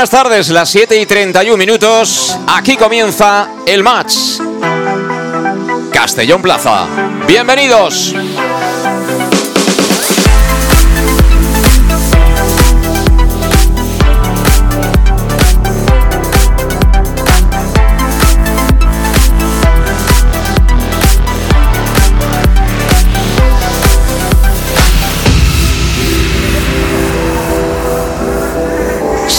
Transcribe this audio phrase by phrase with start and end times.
[0.00, 2.34] Buenas tardes, las 7 y 31 minutos.
[2.46, 4.40] Aquí comienza el match.
[5.92, 6.86] Castellón Plaza.
[7.26, 8.14] Bienvenidos.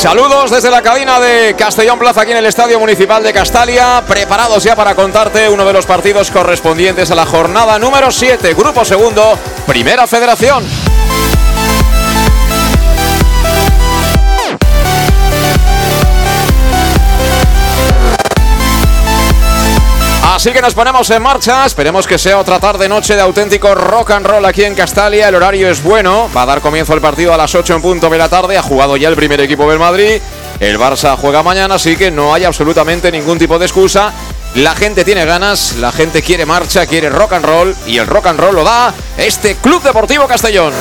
[0.02, 4.64] Saludos desde la cabina de Castellón Plaza aquí en el Estadio Municipal de Castalia, preparados
[4.64, 9.38] ya para contarte uno de los partidos correspondientes a la jornada número 7, Grupo Segundo,
[9.68, 10.66] Primera Federación.
[20.42, 21.68] Así que nos ponemos en marcha.
[21.68, 25.30] Esperemos que sea otra tarde noche de auténtico rock and roll aquí en Castalia.
[25.30, 26.32] El horario es bueno.
[26.36, 28.58] Va a dar comienzo el partido a las 8 en punto de la tarde.
[28.58, 30.20] Ha jugado ya el primer equipo del Madrid.
[30.60, 34.14] El Barça juega mañana, así que no hay absolutamente ningún tipo de excusa.
[34.56, 38.26] La gente tiene ganas, la gente quiere marcha, quiere rock and roll y el rock
[38.26, 40.74] and roll lo da este Club Deportivo Castellón.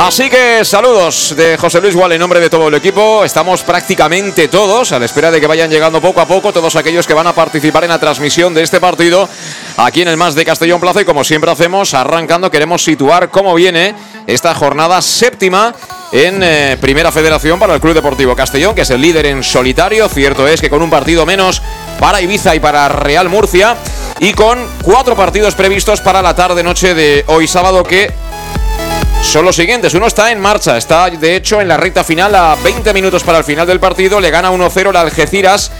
[0.00, 3.24] Así que saludos de José Luis Gual en nombre de todo el equipo.
[3.24, 7.04] Estamos prácticamente todos a la espera de que vayan llegando poco a poco todos aquellos
[7.04, 9.28] que van a participar en la transmisión de este partido
[9.76, 11.02] aquí en el Más de Castellón Plaza.
[11.02, 13.92] Y como siempre hacemos, arrancando, queremos situar cómo viene
[14.28, 15.74] esta jornada séptima
[16.12, 20.08] en eh, Primera Federación para el Club Deportivo Castellón, que es el líder en solitario.
[20.08, 21.60] Cierto es que con un partido menos
[21.98, 23.76] para Ibiza y para Real Murcia
[24.20, 28.27] y con cuatro partidos previstos para la tarde-noche de hoy sábado que
[29.22, 29.94] son los siguientes.
[29.94, 33.38] Uno está en marcha, está de hecho en la recta final a 20 minutos para
[33.38, 34.20] el final del partido.
[34.20, 35.70] Le gana 1-0 el Algeciras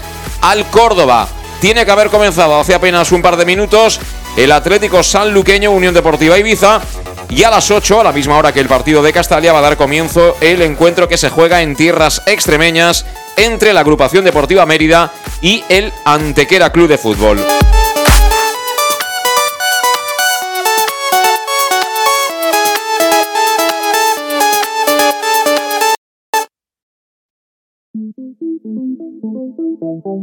[0.41, 1.27] al Córdoba.
[1.59, 3.99] Tiene que haber comenzado hace apenas un par de minutos
[4.37, 6.81] el Atlético Sanluqueño Unión Deportiva Ibiza.
[7.29, 9.63] Y a las 8, a la misma hora que el partido de Castalia, va a
[9.63, 13.05] dar comienzo el encuentro que se juega en tierras extremeñas
[13.37, 15.11] entre la agrupación deportiva Mérida
[15.41, 17.39] y el Antequera Club de Fútbol.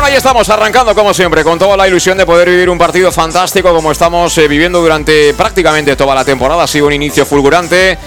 [0.00, 3.12] Bueno, ahí estamos arrancando como siempre con toda la ilusión de poder vivir un partido
[3.12, 6.62] fantástico como estamos eh, viviendo durante prácticamente toda la temporada.
[6.62, 7.98] Ha sido un inicio fulgurante.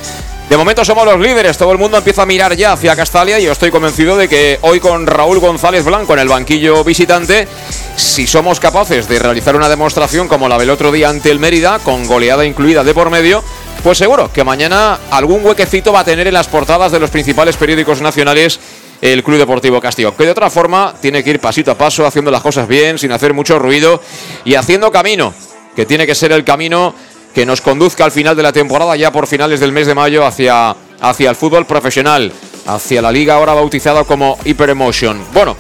[0.50, 3.44] De momento somos los líderes, todo el mundo empieza a mirar ya hacia Castalia y
[3.44, 7.48] yo estoy convencido de que hoy con Raúl González Blanco en el banquillo visitante,
[7.96, 11.78] si somos capaces de realizar una demostración como la del otro día ante el Mérida,
[11.78, 13.44] con goleada incluida de por medio,
[13.84, 17.56] pues seguro que mañana algún huequecito va a tener en las portadas de los principales
[17.56, 18.60] periódicos nacionales
[19.04, 22.32] el Club Deportivo Castillo, que de otra forma tiene que ir pasito a paso, haciendo
[22.32, 24.02] las cosas bien, sin hacer mucho ruido
[24.46, 25.34] y haciendo camino,
[25.76, 26.96] que tiene que ser el camino
[27.36, 30.26] que nos conduzca al final de la temporada, ya por finales del mes de mayo,
[30.26, 32.32] hacia, hacia el fútbol profesional,
[32.66, 35.22] hacia la liga ahora bautizada como Hyperemotion.
[35.34, 35.58] Bueno,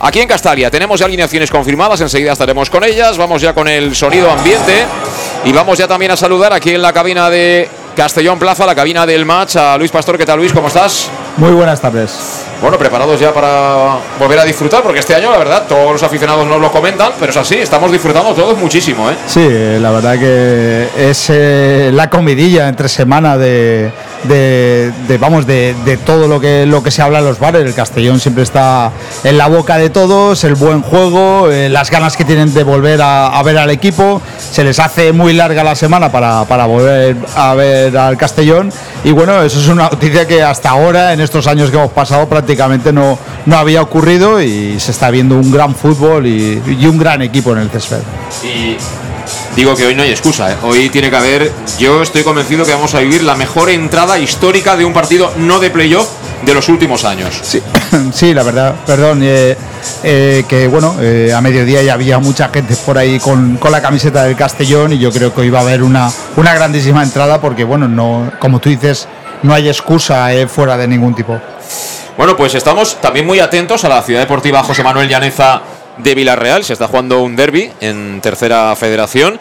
[0.00, 3.96] aquí en Castalia tenemos ya alineaciones confirmadas, enseguida estaremos con ellas, vamos ya con el
[3.96, 4.84] sonido ambiente
[5.46, 7.66] y vamos ya también a saludar aquí en la cabina de
[7.96, 10.18] Castellón Plaza, la cabina del match, a Luis Pastor.
[10.18, 10.52] ¿Qué tal, Luis?
[10.52, 11.08] ¿Cómo estás?
[11.36, 12.44] Muy buenas tardes.
[12.62, 16.46] Bueno, preparados ya para volver a disfrutar, porque este año, la verdad, todos los aficionados
[16.46, 19.16] nos lo comentan, pero es así, estamos disfrutando todos muchísimo, ¿eh?
[19.26, 19.46] Sí,
[19.80, 23.90] la verdad que es eh, la comidilla entre semana de,
[24.28, 27.64] de, vamos, de, todo lo que, lo que se habla en los bares.
[27.64, 28.90] El Castellón siempre está
[29.22, 33.00] en la boca de todos, el buen juego, eh, las ganas que tienen de volver
[33.02, 34.22] a, ver al equipo.
[34.38, 38.72] Se les hace muy larga la semana para, para volver a ver al Castellón.
[39.02, 42.28] Y bueno, eso es una noticia que hasta ahora, en estos años que hemos pasado,
[42.28, 46.98] prácticamente no, no había ocurrido y se está viendo un gran fútbol y, y un
[46.98, 47.98] gran equipo en el césped.
[48.42, 48.76] Y
[49.56, 50.52] digo que hoy no hay excusa.
[50.52, 50.56] ¿eh?
[50.62, 54.76] Hoy tiene que haber, yo estoy convencido que vamos a vivir la mejor entrada histórica
[54.76, 56.08] de un partido no de playoff
[56.44, 57.40] de los últimos años.
[57.42, 57.62] Sí,
[58.12, 59.56] sí la verdad, perdón, eh,
[60.02, 60.96] eh, que bueno,
[61.34, 64.98] a mediodía ya había mucha gente por ahí con, con, la camiseta del Castellón y
[64.98, 68.58] yo creo que hoy va a haber una, una grandísima entrada porque bueno, no, como
[68.58, 69.08] tú dices,
[69.44, 71.38] no hay excusa fuera de ningún tipo.
[72.16, 75.62] Bueno, pues estamos también muy atentos a la Ciudad Deportiva José Manuel Llaneza
[75.98, 76.64] de Villarreal.
[76.64, 79.38] Se está jugando un derby en tercera federación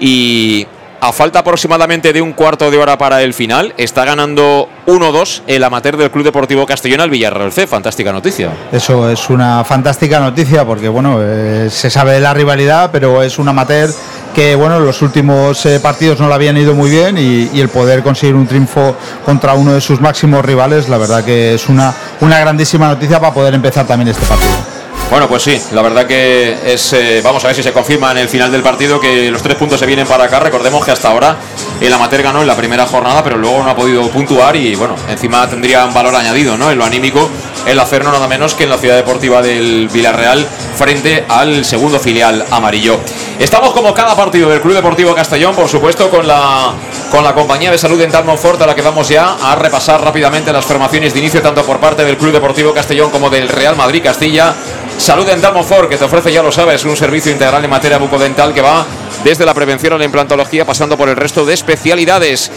[0.00, 0.66] y
[1.00, 5.62] a falta aproximadamente de un cuarto de hora para el final, está ganando 1-2 el
[5.62, 7.66] amateur del Club Deportivo Castellón al Villarreal C.
[7.66, 8.50] Fantástica noticia.
[8.72, 13.38] Eso es una fantástica noticia porque, bueno, eh, se sabe de la rivalidad, pero es
[13.38, 13.90] un amateur
[14.36, 17.70] que, bueno, los últimos eh, partidos no lo habían ido muy bien y, y, el
[17.70, 18.94] poder conseguir un triunfo
[19.24, 23.32] contra uno de sus máximos rivales, la verdad que es una, una grandísima noticia para
[23.32, 24.75] poder empezar también este partido.
[25.08, 26.92] Bueno, pues sí, la verdad que es.
[26.92, 29.56] Eh, vamos a ver si se confirma en el final del partido que los tres
[29.56, 30.40] puntos se vienen para acá.
[30.40, 31.36] Recordemos que hasta ahora
[31.80, 34.96] el amateur ganó en la primera jornada, pero luego no ha podido puntuar y bueno,
[35.08, 36.72] encima tendría un valor añadido, ¿no?
[36.72, 37.30] En lo anímico,
[37.66, 40.44] el hacerlo nada menos que en la ciudad deportiva del Villarreal
[40.76, 42.98] frente al segundo filial amarillo.
[43.38, 46.72] Estamos como cada partido del Club Deportivo Castellón, por supuesto, con la,
[47.12, 50.52] con la compañía de salud Dental Monfort, a la que vamos ya a repasar rápidamente
[50.52, 54.02] las formaciones de inicio, tanto por parte del Club Deportivo Castellón como del Real Madrid
[54.02, 54.54] Castilla.
[54.98, 58.52] Salud Dental Monfort, que te ofrece, ya lo sabes, un servicio integral en materia bucodental
[58.52, 58.84] que va
[59.22, 62.50] desde la prevención a la implantología, pasando por el resto de especialidades.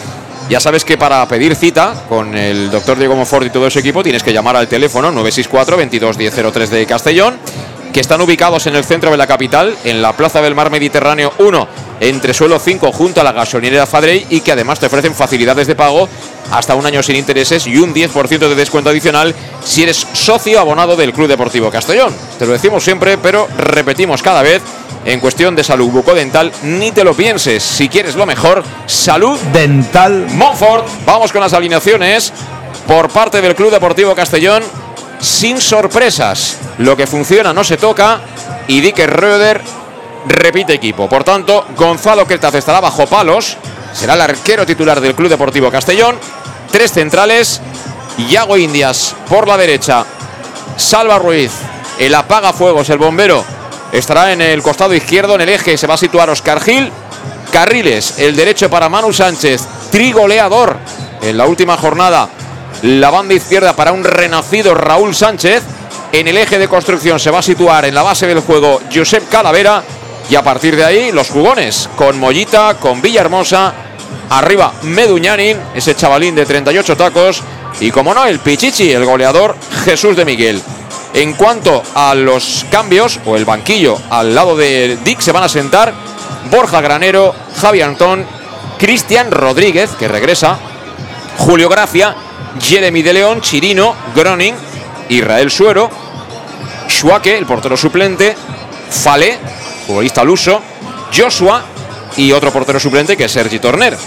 [0.49, 4.01] Ya sabes que para pedir cita con el doctor Diego Monfort y todo su equipo
[4.01, 6.17] tienes que llamar al teléfono 964 22
[6.71, 7.37] de Castellón
[7.93, 11.33] que están ubicados en el centro de la capital, en la Plaza del Mar Mediterráneo
[11.39, 11.67] 1,
[12.01, 15.75] entre suelo 5, junto a la gasolinera Fadrey, y que además te ofrecen facilidades de
[15.75, 16.07] pago
[16.51, 20.95] hasta un año sin intereses y un 10% de descuento adicional si eres socio abonado
[20.95, 22.13] del Club Deportivo Castellón.
[22.37, 24.61] Te lo decimos siempre, pero repetimos cada vez.
[25.05, 27.63] En cuestión de salud bucodental, ni te lo pienses.
[27.63, 30.85] Si quieres lo mejor, salud dental Montfort.
[31.05, 32.33] Vamos con las alineaciones
[32.85, 34.61] por parte del Club Deportivo Castellón
[35.19, 36.57] sin sorpresas.
[36.77, 38.21] Lo que funciona no se toca
[38.67, 39.61] y Dicker Röder
[40.27, 41.07] repite equipo.
[41.07, 43.57] Por tanto, Gonzalo Quetaz estará bajo palos.
[43.93, 46.17] Será el arquero titular del Club Deportivo Castellón.
[46.71, 47.61] Tres centrales.
[48.29, 50.05] Yago Indias por la derecha.
[50.77, 51.51] Salva Ruiz.
[51.97, 53.43] El apagafuegos, el bombero,
[53.91, 55.35] estará en el costado izquierdo.
[55.35, 56.91] En el eje se va a situar Oscar Gil.
[57.51, 59.61] Carriles, el derecho para Manu Sánchez.
[59.91, 60.77] Trigoleador
[61.21, 62.29] en la última jornada
[62.81, 65.63] la banda izquierda para un renacido Raúl Sánchez.
[66.11, 69.29] En el eje de construcción se va a situar en la base del juego Josep
[69.29, 69.83] Calavera.
[70.29, 73.73] Y a partir de ahí los jugones con Mollita, con Villahermosa.
[74.29, 77.41] Arriba Meduñanin, ese chavalín de 38 tacos.
[77.79, 79.55] Y como no, el Pichichi, el goleador
[79.85, 80.61] Jesús de Miguel.
[81.13, 85.49] En cuanto a los cambios o el banquillo al lado de Dick se van a
[85.49, 85.93] sentar
[86.51, 88.25] Borja Granero, Javi Antón,
[88.77, 90.59] Cristian Rodríguez, que regresa,
[91.37, 92.15] Julio Gracia
[92.61, 94.55] Jeremy de León, Chirino, Groning,
[95.09, 95.89] Israel Suero,
[96.87, 98.35] Schuake, el portero suplente,
[98.89, 99.37] Fale,
[99.85, 100.61] futbolista al uso,
[101.15, 101.63] Joshua
[102.17, 103.97] y otro portero suplente que es Sergi Torner.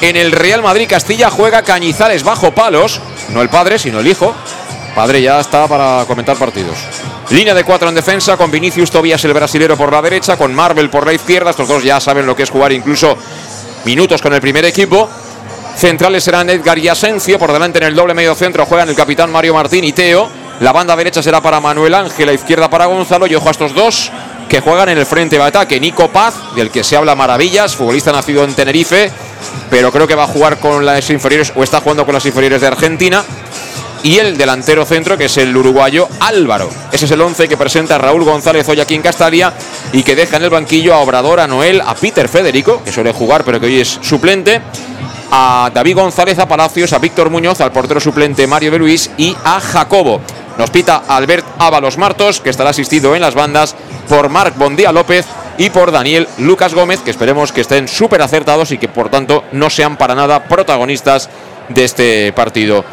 [0.00, 4.34] En el Real Madrid Castilla juega Cañizales bajo palos, no el padre, sino el hijo.
[4.94, 6.76] Padre ya está para comentar partidos.
[7.30, 10.90] Línea de cuatro en defensa, con Vinicius Tobias el brasilero por la derecha, con Marvel
[10.90, 11.50] por la izquierda.
[11.50, 13.16] Estos dos ya saben lo que es jugar incluso
[13.84, 15.08] minutos con el primer equipo.
[15.76, 17.38] Centrales serán Edgar y Asencio.
[17.38, 20.28] Por delante en el doble medio centro juegan el capitán Mario Martín y Teo.
[20.60, 23.26] La banda derecha será para Manuel Ángel, la izquierda para Gonzalo.
[23.26, 24.12] Y ojo a estos dos
[24.48, 25.80] que juegan en el frente de ataque.
[25.80, 29.10] Nico Paz, del que se habla maravillas, futbolista nacido en Tenerife,
[29.70, 32.60] pero creo que va a jugar con las inferiores o está jugando con las inferiores
[32.60, 33.24] de Argentina.
[34.04, 36.68] Y el delantero centro, que es el uruguayo Álvaro.
[36.90, 39.52] Ese es el 11 que presenta Raúl González hoy aquí en Castalia
[39.92, 43.12] y que deja en el banquillo a Obrador, a Noel, a Peter Federico, que suele
[43.12, 44.60] jugar pero que hoy es suplente,
[45.30, 49.36] a David González, a Palacios, a Víctor Muñoz, al portero suplente Mario de Luis y
[49.44, 50.20] a Jacobo.
[50.58, 53.76] Nos pita Albert Ábalos Martos, que estará asistido en las bandas
[54.08, 55.26] por Marc Bondía López
[55.58, 59.44] y por Daniel Lucas Gómez, que esperemos que estén súper acertados y que por tanto
[59.52, 61.30] no sean para nada protagonistas
[61.68, 62.84] de este partido.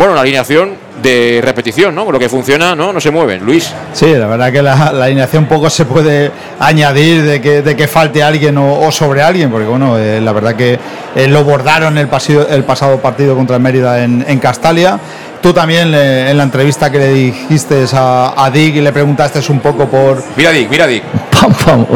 [0.00, 0.70] Bueno, una alineación
[1.02, 2.10] de repetición, ¿no?
[2.10, 2.90] Lo que funciona, ¿no?
[2.90, 3.44] No se mueven.
[3.44, 3.70] Luis.
[3.92, 7.86] Sí, la verdad que la, la alineación poco se puede añadir de que, de que
[7.86, 10.78] falte alguien o, sobre alguien, porque bueno, eh, la verdad que
[11.14, 12.08] eh, lo bordaron el,
[12.48, 14.98] el pasado partido contra el Mérida en, en Castalia.
[15.42, 19.60] Tú también en la entrevista que le dijiste a, a Dick y le preguntaste un
[19.60, 20.24] poco por...
[20.34, 21.02] Mira Dick, mira Dick.
[21.30, 21.86] Pam, pam,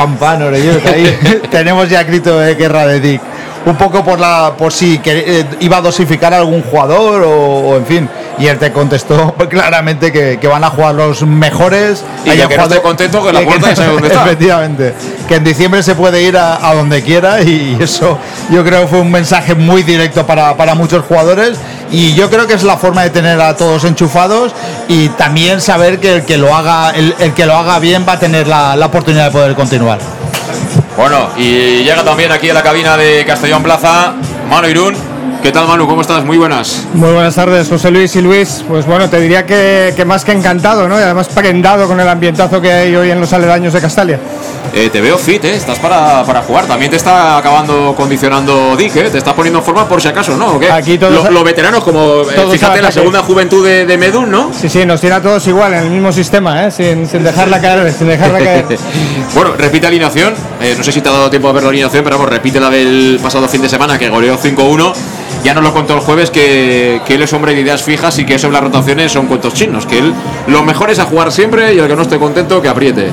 [0.00, 1.40] pam, pam, ahí.
[1.50, 3.20] Tenemos ya escrito de guerra de Dick.
[3.66, 7.76] Un poco por la por si que, eh, iba a dosificar a algún jugador o,
[7.76, 8.08] en fin.
[8.38, 12.02] Y él te contestó claramente que, que van a jugar los mejores.
[12.24, 14.24] Y que no esté contento que la puerta ya dónde está.
[14.24, 14.94] Efectivamente.
[15.28, 18.18] Que en diciembre se puede ir a, a, donde quiera y eso
[18.50, 21.58] yo creo que fue un mensaje muy directo para, para muchos jugadores
[21.90, 24.52] y yo creo que es la forma de tener a todos enchufados
[24.88, 28.14] y también saber que el que lo haga el, el que lo haga bien va
[28.14, 29.98] a tener la, la oportunidad de poder continuar
[30.96, 34.12] bueno, y llega también aquí a la cabina de Castellón Plaza
[34.50, 34.94] Manu Irún.
[35.42, 35.86] ¿Qué tal Manu?
[35.86, 36.22] ¿Cómo estás?
[36.24, 36.84] Muy buenas.
[36.92, 38.62] Muy buenas tardes, José Luis y Luis.
[38.68, 41.00] Pues bueno, te diría que, que más que encantado, ¿no?
[41.00, 44.20] Y además prendado con el ambientazo que hay hoy en los aledaños de Castalia.
[44.72, 45.54] Eh, te veo fit, ¿eh?
[45.54, 46.66] Estás para, para, jugar.
[46.66, 49.10] También te está acabando condicionando Dick, ¿eh?
[49.10, 50.54] Te estás poniendo en forma por si acaso, ¿no?
[50.54, 50.70] ¿O qué?
[50.70, 51.30] Aquí todos.
[51.30, 54.52] Los, veteranos, como fíjate, la segunda juventud de, de, Medun, ¿no?
[54.52, 56.70] Sí, sí, nos tiene a todos igual, en el mismo sistema, ¿eh?
[56.70, 58.66] Sin, sin dejarla caer, sin dejarla caer.
[59.34, 60.34] bueno, repite alineación.
[60.76, 62.70] No sé si te ha dado tiempo a ver la alineación, pero vamos, repite la
[62.70, 64.92] del pasado fin de semana, que goleó 5-1.
[65.42, 68.26] Ya nos lo contó el jueves que, que, él es hombre de ideas fijas y
[68.26, 69.86] que eso en las rotaciones son cuentos chinos.
[69.86, 70.14] Que él
[70.46, 73.10] lo mejor es a jugar siempre y el que no esté contento que apriete.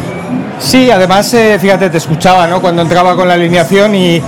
[0.60, 2.62] Sí, además, eh, fíjate, te escuchaba ¿no?
[2.62, 4.22] cuando entraba con la alineación y,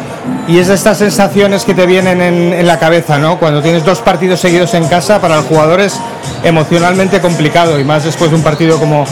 [0.47, 3.39] es de estas sensaciones que te vienen en, la cabeza, ¿no?
[3.39, 5.99] Cuando tienes dos partidos seguidos en casa, para el jugador es
[6.43, 9.05] emocionalmente complicado y más después de un partido como,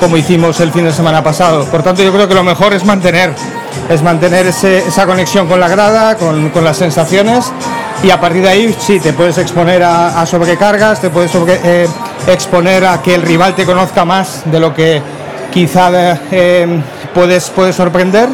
[0.00, 1.64] como hicimos el fin de semana pasado.
[1.66, 3.34] Por tanto, yo creo que lo mejor es mantener,
[3.88, 7.52] es mantener esa conexión con la grada, con, las sensaciones
[8.02, 11.86] y a partir de ahí sí, te puedes exponer a, sobrecargas, te puedes eh,
[12.26, 15.02] exponer a que el rival te conozca más de lo que
[15.52, 16.66] quizá eh,
[17.14, 18.28] puedes, puedes sorprender,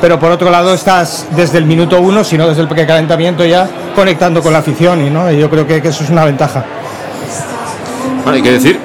[0.00, 4.42] pero por otro lado estás desde el minuto uno, sino desde el precalentamiento ya conectando
[4.42, 5.30] con la afición y, ¿no?
[5.32, 6.64] y yo creo que, que eso es una ventaja.
[8.22, 8.78] Bueno, hay que decir,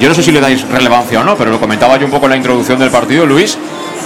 [0.00, 2.26] yo no sé si le dais relevancia o no, pero lo comentaba yo un poco
[2.26, 3.56] en la introducción del partido, Luis,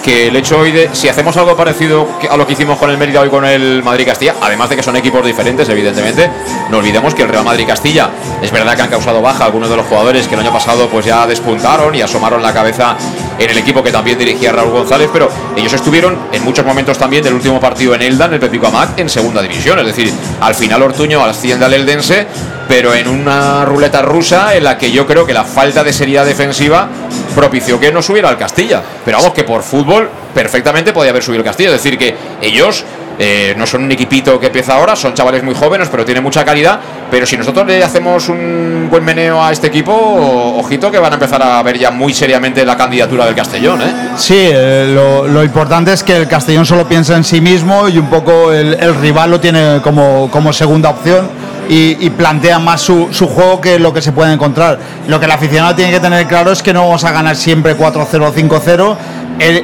[0.03, 2.99] que el hecho hoy de, si hacemos algo parecido a lo que hicimos con el
[2.99, 6.29] Mérida hoy con el Madrid-Castilla, además de que son equipos diferentes, evidentemente,
[6.71, 8.11] no olvidemos que el Real Madrid-Castilla
[8.43, 11.07] es verdad que han causado baja algunos de los jugadores que el año pasado pues
[11.07, 12.97] ya despuntaron y asomaron la cabeza
[13.39, 17.23] en el equipo que también dirigía Raúl González, pero ellos estuvieron en muchos momentos también
[17.23, 20.55] del último partido en Elda, en el Pepico Amac, en segunda división, es decir, al
[20.55, 22.27] final Ortuño asciende al Eldense,
[22.69, 26.25] pero en una ruleta rusa en la que yo creo que la falta de seriedad
[26.25, 26.89] defensiva
[27.33, 28.83] propició que no subiera al Castilla.
[29.05, 31.71] Pero vamos, que por fútbol perfectamente podía haber subido el Castilla.
[31.71, 32.85] Es decir, que ellos
[33.19, 36.45] eh, no son un equipito que empieza ahora, son chavales muy jóvenes, pero tienen mucha
[36.45, 36.81] calidad.
[37.11, 41.15] Pero si nosotros le hacemos un buen meneo a este equipo, ojito que van a
[41.15, 43.83] empezar a ver ya muy seriamente la candidatura del Castellón.
[43.83, 43.93] ¿eh?
[44.17, 48.07] Sí, eh, lo, importante es que el Castellón solo piensa en sí mismo y un
[48.07, 51.29] poco el, rival lo tiene como, como segunda opción
[51.69, 54.79] y, plantea más su, su, juego que lo que se puede encontrar.
[55.09, 57.77] Lo que el aficionado tiene que tener claro es que no vamos a ganar siempre
[57.77, 58.97] 4-0 o 5-0.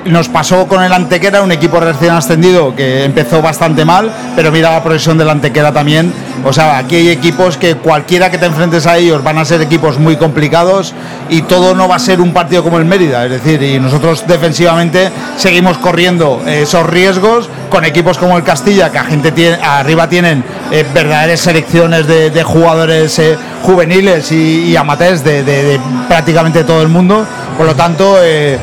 [0.07, 4.73] Nos pasó con el Antequera, un equipo recién ascendido que empezó bastante mal, pero mira
[4.73, 6.13] la progresión del Antequera también.
[6.45, 9.61] O sea, aquí hay equipos que cualquiera que te enfrentes a ellos van a ser
[9.61, 10.95] equipos muy complicados
[11.29, 13.25] y todo no va a ser un partido como el Mérida.
[13.25, 18.99] Es decir, y nosotros defensivamente seguimos corriendo esos riesgos con equipos como el Castilla, que
[18.99, 25.79] a gente tiene, arriba tienen eh, verdaderas selecciones de, jugadores eh, juveniles y, amateurs de,
[26.09, 27.27] prácticamente todo el mundo.
[27.59, 28.57] Por lo tanto, eh,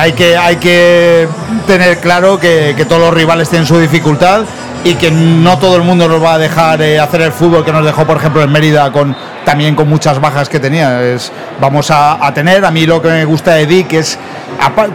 [0.00, 1.28] hay, que, hay que
[1.66, 4.44] tener claro que, todos los rivales tienen su dificultad
[4.84, 7.84] y que no todo el mundo nos va a dejar hacer el fútbol que nos
[7.84, 9.14] dejó, por ejemplo, en Mérida con
[9.48, 11.02] también con muchas bajas que tenía.
[11.02, 14.18] Es, vamos a, a, tener, a mí lo que me gusta de Dick es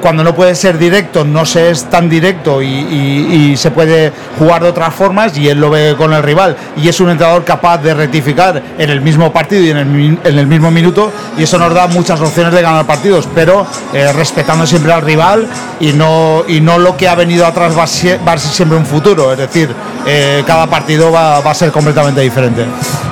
[0.02, 4.12] cuando no puede ser directo, no se es tan directo y, y, y, se puede
[4.38, 7.46] jugar de otras formas y él lo ve con el rival y es un entrenador
[7.46, 11.44] capaz de rectificar en el mismo partido y en el, en el mismo minuto y
[11.44, 15.48] eso nos da muchas opciones de ganar partidos, pero eh, respetando siempre al rival
[15.80, 18.52] y no, y no lo que ha venido atrás va a ser, va a ser
[18.52, 19.74] siempre un futuro, es decir,
[20.06, 22.66] eh, cada partido va, va, a ser completamente diferente.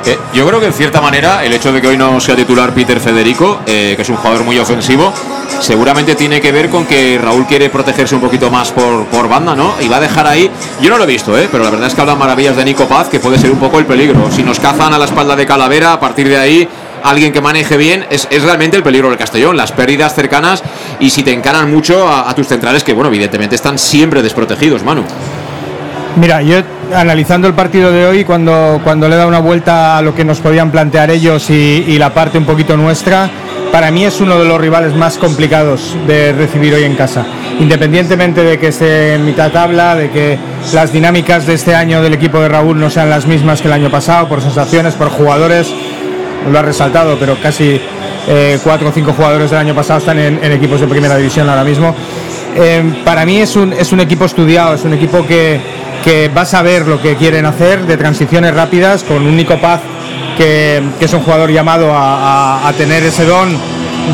[0.06, 2.74] Eh, yo creo que en cierta manera el hecho de que hoy no sea titular
[2.74, 5.14] Peter Federico, que es un jugador muy ofensivo,
[5.60, 9.56] seguramente tiene que ver con que Raúl quiere protegerse un poquito más por, por banda,
[9.56, 9.76] ¿no?
[9.80, 10.50] Y va a dejar ahí,
[10.82, 11.48] yo no lo he visto, ¿eh?
[11.52, 13.80] pero la verdad es que hablan maravillas de Nico Paz, que puede ser un poco
[13.80, 14.30] el peligro.
[14.32, 16.68] Si nos cazan a la espalda de Calavera, a partir de ahí
[17.04, 20.64] alguien que maneje bien, es, es, realmente el peligro del Castellón, las pérdidas cercanas
[21.00, 24.84] y si te encaran mucho a, a, tus centrales, que bueno, evidentemente están siempre desprotegidos,
[24.84, 25.04] Manu.
[26.18, 26.58] Mira, yo
[26.94, 30.26] analizando el partido de hoy, cuando, cuando le he dado una vuelta a lo que
[30.26, 33.30] nos podían plantear ellos y, la parte un poquito nuestra,
[33.72, 37.26] para mí es uno de los rivales más complicados de recibir hoy en casa.
[37.60, 40.38] Independientemente de que esté en mitad tabla, de que
[40.74, 43.74] las dinámicas de este año del equipo de Raúl no sean las mismas que el
[43.74, 45.74] año pasado, por sensaciones, por jugadores,
[46.52, 47.80] lo ha resaltado, pero casi
[48.28, 51.64] eh, cuatro o cinco jugadores del año pasado están en, equipos de primera división ahora
[51.64, 51.96] mismo.
[52.58, 55.62] Eh, para mí es un, es un equipo estudiado, es un equipo que,
[56.04, 59.82] que va a saber lo que quieren hacer de transiciones rápidas con un Nico Paz
[60.38, 63.50] que, es un jugador llamado a, tener ese don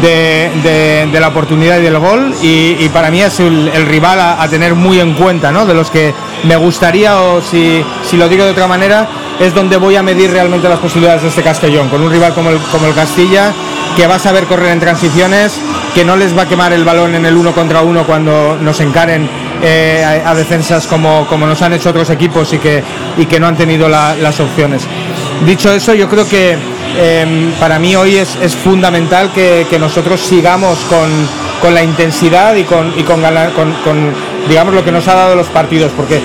[0.01, 4.99] de, la oportunidad y del gol y, para mí es el, rival a, tener muy
[4.99, 5.65] en cuenta, ¿no?
[5.65, 6.13] de los que
[6.43, 9.07] me gustaría o si, si, lo digo de otra manera
[9.39, 12.49] es donde voy a medir realmente las posibilidades de este Castellón, con un rival como
[12.49, 13.53] el, como el Castilla
[13.95, 15.59] que va a saber correr en transiciones,
[15.95, 18.79] que no les va a quemar el balón en el uno contra uno cuando nos
[18.79, 19.27] encaren
[19.61, 22.83] eh, a, defensas como, como nos han hecho otros equipos y que,
[23.17, 24.83] y que no han tenido las opciones.
[25.45, 26.57] Dicho eso, yo creo que
[26.97, 31.09] em, para mí hoy es, es fundamental que, nosotros sigamos con,
[31.61, 33.21] con, la intensidad y, con, y con,
[34.49, 36.19] digamos, lo que nos ha dado los partidos, porque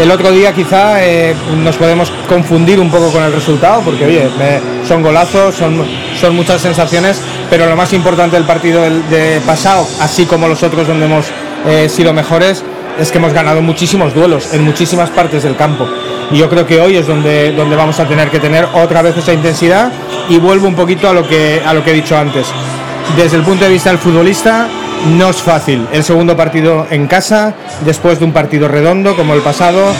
[0.00, 4.28] el otro día quizá eh, nos podemos confundir un poco con el resultado, porque oye,
[4.86, 5.84] son golazos, son,
[6.18, 10.86] son muchas sensaciones, pero lo más importante del partido de pasado, así como los otros
[10.86, 11.26] donde hemos
[11.66, 12.64] eh, sido mejores,
[12.98, 15.88] es que hemos ganado muchísimos duelos en muchísimas partes del campo.
[16.30, 19.16] Y yo creo que hoy es donde, donde vamos a tener que tener otra vez
[19.16, 19.90] esa intensidad
[20.28, 22.46] y vuelvo un poquito a lo que, a lo que he dicho antes.
[23.16, 24.68] Desde el punto de vista del futbolista,
[25.18, 25.86] no es fácil.
[25.92, 29.92] El segundo partido en casa, después de un partido redondo como el pasado,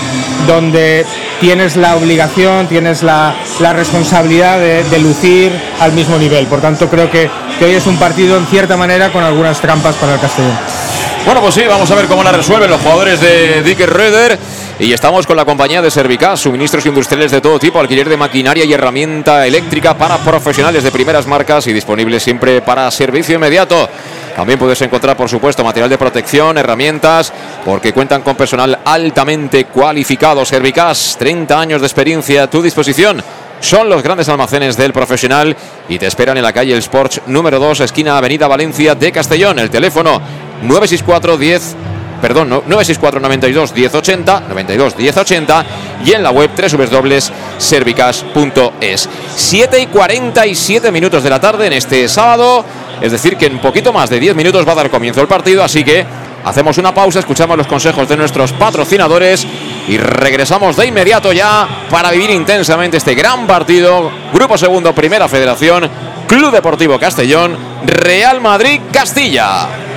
[0.47, 1.05] donde
[1.41, 6.47] tienes la obligación, tienes la, la responsabilidad de, de, lucir al mismo nivel.
[6.47, 9.97] Por tanto, creo que, que hoy es un partido en cierta manera con algunas trampas
[9.97, 10.80] para el Castellón.
[11.25, 14.39] Bueno, pues sí, vamos a ver cómo la resuelven los jugadores de Dick Röder.
[14.79, 18.65] Y estamos con la compañía de Servicas, suministros industriales de todo tipo, alquiler de maquinaria
[18.65, 23.89] y herramienta eléctrica para profesionales de primeras marcas y disponible siempre para servicio inmediato.
[24.35, 27.31] También puedes encontrar, por supuesto, material de protección, herramientas,
[27.67, 30.47] porque cuentan con personal altamente cualificado.
[30.47, 33.23] Servicas, 30 años de experiencia a tu disposición.
[33.61, 35.55] Son los grandes almacenes del profesional
[35.87, 39.59] y te esperan en la calle El Sports número 2, esquina Avenida Valencia de Castellón.
[39.59, 40.23] El teléfono
[40.63, 41.77] 964 10
[42.21, 45.65] perdón, 964 92 1080, 92 1080
[46.05, 49.09] y en la web www.servicas.es.
[49.35, 52.63] 7 y 47 minutos de la tarde en este sábado,
[53.01, 55.65] es decir, que en poquito más de 10 minutos va a dar comienzo el partido,
[55.65, 56.05] así que
[56.45, 59.47] hacemos una pausa, escuchamos los consejos de nuestros patrocinadores
[59.89, 64.11] y regresamos de inmediato ya para vivir intensamente este gran partido.
[64.33, 65.89] Grupo Segundo, Primera Federación,
[66.27, 69.90] Club Deportivo Castellón, Real Madrid, Castilla.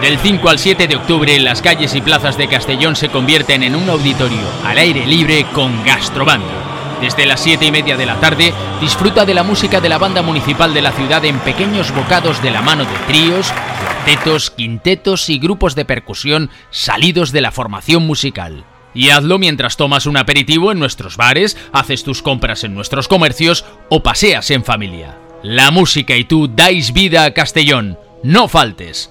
[0.00, 3.76] Del 5 al 7 de octubre, las calles y plazas de Castellón se convierten en
[3.76, 6.98] un auditorio al aire libre con Gastrobanda.
[7.02, 10.22] Desde las 7 y media de la tarde, disfruta de la música de la banda
[10.22, 15.38] municipal de la ciudad en pequeños bocados de la mano de tríos, cuartetos, quintetos y
[15.38, 18.64] grupos de percusión salidos de la formación musical.
[18.94, 23.66] Y hazlo mientras tomas un aperitivo en nuestros bares, haces tus compras en nuestros comercios
[23.90, 25.18] o paseas en familia.
[25.42, 27.98] La música y tú dais vida a Castellón.
[28.22, 29.10] No faltes.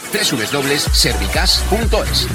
[0.09, 2.27] www.servicas.es.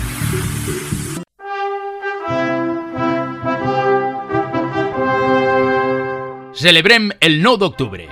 [6.56, 8.08] Celebrem el 9 d'octubre.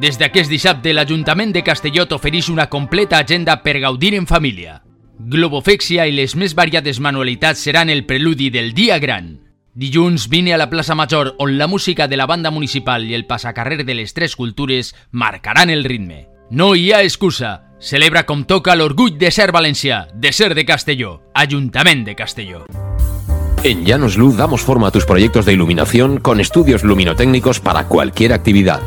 [0.00, 4.78] Des d'aquest dissabte, l'Ajuntament de Castelló t'ofereix una completa agenda per gaudir en família.
[5.20, 9.36] Globofèxia i les més variades manualitats seran el preludi del dia gran.
[9.74, 13.26] Dilluns vine a la plaça Major, on la música de la banda municipal i el
[13.26, 16.28] passacarrer de les tres cultures marcaran el ritme.
[16.50, 17.71] No hi ha excusa.
[17.82, 22.60] Celebra com toca l'orgull de ser valencià, de ser de Castelló, Ajuntament de Castelló.
[23.64, 28.34] En Llanos Luz damos forma a tus proyectos de iluminación con estudios luminotécnicos para cualquier
[28.34, 28.80] actividad.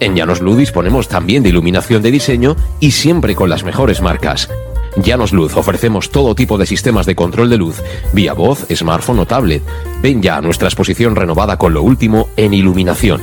[0.00, 4.50] En Llanos Luz disponemos también de iluminación de diseño y siempre con las mejores marcas.
[4.98, 9.26] Llanos Luz ofrecemos todo tipo de sistemas de control de luz, vía voz, smartphone o
[9.26, 9.62] tablet.
[10.02, 13.22] Ven ya a nuestra exposición renovada con lo último en iluminación.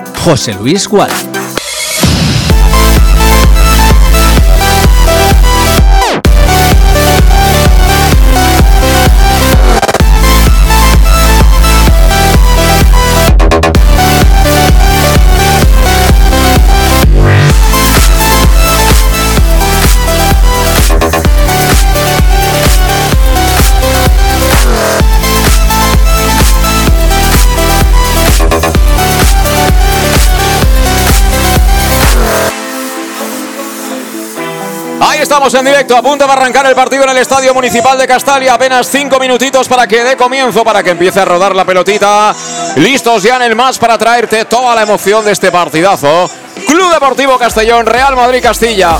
[0.23, 1.30] José Luis Gual.
[35.31, 38.53] Estamos en directo, a punto arrancar el partido en el Estadio Municipal de Castalia.
[38.53, 42.35] Apenas cinco minutitos para que dé comienzo, para que empiece a rodar la pelotita.
[42.75, 46.29] Listos ya en el más para traerte toda la emoción de este partidazo.
[46.67, 48.97] Club Deportivo Castellón, Real Madrid Castilla.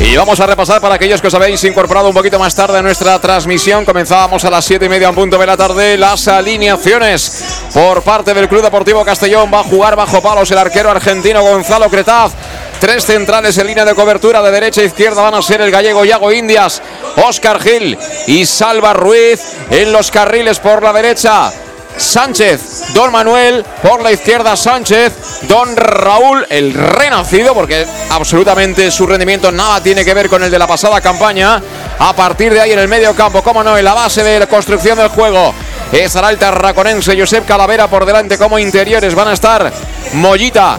[0.00, 2.82] Y vamos a repasar para aquellos que os habéis incorporado un poquito más tarde a
[2.82, 3.84] nuestra transmisión.
[3.84, 5.96] Comenzábamos a las 7 y media en punto de la tarde.
[5.96, 9.48] Las alineaciones por parte del Club Deportivo Castellón.
[9.54, 12.32] Va a jugar bajo palos el arquero argentino Gonzalo Cretaz.
[12.80, 16.04] Tres centrales en línea de cobertura de derecha e izquierda van a ser el gallego
[16.04, 16.80] Yago Indias,
[17.26, 21.50] Oscar Gil y Salva Ruiz en los carriles por la derecha.
[21.96, 25.12] Sánchez, Don Manuel, por la izquierda Sánchez,
[25.48, 30.60] Don Raúl, el renacido, porque absolutamente su rendimiento nada tiene que ver con el de
[30.60, 31.60] la pasada campaña.
[31.98, 34.46] A partir de ahí en el medio campo, como no, en la base de la
[34.46, 35.52] construcción del juego,
[35.90, 39.16] estará el tarraconense Josep Calavera por delante como interiores.
[39.16, 39.72] Van a estar
[40.12, 40.78] Mollita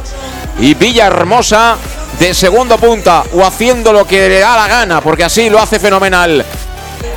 [0.60, 1.78] y Villahermosa
[2.20, 5.80] de segundo punta o haciendo lo que le da la gana, porque así lo hace
[5.80, 6.46] fenomenal.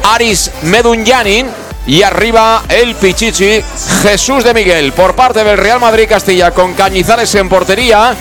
[0.05, 1.48] Aris Medunyanin
[1.87, 3.62] y arriba el Pichichi
[4.02, 8.14] Jesús de Miguel por parte del Real Madrid Castilla con Cañizares en portería.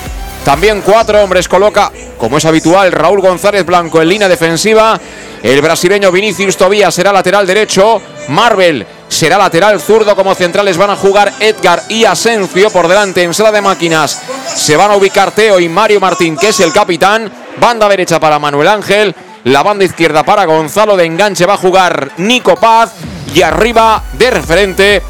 [0.43, 4.99] También cuatro hombres coloca, como es habitual, Raúl González Blanco en línea defensiva.
[5.43, 8.01] El brasileño Vinicius Tobías será lateral derecho.
[8.29, 10.15] Marvel será lateral zurdo.
[10.15, 12.71] Como centrales van a jugar Edgar y Asencio.
[12.71, 14.21] Por delante en sala de máquinas
[14.56, 17.32] se van a ubicar Teo y Mario Martín, que es el capitán.
[17.60, 19.15] Banda derecha para Manuel Ángel.
[19.43, 22.93] La banda izquierda para Gonzalo de enganche va a jugar Nico Paz.
[23.34, 25.02] Y arriba de referente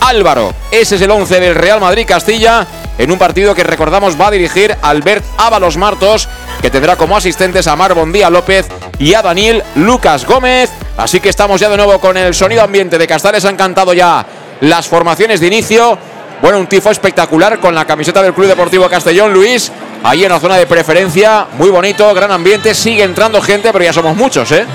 [0.00, 0.52] Álvaro.
[0.70, 2.66] Ese es el 11 del Real Madrid Castilla
[3.00, 6.28] en un partido que recordamos va a dirigir Albert Ábalos Martos,
[6.60, 10.70] que tendrá como asistentes a Mar Bondía López y a Daniel Lucas Gómez.
[11.00, 13.46] Así que estamos ya de nuevo con el sonido ambiente de Castales.
[13.46, 14.24] Han cantado ya
[14.60, 15.96] las formaciones de inicio.
[16.42, 19.72] Bueno, un tifo espectacular con la camiseta del Club Deportivo Castellón, Luis.
[20.02, 22.74] Ahí en la zona de preferencia, muy bonito, gran ambiente.
[22.74, 24.66] Sigue entrando gente, pero ya somos muchos, ¿eh?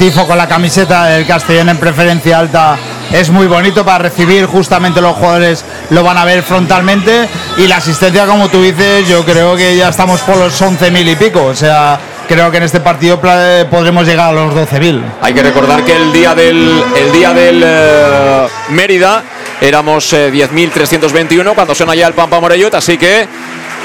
[0.00, 2.76] Tifo con la camiseta del Castellón en preferencia alta
[3.12, 7.76] es muy bonito para recibir justamente los jugadores lo van a ver frontalmente y la
[7.76, 11.54] asistencia como tú dices yo creo que ya estamos por los 11.000 y pico o
[11.54, 12.00] sea
[12.32, 16.12] creo que en este partido podremos llegar a los 12.000 hay que recordar que el
[16.12, 19.22] día del el día del eh, Mérida
[19.60, 23.28] éramos 10.321 eh, cuando suena ya el Pampa Morellut así que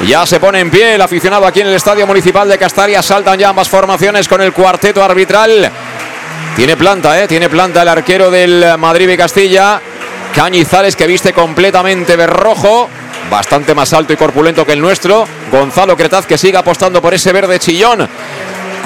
[0.06, 3.02] ya se pone en pie el aficionado aquí en el Estadio Municipal de Castalia.
[3.02, 5.72] Saltan ya ambas formaciones con el cuarteto arbitral.
[6.56, 7.28] Tiene planta, ¿eh?
[7.28, 9.82] Tiene planta el arquero del Madrid y Castilla.
[10.36, 12.88] Cañizales que viste completamente de rojo.
[13.30, 15.26] Bastante más alto y corpulento que el nuestro.
[15.52, 18.08] Gonzalo Cretaz que sigue apostando por ese verde chillón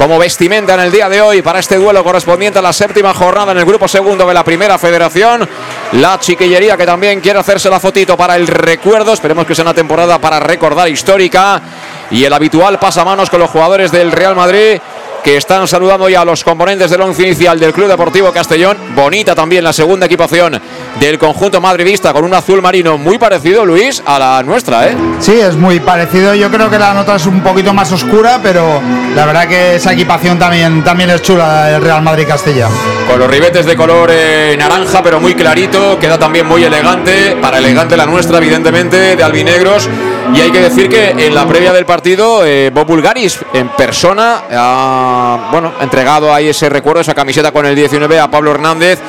[0.02, 3.52] como vestimenta en el día de hoy para este duelo correspondiente a la séptima jornada
[3.52, 5.48] en el grupo segundo de la primera federación.
[5.92, 9.14] La chiquillería que también quiere hacerse la fotito para el recuerdo.
[9.14, 11.62] Esperemos que sea una temporada para recordar histórica.
[12.10, 14.82] Y el habitual pasamanos con los jugadores del Real Madrid
[15.24, 18.78] que están saludando ya a los componentes del once inicial del Club Deportivo Castellón.
[18.96, 20.60] Bonita también la segunda equipación
[21.00, 24.96] del conjunto madridista con un azul marino muy parecido, Luis, a la nuestra, ¿eh?
[25.20, 26.34] Sí, es muy parecido.
[26.34, 28.82] Yo creo que la nota es un poquito más oscura, pero
[29.16, 32.68] la verdad que esa equipación también, también es chula del Real Madrid Castilla.
[33.10, 37.38] Con los ribetes de color eh, naranja, pero muy clarito, queda también muy elegante.
[37.42, 39.90] Para elegante la nuestra, evidentemente, de albinegros.
[40.34, 44.44] Y hay que decir que en la previa del partido, eh, Bob Bulgaris en persona
[44.52, 49.00] ha bueno, entregado ahí ese recuerdo, esa camiseta con el 19 a Pablo Hernández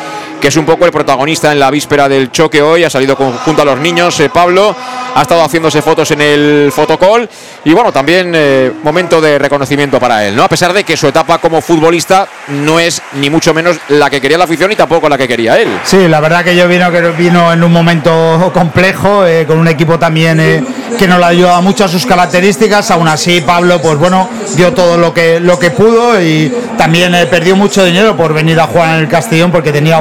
[0.42, 2.83] que es un poco el protagonista en la víspera del choque hoy.
[2.83, 4.74] Ha salido junto a los niños eh, Pablo,
[5.14, 7.28] ha estado haciéndose fotos en el fotocall
[7.64, 10.42] y bueno, también eh, momento de reconocimiento para él, ¿no?
[10.42, 14.20] A pesar de que su etapa como futbolista no es ni mucho menos la que
[14.20, 15.68] quería la afición y tampoco la que quería él.
[15.85, 19.68] Sí, la verdad que yo vino que vino en un momento complejo, eh, con un
[19.68, 20.66] equipo también
[20.98, 22.90] que no le ayudaba mucho a sus características.
[22.90, 27.55] Aún así, Pablo, pues bueno, dio todo lo que, lo que pudo y también perdió
[27.55, 29.98] mucho dinero por venir a jugar en el Castellón porque tenía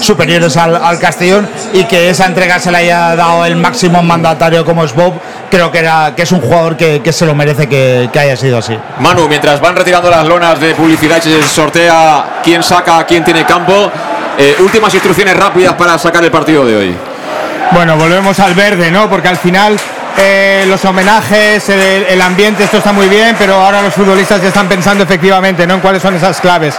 [0.00, 4.84] superiores al, Castellón y que esa entrega se le haya dado el máximo mandatario como
[4.84, 5.14] es Bob,
[5.50, 8.78] creo que, era, que es un jugador que, se lo merece que, haya sido así.
[9.00, 13.44] Manu, mientras van retirando las lonas de publicidad y se sortea quién saca, quién tiene
[13.44, 13.90] campo,
[14.38, 16.96] eh, últimas instrucciones rápidas para sacar el partido de hoy.
[17.72, 19.08] Bueno, volvemos al verde, ¿no?
[19.08, 19.78] Porque al final
[20.18, 24.68] eh, los homenajes, el, ambiente, esto está muy bien, pero ahora los futbolistas ya están
[24.68, 25.74] pensando efectivamente ¿no?
[25.74, 26.74] en cuáles son esas claves.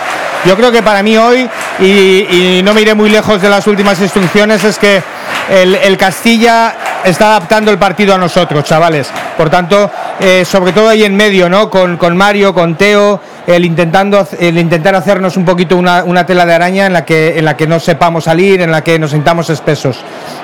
[0.46, 4.00] Yo creo que para mí hoy, y, no me iré muy lejos de las últimas
[4.00, 5.02] instrucciones, es que
[5.50, 9.10] el, Castilla está adaptando el partido a nosotros, chavales.
[9.38, 11.70] Por tanto, eh, sobre todo ahí en medio, ¿no?
[11.70, 16.46] Con, con Mario, con Teo, el intentando el intentar hacernos un poquito una, una, tela
[16.46, 19.12] de araña en la que en la que no sepamos salir, en la que nos
[19.12, 19.98] sintamos espesos.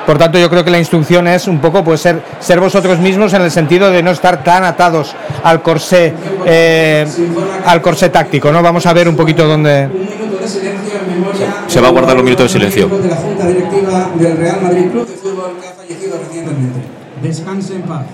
[0.06, 3.34] Por tanto, yo creo que la instrucción es un poco pues ser ser vosotros mismos
[3.34, 6.14] en el sentido de no estar tan atados al corsé
[6.46, 7.08] eh,
[7.66, 8.62] al corsé táctico, ¿no?
[8.62, 9.88] Vamos a ver un poquito dónde
[11.68, 12.88] se va a guardar un minuto de silencio.
[12.88, 16.80] De la Junta Directiva del Real Madrid Club de Fútbol que ha fallecido recientemente.
[17.22, 18.06] Descanse en paz.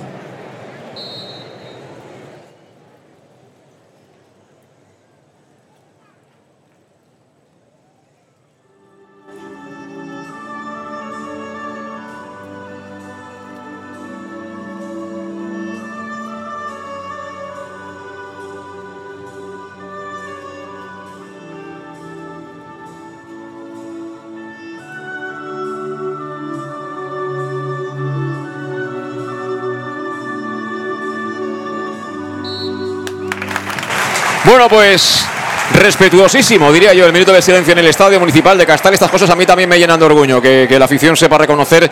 [34.45, 35.25] Bueno, pues
[35.73, 38.93] respetuosísimo, diría yo, el minuto de silencio en el Estadio Municipal de Castal.
[38.93, 41.89] Estas cosas a mí también me llenan de orgullo, que, la afición sepa reconocer,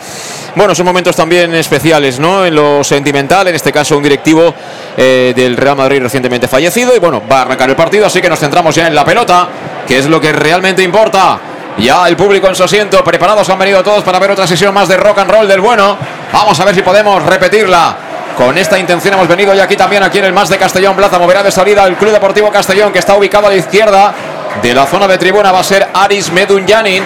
[0.54, 2.46] bueno, son momentos también especiales, ¿no?
[2.46, 4.54] En lo sentimental, en este caso un directivo
[4.96, 6.94] eh, del Real Madrid recientemente fallecido.
[6.94, 9.48] Y bueno, va a arrancar el partido, así que nos centramos ya en la pelota,
[9.84, 11.40] que es lo que realmente importa.
[11.78, 14.86] Ya el público en su asiento, preparados han venido todos para ver otra sesión más
[14.86, 15.98] de rock and roll del bueno.
[16.32, 18.03] Vamos a ver si podemos repetirla.
[18.36, 21.18] Con esta intención hemos venido ya aquí también, aquí en el más de Castellón Plaza.
[21.18, 24.12] Moverá de salida el Club Deportivo Castellón, que está ubicado a la izquierda
[24.60, 25.52] de la zona de tribuna.
[25.52, 27.04] Va a ser Aris Medunyanin,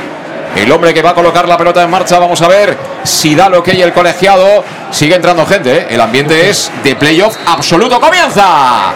[0.57, 2.19] el hombre que va a colocar la pelota en marcha.
[2.19, 4.65] Vamos a ver si da lo que hay el colegiado.
[4.91, 5.87] Sigue entrando gente, ¿eh?
[5.91, 8.01] el ambiente es de playoff absoluto.
[8.01, 8.93] ¡Comienza!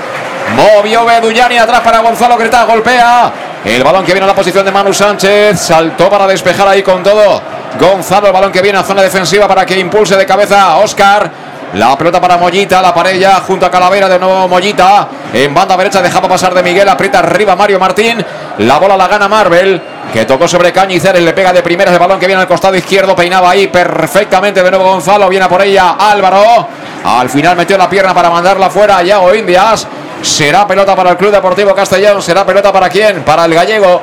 [0.57, 3.33] Movió Medullani atrás para Gonzalo Greta, golpea.
[3.63, 5.61] El balón que viene a la posición de Manu Sánchez.
[5.61, 7.43] Saltó para despejar ahí con todo.
[7.79, 11.31] Gonzalo, el balón que viene a zona defensiva para que impulse de cabeza a Oscar.
[11.75, 15.09] La pelota para Mollita, la pareja junto a Calavera, de nuevo Mollita.
[15.33, 18.23] En banda derecha dejaba pasar de Miguel, aprieta arriba Mario Martín.
[18.59, 19.81] La bola la gana Marvel,
[20.13, 23.17] que tocó sobre Cañizares, le pega de primeras el balón que viene al costado izquierdo,
[23.17, 26.69] peinaba ahí perfectamente de nuevo Gonzalo, viene por ella Álvaro.
[27.05, 29.87] Al final metió la pierna para mandarla fuera Yago Indias.
[30.21, 33.23] Será pelota para el Club Deportivo Castellón, será pelota para quién?
[33.23, 34.03] Para el gallego.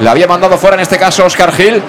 [0.00, 1.82] La había mandado fuera en este caso Oscar Gil.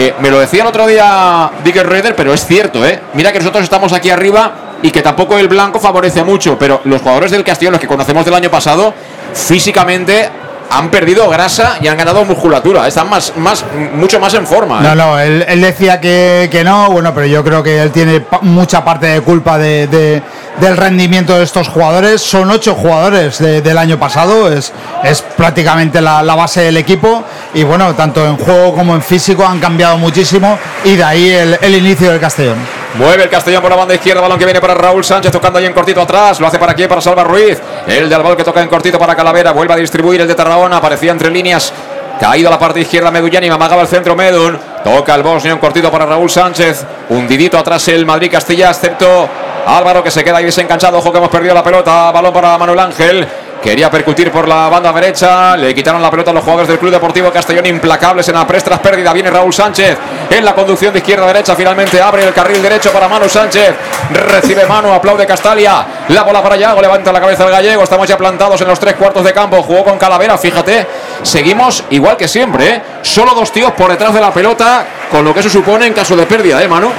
[0.00, 3.00] Eh, me lo decía el otro día Dicker Raider, pero es cierto, ¿eh?
[3.14, 7.02] Mira que nosotros estamos aquí arriba y que tampoco el blanco favorece mucho, pero los
[7.02, 8.94] jugadores del Castellón, los que conocemos del año pasado,
[9.34, 10.30] físicamente
[10.70, 12.86] han perdido grasa y han ganado musculatura.
[12.86, 14.80] Están más, más, mucho más en forma.
[14.80, 14.96] No, ¿eh?
[14.96, 18.84] no, él, él decía que, que no, bueno, pero yo creo que él tiene mucha
[18.84, 20.22] parte de culpa de, de-
[20.60, 22.20] del rendimiento de estos jugadores.
[22.20, 24.72] Son ocho jugadores de- del año pasado, es,
[25.04, 27.22] es prácticamente la, la base del equipo.
[27.54, 30.58] Y bueno, tanto en juego como en físico han cambiado muchísimo.
[30.84, 32.58] Y de ahí el, el inicio del Castellón.
[32.94, 35.66] Mueve el Castellón por la banda izquierda, balón que viene para Raúl Sánchez tocando ahí
[35.66, 38.62] en cortito atrás, lo hace para aquí para Salva Ruiz, el de Albal que toca
[38.62, 41.72] en cortito para Calavera, vuelve a distribuir el de Tarragona, aparecía entre líneas,
[42.18, 45.90] caído a la parte izquierda Medullani, amagaba el centro Medun, toca el Bosnio en cortito
[45.90, 49.28] para Raúl Sánchez, hundidito atrás el Madrid Castilla, excepto
[49.66, 52.80] Álvaro que se queda ahí desencanchado, ojo que hemos perdido la pelota, balón para Manuel
[52.80, 53.28] Ángel.
[53.62, 56.92] Quería percutir por la banda derecha, le quitaron la pelota a los jugadores del Club
[56.92, 59.12] Deportivo Castellón, implacables en la press tras pérdida.
[59.12, 59.98] Viene Raúl Sánchez
[60.30, 63.74] en la conducción de izquierda a derecha, finalmente abre el carril derecho para Manu Sánchez.
[64.10, 65.84] Recibe mano, aplaude Castalia.
[66.08, 67.82] La bola para Yago, levanta la cabeza el gallego.
[67.82, 69.62] Estamos ya plantados en los tres cuartos de campo.
[69.62, 70.86] Jugó con Calavera, fíjate.
[71.22, 72.82] Seguimos igual que siempre, ¿eh?
[73.02, 76.16] Solo dos tíos por detrás de la pelota, con lo que eso supone en caso
[76.16, 76.90] de pérdida, ¿eh, Manu?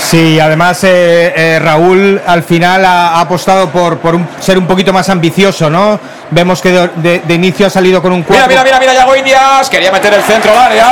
[0.00, 4.66] Sí, además eh, eh, Raúl al final ha, ha apostado por, por un- ser un
[4.66, 5.98] poquito más ambicioso, ¿no?
[6.30, 8.48] Vemos que de, de- de inicio ha salido con un Mira, 4.
[8.48, 9.68] mira, mira, mira, Yago Indias.
[9.68, 10.86] Quería meter el centro al área.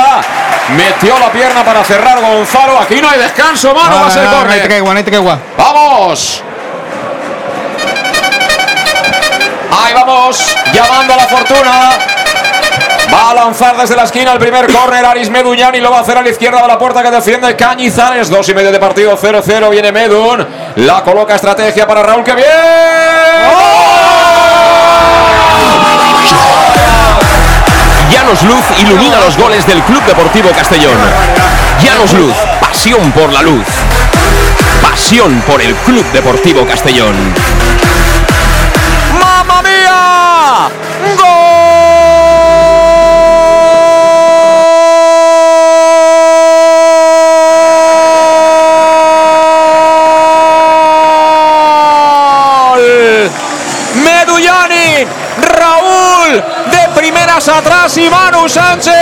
[0.75, 2.79] Metió la pierna para cerrar Gonzalo.
[2.79, 3.89] Aquí no hay descanso, mano.
[3.89, 5.39] No, va a ser no, no, no hay no hay tregua.
[5.57, 6.43] ¡Vamos!
[9.79, 11.89] Ahí vamos, llamando a la fortuna.
[13.13, 16.01] Va a lanzar desde la esquina el primer córner Aris Meduñán y lo va a
[16.01, 18.29] hacer a la izquierda de la puerta que defiende Cañizares.
[18.29, 19.69] Dos y medio de partido, 0-0.
[19.69, 20.45] Viene Medun.
[20.77, 22.23] La coloca estrategia para Raúl.
[22.23, 22.47] ¡Que bien!
[28.11, 30.97] Llanos Luz ilumina los goles del Club Deportivo Castellón.
[31.81, 33.65] Llanos Luz, pasión por la luz.
[34.81, 37.15] Pasión por el Club Deportivo Castellón.
[57.47, 58.93] Atrás y Manu Sánchez.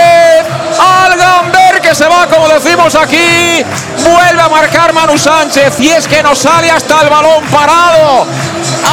[0.78, 3.64] Al Gamber que se va, como decimos aquí.
[4.04, 8.26] Vuelve a marcar Manu Sánchez y es que nos sale hasta el balón parado.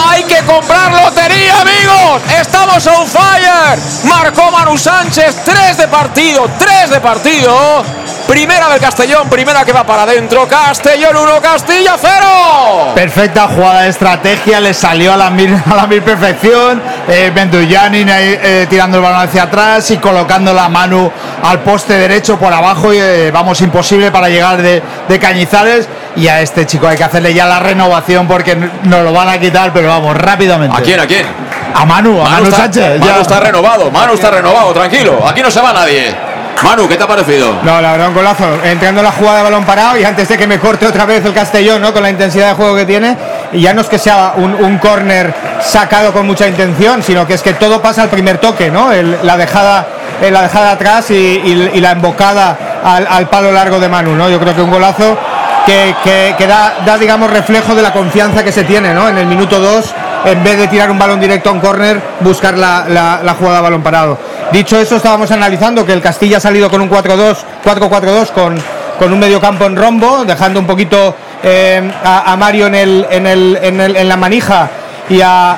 [0.08, 2.22] Hay que comprar lotería, amigos.
[2.40, 3.80] Estamos on fire.
[4.06, 5.36] Marcó Manu Sánchez.
[5.44, 6.50] Tres de partido.
[6.58, 8.03] Tres de partido.
[8.34, 9.30] Primera del Castellón.
[9.30, 10.48] Primera que va para adentro.
[10.48, 12.94] Castellón 1, Castilla 0.
[12.96, 16.82] Perfecta jugada de estrategia, le salió a la mil, a la mil perfección.
[17.08, 21.12] Eh, Benduyanin eh, tirando el balón hacia atrás y colocando la mano
[21.44, 22.92] al poste derecho por abajo.
[22.92, 25.88] Y eh, vamos, imposible para llegar de, de Cañizares.
[26.16, 29.38] Y a este chico hay que hacerle ya la renovación porque nos lo van a
[29.38, 30.76] quitar, pero vamos, rápidamente.
[30.76, 31.00] ¿A quién?
[31.00, 31.28] ¿A quién?
[31.76, 33.00] A Manu, a Manu, está, Sánchez.
[33.00, 33.22] Manu ya.
[33.22, 33.92] está renovado.
[33.92, 34.74] Manu está renovado.
[34.74, 35.24] Tranquilo.
[35.28, 36.16] Aquí no se va nadie.
[36.62, 37.56] Manu, ¿qué te ha parecido?
[37.64, 38.46] No, la verdad, un golazo.
[38.64, 41.24] Entrando en la jugada de balón parado y antes de que me corte otra vez
[41.26, 41.92] el Castellón, ¿no?
[41.94, 43.18] Con la intensidad de juego que tiene.
[43.52, 47.34] Y ya no es que sea un, un córner sacado con mucha intención, sino que
[47.34, 48.90] es que todo pasa al primer toque, ¿no?
[49.24, 49.86] La dejada
[50.22, 54.30] eh, la dejada atrás y, la embocada al, al palo largo de Manu, ¿no?
[54.30, 55.18] Yo creo que un golazo
[55.66, 55.96] que,
[56.38, 59.10] que- da, digamos, reflejo de la confianza que se tiene, ¿no?
[59.10, 59.94] En el minuto 2
[60.26, 63.58] en vez de tirar un balón directo a un córner, buscar la, la- la jugada
[63.60, 64.18] a balón parado.
[64.54, 68.64] Dicho eso, estábamos analizando que el Castilla ha salido con un 4-2, 4-4-2 con,
[69.00, 73.26] con un medio campo en rombo, dejando un poquito eh, a, Mario en, el, en,
[73.28, 74.70] el, en, el- en la manija
[75.10, 75.58] y a...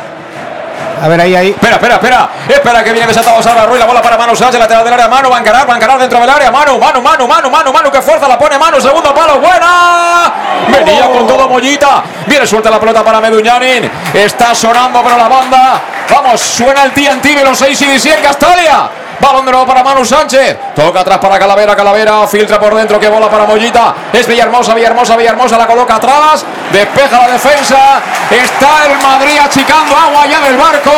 [1.03, 1.49] A ver, ahí, ahí.
[1.49, 2.29] Espera, espera, espera.
[2.47, 3.79] Espera que viene desatado Salva Ruiz.
[3.79, 5.09] La bola para Manu Sánchez, lateral del área.
[5.09, 6.49] Manu va a encarar, va a encarar dentro del área.
[6.51, 7.91] Manu, Manu, Manu, Manu, Manu, Manu.
[7.91, 8.79] Que fuerza la pone Manu.
[8.79, 9.39] Segundo palo.
[9.41, 10.31] Buena.
[10.71, 12.01] Venía con todo Mollita.
[12.25, 13.91] Viene suelta la pelota para Meduñanin.
[14.13, 15.81] Está sonando pero la banda.
[16.09, 19.04] Vamos, suena el TNT de los 6 y 17 en Castalia.
[19.19, 20.57] Balón de nuevo para Manu Sánchez.
[20.75, 21.75] Toca atrás para Calavera.
[21.75, 22.99] Calavera filtra por dentro.
[22.99, 23.93] Que bola para Mollita.
[24.13, 25.57] Es Villahermosa, Villahermosa, Villahermosa.
[25.57, 26.45] La coloca atrás.
[26.71, 28.01] Despeja la defensa.
[28.29, 30.91] Está el Madrid achicando agua ya del barco.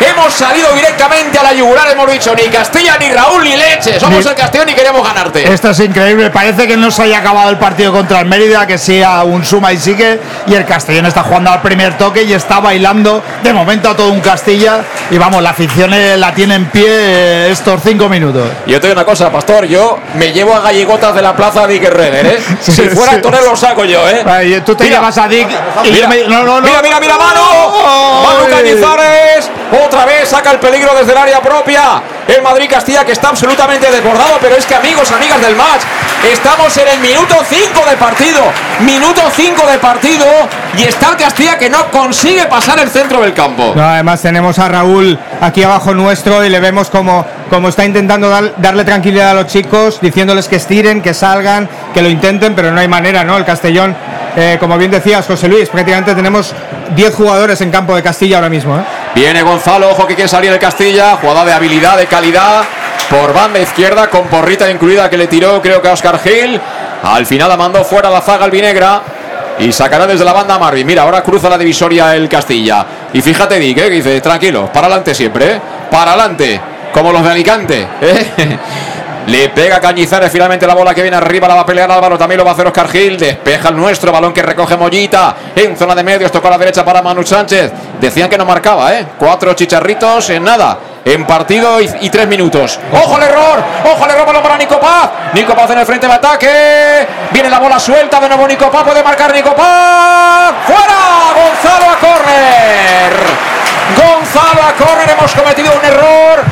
[0.00, 1.88] Hemos salido directamente a la yugular.
[1.90, 3.98] Hemos dicho ni Castilla, ni Raúl, ni Leche.
[3.98, 5.52] Somos Ni- el Castellón y queremos ganarte.
[5.52, 6.30] Esto es increíble.
[6.30, 9.72] Parece que no se haya acabado el partido contra el Mérida, que sea un suma
[9.72, 10.20] y sigue.
[10.46, 14.10] Y el Castellón está jugando al primer toque y está bailando de momento a todo
[14.10, 14.80] un Castilla.
[15.10, 18.48] Y vamos, la afición eh, la tiene en pie eh, estos cinco minutos.
[18.66, 19.64] Yo te digo una cosa, Pastor.
[19.66, 22.38] Yo me llevo a gallegotas de la plaza de Iker Reder, ¿eh?
[22.60, 23.16] Sí, si fuera sí.
[23.16, 24.24] Antonio lo saco yo, ¿eh?
[24.26, 24.96] Ay, tú te Mira.
[24.96, 25.48] llamas a Dick
[25.84, 26.66] y Mira, yo me- no, no, no.
[26.66, 27.40] mira, mira, mira, mano.
[28.22, 28.50] Manu.
[28.50, 29.50] Cañizares.
[29.86, 32.02] Otra vez saca el peligro desde el área propia.
[32.26, 35.82] El Madrid Castilla que está absolutamente desbordado, pero es que amigos, amigas del match,
[36.32, 38.40] estamos en el minuto 5 de partido.
[38.80, 40.24] Minuto 5 de partido
[40.78, 43.74] y está el Castilla que no consigue pasar el centro del campo.
[43.78, 48.54] Además tenemos a Raúl aquí abajo nuestro y le vemos como, como está intentando dar-
[48.56, 52.80] darle tranquilidad a los chicos, diciéndoles que estiren, que salgan, que lo intenten, pero no
[52.80, 53.36] hay manera, ¿no?
[53.36, 53.94] El Castellón,
[54.36, 56.54] eh, como bien decías, José Luis, prácticamente tenemos
[56.96, 58.82] 10 jugadores en campo de Castilla ahora mismo, ¿eh?
[59.14, 62.64] Viene Gonzalo, ojo que quiere salir el Castilla, jugada de habilidad, de calidad,
[63.08, 66.60] por banda izquierda, con porrita incluida que le tiró, creo que a Oscar Gil.
[67.02, 69.02] Al final la mandó fuera la zaga albinegra.
[69.56, 70.84] Y sacará desde la banda a Marvin.
[70.84, 72.84] Mira, ahora cruza la divisoria el Castilla.
[73.12, 75.60] Y fíjate, Dick, que dice, tranquilo, para adelante siempre, ¿eh?
[75.88, 76.60] Para adelante,
[76.92, 77.86] como los de Alicante.
[78.00, 78.26] ¿eh?
[79.26, 82.38] Le pega Cañizares finalmente la bola que viene arriba, la va a pelear Álvaro, también
[82.38, 85.94] lo va a hacer Oscar Gil, despeja el nuestro, balón que recoge Mollita, en zona
[85.94, 89.06] de medios, tocó a la derecha para Manu Sánchez, decían que no marcaba, ¿eh?
[89.18, 92.78] Cuatro chicharritos en nada, en partido y, y tres minutos.
[92.92, 93.64] ¡Ojo al error!
[93.84, 94.42] ¡Ojo al error!
[94.42, 98.46] Para Nico Paz, Nico en el frente de ataque, viene la bola suelta, de nuevo
[98.46, 100.94] Nico puede marcar Nico ¡fuera!
[101.34, 103.12] Gonzalo a córner.
[103.96, 106.44] Gonzalo a córner, hemos cometido un error,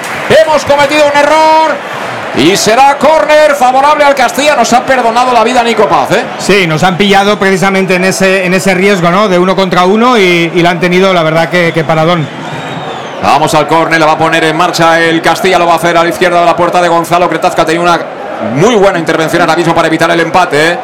[0.43, 1.77] hemos cometido un error.
[2.37, 4.57] Y será córner favorable al Castilla.
[4.57, 6.24] Nos ha perdonado la vida Nico Paz, ¿eh?
[6.39, 9.28] Sí, nos han pillado precisamente en ese, en ese riesgo, ¿no?
[9.28, 12.26] De uno contra uno y, y la han tenido, la verdad, que, que paradón.
[13.22, 15.97] Vamos al córner, la va a poner en marcha el Castilla, lo va a hacer
[15.97, 18.01] a la izquierda de la puerta de Gonzalo Cretaz, que ha tenido una
[18.55, 20.72] muy buena intervención ahora mismo para evitar el empate.
[20.72, 20.78] ¿eh?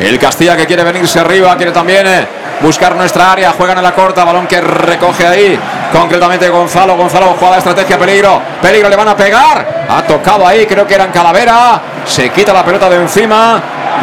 [0.00, 2.26] El Castilla que quiere venirse arriba, quiere también eh,
[2.60, 5.58] buscar nuestra área, juegan en la corta, balón que recoge ahí
[5.92, 10.66] concretamente Gonzalo, Gonzalo, jugada de estrategia, peligro, peligro, le van a pegar, ha tocado ahí,
[10.66, 13.60] creo que era en Calavera, se quita la pelota de encima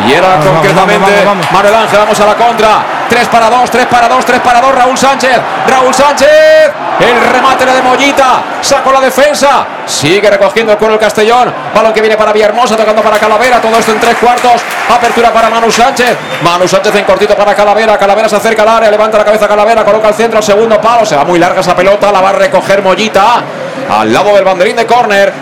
[0.08, 1.52] y era Vamos, concretamente vamos, vamos.
[1.52, 2.95] Manuel Ángel, vamos a la contra.
[3.10, 4.76] 3 para 2, 3 para 2, 3 para 2.
[4.76, 6.72] Raúl Sánchez, Raúl Sánchez.
[7.00, 8.44] El remate de Mollita.
[8.62, 9.66] Sacó la defensa.
[9.86, 11.54] Sigue recogiendo el cuero el Castellón.
[11.74, 13.60] Balón que viene para Villahermosa, tocando para Calavera.
[13.60, 14.62] Todo esto en tres cuartos.
[14.90, 16.16] Apertura para Manu Sánchez.
[16.42, 17.98] Manu Sánchez en cortito para Calavera.
[17.98, 21.06] Calavera se acerca al área, levanta la cabeza Calavera, coloca el centro, al segundo palo.
[21.06, 22.12] Se va muy larga esa pelota.
[22.12, 23.42] La va a recoger Mollita.
[23.90, 25.34] Al lado del banderín de córner.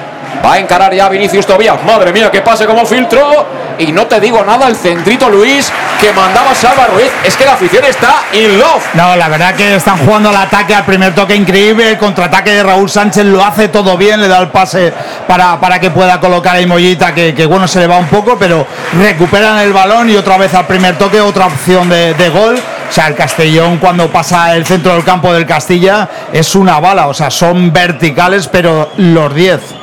[0.43, 1.81] Va a encarar ya Vinicius Tobías.
[1.83, 3.45] Madre mía, que pase como filtro.
[3.79, 7.09] Y no te digo nada, el centrito Luis que mandaba Salva Ruiz.
[7.23, 8.83] Es que la afición está in love.
[8.93, 12.63] No, la verdad que están jugando al ataque, al primer toque increíble, el contraataque de
[12.63, 14.93] Raúl Sánchez lo hace todo bien, le da el pase
[15.27, 18.37] para, para que pueda colocar ahí Mollita, que, que bueno, se le va un poco,
[18.37, 18.67] pero
[18.99, 22.55] recuperan el balón y otra vez al primer toque, otra opción de, de gol.
[22.89, 27.07] O sea, el Castellón cuando pasa el centro del campo del Castilla es una bala,
[27.07, 29.82] o sea, son verticales, pero los 10.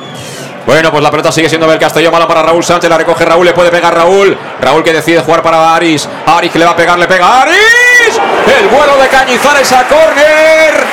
[0.65, 2.11] Bueno, pues la pelota sigue siendo del Castellón.
[2.11, 2.89] Mala para Raúl Sánchez.
[2.89, 3.45] La recoge Raúl.
[3.45, 4.37] Le puede pegar Raúl.
[4.61, 6.07] Raúl que decide jugar para Aris.
[6.25, 6.97] Aris que le va a pegar.
[6.99, 8.19] Le pega Aris.
[8.59, 10.85] El vuelo de Cañizares a córner.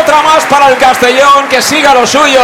[0.00, 1.48] Otra más para el Castellón.
[1.48, 2.40] Que siga lo suyo.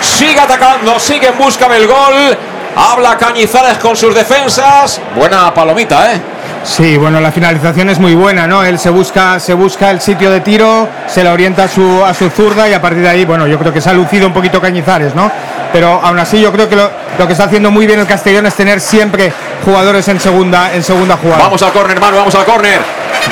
[0.00, 0.98] Sigue atacando.
[1.00, 2.38] Sigue en busca del gol.
[2.76, 5.00] Habla Cañizares con sus defensas.
[5.14, 6.33] Buena palomita, ¿eh?
[6.64, 8.64] Sí, bueno, la finalización es muy buena, ¿no?
[8.64, 12.14] Él se busca, se busca el sitio de tiro, se la orienta a su, a
[12.14, 14.32] su zurda y a partir de ahí, bueno, yo creo que se ha lucido un
[14.32, 15.30] poquito Cañizares, ¿no?
[15.72, 16.90] Pero aún así yo creo que lo,
[17.26, 19.32] que está haciendo muy bien el Castellón es tener siempre
[19.64, 21.42] jugadores en segunda, en segunda jugada.
[21.42, 22.80] Vamos al córner, hermano, vamos al córner.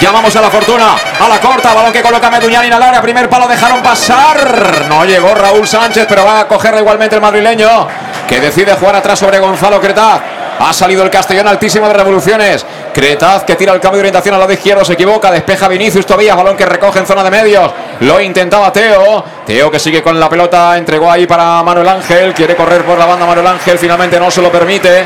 [0.01, 3.47] Llamamos a la fortuna, a la corta, balón que coloca Meduñanin al área, primer palo
[3.47, 4.87] dejaron pasar.
[4.89, 7.87] No llegó Raúl Sánchez, pero va a cogerla igualmente el madrileño,
[8.29, 10.21] que decide jugar atrás sobre Gonzalo Cretaz.
[10.65, 12.65] Ha salido el Castellón altísimo de revoluciones.
[12.95, 16.37] Cretaz que tira el cambio de orientación al lado izquierdo, se equivoca, despeja Vinicius Tobías,
[16.37, 17.69] balón que recoge en zona de medios.
[17.99, 19.25] Lo intentaba Teo.
[19.45, 20.79] Teo que sigue con la pelota.
[20.79, 22.33] Entregó ahí para Manuel Ángel.
[22.33, 23.77] Quiere correr por la banda Manuel Ángel.
[23.77, 25.05] Finalmente no se lo permite.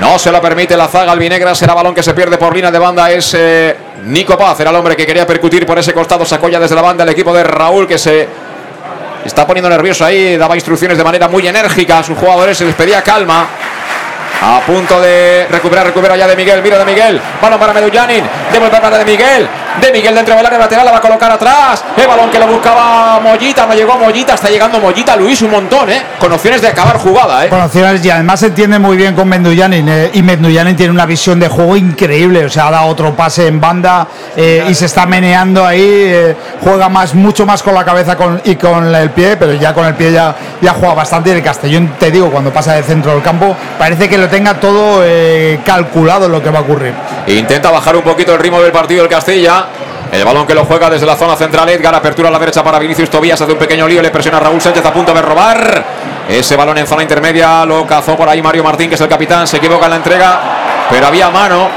[0.00, 1.52] No se lo permite la zaga albinegra.
[1.52, 3.10] Será balón que se pierde por línea de banda.
[3.10, 4.60] Es eh, Nico Paz.
[4.60, 6.24] Era el hombre que quería percutir por ese costado.
[6.24, 8.28] Sacó ya desde la banda el equipo de Raúl que se
[9.24, 10.36] está poniendo nervioso ahí.
[10.36, 12.56] Daba instrucciones de manera muy enérgica a sus jugadores.
[12.56, 13.48] Se les pedía calma.
[14.42, 17.20] A punto de recuperar, recupera ya de Miguel, mira de Miguel.
[17.40, 18.24] Balón para Medullanin.
[18.52, 19.48] Devuelve para de Miguel.
[19.80, 21.84] De Miguel dentro del área lateral, la va a colocar atrás.
[21.96, 25.90] El balón que lo buscaba Mollita, no llegó Mollita, está llegando Mollita, Luis un montón,
[25.90, 26.02] ¿eh?
[26.18, 27.48] Con opciones de acabar jugada, ¿eh?
[27.48, 29.88] Con opciones y además se entiende muy bien con Menduyanin.
[29.88, 32.46] eh, y Menduyanin tiene una visión de juego increíble.
[32.46, 35.82] O sea, ha dado otro pase en banda eh, y se está meneando ahí.
[35.84, 39.84] eh, juega más, mucho más con la cabeza y con el pie, pero ya con
[39.84, 41.32] el pie ya, ya juega bastante.
[41.32, 45.02] El Castellón, te digo, cuando pasa del centro del campo, parece que lo tenga todo
[45.64, 46.94] calculado lo que va a ocurrir.
[47.26, 49.66] Intenta bajar un poquito el ritmo del partido el Castilla.
[50.12, 52.78] El balón que lo juega desde la zona central Edgar, apertura a la derecha para
[52.78, 55.84] Vinicius Tobías, hace un pequeño lío, le presiona a Raúl Sánchez a punto de robar.
[56.28, 59.46] Ese balón en zona intermedia lo cazó por ahí Mario Martín, que es el capitán,
[59.48, 60.40] se equivoca en la entrega,
[60.88, 61.68] pero había mano,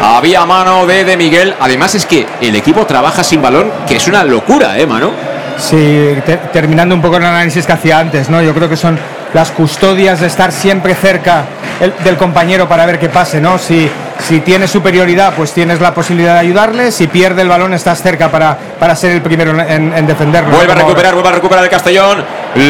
[0.00, 1.54] había mano de, de Miguel.
[1.60, 5.12] Además es que el equipo trabaja sin balón, que es una locura, ¿eh, mano?
[5.56, 8.42] Sí, te- terminando un poco el análisis que hacía antes, ¿no?
[8.42, 8.98] Yo creo que son
[9.34, 11.44] las custodias de estar siempre cerca
[11.80, 13.58] el- del compañero para ver qué pase, ¿no?
[13.58, 13.90] Si,
[14.26, 16.90] si tiene superioridad, pues tienes la posibilidad de ayudarle.
[16.92, 20.56] Si pierde el balón, estás cerca para, para ser el primero en, en- en defenderlo.
[20.56, 22.24] Vuelve a recuperar, vuelve a recuperar el Castellón.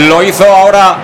[0.09, 0.97] Lo hizo ahora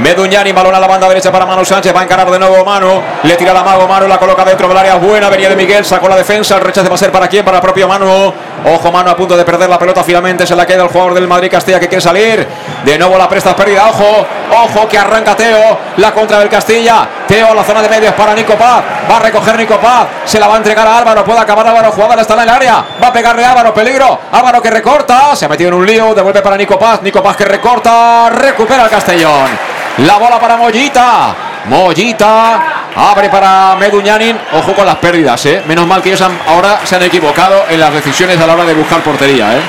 [0.00, 1.94] Meduñani, balón a la banda derecha para Manu Sánchez.
[1.94, 3.02] Va a encarar de nuevo Manu.
[3.22, 5.28] Le tira la mago Manu, la coloca dentro del área buena.
[5.28, 6.56] Venía de Miguel, sacó la defensa.
[6.56, 7.44] El rechace va a ser para quién?
[7.44, 8.32] Para el propio Manu.
[8.64, 10.02] Ojo, Manu a punto de perder la pelota.
[10.02, 12.46] Finalmente se la queda el jugador del Madrid Castilla que quiere salir.
[12.82, 13.88] De nuevo la presta perdida.
[13.88, 14.26] Ojo,
[14.64, 15.78] ojo que arranca Teo.
[15.98, 17.06] La contra del Castilla.
[17.28, 18.54] Teo a la zona de medios para Nico.
[18.58, 19.78] Va a recoger Nico.
[20.24, 21.24] Se la va a entregar a Álvaro.
[21.24, 21.92] Puede acabar Álvaro.
[21.92, 22.82] Jugada está en el área.
[23.02, 23.74] Va a pegarle Álvaro.
[23.74, 24.18] Peligro.
[24.32, 25.36] Álvaro que recorta.
[25.36, 26.14] Se ha metido en un lío.
[26.14, 27.02] Devuelve para Nico Paz.
[27.02, 28.30] Nico Paz que recorta.
[28.30, 29.69] Recupera el Castellón.
[29.98, 31.34] La bola para Mollita.
[31.66, 32.62] Mollita.
[32.96, 34.36] Abre para Meduñanin.
[34.52, 35.62] Ojo con las pérdidas, ¿eh?
[35.66, 38.74] Menos mal que ellos ahora se han equivocado en las decisiones a la hora de
[38.74, 39.60] buscar portería, ¿eh?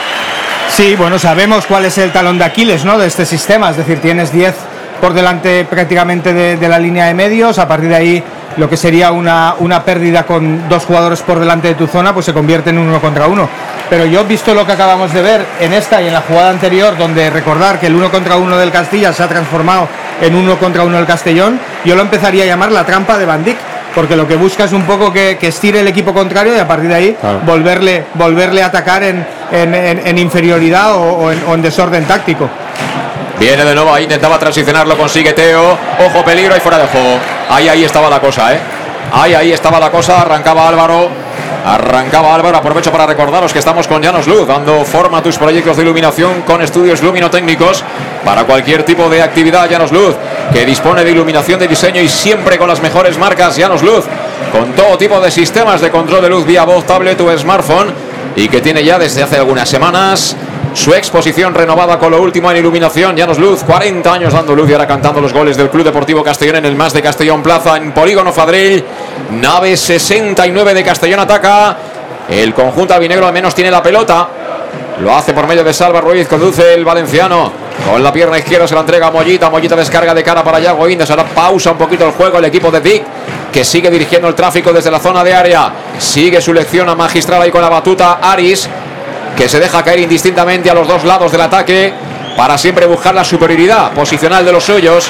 [0.70, 2.98] Sí, bueno, sabemos cuál es el talón de Aquiles ¿no?
[2.98, 4.56] de este sistema, es decir, tienes 10
[5.02, 8.24] por delante prácticamente de la línea de medios, a partir de ahí
[8.58, 12.26] lo que sería una, una pérdida con dos jugadores por delante de tu zona, pues
[12.26, 13.48] se convierte en un uno contra uno.
[13.90, 16.98] Pero yo, visto lo que acabamos de ver en esta y en la jugada anterior,
[16.98, 19.88] donde recordar que el uno contra uno del Castilla se ha transformado
[20.22, 23.44] en uno contra uno del Castellón, yo lo empezaría a llamar la trampa de Van
[23.44, 23.58] Dijk,
[23.94, 26.68] porque lo que busca es un poco que, que estire el equipo contrario y a
[26.68, 31.44] partir de ahí volverle, volverle a atacar en, en- en- en inferioridad o, o en,
[31.48, 32.50] o en desorden táctico.
[33.40, 35.78] Viene de nuevo ahí, intentaba transicionar, lo consigue Teo.
[36.06, 37.18] Ojo, peligro y fuera de juego.
[37.52, 38.60] Ahí, ahí estaba la cosa, ¿eh?
[39.12, 40.22] Ahí, ahí estaba la cosa.
[40.22, 41.10] Arrancaba Álvaro.
[41.66, 42.58] Arrancaba Álvaro.
[42.58, 46.44] Aprovecho para recordaros que estamos con Llanos Luz, dando forma a tus proyectos de iluminación
[46.44, 47.84] con estudios luminotécnicos
[48.24, 49.70] para cualquier tipo de actividad.
[49.70, 50.16] Llanos Luz,
[50.54, 53.58] que dispone de iluminación de diseño y siempre con las mejores marcas.
[53.58, 54.06] Llanos Luz,
[54.54, 57.94] con todo tipo de sistemas de control de luz vía voz, tablet o smartphone
[58.34, 60.38] y que tiene ya desde hace algunas semanas
[60.74, 63.16] su exposición renovada con lo último en iluminación.
[63.16, 66.58] Llanos Luz, 40 años dando luz y ahora cantando los goles del Club Deportivo Castellón
[66.58, 68.84] en el más de Castellón Plaza en Polígono Fadril.
[69.32, 71.78] Nave 69 de Castellón ataca.
[72.30, 74.28] El conjunto albinegro al menos tiene la pelota.
[75.02, 77.52] Lo hace por medio de Salva Ruiz, conduce el valenciano.
[77.90, 79.50] Con la pierna izquierda se la entrega a Mollita.
[79.50, 81.10] Mollita descarga de cara para Yago Indes.
[81.10, 83.04] Ahora pausa un poquito el juego el equipo de Dick,
[83.52, 85.74] que sigue dirigiendo el tráfico desde la zona de área.
[85.98, 88.70] Sigue su lección a magistral ahí con la batuta Aris,
[89.36, 91.94] que se deja caer indistintamente a los dos lados del ataque
[92.36, 95.10] para siempre buscar la superioridad posicional de los suyos.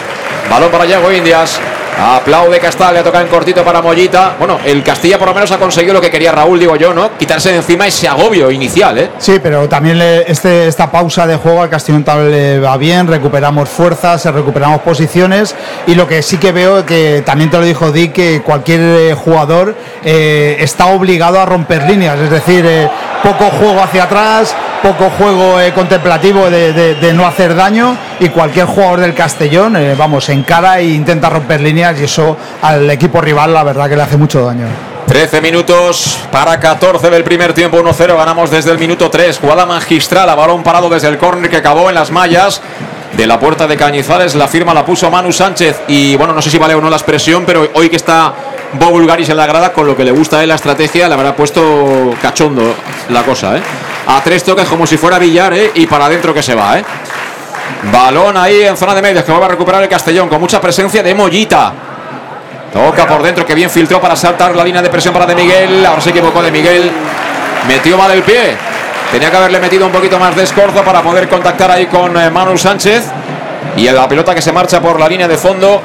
[0.50, 1.60] Balón para Yago Indias.
[2.02, 4.36] Aplaude Castal, le toca en cortito para Mollita.
[4.40, 7.16] Bueno, el Castilla por lo menos ha conseguido lo que quería Raúl, digo yo, ¿no?
[7.18, 9.10] Quitarse de encima ese agobio inicial, ¿eh?
[9.20, 14.26] Sí, pero también este, esta pausa de juego al Castellón le va bien, recuperamos fuerzas,
[14.26, 18.42] recuperamos posiciones y lo que sí que veo que también te lo dijo Dick, que
[18.42, 22.90] cualquier eh, jugador eh, está obligado a romper líneas, es decir, eh,
[23.24, 29.00] poco juego hacia atrás, poco juego eh, contemplativo de, no hacer daño y cualquier jugador
[29.00, 33.64] del Castellón, eh, vamos, encara e intenta romper líneas y eso al equipo rival la
[33.64, 34.68] verdad que le hace mucho daño.
[35.08, 38.16] 13 minutos para 14 del primer tiempo, 1-0.
[38.16, 39.40] Ganamos desde el minuto 3.
[39.40, 42.62] Jugada magistral a balón parado desde el córner que acabó en las mallas
[43.18, 44.36] de la puerta de Cañizares.
[44.36, 45.82] La firma la puso Manu Sánchez.
[45.90, 48.34] Y bueno, no sé si vale o no la expresión, pero hoy que está
[48.74, 51.16] Bob Bulgaris en la grada, con lo que le gusta a él la estrategia, le
[51.16, 52.74] habrá puesto cachondo
[53.10, 53.62] la cosa, ¿eh?
[54.08, 55.72] A tres toques como si fuera billar, ¿eh?
[55.76, 56.86] Y para adentro que se va, ¿eh?
[57.92, 61.02] Balón ahí en zona de medios que va a recuperar el Castellón con mucha presencia
[61.02, 61.74] de Mollita.
[62.72, 65.86] Toca por dentro, que bien filtró para saltar la línea de presión para De Miguel.
[65.86, 66.92] Ahora se equivocó De Miguel.
[67.68, 68.56] Metió mal el pie.
[69.12, 72.30] Tenía que haberle metido un poquito más de escorzo para poder contactar ahí con eh,
[72.30, 73.04] Manu Sánchez.
[73.76, 75.82] Y la pelota que se marcha por la línea de fondo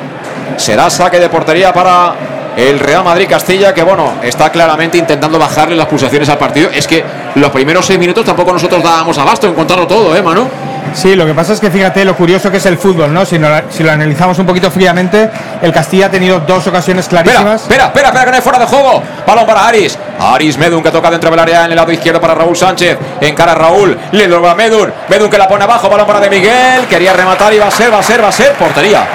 [0.56, 2.14] será saque de portería para
[2.56, 6.70] el Real Madrid Castilla, que bueno, está claramente intentando bajarle las pulsaciones al partido.
[6.72, 7.04] Es que
[7.34, 10.48] los primeros seis minutos tampoco nosotros dábamos abasto en contarlo todo, ¿eh, Manu?
[10.94, 13.26] Sí, lo que pasa es que fíjate lo curioso que es el fútbol, ¿no?
[13.26, 15.28] Si, no, si lo analizamos un poquito fríamente,
[15.60, 17.62] el Castilla ha tenido dos ocasiones clarísimas.
[17.62, 19.02] Espera, espera, espera, que no hay fuera de juego.
[19.26, 19.98] Balón para Aris.
[20.18, 22.96] Aris Medun que toca dentro del área en el lado izquierdo para Raúl Sánchez.
[23.20, 23.98] Encara a Raúl.
[24.12, 24.90] Le logra Medun.
[25.10, 25.90] Medun que la pone abajo.
[25.90, 26.86] Balón para De Miguel.
[26.88, 28.52] Quería rematar y va a ser, va a ser, va a ser.
[28.52, 29.06] Portería.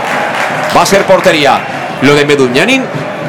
[0.77, 1.59] Va a ser portería.
[2.03, 2.83] Lo de Medunyanin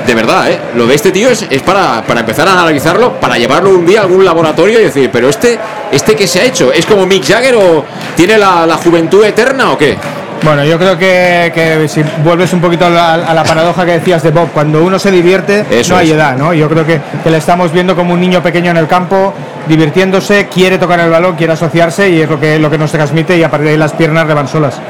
[0.07, 0.59] de verdad, ¿eh?
[0.75, 4.01] lo de este tío es, es para, para, empezar a analizarlo, para llevarlo un día
[4.01, 5.59] a algún laboratorio y decir, pero este,
[5.91, 7.85] este que se ha hecho, ¿es como Mick Jagger o
[8.17, 9.97] tiene la, la juventud eterna o qué?
[10.43, 13.93] Bueno, yo creo que, que si vuelves un poquito a la, a la, paradoja que
[13.93, 16.15] decías de Bob, cuando uno se divierte, Eso no hay es.
[16.15, 16.53] edad, ¿no?
[16.53, 19.33] Yo creo que, que le estamos viendo como un niño pequeño en el campo,
[19.69, 23.37] divirtiéndose, quiere tocar el balón, quiere asociarse y es lo que, lo que nos transmite
[23.37, 24.81] y a partir de ahí las piernas le van solas.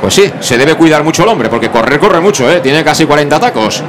[0.00, 2.60] Pues sí, se debe cuidar mucho el hombre, porque correr corre mucho, ¿eh?
[2.60, 3.82] Tiene casi 40 tacos.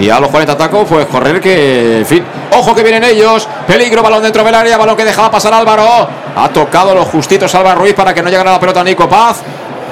[0.00, 2.24] Y a los 40 tacos, pues correr que, en fin.
[2.52, 3.48] Ojo que vienen ellos.
[3.66, 6.08] Peligro, balón dentro del área, balón que dejaba pasar Álvaro.
[6.36, 9.42] Ha tocado los justitos Álvaro Ruiz para que no llegara la pelota a Nico Paz.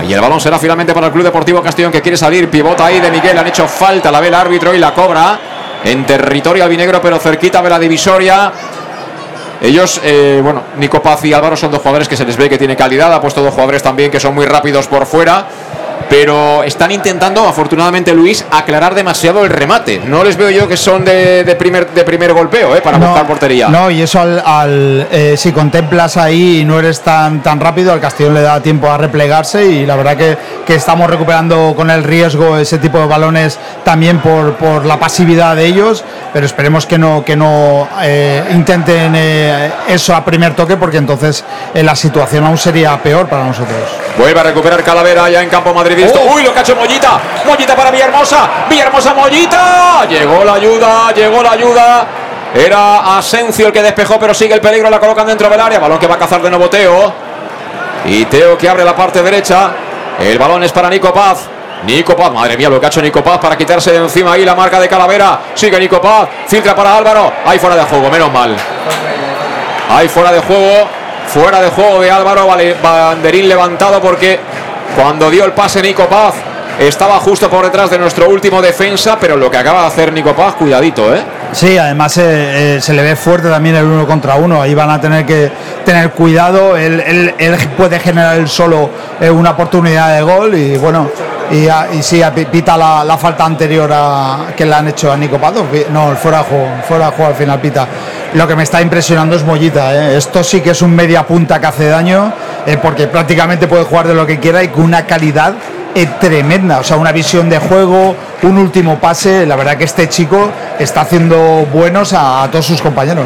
[0.06, 2.48] Y el balón será finalmente para el Club Deportivo Castellón que quiere salir.
[2.48, 3.36] Pivota ahí de Miguel.
[3.36, 5.38] Han hecho falta, la ve el árbitro y la cobra.
[5.82, 8.52] En territorio albinegro, pero cerquita de la divisoria.
[9.60, 12.58] Ellos, eh, bueno, Nico Paz y Álvaro son dos jugadores que se les ve que
[12.58, 13.12] tiene calidad.
[13.12, 15.46] Ha puesto dos jugadores también que son muy rápidos por fuera.
[16.08, 20.00] Pero están intentando, afortunadamente Luis, aclarar demasiado el remate.
[20.04, 23.06] No les veo yo que son de, de primer, de primer golpeo, eh, para No,
[23.08, 23.68] buscar portería.
[23.68, 27.92] No, y eso al, al, eh, si contemplas ahí y no eres tan, tan rápido,
[27.92, 30.36] al Castellón le da tiempo a replegarse y la verdad que,
[30.66, 35.56] que estamos recuperando con el riesgo ese tipo de balones también por, por la pasividad
[35.56, 40.76] de ellos, pero esperemos que no, que no eh, intenten eh, eso a primer toque
[40.76, 41.44] porque entonces
[41.74, 43.76] eh, la situación aún sería peor para nosotros.
[44.18, 46.20] Vuelve a recuperar Calavera ya en campo madridista.
[46.20, 47.20] Uy, lo que ha hecho Mollita.
[47.46, 48.48] Mollita para Villahermosa.
[48.68, 50.04] Villahermosa, Mollita.
[50.08, 52.06] Llegó la ayuda, llegó la ayuda.
[52.54, 54.90] Era Asencio el que despejó, pero sigue el peligro.
[54.90, 55.78] La colocan dentro del área.
[55.78, 57.12] Balón que va a cazar de nuevo Teo.
[58.06, 59.70] Y Teo que abre la parte derecha.
[60.18, 61.48] El balón es para Nico Paz.
[61.84, 64.44] Nico Paz, madre mía, lo que ha hecho Nico Paz para quitarse de encima ahí
[64.44, 65.40] la marca de Calavera.
[65.54, 67.32] Sigue Nico Paz, filtra para Álvaro.
[67.44, 68.56] Ahí fuera de juego, menos mal.
[69.90, 70.88] Ahí fuera de juego,
[71.28, 74.40] fuera de juego de Álvaro, vale, banderín levantado porque
[74.94, 76.34] cuando dio el pase Nico Paz
[76.78, 80.34] estaba justo por detrás de nuestro último defensa, pero lo que acaba de hacer Nico
[80.34, 81.22] Paz, cuidadito, ¿eh?
[81.52, 84.60] Sí, además eh, eh, se le ve fuerte también el uno contra uno.
[84.60, 85.50] Ahí van a tener que
[85.84, 86.76] tener cuidado.
[86.76, 87.34] Él,
[87.78, 91.08] puede generar él solo eh, una oportunidad de gol y bueno,
[91.50, 93.90] y, a- sí, a- pita la, falta anterior
[94.54, 95.64] que le han hecho a Nico Pato.
[95.90, 97.86] No, el fuera de juego, fuera de juego al final pita.
[98.34, 99.94] Lo que me está impresionando es Mollita.
[99.94, 100.16] eh.
[100.16, 102.32] Esto sí que es un media punta que hace daño
[102.66, 105.54] eh, porque prácticamente puede jugar de lo que quiera y con una calidad
[105.94, 110.10] eh, tremenda, o sea, una visión de juego, un último pase, la verdad que este
[110.10, 113.24] chico está haciendo buenos a, a todos sus compañeros.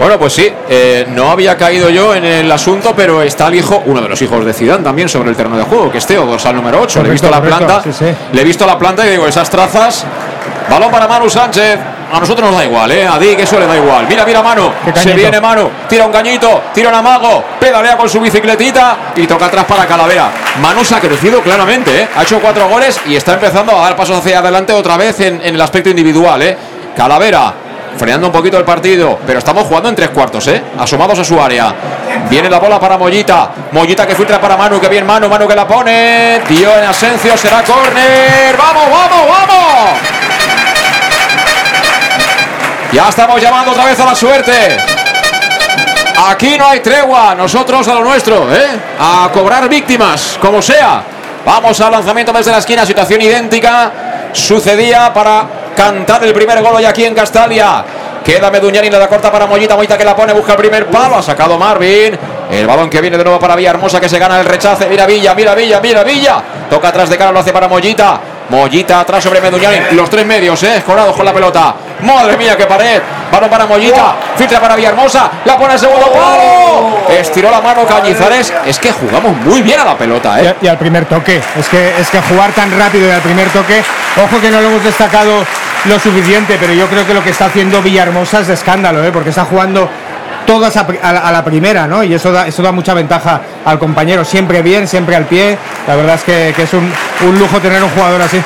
[0.00, 3.82] Bueno, pues sí, eh, no había caído yo en el asunto, pero está el hijo,
[3.86, 6.26] uno de los hijos de Zidane también sobre el terreno de juego, que es Teo,
[6.26, 7.02] dorsal número 8.
[7.04, 8.14] Le he visto la planta, correcto, sí, sí.
[8.32, 10.04] le he visto la planta y digo, esas trazas.
[10.68, 11.78] Balón para Manu Sánchez.
[12.12, 13.06] A nosotros nos da igual, ¿eh?
[13.06, 14.06] A Dick eso le da igual.
[14.08, 14.42] Mira, mira.
[14.84, 15.68] Qué Se viene Manu.
[15.88, 16.62] Tira un cañito.
[16.72, 17.44] Tira un amago.
[17.58, 18.96] Pedalea con su bicicletita.
[19.16, 20.30] Y toca atrás para Calavera.
[20.60, 22.08] Manu se ha crecido claramente, ¿eh?
[22.16, 25.40] Ha hecho cuatro goles y está empezando a dar pasos hacia adelante otra vez en,
[25.42, 26.56] en el aspecto individual, ¿eh?
[26.96, 27.52] Calavera.
[27.98, 30.62] Frenando un poquito el partido, pero estamos jugando en tres cuartos, ¿eh?
[30.78, 31.74] Asomados a su área.
[32.28, 33.50] Viene la bola para Mollita.
[33.72, 36.40] Mollita que filtra para Manu, que bien Manu, Manu que la pone.
[36.46, 38.54] Tío en Asencio, será córner.
[38.56, 40.15] ¡Vamos, vamos, vamos!
[42.92, 44.76] Ya estamos llamando otra vez a la suerte.
[46.28, 48.68] Aquí no hay tregua, nosotros a lo nuestro, ¿eh?
[48.98, 51.02] A cobrar víctimas, como sea.
[51.44, 53.92] Vamos al lanzamiento desde la esquina, situación idéntica.
[54.32, 57.84] Sucedía para cantar el primer gol hoy aquí en Castalia.
[58.24, 61.22] Queda Meduñani, la corta para Mollita, Mollita que la pone, busca el primer palo, ha
[61.22, 62.18] sacado Marvin.
[62.50, 64.88] El balón que viene de nuevo para Villahermosa que se gana el rechace.
[64.88, 66.42] Mira Villa, mira Villa, mira Villa.
[66.70, 68.20] Toca atrás de cara, lo hace para Mollita.
[68.48, 69.78] Mollita atrás sobre Meduñani.
[69.92, 70.76] Los tres medios, ¿eh?
[70.76, 71.74] Escorados con la pelota.
[72.02, 73.00] Madre mía, qué pared.
[73.32, 74.14] Balón para Mollita.
[74.36, 75.30] Filtra para Villahermosa.
[75.44, 76.98] La pone al segundo palo.
[77.08, 78.52] Estiró la mano Cañizares.
[78.64, 80.54] Es que jugamos muy bien a la pelota, ¿eh?
[80.60, 81.40] y al primer toque.
[81.58, 83.82] Es que, es que jugar tan rápido y al primer toque,
[84.22, 85.44] ojo que no lo hemos destacado
[85.84, 89.10] lo suficiente, pero yo creo que lo que está haciendo Villahermosa es de escándalo, ¿eh?
[89.12, 89.88] porque está jugando
[90.46, 92.02] todas a, a la, a la primera, ¿no?
[92.04, 94.24] Y eso da, eso da mucha ventaja al compañero.
[94.24, 95.58] Siempre bien, siempre al pie.
[95.86, 96.90] La verdad es que, que es un,
[97.28, 98.40] un lujo tener un jugador así.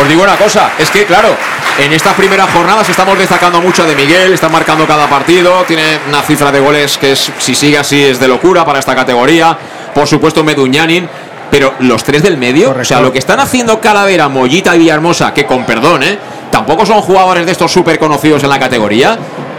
[0.00, 1.34] Os digo una cosa, es que claro,
[1.78, 6.22] En estas primeras jornadas estamos destacando mucho de Miguel, está marcando cada partido, tiene una
[6.22, 9.56] cifra de goles que es, si sigue así es de locura para esta categoría.
[9.94, 11.08] Por supuesto Meduñanin,
[11.52, 15.32] pero los tres del medio, o sea, lo que están haciendo Calavera, Mollita y Villahermosa,
[15.32, 16.18] que con perdón, ¿eh?
[16.50, 19.16] tampoco son jugadores de estos súper conocidos en la categoría.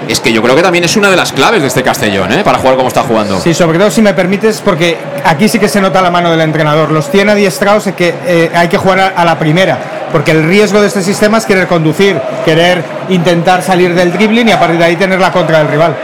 [0.08, 2.44] Es que yo creo que también es una de las claves de este Castellón, ¿eh?
[2.44, 3.40] Para jugar como está jugando.
[3.40, 6.42] Sí, sobre todo si me permites, porque aquí sí que se nota la mano del
[6.42, 6.92] entrenador.
[6.92, 9.78] Los tiene adiestrados es que eh, hay que jugar a, a la primera,
[10.12, 14.52] porque el riesgo de este sistema es querer conducir, querer intentar salir del dribbling y
[14.52, 15.96] a partir de ahí tener la contra del rival.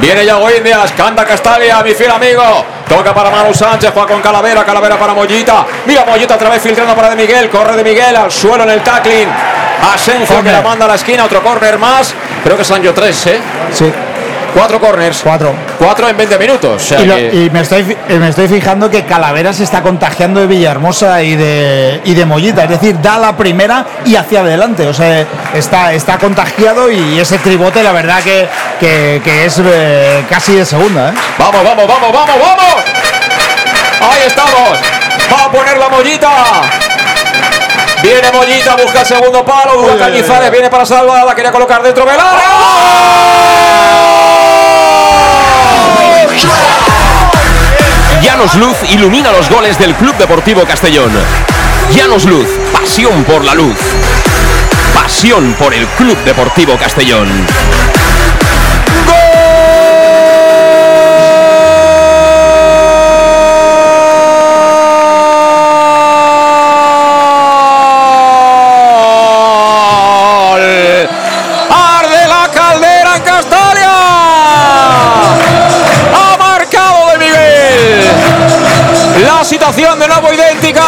[0.00, 2.42] Viene Yago Indias, canta Castalia, mi fiel amigo.
[2.88, 5.66] Toca para Manu Sánchez, juega con Calavera, Calavera para Mollita.
[5.86, 8.80] Mira Mollita otra vez filtrando para De Miguel, corre De Miguel al suelo en el
[8.82, 9.28] tackling.
[9.92, 12.14] Asenjo que la manda a la esquina, otro córner más.
[12.44, 13.38] Creo que son yo tres, ¿eh?
[13.72, 13.90] Sí.
[14.54, 15.20] Cuatro corners.
[15.22, 15.54] Cuatro.
[15.78, 16.82] Cuatro en 20 minutos.
[16.82, 19.82] O sea Y, lo- que- y me, estoy, me estoy fijando que Calavera se está
[19.82, 22.64] contagiando de Villahermosa y de, y de Mollita.
[22.64, 24.86] Es decir, da la primera y hacia adelante.
[24.86, 28.48] O sea, está, está contagiado y ese tribote, la verdad, que,
[28.80, 31.10] que, que es eh, casi de segunda.
[31.10, 31.12] ¿eh?
[31.38, 32.84] Vamos, vamos, vamos, vamos, vamos.
[34.00, 34.78] Ahí estamos.
[35.30, 36.28] Va a poner la Mollita.
[38.02, 39.74] Viene Mollita, busca el segundo palo.
[39.82, 40.52] Duda Uy, Cañizares, uy.
[40.52, 41.26] viene para salvar.
[41.26, 43.58] La quería colocar dentro del área.
[48.22, 51.10] Llanos Luz ilumina los goles del Club Deportivo Castellón.
[51.94, 53.76] Llanos Luz, pasión por la luz.
[54.94, 57.28] Pasión por el Club Deportivo Castellón.
[79.78, 80.82] De nuevo idéntica.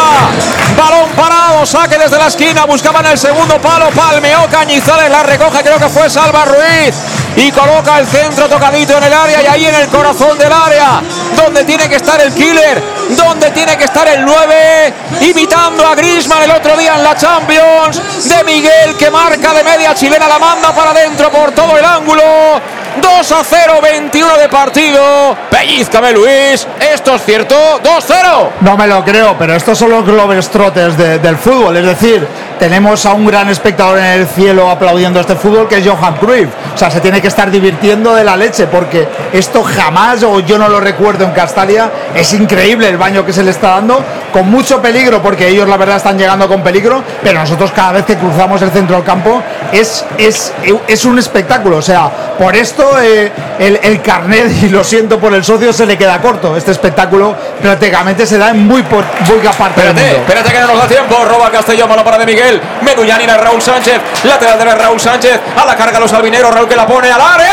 [0.75, 5.79] Balón parado, saque desde la esquina, buscaban el segundo palo, palmeó Cañizales, la recoge, creo
[5.79, 6.93] que fue Salva Ruiz.
[7.37, 11.01] Y coloca el centro tocadito en el área y ahí en el corazón del área,
[11.37, 16.43] donde tiene que estar el killer, donde tiene que estar el 9, imitando a Grisman
[16.43, 20.75] el otro día en la Champions, de Miguel que marca de media chilena, la manda
[20.75, 22.80] para adentro por todo el ángulo.
[22.99, 25.35] 2 a 0, 21 de partido.
[25.49, 28.49] Pellizcame Luis, esto es cierto, 2-0.
[28.61, 31.77] No me lo creo, pero estos son los globetrotters de- del fútbol.
[31.77, 32.27] Es decir,
[32.59, 36.49] tenemos a un gran espectador en el cielo aplaudiendo este fútbol que es Johan Cruyff.
[36.73, 40.57] O sea, se tiene que estar divirtiendo de la leche porque esto jamás, o yo
[40.57, 44.49] no lo recuerdo en Castalia, es increíble el baño que se le está dando, con
[44.49, 48.15] mucho peligro, porque ellos la verdad están llegando con peligro, pero nosotros cada vez que
[48.15, 50.53] cruzamos el centro del campo es, es,
[50.87, 51.77] es un espectáculo.
[51.77, 55.85] O sea, por esto eh, el, el carnet, y lo siento por el socio, se
[55.85, 56.55] le queda corto.
[56.55, 60.19] Este espectáculo prácticamente se da en muy, por, muy parte del Espérate, mundo.
[60.21, 61.25] espérate que no nos da tiempo.
[61.25, 62.61] Roba Castellón, mano para de Miguel.
[62.81, 63.99] Medullanin a Raúl Sánchez.
[64.23, 65.39] Lateral de Raúl Sánchez.
[65.55, 66.53] A la carga los albineros.
[66.53, 67.51] Raúl que la pone al área.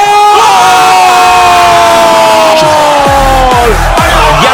[2.55, 2.88] ¡Gol!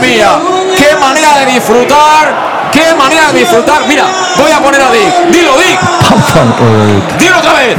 [0.00, 0.38] Mía,
[0.76, 3.82] qué manera de disfrutar, qué manera de disfrutar.
[3.86, 4.04] Mira,
[4.36, 5.30] voy a poner a Dick.
[5.30, 5.78] Dilo, Dick.
[7.18, 7.76] Dilo otra vez.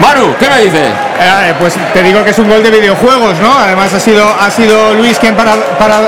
[0.00, 0.88] Manu, ¿qué me dices?
[1.20, 3.58] Eh, pues te digo que es un gol de videojuegos, ¿no?
[3.58, 6.02] Además ha sido, ha sido Luis quien para, para,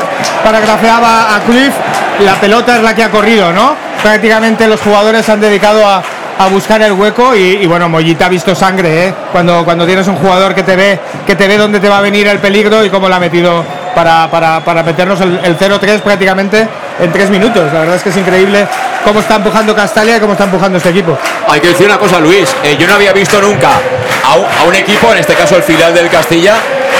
[0.44, 1.72] paragrafeaba a Cliff.
[2.20, 3.74] La pelota es la que ha corrido, ¿no?
[4.02, 6.02] Prácticamente los jugadores han dedicado a,
[6.38, 9.14] a buscar el hueco y, y, bueno, Mollita ha visto sangre, ¿eh?
[9.32, 12.02] Cuando, cuando tienes un jugador que te ve, que te ve dónde te va a
[12.02, 13.64] venir el peligro y cómo lo ha metido
[13.94, 16.68] para, para, para meternos el, el 0-3 prácticamente
[16.98, 17.72] en tres minutos.
[17.72, 18.66] La verdad es que es increíble
[19.04, 21.16] cómo está empujando Castalia y cómo está empujando este equipo.
[21.48, 22.54] Hay que decir una cosa, Luis.
[22.62, 23.70] eh, yo no había visto nunca
[24.24, 26.54] a un, a un equipo, en este caso el filial del Castilla,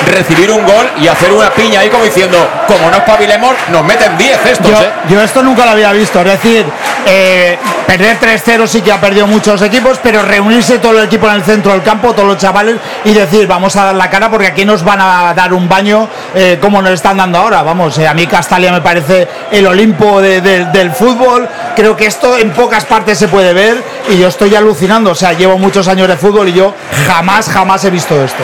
[0.07, 4.17] recibir un gol y hacer una piña ahí como diciendo, como no espabilemos, nos meten
[4.17, 4.91] 10 estos, yo, ¿eh?
[5.09, 6.21] yo esto nunca lo había visto.
[6.21, 6.65] Es decir,
[7.07, 11.35] eh, perder 3-0 sí que ha perdido muchos equipos, pero reunirse todo el equipo en
[11.35, 14.47] el centro del campo, todos los chavales, y decir, vamos a dar la cara porque
[14.47, 17.63] aquí nos van a dar un baño eh, como nos están dando ahora.
[17.63, 21.49] Vamos, eh, a mí Castalia me parece el Olimpo de- de- del fútbol.
[21.77, 25.11] Creo que esto en pocas partes se puede ver y yo estoy alucinando.
[25.11, 26.75] O sea, llevo muchos años de fútbol y yo
[27.07, 28.43] jamás, jamás he visto esto.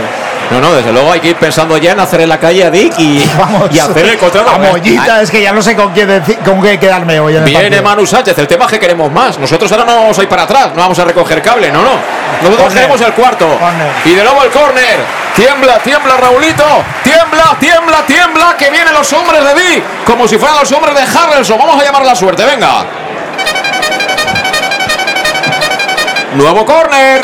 [0.51, 2.71] No, no, desde luego hay que ir pensando ya en hacer en la calle a
[2.71, 4.49] Dick y, Vamos, y hacer el contrato.
[4.51, 7.39] a Mollita, es que ya no sé con qué, deci- con qué quedarme hoy en
[7.41, 7.83] el Viene partido.
[7.83, 9.37] Manu Sánchez, el tema es que queremos más.
[9.41, 11.91] Nosotros ahora no vamos a ir para atrás, no vamos a recoger cable, no, no.
[12.43, 12.75] Nosotros Córner.
[12.75, 13.59] queremos el cuarto.
[14.05, 14.99] Y de nuevo el córner.
[15.37, 16.65] Tiembla, tiembla Raulito.
[17.03, 18.57] Tiembla, tiembla, tiembla.
[18.57, 19.85] Que vienen los hombres de Dick.
[20.07, 21.59] Como si fueran los hombres de Harrelson.
[21.59, 22.87] Vamos a llamar la suerte, venga.
[26.35, 27.23] Nuevo córner.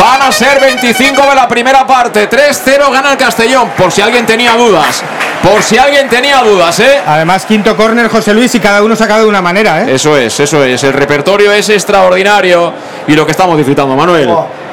[0.00, 2.28] Van a ser 25 de la primera parte.
[2.28, 3.70] 3-0 gana el Castellón.
[3.76, 5.04] Por si alguien tenía dudas.
[5.42, 7.00] Por si alguien tenía dudas, ¿eh?
[7.06, 9.94] Además, quinto córner, José Luis, y cada uno saca de una manera, ¿eh?
[9.94, 10.82] Eso es, eso es.
[10.82, 12.72] El repertorio es extraordinario
[13.06, 14.28] y lo que estamos disfrutando, Manuel.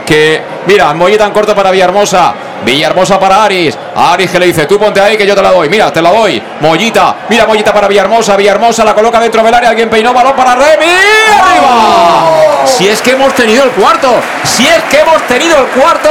[0.06, 2.34] Que, mira, Mollita en corto para Villahermosa.
[2.66, 3.78] Villahermosa para Aris.
[3.96, 5.70] Aris que le dice, tú ponte ahí que yo te la doy.
[5.70, 6.42] Mira, te la doy.
[6.62, 7.16] Mollita.
[7.30, 8.36] Mira, Mollita para Villahermosa.
[8.36, 9.70] Villahermosa la coloca dentro del área.
[9.70, 10.86] Alguien peinó balón para Remy.
[11.40, 12.66] ¡Arriba!
[12.66, 14.10] Si es que hemos tenido el cuarto.
[14.44, 16.10] Si es que hemos tenido el cuarto.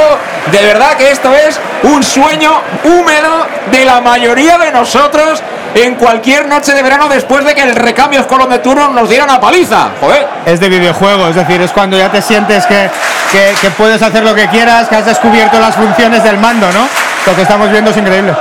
[0.51, 5.41] De verdad que esto es un sueño húmedo de la mayoría de nosotros
[5.75, 9.09] en cualquier noche de verano después de que el recambio con los de turno nos
[9.09, 9.89] diera una paliza.
[9.99, 10.27] Joder.
[10.45, 12.89] Es de videojuego, es decir, es cuando ya te sientes que,
[13.31, 16.87] que- que puedes hacer lo que quieras, que has descubierto las funciones del mando, ¿no?
[17.25, 18.33] Lo que estamos viendo es increíble.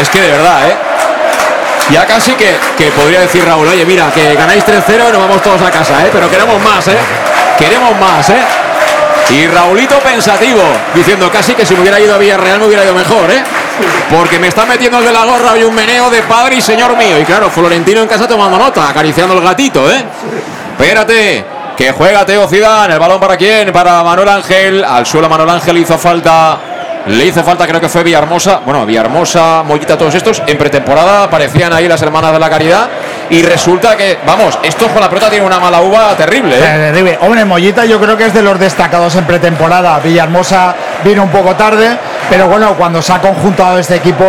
[0.00, 0.74] Es que de verdad, ¿eh?
[1.90, 5.42] Ya casi que, que podría decir Raúl, oye, mira, que ganáis 3-0 y nos vamos
[5.42, 6.10] todos a casa, ¿eh?
[6.12, 6.96] Pero queremos más, ¿eh?
[7.58, 8.38] Queremos más, ¿eh?
[9.30, 10.62] Y Raulito pensativo,
[10.94, 13.42] diciendo casi que si me hubiera ido a Villarreal me hubiera ido mejor, ¿eh?
[14.10, 16.96] Porque me está metiendo el de la gorra y un meneo de padre y señor
[16.96, 17.18] mío.
[17.20, 20.04] Y claro, Florentino en casa tomando nota, acariciando el gatito, ¿eh?
[20.78, 21.44] Espérate,
[21.76, 22.94] que juega Teo Zidane.
[22.94, 23.72] ¿El balón para quién?
[23.72, 24.84] Para Manuel Ángel.
[24.84, 26.58] Al suelo Manuel Ángel hizo falta.
[27.06, 28.60] Le hizo falta, creo que fue Villahermosa.
[28.64, 30.42] Bueno, Villahermosa, Mollita, todos estos.
[30.46, 32.88] En pretemporada aparecían ahí las hermanas de la caridad.
[33.30, 36.60] Y resulta que, vamos, estos con la pelota tienen una mala uva terrible, ¿eh?
[36.60, 37.18] Terrible.
[37.22, 39.98] Hombre, Mollita yo creo que es de los destacados en pretemporada.
[40.00, 41.96] Villahermosa vino un poco tarde,
[42.28, 44.24] pero bueno, cuando se ha conjuntado este equipo,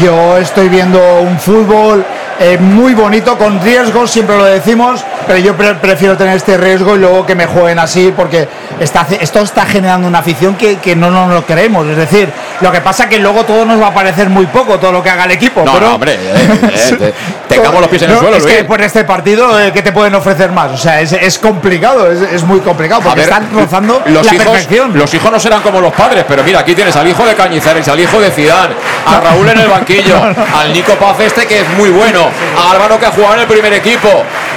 [0.00, 2.04] yo estoy viendo un fútbol
[2.40, 6.94] eh, muy bonito, con riesgos, siempre lo decimos, pero yo pre- prefiero tener este riesgo
[6.94, 8.46] y luego que me jueguen así, porque
[8.80, 11.86] esto está generando una afición que, que no nos lo creemos.
[11.88, 12.30] Es decir,
[12.60, 15.10] lo que pasa que luego todo nos va a parecer muy poco, todo lo que
[15.10, 15.62] haga el equipo.
[15.64, 17.14] No, pero no, hombre, eh, eh, te-
[17.54, 19.92] tengamos los pies en el No, suelo, es que por este partido, eh, ¿qué te
[19.92, 20.72] pueden ofrecer más?
[20.72, 24.34] O sea, es, es complicado, es, es muy complicado, porque ver, están rozando los la
[24.34, 24.98] hijos, perfección.
[24.98, 27.86] Los hijos no serán como los padres, pero mira, aquí tienes al hijo de Cañizares,
[27.88, 28.74] al hijo de Zidane,
[29.06, 30.16] a Raúl en el banquillo,
[30.56, 32.26] al Nico Paz este que es muy bueno,
[32.58, 34.08] a Álvaro que ha jugado en el primer equipo.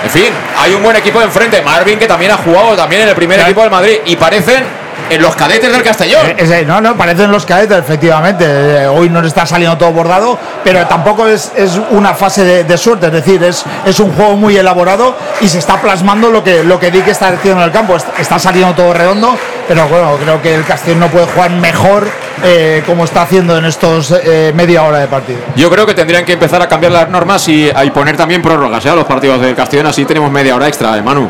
[0.03, 0.29] En fin,
[0.59, 1.61] hay un buen equipo de enfrente.
[1.61, 4.80] Marvin que también ha jugado también en el primer equipo del Madrid y parecen
[5.15, 6.25] en los cadetes del Castellón.
[6.27, 8.45] Eh, ese- no, no, parecen los cadetes, efectivamente.
[8.47, 12.77] Eh, hoy no está saliendo todo bordado, pero tampoco es, es una fase de, de
[12.77, 13.07] suerte.
[13.07, 16.79] Es decir, es, es un juego muy elaborado y se está plasmando lo que, lo
[16.79, 17.95] que Dick está haciendo en el campo.
[17.95, 19.35] Est- Está saliendo todo redondo,
[19.67, 22.07] pero bueno, creo que el Castellón no puede jugar mejor
[22.43, 25.39] eh, como está haciendo en estos eh, media hora de partido.
[25.55, 28.85] Yo creo que tendrían que empezar a cambiar las normas y, y poner también prórrogas
[28.85, 28.89] ¿eh?
[28.89, 31.29] a los partidos del Castellón, así tenemos media hora extra, Manu.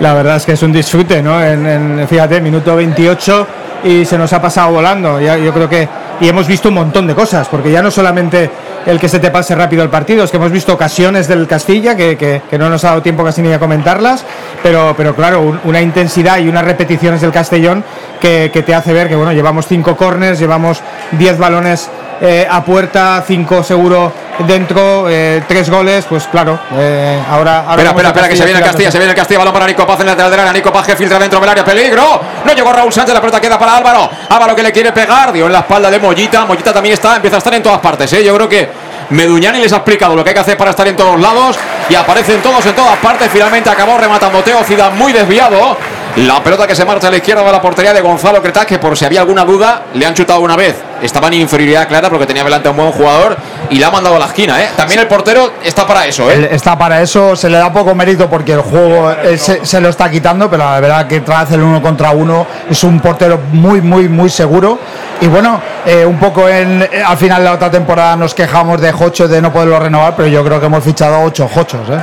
[0.00, 1.42] La verdad es que es un disfrute, ¿no?
[1.42, 3.46] En, fíjate, minuto 28
[3.84, 5.20] y se nos ha pasado volando.
[5.20, 5.88] Ya, yo creo que.
[6.20, 8.48] Y hemos visto un montón de cosas, porque ya no solamente
[8.86, 11.96] el que se te pase rápido el partido, es que hemos visto ocasiones del Castilla
[11.96, 14.24] que, que- que no nos ha dado tiempo casi ni a comentarlas,
[14.62, 17.82] pero, pero claro, un- una intensidad y unas repeticiones del Castellón
[18.20, 20.80] que, que te hace ver que, bueno, llevamos cinco corners, llevamos
[21.12, 21.90] 10 balones
[22.20, 27.60] eh, a puerta, cinco seguro dentro, eh, tres goles, pues claro, eh, ahora.
[27.60, 28.64] ahora Espera, espera, espera, que se viene el.
[28.64, 30.96] Castilla, se viene el Castilla, balón para Nico Paz en el lateral Nico Paz que
[30.96, 34.56] filtra dentro del área, peligro, no llegó Raúl Sánchez, la pelota queda para Álvaro, Álvaro
[34.56, 37.38] que le quiere pegar, dio en la espalda de Mollita, Mollita también está, empieza a
[37.38, 38.24] estar en todas partes, ¿eh?
[38.24, 38.68] yo creo que
[39.10, 41.58] Meduñani les ha explicado lo que hay que hacer para estar en todos lados
[41.88, 45.76] y aparecen todos en todas partes, finalmente acabó rematando Teo Zidane muy desviado,
[46.16, 48.78] la pelota que se marcha a la izquierda de la portería de Gonzalo Cretaz, que
[48.78, 50.76] por si había alguna duda, le han chutado una vez.
[51.02, 53.36] Estaba en inferioridad clara porque tenía delante a un buen jugador
[53.68, 54.62] y la ha mandado a la esquina.
[54.62, 54.68] ¿eh?
[54.76, 56.30] También el portero está para eso.
[56.30, 56.48] ¿eh?
[56.52, 59.88] Está para eso, se le da poco mérito porque el juego eh, se, se lo
[59.88, 63.80] está quitando, pero la verdad que tras el uno contra uno es un portero muy,
[63.80, 64.78] muy, muy seguro.
[65.20, 68.80] Y bueno, eh, un poco en, eh, al final de la otra temporada nos quejamos
[68.80, 71.88] de Jocho de no poderlo renovar, pero yo creo que hemos fichado ocho Jochos.
[71.90, 71.98] ¿eh?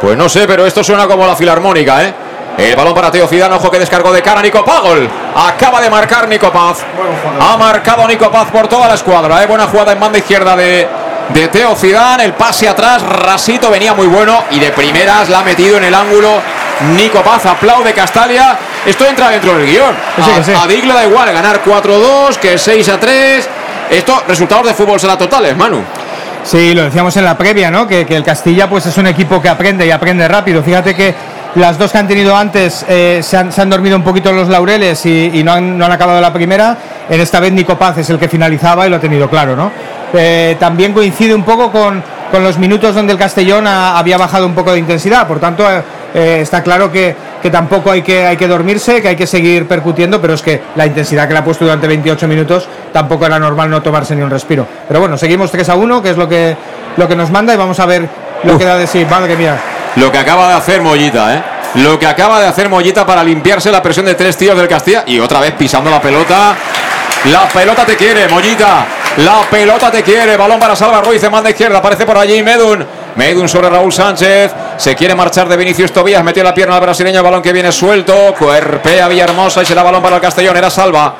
[0.00, 2.14] Pues no sé, pero esto suena como la filarmónica, ¿eh?
[2.58, 4.80] El balón para Teo Zidane, ojo que descargó de cara Nico Paz.
[4.82, 5.08] Gol.
[5.34, 6.78] Acaba de marcar Nico Paz.
[7.38, 9.42] Ha marcado Nico Paz por toda la escuadra.
[9.42, 9.46] ¿eh?
[9.46, 10.88] Buena jugada en banda izquierda de,
[11.34, 12.24] de Teo Zidane.
[12.24, 15.94] El pase atrás, Rasito venía muy bueno y de primeras la ha metido en el
[15.94, 16.40] ángulo.
[16.96, 18.56] Nico Paz aplaude Castalia.
[18.86, 19.94] Esto entra dentro del guion.
[19.94, 20.52] A, sí.
[20.52, 23.44] a Dick le da igual ganar 4-2 que 6-3.
[23.90, 25.82] Esto, resultados de fútbol será totales, Manu.
[26.42, 27.86] Sí, lo decíamos en la previa, ¿no?
[27.86, 30.62] Que, que el Castilla pues es un equipo que aprende y aprende rápido.
[30.62, 31.14] Fíjate que
[31.56, 34.48] las dos que han tenido antes eh, se, han, se han dormido un poquito los
[34.48, 36.76] laureles y, y no, han, no han acabado la primera.
[37.08, 39.70] En esta vez Nico Paz es el que finalizaba y lo ha tenido claro, ¿no?
[40.12, 44.46] Eh, también coincide un poco con, con los minutos donde el Castellón ha- había bajado
[44.46, 45.26] un poco de intensidad.
[45.26, 45.82] Por tanto, eh,
[46.14, 49.66] eh, está claro que, que tampoco hay que, hay que dormirse, que hay que seguir
[49.66, 53.38] percutiendo, pero es que la intensidad que le ha puesto durante 28 minutos tampoco era
[53.38, 54.66] normal no tomarse ni un respiro.
[54.88, 56.56] Pero bueno, seguimos 3 a 1, que es lo que,
[56.96, 58.08] lo que nos manda, y vamos a ver
[58.44, 59.04] lo que da de sí.
[59.10, 59.56] Madre mía.
[59.96, 61.42] Lo que acaba de hacer Mollita, ¿eh?
[61.76, 65.04] Lo que acaba de hacer Mollita para limpiarse la presión de tres tíos del Castilla
[65.06, 66.54] y otra vez pisando la pelota.
[67.30, 68.86] La pelota te quiere, Mollita.
[69.18, 70.36] La pelota te quiere.
[70.36, 71.78] Balón para Salva Ruiz en banda izquierda.
[71.78, 72.86] Aparece por allí Medun.
[73.16, 74.52] Medun sobre Raúl Sánchez.
[74.76, 76.22] Se quiere marchar de Vinicius Tobías.
[76.22, 77.22] Metió la pierna al brasileño.
[77.22, 78.34] Balón que viene suelto.
[78.38, 80.56] Cuerpea Villahermosa y será balón para el Castellón.
[80.56, 81.14] Era Salva.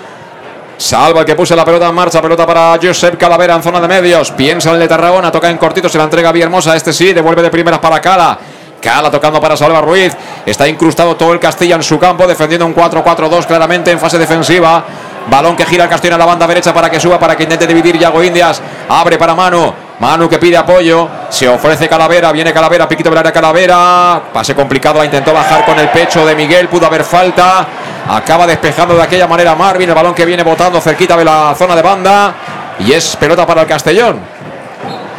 [0.77, 3.89] Salva el que puso la pelota en marcha, pelota para Josep Calavera en zona de
[3.89, 4.31] medios.
[4.33, 6.77] Piensa el de Tarragona, toca en cortito, se la entrega Villahermosa.
[6.77, 8.39] Este sí, devuelve de primeras para Cala.
[8.81, 10.17] Cala tocando para Salva Ruiz.
[10.45, 14.85] Está incrustado todo el Castilla en su campo, defendiendo un 4-4-2 claramente en fase defensiva.
[15.29, 17.67] Balón que gira el Castilla a la banda derecha para que suba, para que intente
[17.67, 18.63] dividir Yago Indias.
[18.89, 19.73] Abre para Manu.
[19.99, 21.09] Manu que pide apoyo.
[21.31, 22.31] Se ofrece Calavera.
[22.31, 22.89] Viene Calavera.
[22.89, 24.23] Piquito del área Calavera.
[24.33, 24.99] Pase complicado.
[24.99, 26.69] La intentó bajar con el pecho de Miguel.
[26.69, 27.67] Pudo haber falta.
[28.09, 29.89] Acaba despejando de aquella manera Marvin.
[29.89, 32.35] El balón que viene botando cerquita de la zona de banda.
[32.79, 34.36] Y es pelota para el Castellón.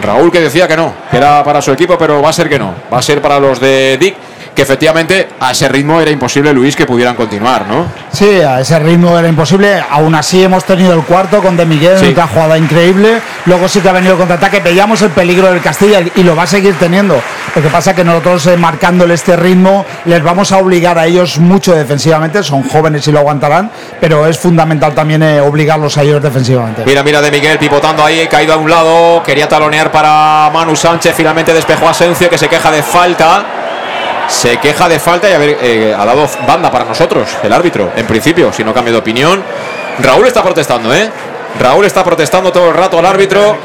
[0.01, 2.59] Raúl que decía que no, que era para su equipo, pero va a ser que
[2.59, 2.73] no.
[2.91, 4.15] Va a ser para los de Dick,
[4.57, 7.85] que efectivamente a ese ritmo era imposible, Luis, que pudieran continuar, ¿no?
[8.11, 9.79] Sí, a ese ritmo era imposible.
[9.87, 12.07] Aún así hemos tenido el cuarto con De Miguel, Sí.
[12.07, 13.21] una jugada increíble.
[13.45, 14.59] Luego sí que ha venido el contraataque.
[14.61, 17.21] Veíamos el peligro del Castilla y lo va a seguir teniendo.
[17.55, 21.37] Lo que pasa que nosotros eh, marcándole este ritmo les vamos a obligar a ellos
[21.37, 22.41] mucho defensivamente.
[22.41, 23.69] Son jóvenes y lo aguantarán,
[24.01, 26.81] pero es fundamental también eh, obligarlos a ellos defensivamente.
[26.83, 31.13] Mira, mira de Miguel pivotando ahí, caído a un lado, quería talonear para Manu Sánchez,
[31.15, 33.45] finalmente despejó a Asencio que se queja de falta.
[34.27, 37.91] Se queja de falta y a ver, eh, ha dado banda para nosotros, el árbitro,
[37.95, 39.41] en principio, si no cambia de opinión.
[39.99, 41.09] Raúl está protestando, ¿eh?
[41.59, 43.57] Raúl está protestando todo el rato al árbitro.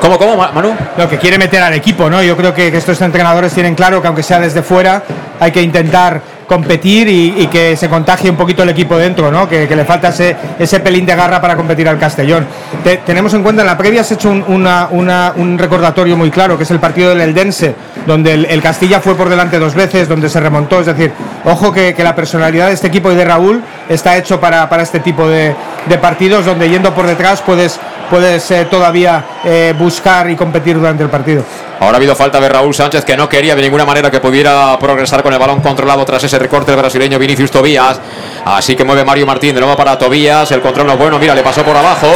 [0.00, 0.76] ¿Cómo, cómo, Ma- Manu?
[0.96, 2.22] Lo que quiere meter al equipo, ¿no?
[2.22, 5.02] Yo creo que, que estos entrenadores tienen claro que aunque sea desde fuera,
[5.40, 9.48] hay que intentar competir y, que se contagie un poquito el equipo dentro, ¿no?
[9.48, 12.46] Que, le falta ese, ese pelín de garra para competir al Castellón.
[12.82, 16.70] Te- tenemos en cuenta, en la previa has hecho un, recordatorio muy claro, que es
[16.70, 17.74] el partido del Eldense,
[18.06, 20.80] donde el, Castilla fue por delante dos veces, donde se remontó.
[20.80, 21.12] Es decir,
[21.44, 25.28] ojo que, la personalidad de este equipo y de Raúl está hecho para este tipo
[25.28, 25.54] de,
[25.86, 27.78] de partidos, donde yendo por detrás puedes,
[28.10, 31.42] puedes eh, todavía eh, buscar y competir durante el partido.
[31.78, 34.78] Ahora ha habido falta de Raúl Sánchez que no quería de ninguna manera que pudiera
[34.78, 38.00] progresar con el balón controlado tras ese recorte del brasileño Vinicius Tobías.
[38.44, 40.50] Así que mueve Mario Martín de nuevo para Tobías.
[40.52, 41.18] El control no es bueno.
[41.18, 42.06] Mira, le pasó por abajo.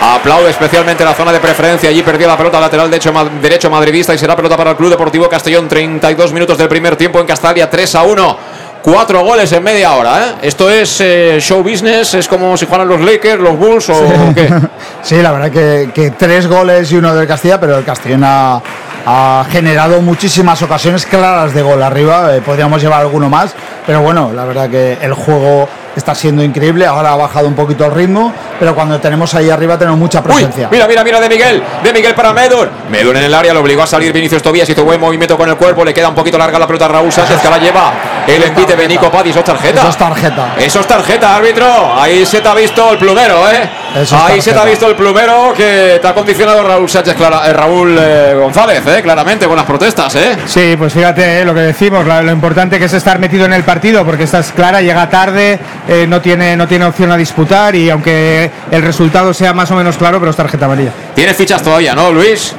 [0.00, 1.90] Aplaude especialmente la zona de preferencia.
[1.90, 5.28] Allí perdió la pelota lateral ma- derecho madridista y será pelota para el Club Deportivo
[5.28, 5.68] Castellón.
[5.68, 7.68] 32 minutos del primer tiempo en Castalia.
[7.70, 8.38] 3 a 1.
[8.82, 10.18] Cuatro goles en media hora.
[10.18, 10.34] ¿eh?
[10.42, 12.14] Esto es eh, show business.
[12.14, 13.94] Es como si jugaran los Lakers, los Bulls o
[14.34, 14.48] qué.
[15.02, 18.60] Sí, la verdad que, que tres goles y uno del Castilla, pero el Castellón ha,
[19.06, 22.34] ha generado muchísimas ocasiones claras de gol arriba.
[22.36, 23.54] eh, podríamos llevar alguno más,
[23.86, 25.68] pero bueno, la verdad que el juego
[25.98, 26.86] está siendo increíble.
[26.86, 30.24] Ahora ha bajado un poquito el ritmo, pero cuando tenemos ahí arriba tenemos mucha Uy,
[30.26, 30.68] presencia.
[30.70, 31.62] mira, mira, mira de Miguel.
[31.82, 32.68] De Miguel para Medun.
[32.90, 34.68] Medun en el área, lo obligó a salir Vinicius Tobías.
[34.68, 35.84] Hizo buen movimiento con el cuerpo.
[35.84, 37.92] Le queda un poquito larga la pelota a Raúl Sánchez, que la lleva
[38.26, 39.26] el envite de Nico Paz.
[39.26, 39.80] Y eso es tarjeta.
[39.80, 40.54] Eso es tarjeta.
[40.58, 41.66] Eso es tarjeta, árbitro.
[42.00, 43.68] Ahí se te ha visto el plumero, ¿eh?
[43.96, 47.14] Eso es Ahí se te ha visto el plumero que te ha condicionado Raúl Sánchez,
[47.16, 49.00] clara- eh, Raúl eh, González, ¿eh?
[49.02, 50.36] Claramente, con las protestas, ¿eh?
[50.46, 53.52] Sí, pues fíjate eh, lo que decimos, la- lo importante que es estar metido en
[53.54, 55.58] el partido, porque esta es clara, llega tarde,
[55.88, 59.74] eh, no, tiene, no tiene opción a disputar y aunque el resultado sea más o
[59.74, 60.92] menos claro, pero es tarjeta amarilla.
[61.14, 62.54] Tiene fichas todavía, ¿no, Luis?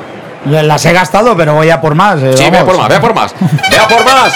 [0.45, 2.19] Las he gastado, pero voy a por más.
[2.21, 3.33] eh, Sí, vea por más, vea por más.
[3.69, 4.33] Vea por más.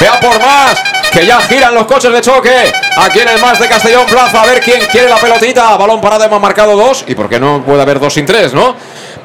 [0.00, 0.78] Vea por más.
[1.10, 2.52] Que ya giran los coches de choque.
[2.98, 4.42] Aquí en el más de Castellón Plaza.
[4.42, 5.74] A ver quién quiere la pelotita.
[5.78, 7.04] Balón parado, hemos marcado dos.
[7.08, 8.76] ¿Y por qué no puede haber dos sin tres, no?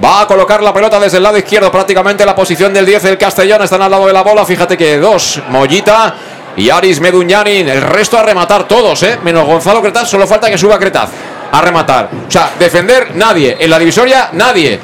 [0.04, 3.18] Va a colocar la pelota desde el lado izquierdo, prácticamente la posición del 10 del
[3.18, 3.62] Castellón.
[3.64, 4.46] Están al lado de la bola.
[4.46, 5.42] Fíjate que dos.
[5.50, 6.16] Mollita
[6.58, 7.68] y Aris Meduñanin.
[7.68, 9.20] El resto a rematar todos, ¿eh?
[9.24, 10.10] Menos Gonzalo Cretaz.
[10.10, 11.10] Solo falta que suba Cretaz
[11.52, 12.10] a rematar.
[12.28, 13.58] O sea, defender nadie.
[13.60, 14.80] En la divisoria, nadie.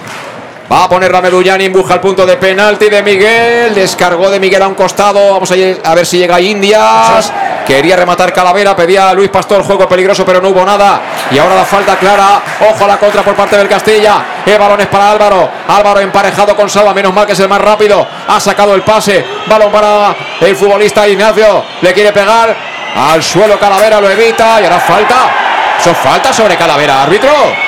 [0.69, 3.73] Va a poner Medullanin, busca el punto de penalti de Miguel.
[3.73, 5.33] Descargó de Miguel a un costado.
[5.33, 7.31] Vamos a, ver si llega Indias.
[7.65, 11.01] Quería rematar Calavera, pedía a Luis Pastor juego peligroso, pero no hubo nada.
[11.31, 12.41] Y ahora la falta clara.
[12.69, 14.41] Ojo a la contra por parte del Castilla.
[14.45, 15.49] El balón es para Álvaro.
[15.69, 16.93] Álvaro emparejado con Salva.
[16.93, 18.05] Menos mal que es el más rápido.
[18.27, 19.23] Ha sacado el pase.
[19.47, 21.63] Balón para el futbolista Ignacio.
[21.81, 22.53] Le quiere pegar.
[22.93, 24.59] Al suelo Calavera lo evita.
[24.59, 25.15] Y ahora falta.
[25.81, 27.03] Son falta sobre Calavera.
[27.03, 27.66] Árbitro.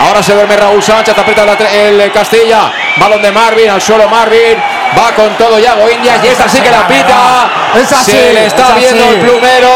[0.00, 2.72] Ahora se duerme Raúl Sánchez, aprieta el Castilla.
[2.96, 4.56] Balón de Marvin, al suelo Marvin.
[4.98, 7.50] Va con todo Yago Indias y esta sí que la pita.
[8.02, 9.70] se le está viendo el plumero.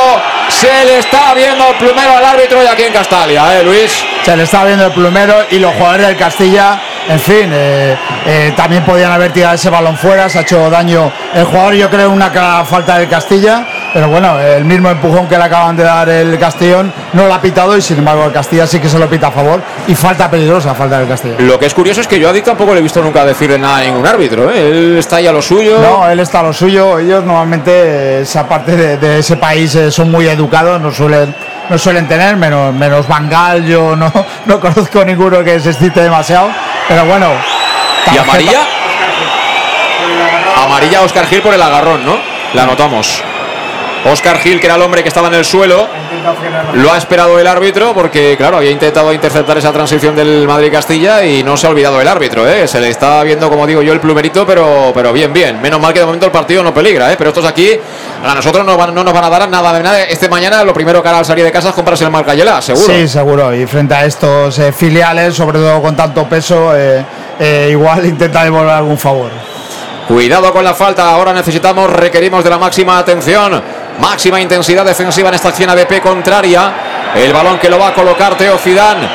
[0.48, 4.04] Se le está viendo el plumero al árbitro y aquí en Castalia, ¿eh, Luis?
[4.24, 8.52] Se le está viendo el plumero y los jugadores del Castilla en fin, eh, eh,
[8.56, 12.10] también podían haber tirado ese balón fuera, se ha hecho daño el jugador, yo creo
[12.10, 12.30] una
[12.64, 16.92] falta del Castilla, pero bueno, el mismo empujón que le acaban de dar el Castellón
[17.12, 19.30] no lo ha pitado y sin embargo el Castilla sí que se lo pita a
[19.30, 21.36] favor y falta peligrosa, falta del Castilla.
[21.38, 23.56] Lo que es curioso es que yo a Dick tampoco le he visto nunca decirle
[23.56, 24.68] nada a ningún árbitro, ¿eh?
[24.68, 25.78] él está ahí a lo suyo.
[25.78, 30.26] No, él está a lo suyo, ellos normalmente esa parte de, ese país son muy
[30.26, 31.32] educados, no suelen
[31.70, 34.12] no suelen tener, menos, menos Bangal, yo no,
[34.46, 36.50] no conozco ninguno que se excite demasiado.
[36.88, 37.28] Pero bueno.
[38.12, 38.60] ¿Y amarilla?
[40.64, 42.18] Amarilla Oscar Gil por el agarrón, ¿no?
[42.54, 43.22] La anotamos.
[44.04, 45.86] Oscar Gil, que era el hombre que estaba en el suelo,
[46.74, 51.42] lo ha esperado el árbitro porque, claro, había intentado interceptar esa transición del Madrid-Castilla y
[51.42, 52.46] no se ha olvidado el árbitro.
[52.48, 52.68] ¿eh?
[52.68, 55.60] Se le está viendo, como digo yo, el plumerito, pero, pero bien, bien.
[55.60, 57.16] Menos mal que de momento el partido no peligra, ¿eh?
[57.16, 57.70] pero estos aquí
[58.24, 60.02] a nosotros no, no nos van a dar nada de nada.
[60.02, 62.92] Este mañana lo primero que hará al salir de casa es comprarse el Marcayela, seguro.
[62.92, 63.54] Sí, seguro.
[63.54, 67.04] Y frente a estos eh, filiales, sobre todo con tanto peso, eh,
[67.38, 69.30] eh, igual intenta devolver algún favor.
[70.08, 73.62] Cuidado con la falta, ahora necesitamos, requerimos de la máxima atención,
[74.00, 76.72] máxima intensidad defensiva en esta acción ADP contraria.
[77.14, 79.08] El balón que lo va a colocar Teo Fidán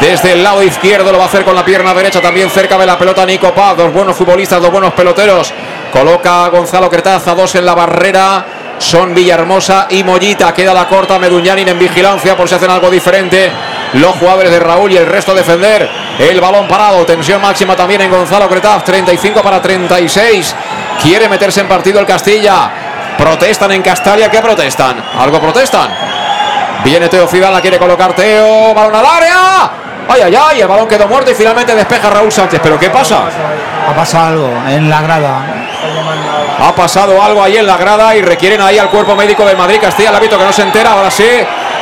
[0.00, 2.86] desde el lado izquierdo, lo va a hacer con la pierna derecha, también cerca de
[2.86, 5.52] la pelota Nico Paz, dos buenos futbolistas, dos buenos peloteros.
[5.92, 8.44] Coloca Gonzalo Cretaza, dos en la barrera.
[8.78, 10.52] Son Villahermosa y Mollita.
[10.52, 13.50] Queda la corta Meduñanin en vigilancia por si hacen algo diferente.
[13.94, 15.88] Los jugadores de Raúl y el resto defender.
[16.18, 17.06] El balón parado.
[17.06, 18.82] Tensión máxima también en Gonzalo Cretaz.
[18.84, 20.54] 35 para 36.
[21.00, 22.83] Quiere meterse en partido el Castilla.
[23.18, 24.30] Protestan en Castalia.
[24.30, 25.02] ¿Qué protestan?
[25.18, 25.90] ¿Algo protestan?
[26.84, 28.74] Viene Teo Fidal, la quiere colocar Teo.
[28.74, 29.70] Balón al área.
[30.08, 30.60] Ay, ay, ay.
[30.60, 32.60] El balón quedó muerto y finalmente despeja Raúl Sánchez.
[32.62, 33.22] ¿Pero qué pasa?
[33.88, 35.40] Ha pasado algo en la grada.
[36.60, 39.78] Ha pasado algo ahí en la grada y requieren ahí al cuerpo médico de Madrid
[39.80, 40.10] Castilla.
[40.10, 40.92] El hábito que no se entera.
[40.92, 41.28] Ahora sí.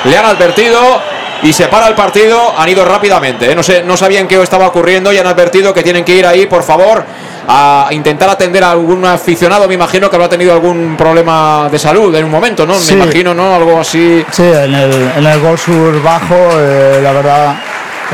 [0.04, 1.00] Le han advertido
[1.42, 2.54] y se para el partido.
[2.56, 3.50] Han ido rápidamente.
[3.50, 3.54] ¿eh?
[3.54, 6.46] No, sé, no sabían qué estaba ocurriendo y han advertido que tienen que ir ahí,
[6.46, 7.04] por favor,
[7.48, 9.66] a intentar atender a algún aficionado.
[9.68, 12.74] Me imagino que habrá tenido algún problema de salud en un momento, ¿no?
[12.78, 13.54] Me imagino, ¿no?
[13.54, 14.24] Algo así.
[14.30, 17.54] Sí, en el, en el gol sur bajo, eh, la verdad.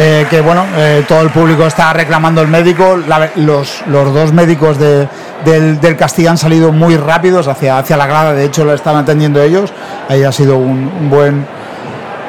[0.00, 0.64] Eh, que bueno,
[1.08, 2.96] todo el público está reclamando el médico.
[3.34, 5.08] los, los dos médicos del,
[5.44, 9.42] del, Castilla han salido muy rápidos hacia, hacia la grada, de hecho lo están atendiendo
[9.42, 9.72] ellos.
[10.08, 11.44] Ahí ha sido un buen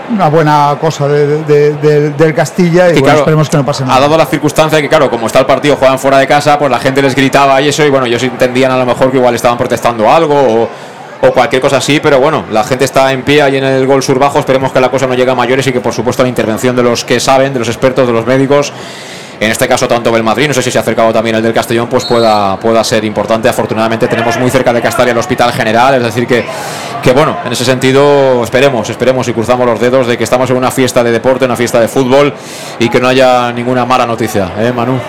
[0.10, 3.97] una buena cosa del Castilla y esperemos que no pase nada.
[3.97, 6.72] Ha dado la circunstancia que, claro, como está el partido, juegan fuera de casa, pues
[6.72, 9.36] la gente les gritaba y eso, y bueno, ellos entendían a lo mejor que igual
[9.36, 10.70] estaban protestando algo o,
[11.34, 14.18] cualquier cosa así, pero bueno, la gente está en pie ahí en el gol sur
[14.18, 16.76] bajo, esperemos que la cosa no llegue a mayores y que por supuesto la intervención
[16.78, 18.72] de los que saben, de los expertos, de los médicos,
[19.39, 21.87] en este caso tanto Belmadrid, no sé si se ha acercado también el del Castellón,
[21.87, 23.47] pues pueda, pueda ser importante.
[23.47, 26.45] Afortunadamente tenemos muy cerca de Castalia el Hospital General, es decir que,
[27.01, 30.57] que bueno, en ese sentido esperemos, esperemos y cruzamos los dedos de que estamos en
[30.57, 32.33] una fiesta de deporte, una fiesta de fútbol
[32.79, 34.99] y que no haya ninguna mala noticia, ¿eh, Manu?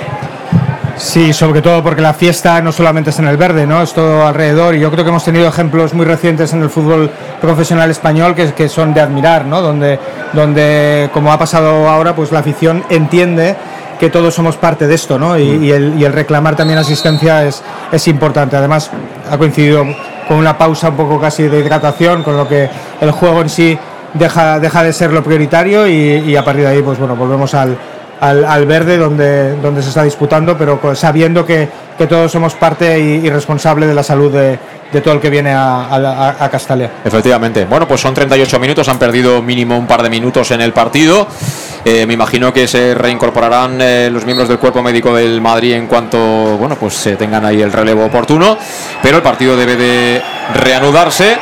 [0.97, 3.83] Sí, sobre todo porque la fiesta no solamente es en el verde, ¿no?
[3.83, 7.11] Es todo alrededor y yo creo que hemos tenido ejemplos muy recientes en el fútbol
[7.41, 9.62] profesional español que, que son de admirar, ¿no?
[9.62, 9.99] Donde,
[10.35, 13.57] donde, como ha pasado ahora, pues la afición entiende
[14.01, 15.39] que todos somos parte de esto, ¿no?
[15.39, 18.57] Y, el, reclamar también asistencia es, es importante.
[18.57, 18.91] Además,
[19.31, 19.85] ha coincidido
[20.27, 22.69] con una pausa un poco casi de hidratación, con lo que
[23.01, 23.79] el juego en sí
[24.15, 27.77] deja, deja de ser lo prioritario y, a partir de ahí, pues bueno, volvemos al,
[28.21, 33.29] al, verde donde, donde se está disputando, pero sabiendo que, que todos somos parte y,
[33.30, 34.59] responsable de la salud de,
[34.92, 36.91] de, todo el que viene a, a, Castalia.
[37.05, 37.64] Efectivamente.
[37.64, 41.26] Bueno, pues son 38 minutos, han perdido mínimo un par de minutos en el partido.
[41.84, 45.87] Eh, me imagino que se reincorporarán eh, los miembros del cuerpo médico del Madrid en
[45.87, 46.18] cuanto
[46.59, 48.59] bueno pues se tengan ahí el relevo oportuno,
[49.03, 50.22] pero el partido debe de
[50.55, 51.38] reanudarse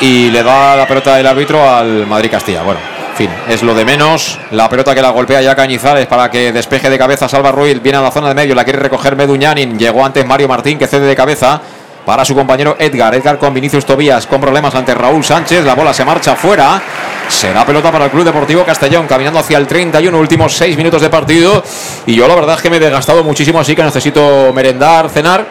[0.00, 2.62] y le da la pelota el árbitro al Madrid Castilla.
[2.62, 4.38] Bueno, en fin, es lo de menos.
[4.52, 7.82] La pelota que la golpea ya Cañizares para que despeje de cabeza Salva Ruiz.
[7.82, 9.76] Viene a la zona de medio, la quiere recoger Meduñanin.
[9.76, 11.60] Llegó antes Mario Martín que cede de cabeza
[12.08, 13.14] para su compañero Edgar.
[13.14, 15.62] Edgar con Vinicius Tobías con problemas ante Raúl Sánchez.
[15.62, 16.80] La bola se marcha fuera.
[17.28, 21.10] Será pelota para el Club Deportivo Castellón, caminando hacia el 31, últimos 6 minutos de
[21.10, 21.62] partido.
[22.06, 25.44] Y yo la verdad es que me he desgastado muchísimo, así que necesito merendar, cenar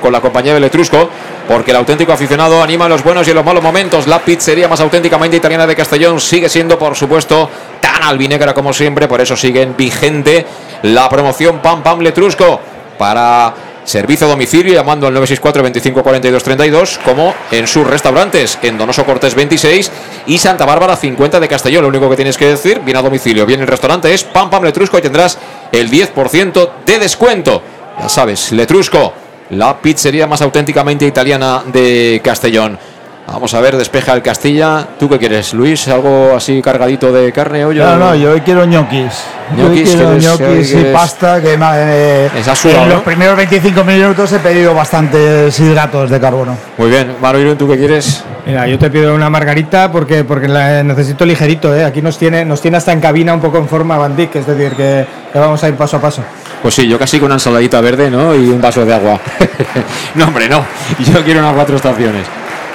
[0.00, 1.10] con la compañía del Etrusco,
[1.48, 4.06] porque el auténtico aficionado anima en los buenos y en los malos momentos.
[4.06, 7.50] La pizzería más auténticamente italiana de Castellón sigue siendo, por supuesto,
[7.80, 10.46] tan albinegra como siempre, por eso sigue en vigente
[10.84, 12.60] la promoción Pam Pam Letrusco
[12.96, 18.78] para servicio a domicilio llamando al 964 25 42 32 como en sus restaurantes en
[18.78, 19.90] Donoso Cortés 26
[20.26, 21.82] y Santa Bárbara 50 de Castellón.
[21.82, 24.64] Lo único que tienes que decir, bien a domicilio, bien el restaurante es Pam Pam
[24.64, 25.38] Letrusco y tendrás
[25.72, 27.62] el 10% de descuento.
[27.98, 29.12] Ya sabes, Letrusco,
[29.50, 32.78] la pizzería más auténticamente italiana de Castellón.
[33.26, 34.84] Vamos a ver, despeja el Castilla.
[34.98, 35.86] ¿Tú qué quieres, Luis?
[35.86, 37.76] ¿Algo así cargadito de carne hoy?
[37.76, 39.12] No, no, yo hoy quiero ñoquis.
[39.56, 42.94] Yo hoy Ñoquis, quiero ¿quieres- ñoquis y pasta, que ma- eh, en ¿no?
[42.94, 46.56] los primeros 25 minutos he pedido bastantes hidratos de carbono.
[46.76, 48.24] Muy bien, Mario, ¿tú qué quieres?
[48.46, 51.84] Mira, yo te pido una margarita porque, porque la necesito ligerito, ¿eh?
[51.84, 54.46] Aquí nos tiene, nos tiene hasta en cabina un poco en forma Van Dijk, es
[54.46, 56.22] decir, que, que vamos a ir paso a paso.
[56.62, 58.34] Pues sí, yo casi con una ensaladita verde, ¿no?
[58.34, 59.20] Y un vaso de agua.
[60.16, 60.64] no, hombre, no.
[60.98, 62.26] Yo quiero unas cuatro estaciones.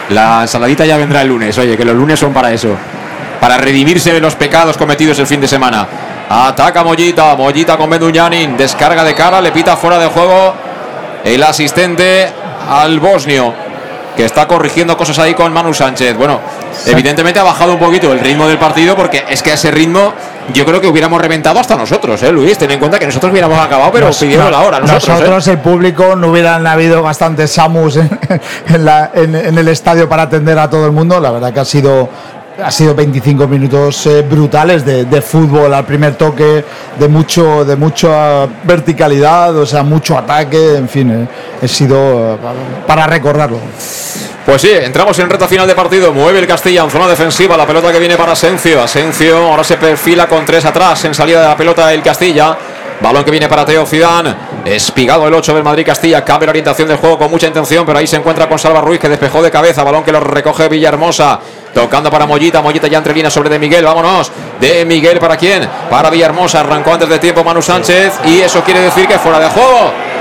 [0.09, 1.57] La ensaladita ya vendrá el lunes.
[1.57, 2.75] Oye, que los lunes son para eso.
[3.39, 5.87] Para redimirse de los pecados cometidos el fin de semana.
[6.29, 7.35] Ataca Mollita.
[7.35, 8.55] Mollita con Meduñanin.
[8.55, 9.41] Descarga de cara.
[9.41, 10.53] Le pita fuera de juego
[11.23, 12.27] el asistente
[12.69, 13.64] al bosnio.
[14.15, 16.15] Que está corrigiendo cosas ahí con Manu Sánchez.
[16.15, 16.39] Bueno,
[16.85, 20.13] evidentemente ha bajado un poquito el ritmo del partido porque es que a ese ritmo
[20.53, 22.57] yo creo que hubiéramos reventado hasta nosotros, ¿eh, Luis?
[22.57, 24.79] Ten en cuenta que nosotros hubiéramos acabado, pero Nos- pidiendo la hora.
[24.79, 25.11] Nosotros, ¿eh?
[25.11, 28.09] nosotros, el público, no hubieran habido bastantes Samus en,
[28.69, 31.19] en la- en- en el estadio para atender a todo el mundo.
[31.19, 32.07] La verdad que ha sido,
[32.63, 36.63] ha sido 25 minutos eh, brutales de, de fútbol al primer toque,
[36.97, 41.27] de mucho, de mucha verticalidad, o sea, mucho ataque, en fin, eh,
[41.61, 42.37] he sido eh,
[42.87, 43.59] para recordarlo.
[44.45, 46.13] Pues sí, entramos en reta final de partido.
[46.13, 47.57] Mueve el Castilla en zona defensiva.
[47.57, 48.79] La pelota que viene para Asencio.
[48.83, 52.55] Asencio ahora se perfila con tres atrás en salida de la pelota el Castilla.
[53.01, 54.35] Balón que viene para Teo Zidane.
[54.65, 56.23] Espigado el 8 del Madrid Castilla.
[56.23, 58.99] Cambia la orientación del juego con mucha intención, pero ahí se encuentra con Salva Ruiz
[58.99, 59.83] que despejó de cabeza.
[59.83, 61.39] Balón que lo recoge Villahermosa.
[61.73, 62.61] Tocando para Mollita.
[62.61, 63.83] Mollita ya entre líneas sobre de Miguel.
[63.83, 64.31] Vámonos.
[64.59, 65.67] De Miguel para quién?
[65.89, 66.61] Para Villahermosa.
[66.61, 68.13] Arrancó antes de tiempo Manu Sánchez.
[68.25, 70.14] Y eso quiere decir que fuera de juego.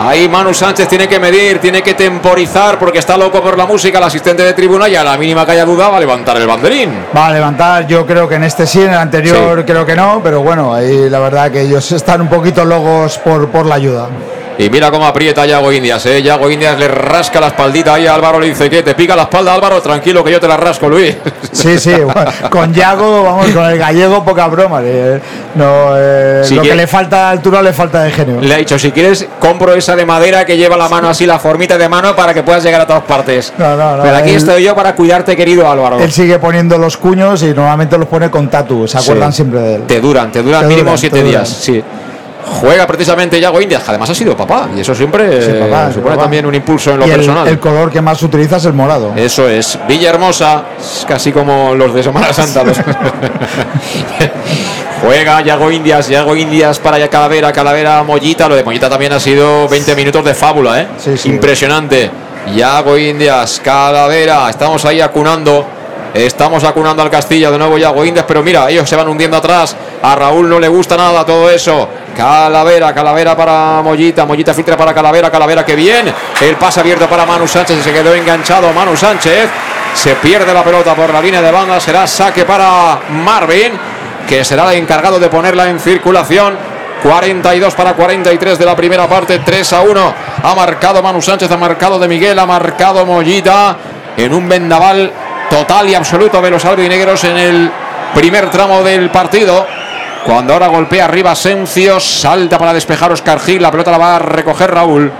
[0.00, 3.98] Ahí Manu Sánchez tiene que medir, tiene que temporizar porque está loco por la música.
[3.98, 6.46] El asistente de tribuna y a la mínima que haya duda va a levantar el
[6.46, 6.90] banderín.
[7.16, 9.64] Va a levantar, yo creo que en este sí, en el anterior Sí.
[9.64, 13.48] creo que no, pero bueno, ahí la verdad que ellos están un poquito locos por,
[13.48, 14.08] por la ayuda.
[14.58, 16.20] Y mira cómo aprieta Yago Indias, ¿eh?
[16.20, 18.40] Yago Indias le rasca la espaldita ahí a Álvaro.
[18.40, 19.80] Le dice que te pica la espalda, Álvaro.
[19.80, 21.16] Tranquilo que yo te la rasco, Luis.
[21.52, 24.80] Sí, sí, bueno, con Yago, vamos, con el gallego, poca broma.
[24.84, 25.20] eh,
[25.56, 28.40] No, eh, Si lo que le falta de altura le falta de genio.
[28.40, 31.38] Le ha dicho, si quieres, compro esa de madera que lleva la mano así, la
[31.38, 33.52] formita de mano, para que puedas llegar a todas partes.
[33.58, 35.98] No, no, no, Pero aquí él- estoy yo para cuidarte, querido Álvaro.
[35.98, 39.36] Él sigue poniendo los cuños y normalmente los pone con tatu, se acuerdan Sí.
[39.36, 39.82] siempre de él.
[39.86, 41.48] Te duran, te duran Te mínimo duran, siete te días.
[41.48, 41.82] Sí.
[42.48, 44.68] Juega precisamente Yago Indias, que además ha sido papá.
[44.76, 46.22] Y eso siempre Sí, papá, supone papá.
[46.22, 47.48] también un impulso en lo Y el, personal.
[47.48, 49.12] el color que más utiliza es el morado.
[49.16, 49.78] Eso es.
[49.86, 52.64] Villahermosa, es casi como los de Semana Santa.
[52.64, 52.78] los-
[55.02, 58.48] Juega Yago Indias, Yago Indias para Calavera, Calavera Mollita.
[58.48, 60.88] Lo de Mollita también ha sido 20 minutos de fábula, ¿eh?
[60.98, 61.28] Sí, sí.
[61.28, 62.10] Impresionante.
[62.56, 64.48] Yago Indias, Calavera.
[64.50, 65.64] Estamos ahí acunando.
[66.14, 69.76] Estamos acunando al Castilla de nuevo Yago Indias, pero mira, ellos se van hundiendo atrás.
[70.02, 71.88] A Raúl no le gusta nada todo eso.
[72.16, 76.12] Calavera, Calavera para Mollita, Mollita filtra para Calavera, Calavera que bien.
[76.40, 79.48] El pase abierto para Manu Sánchez y se quedó enganchado Manu Sánchez.
[79.94, 83.72] Se pierde la pelota por la línea de banda, será saque para Marvin,
[84.28, 86.56] que será el encargado de ponerla en circulación.
[87.02, 90.14] 42 para 43 de la primera parte, 3 a 1.
[90.42, 93.76] Ha marcado Manu Sánchez, ha marcado de Miguel, ha marcado Mollita
[94.16, 95.12] en un vendaval
[95.50, 97.70] total y absoluto de los albinegros en el
[98.14, 99.66] primer tramo del partido.
[100.24, 104.18] Cuando ahora golpea arriba Sencio, salta para despejar Oscar Gil, la pelota la va a
[104.18, 105.10] recoger Raúl.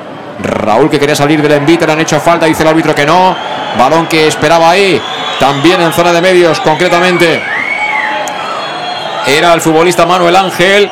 [0.42, 3.36] Raúl que quería salir del envite, le han hecho falta, dice el árbitro que no.
[3.78, 5.00] Balón que esperaba ahí,
[5.38, 7.42] también en zona de medios, concretamente.
[9.26, 10.90] Era el futbolista Manuel Ángel.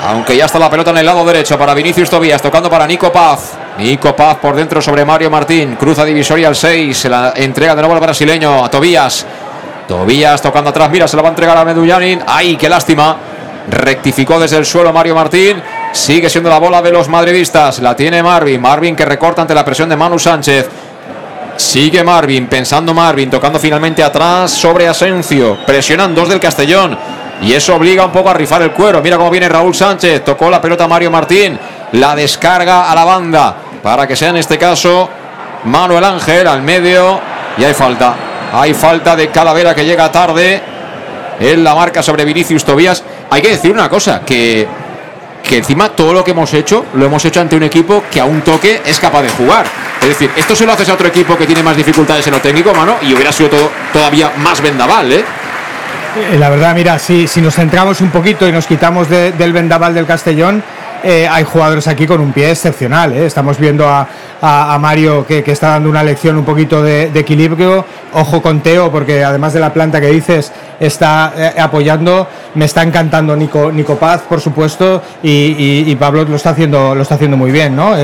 [0.00, 3.12] Aunque ya está la pelota en el lado derecho para Vinicius Tobías, tocando para Nico
[3.12, 3.52] Paz.
[3.78, 5.76] Nico Paz por dentro sobre Mario Martín.
[5.76, 6.96] Cruza divisoria al 6.
[6.96, 9.24] Se la entrega de nuevo al brasileño, a Tobías.
[9.86, 10.90] Tobías tocando atrás.
[10.90, 12.20] Mira, se la va a entregar a Medullanin.
[12.26, 13.16] ¡Ay, qué lástima!
[13.70, 15.62] Rectificó desde el suelo Mario Martín.
[15.92, 17.78] Sigue siendo la bola de los madridistas.
[17.80, 18.60] La tiene Marvin.
[18.60, 20.68] Marvin que recorta ante la presión de Manu Sánchez.
[21.56, 25.58] Sigue Marvin, pensando Marvin, tocando finalmente atrás sobre Asencio.
[25.66, 26.98] Presionan dos del Castellón.
[27.42, 29.02] Y eso obliga un poco a rifar el cuero.
[29.02, 30.24] Mira cómo viene Raúl Sánchez.
[30.24, 31.58] Tocó la pelota Mario Martín.
[31.92, 33.56] La descarga a la banda.
[33.82, 35.10] Para que sea en este caso
[35.64, 37.20] Manuel Ángel al medio.
[37.58, 38.14] Y hay falta.
[38.52, 40.62] Hay falta de Calavera que llega tarde.
[41.40, 43.02] En la marca sobre Vinicius Tobías.
[43.28, 44.68] Hay que decir una cosa, que,
[45.42, 48.24] que encima todo lo que hemos hecho, lo hemos hecho ante un equipo que a
[48.24, 49.66] un toque es capaz de jugar.
[50.00, 52.40] Es decir, esto se lo haces a otro equipo que tiene más dificultades en lo
[52.40, 55.24] técnico, mano, y hubiera sido todo, todavía más vendaval, ¿eh?
[56.16, 59.52] Eh, La verdad, mira, si, si nos centramos un poquito y nos quitamos de- del
[59.52, 60.62] vendaval del Castellón,
[61.04, 63.12] eh, hay jugadores aquí con un pie excepcional.
[63.12, 63.26] ¿eh?
[63.26, 64.06] Estamos viendo a,
[64.40, 67.84] a- a Mario que, que está dando una lección un poquito de, de equilibrio.
[68.12, 72.28] Ojo con Teo, porque además de la planta que dices, está eh, apoyando.
[72.54, 76.94] Me está encantando Nico, Nico Paz, por supuesto, y, y- y Pablo lo está haciendo,
[76.94, 77.94] lo está haciendo muy bien, ¿no?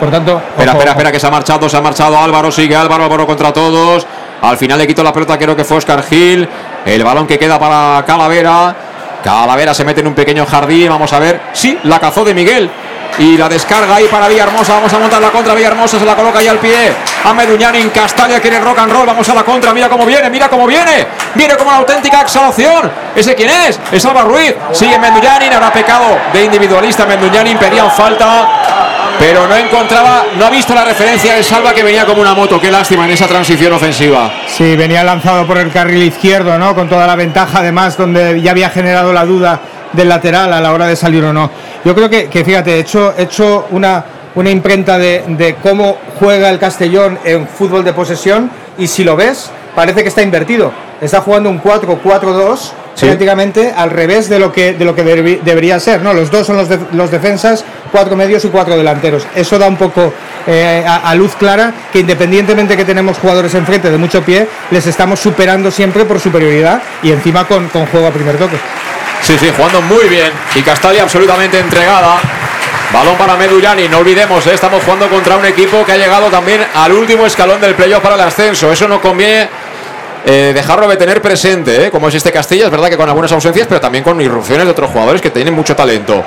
[0.00, 2.74] Por tanto, Espera, ojo, espera, espera, que se ha marchado, se ha marchado Álvaro, sigue
[2.74, 4.06] Álvaro, Álvaro contra todos.
[4.42, 6.48] Al final le quitó la pelota, creo que fue Oscar Gil.
[6.84, 8.74] El balón que queda para Calavera.
[9.22, 11.40] Calavera se mete en un pequeño jardín, vamos a ver.
[11.52, 12.70] Sí, la cazó de Miguel.
[13.16, 14.74] Y la descarga ahí para Villahermosa.
[14.74, 15.54] Vamos a montar la contra.
[15.54, 16.92] Villahermosa se la coloca ahí al pie.
[17.24, 17.90] A Meduñanin.
[17.90, 19.06] Castalia quiere rock and roll.
[19.06, 19.72] Vamos a la contra.
[19.72, 20.28] Mira cómo viene.
[20.30, 21.06] Mira cómo viene.
[21.34, 22.90] Viene como una auténtica exhalación.
[23.14, 23.78] ¿Ese quién es?
[23.92, 24.54] Es Alba Ruiz.
[24.72, 25.52] Sigue Menduñanin.
[25.52, 27.06] Habrá pecado de individualista.
[27.06, 28.93] Menduñanin pedían falta.
[29.18, 32.60] Pero no encontraba, no ha visto la referencia de Salva que venía como una moto.
[32.60, 34.30] Qué lástima en esa transición ofensiva.
[34.46, 36.74] Sí, venía lanzado por el carril izquierdo, ¿no?
[36.74, 39.60] Con toda la ventaja, además, donde ya había generado la duda
[39.92, 41.50] del lateral a la hora de salir o no.
[41.84, 44.04] Yo creo que, fíjate, he hecho, he hecho una,
[44.34, 49.16] una imprenta de, de cómo juega el Castellón en fútbol de posesión y si lo
[49.16, 50.72] ves, parece que está invertido.
[51.00, 53.06] Está jugando un 4-4-2 Sí.
[53.06, 56.12] prácticamente al revés de lo que, de lo que debi- debería ser, ¿no?
[56.14, 59.26] Los dos son los, de- los defensas, cuatro medios y cuatro delanteros.
[59.34, 60.14] Eso da un poco
[60.46, 64.86] eh, a, a luz clara que independientemente que tenemos jugadores enfrente de mucho pie, les
[64.86, 68.56] estamos superando siempre por superioridad y encima con, con juego a primer toque.
[69.22, 70.30] Sí, sí, jugando muy bien.
[70.54, 72.18] Y Castalia absolutamente entregada.
[72.92, 74.54] Balón para Medullani, no olvidemos, ¿eh?
[74.54, 78.14] estamos jugando contra un equipo que ha llegado también al último escalón del playoff para
[78.14, 78.70] el ascenso.
[78.70, 79.48] Eso no conviene
[80.26, 81.90] eh, dejarlo de tener presente, ¿eh?
[81.90, 82.66] como es este Castilla.
[82.66, 85.54] Es verdad que con algunas ausencias, pero también con irrupciones de otros jugadores que tienen
[85.54, 86.22] mucho talento.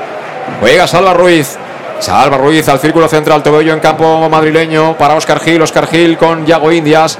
[0.59, 1.57] Juega Salva Ruiz.
[1.99, 5.61] Salva Ruiz al círculo central, Tobello en campo madrileño para Oscar Gil.
[5.61, 7.17] Oscar Gil con Yago Indias.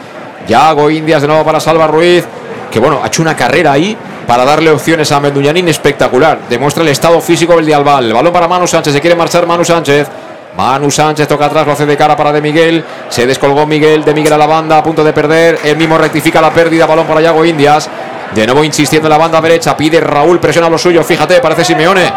[0.48, 2.26] Yago Indias de nuevo para Salva Ruiz.
[2.72, 3.98] Que bueno, ha hecho una carrera ahí
[4.28, 6.40] para darle opciones a Menduñanín espectacular.
[6.48, 8.06] Demuestra el estado físico del de.
[8.06, 8.94] El balón para Manu Sánchez.
[8.94, 10.08] Se quiere marchar Manu Sánchez.
[10.58, 12.84] Manu Sánchez toca atrás, lo hace de cara para De Miguel.
[13.10, 15.60] Se descolgó Miguel, De Miguel a la banda, a punto de perder.
[15.64, 17.88] Él mismo rectifica la pérdida, balón para Yago Indias.
[18.34, 21.04] De nuevo insistiendo en la banda derecha, pide Raúl, presiona lo suyo.
[21.04, 22.12] Fíjate, parece Simeone.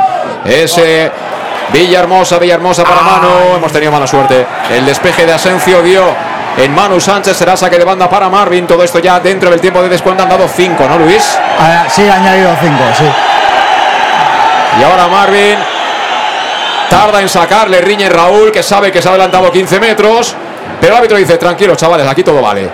[0.44, 1.12] Ese
[1.70, 3.56] Villahermosa, Villahermosa para Manu.
[3.56, 4.46] Hemos tenido mala suerte.
[4.74, 6.02] El despeje de Asencio dio
[6.56, 7.36] en Manu Sánchez.
[7.36, 8.66] Será saque de banda para Marvin.
[8.66, 11.38] Todo esto ya dentro del tiempo de descuento han dado 5, ¿no, Luis?
[11.58, 13.04] Ah, sí, ha añadido cinco, sí.
[14.80, 15.58] Y ahora Marvin
[16.90, 20.34] tarda en sacarle, riñe Raúl, que sabe que se ha adelantado 15 metros.
[20.78, 22.68] Pero el árbitro dice, tranquilos chavales, aquí todo vale.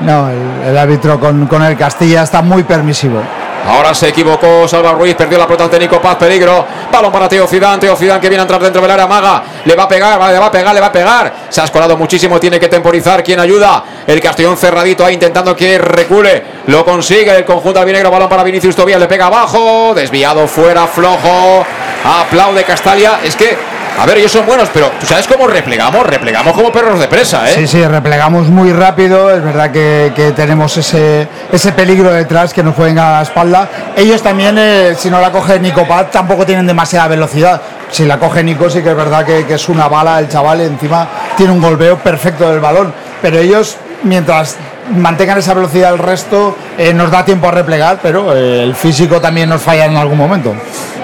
[0.00, 3.20] No, el, el árbitro con, con el Castilla está muy permisivo.
[3.66, 6.66] Ahora se equivocó Salva Ruiz, perdió la pelota ante Nico Paz, peligro.
[6.90, 9.42] Balón para Teo Zidane, Teo Zidane que viene a entrar dentro del área maga.
[9.64, 11.32] Le va a pegar, le va a pegar, le va a pegar.
[11.48, 13.22] Se ha escolado muchísimo, tiene que temporizar.
[13.22, 13.84] ¿Quién ayuda?
[14.06, 16.42] El Castellón cerradito ahí intentando que recule.
[16.66, 18.10] Lo consigue el conjunto albinegro.
[18.10, 19.92] Balón para Vinicius Tobías, le pega abajo.
[19.94, 21.64] Desviado fuera, flojo.
[22.04, 23.20] Aplaude Castalia.
[23.22, 23.56] Es que,
[23.98, 26.04] a ver, ellos son buenos, pero ¿tú sabes cómo replegamos?
[26.04, 27.54] Replegamos como perros de presa, ¿eh?
[27.54, 29.30] Sí, sí, replegamos muy rápido.
[29.30, 33.68] Es verdad que, que tenemos ese, ese peligro detrás que nos pueden a la espalda.
[33.96, 37.60] Ellos también, eh, si no la coge Nico Paz, tampoco tienen demasiada velocidad.
[37.90, 40.62] Si la coge Nico, sí que es verdad que, que es una bala el chaval.
[40.62, 41.06] encima
[41.36, 42.92] tiene un golpeo perfecto del balón.
[43.20, 44.56] Pero ellos, mientras
[44.90, 49.20] mantengan esa velocidad el resto, eh, nos da tiempo a replegar, pero eh, el físico
[49.20, 50.54] también nos falla en algún momento.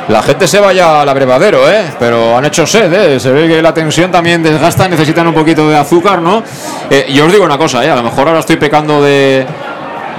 [0.08, 1.84] La gente se vaya al abrevadero, ¿eh?
[1.98, 3.20] Pero han hecho sed, ¿eh?
[3.20, 6.42] Se ve que la tensión también desgasta, necesitan un poquito de azúcar, ¿no?
[6.88, 7.90] Eh, y os digo una cosa, ¿eh?
[7.90, 9.46] A lo mejor ahora estoy pecando de,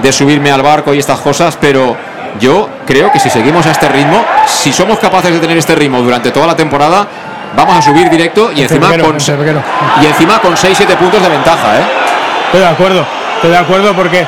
[0.00, 1.96] de subirme al barco y estas cosas, pero
[2.38, 6.00] yo creo que si seguimos a este ritmo, si somos capaces de tener este ritmo
[6.02, 7.08] durante toda la temporada,
[7.56, 11.84] vamos a subir directo y encima con, y encima con 6-7 puntos de ventaja, ¿eh?
[12.46, 13.06] Estoy de acuerdo,
[13.40, 14.26] estoy de acuerdo porque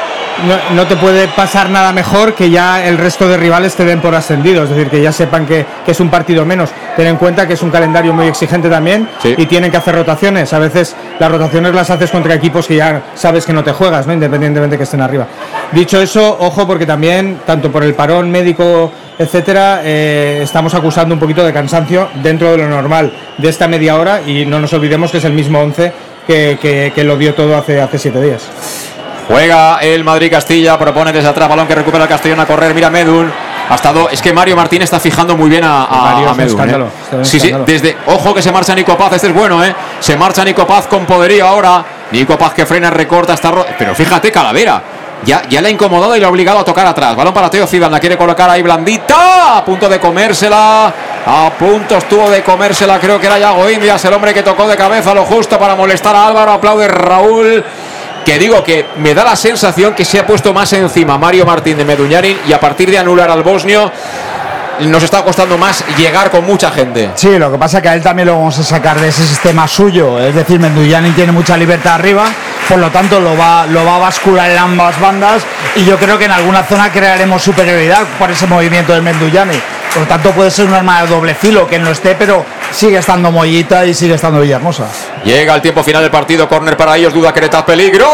[0.49, 4.01] no, no te puede pasar nada mejor que ya el resto de rivales te den
[4.01, 6.71] por ascendido, es decir, que ya sepan que, que es un partido menos.
[6.97, 9.35] Ten en cuenta que es un calendario muy exigente también Sí.
[9.37, 10.51] y tienen que hacer rotaciones.
[10.55, 14.07] A veces las rotaciones las haces contra equipos que ya sabes que no te juegas,
[14.07, 14.15] ¿no?
[14.15, 15.27] independientemente que estén arriba.
[15.73, 21.21] Dicho eso, ojo porque también, tanto por el parón médico, etcétera, eh, estamos acusando un
[21.21, 25.11] poquito de cansancio dentro de lo normal de esta media hora y no nos olvidemos
[25.13, 25.93] que es el mismo 11
[26.27, 28.43] que, que- que lo dio todo hace, hace siete días.
[29.29, 32.91] Juega el Madrid Castilla, propone desde atrás, balón que recupera el Castellón a correr, mira
[32.91, 33.33] Medun.
[33.71, 36.33] Ha estado, es que Mario Martín está fijando muy bien a, a, Mario a es
[36.33, 37.25] un Medun, escándalo, ¿eh?
[37.25, 39.75] Sí, sí, desde, ojo que se marcha Nico Paz, este es bueno, ¿eh?
[40.01, 41.85] Se marcha Nico Paz con poderío ahora.
[42.11, 43.51] Nico Paz que frena, recorta, está.
[43.53, 44.83] ro- Pero fíjate, Calavera.
[45.25, 47.15] Ya, ya le ha incomodado y le ha obligado a tocar atrás.
[47.15, 49.57] Balón para Teo Zidane, la quiere colocar ahí blandita.
[49.59, 50.93] A punto de comérsela.
[51.25, 54.77] A punto estuvo de comérsela, creo que era Yago Indias, el hombre que tocó de
[54.77, 56.51] cabeza lo justo para molestar a Álvaro.
[56.55, 57.65] Aplaude Raúl.
[58.25, 61.77] Que digo que me da la sensación que se ha puesto más encima Mario Martín
[61.77, 63.91] de Meduñarin y a partir de anular al bosnio
[64.81, 67.11] nos está costando más llegar con mucha gente.
[67.15, 69.27] Sí, lo que pasa es que a él también lo vamos a sacar de ese
[69.27, 70.19] sistema suyo.
[70.19, 72.27] Es decir, Menduyani tiene mucha libertad arriba,
[72.69, 75.43] por lo tanto lo va, lo va a bascular en ambas bandas
[75.77, 79.61] y yo creo que en alguna zona crearemos superioridad por ese movimiento de Menduyani.
[79.93, 82.97] Por lo tanto puede ser un arma de doble filo, que no esté, pero sigue
[82.97, 84.87] estando Mollita y sigue estando Villahermosa.
[85.23, 88.07] Llega el tiempo final del partido, córner para ellos, duda Queretas, peligro.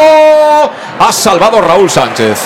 [0.98, 2.38] Ha salvado Raúl Sánchez.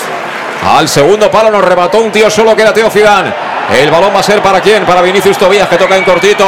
[0.77, 3.33] Al segundo palo nos rebató un tío solo que era Teo Zidane.
[3.71, 4.85] El balón va a ser para quién?
[4.85, 6.45] Para Vinicius Tobías que toca en cortito.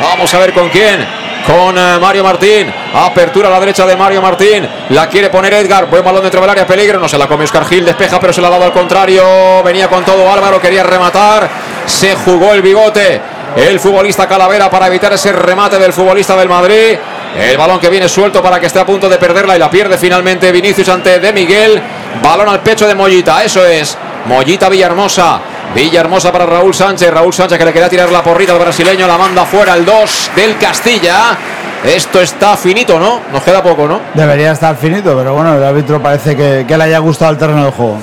[0.00, 1.06] Vamos a ver con quién.
[1.46, 2.72] Con eh, Mario Martín.
[2.94, 4.66] Apertura a la derecha de Mario Martín.
[4.90, 5.86] La quiere poner Edgar.
[5.86, 6.66] Buen balón dentro del área.
[6.66, 6.98] Peligro.
[6.98, 7.84] No se la come Oscar Gil.
[7.84, 9.62] Despeja, pero se la ha dado al contrario.
[9.62, 10.60] Venía con todo Álvaro.
[10.60, 11.48] Quería rematar.
[11.86, 13.20] Se jugó el bigote.
[13.56, 16.96] El futbolista Calavera para evitar ese remate del futbolista del Madrid.
[17.38, 19.98] El balón que viene suelto para que esté a punto de perderla y la pierde
[19.98, 21.80] finalmente Vinicius ante De Miguel.
[22.22, 23.44] Balón al pecho de Mollita.
[23.44, 23.96] Eso es.
[24.26, 25.40] Mollita Villahermosa.
[25.74, 27.10] Villahermosa para Raúl Sánchez.
[27.10, 29.06] Raúl Sánchez que le quería tirar la porrita al brasileño.
[29.06, 31.36] La manda fuera el 2 del Castilla.
[31.84, 33.20] Esto está finito, ¿no?
[33.32, 34.00] Nos queda poco, ¿no?
[34.14, 37.64] Debería estar finito, pero bueno, el árbitro parece que, que le haya gustado el terreno
[37.64, 37.98] de juego.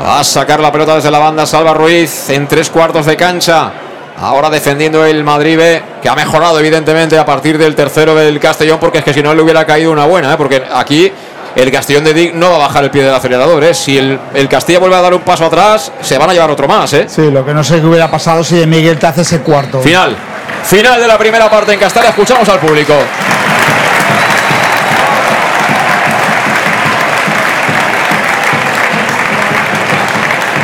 [0.00, 3.72] Va a sacar la pelota desde la banda Salva Ruiz en tres cuartos de cancha.
[4.20, 8.78] Ahora defendiendo el Madrid B, que ha mejorado evidentemente a partir del tercero del Castellón,
[8.78, 10.36] porque es que si no le hubiera caído una buena, ¿eh?
[10.36, 11.10] porque aquí
[11.56, 13.62] el Castellón de Dick no va a bajar el pie del acelerador.
[13.64, 13.74] ¿eh?
[13.74, 16.68] Si el, el Castilla vuelve a dar un paso atrás, se van a llevar otro
[16.68, 16.92] más.
[16.92, 17.06] ¿eh?
[17.08, 19.80] Sí, lo que no sé qué hubiera pasado si de Miguel te hace ese cuarto.
[19.80, 20.16] Final.
[20.64, 22.10] Final de la primera parte en Castalia.
[22.10, 22.94] Escuchamos al público.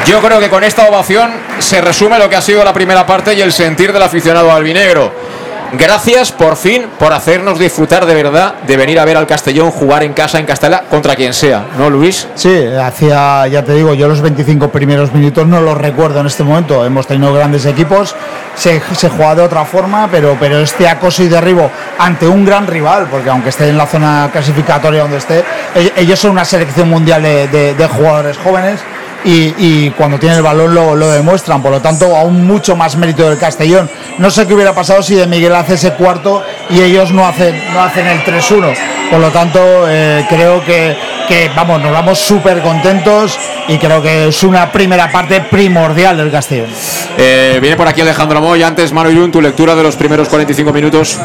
[0.08, 3.34] Yo creo que con esta ovación se resume lo que ha sido la primera parte
[3.34, 5.12] y el sentir del aficionado albinegro.
[5.72, 10.02] Gracias por fin por hacernos disfrutar de verdad de venir a ver al Castellón jugar
[10.02, 12.26] en casa en Castela contra quien sea, ¿no, Luis?
[12.36, 16.42] Sí, hacía, ya te digo, yo los 25 primeros minutos no los recuerdo en este
[16.42, 16.86] momento.
[16.86, 18.16] Hemos tenido grandes equipos,
[18.56, 22.66] se, se juega de otra forma, pero, pero este acoso y derribo ante un gran
[22.66, 25.44] rival, porque aunque esté en la zona clasificatoria donde esté,
[25.74, 28.80] e- ellos son una selección mundial de jugadores jóvenes.
[29.30, 33.28] Y, cuando tienen el balón lo, lo demuestran, por lo tanto aún mucho más mérito
[33.28, 33.90] del Castellón.
[34.16, 37.54] No sé qué hubiera pasado si de Miguel hace ese cuarto y ellos no hacen,
[37.74, 38.74] no hacen el 3-1.
[39.10, 40.96] Por lo tanto, eh, creo que,
[41.28, 43.38] que, vamos, nos vamos súper contentos
[43.68, 46.68] y creo que es una primera parte primordial del Castellón.
[47.18, 48.62] Eh, viene por aquí Alejandro Moy.
[48.62, 51.18] Antes, Manu Yun, tu lectura de los primeros 45 minutos.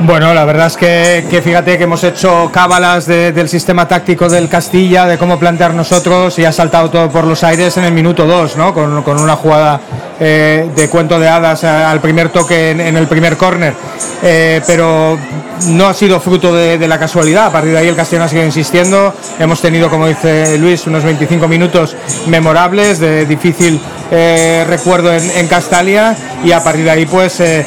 [0.00, 4.48] Bueno, la verdad es que, fíjate que hemos hecho cábalas de- del sistema táctico del
[4.48, 8.24] Castilla, de cómo plantear nosotros y ha saltado todo por los aires en el minuto
[8.24, 8.72] 2, ¿no?
[8.72, 9.80] Con, con una jugada
[10.20, 13.74] eh, de cuento de hadas al primer toque en, el primer córner.
[14.22, 15.18] Eh, pero
[15.68, 17.46] no ha sido fruto de, la casualidad.
[17.46, 19.14] A partir de ahí el Castellón ha seguido insistiendo.
[19.38, 21.96] Hemos tenido, como dice Luis, unos 25 minutos
[22.26, 23.80] memorables de difícil
[24.10, 27.66] eh, recuerdo en, Castalia y a partir de ahí pues eh,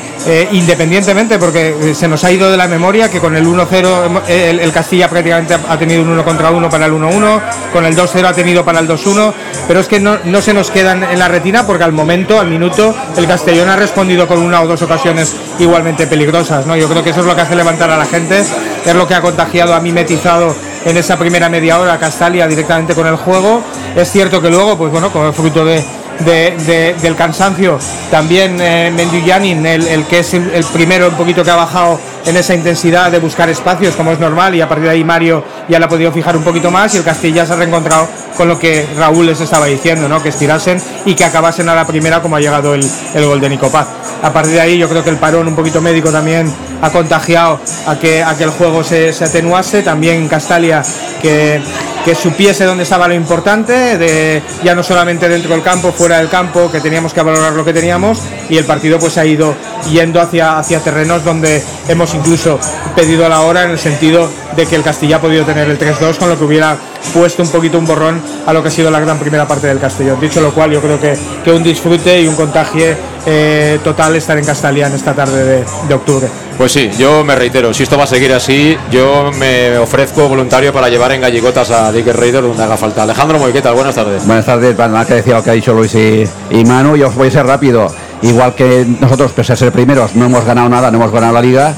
[0.51, 4.49] independientemente porque se nos ha ido de la memoria que con el 1-0 hemo- eh,
[4.49, 7.41] el, el Castilla prácticamente ha tenido un 1 contra 1 para el 1-1
[7.71, 9.33] con el 2-0 ha tenido para el 2-1
[9.67, 12.47] pero es que no, no se nos quedan en la retina porque al momento al
[12.47, 16.75] minuto el Castellón ha respondido con una o dos ocasiones igualmente peligrosas ¿no?
[16.75, 19.15] yo creo que eso es lo que hace levantar a la gente es lo que
[19.15, 20.53] ha contagiado ha mimetizado
[20.85, 23.61] en esa primera media hora Castalia directamente con el juego
[23.95, 25.83] es cierto que luego pues bueno como fruto de
[26.19, 27.79] de- de- del cansancio.
[28.11, 33.11] También eh, el, que es el primero un poquito que ha bajado en esa intensidad
[33.11, 35.89] de buscar espacios, como es normal, y a partir de ahí Mario ya le ha
[35.89, 38.07] podido fijar un poquito más y el Castilla se ha reencontrado
[38.37, 40.21] con lo que Raúl les estaba diciendo, ¿no?
[40.21, 43.49] que estirasen y que acabasen a la primera como ha llegado el, el gol de
[43.49, 43.87] Nico Paz.
[44.23, 47.59] A partir de ahí yo creo que el parón un poquito médico también ha contagiado
[47.87, 50.83] a que, a que el juego se, se atenuase, también Castalia
[51.21, 51.61] que,
[52.03, 56.29] que supiese dónde estaba lo importante, de, ya no solamente dentro del campo, fuera del
[56.29, 58.19] campo, que teníamos que valorar lo que teníamos
[58.49, 59.55] y el partido pues ha ido
[59.89, 62.59] yendo hacia, hacia terrenos donde hemos incluso
[62.95, 66.17] pedido la hora en el sentido de que el Castilla ha podido tener el 3-2
[66.17, 66.77] con lo que hubiera
[67.13, 69.79] puesto un poquito un borrón a lo que ha sido la gran primera parte del
[69.79, 70.19] Castellón.
[70.19, 72.85] Dicho lo cual, yo creo que, que un disfrute y un contagio
[73.25, 76.27] eh, total estar en Castalia en esta tarde de, de octubre.
[76.57, 80.71] Pues sí, yo me reitero, si esto va a seguir así, yo me ofrezco voluntario
[80.71, 83.03] para llevar en galligotas a Dick Raider donde haga falta.
[83.03, 83.73] Alejandro Moy, ¿qué tal?
[83.73, 84.25] Buenas tardes.
[84.25, 87.15] Buenas tardes, nada que decía lo que ha dicho Luis y, y Manu, yo os
[87.15, 87.87] voy a ser rápido.
[88.21, 91.41] Igual que nosotros, pese a ser primeros, no hemos ganado nada, no hemos ganado la
[91.41, 91.73] liga,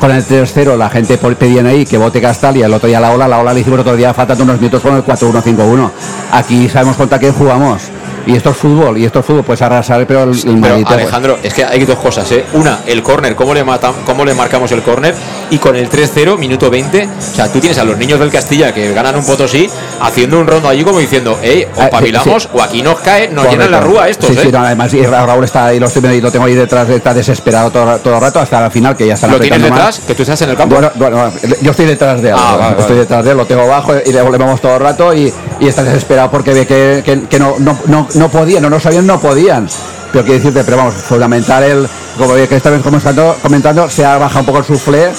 [0.00, 3.28] con el 3-0 la gente pedían ahí que vote Castalia, el otro día la ola,
[3.28, 5.90] la ola le hicimos el otro día faltando unos minutos con el 4-1-5-1.
[6.32, 7.82] Aquí sabemos contra quién jugamos.
[8.26, 11.38] Y esto es fútbol, y esto es fútbol, pues arrasar, pero el, el Pero, Alejandro,
[11.42, 12.44] es que hay dos cosas, ¿eh?
[12.52, 15.14] Una, el córner, ¿cómo le, matan, ¿cómo le marcamos el córner?
[15.50, 18.72] Y con el 3-0, minuto 20, o sea, tú tienes a los niños del Castilla
[18.74, 19.68] que ganan un potosí
[20.00, 22.48] haciendo un rondo allí como diciendo, eh, o Ah, sí, pavilamos sí.
[22.52, 24.40] o aquí nos cae, nos llenan la rúa estos, sí, ¿eh?
[24.44, 26.54] Sí, no, además y Ra- Raúl está ahí, lo, estoy viendo y lo tengo ahí
[26.54, 29.62] detrás, está desesperado todo, todo el rato hasta el final, que ya está ¿Lo tienes
[29.62, 30.00] detrás?
[30.06, 30.74] ¿Que tú estás en el campo?
[30.74, 33.00] Bueno, bueno, yo estoy detrás de él, Ah, vale, estoy vale.
[33.00, 35.66] detrás de él, lo tengo bajo y le, le vemos todo el rato y, y
[35.66, 39.06] está desesperado porque ve que, que- que no, no, no, no podían, no, no sabían,
[39.06, 39.66] no podían.
[40.12, 44.16] Pero quiero decirte, pero vamos, fundamental el, como que esta vez comentando, comentando, se ha
[44.16, 45.10] bajado un poco el suflé.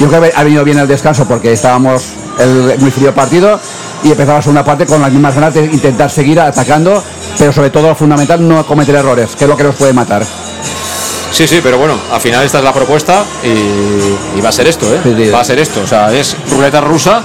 [0.00, 2.04] Yo creo que ha venido bien el descanso porque estábamos
[2.38, 3.60] el muy frío partido
[4.02, 7.02] y empezaba la segunda parte con las mismas ganas de intentar seguir atacando,
[7.38, 10.24] pero sobre todo lo fundamental no cometer errores, que es lo que nos puede matar.
[11.30, 14.66] Sí, sí, pero bueno, al final esta es la propuesta y, y va a ser
[14.66, 15.30] esto, ¿eh?
[15.32, 17.22] Va a ser esto, o sea, es ruleta rusa,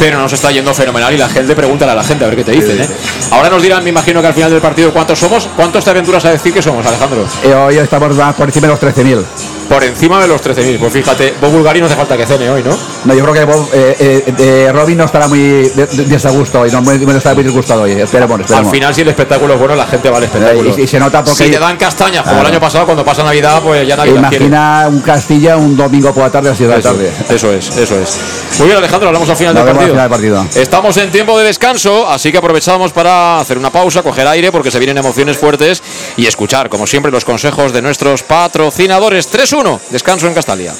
[0.00, 2.44] pero nos está yendo fenomenal y la gente pregunta a la gente a ver qué
[2.44, 2.88] te dicen, ¿eh?
[3.32, 6.24] Ahora nos dirán, me imagino que al final del partido cuántos somos, ¿cuántos te aventuras
[6.24, 7.24] a decir que somos, Alejandro?
[7.44, 9.22] Eh, hoy estamos por encima de los 13.000.
[9.68, 12.60] Por encima de los 13.000, pues fíjate, Bob Bulgari no hace falta que cene hoy,
[12.64, 12.76] ¿no?
[13.04, 16.60] No, yo creo que Bob, eh, eh, eh, Robin no estará muy de- de- desagusto
[16.62, 17.92] hoy, no, muy- estará muy disgustado hoy.
[17.92, 18.66] Esperemos, esperemos.
[18.66, 20.74] Al final, si el espectáculo es bueno, la gente va al espectáculo.
[20.76, 22.48] Y- y se nota porque- Si te dan castañas, como Claro.
[22.48, 24.10] el año pasado, cuando pasa Navidad, pues ya nadie.
[24.10, 27.12] Imagina un Castilla un domingo por la tarde a las 7 de la tarde.
[27.28, 28.18] eso es, eso es.
[28.58, 29.89] Muy bien, Alejandro, hablamos al final del partido.
[29.92, 30.46] Final del partido.
[30.54, 34.70] Estamos en tiempo de descanso, así que aprovechamos para hacer una pausa, coger aire, porque
[34.70, 35.82] se vienen emociones fuertes
[36.16, 39.32] y escuchar, como siempre, los consejos de nuestros patrocinadores.
[39.32, 40.74] 3-1, descanso en Castalia.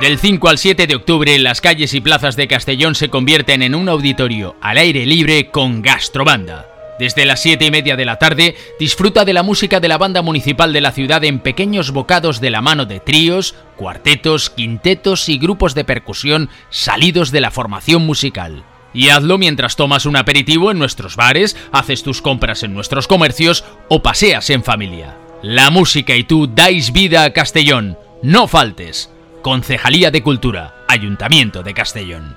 [0.00, 3.74] Del 5 al 7 de octubre, las calles y plazas de Castellón se convierten en
[3.74, 6.67] un auditorio al aire libre con Gastrobanda.
[6.98, 10.20] Desde las 7 y media de la tarde, disfruta de la música de la banda
[10.20, 15.38] municipal de la ciudad en pequeños bocados de la mano de tríos, cuartetos, quintetos y
[15.38, 18.64] grupos de percusión salidos de la formación musical.
[18.92, 23.64] Y hazlo mientras tomas un aperitivo en nuestros bares, haces tus compras en nuestros comercios
[23.88, 25.16] o paseas en familia.
[25.42, 27.96] La música y tú dais vida a Castellón.
[28.22, 29.10] No faltes.
[29.42, 32.36] Concejalía de Cultura, Ayuntamiento de Castellón.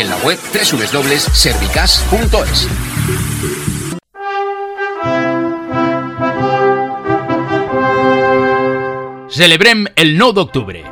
[0.00, 2.68] en la web www.servicas.es.
[9.28, 10.82] Celebrem el 9 d'octubre.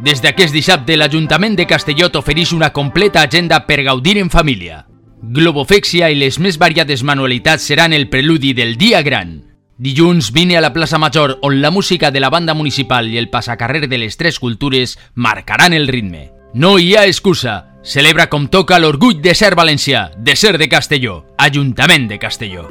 [0.00, 4.86] Des d'aquest dissabte, l'Ajuntament de Castelló t'ofereix una completa agenda per gaudir en família.
[5.22, 9.42] Globofèxia i les més variades manualitats seran el preludi del dia gran.
[9.76, 13.28] Dilluns vine a la plaça Major, on la música de la banda municipal i el
[13.28, 16.30] passacarrer de les tres cultures marcaran el ritme.
[16.54, 17.73] No hi ha excusa.
[17.84, 22.70] Celebra com toca l'orgull de ser valencià, de ser de Castelló, Ajuntament de Castelló.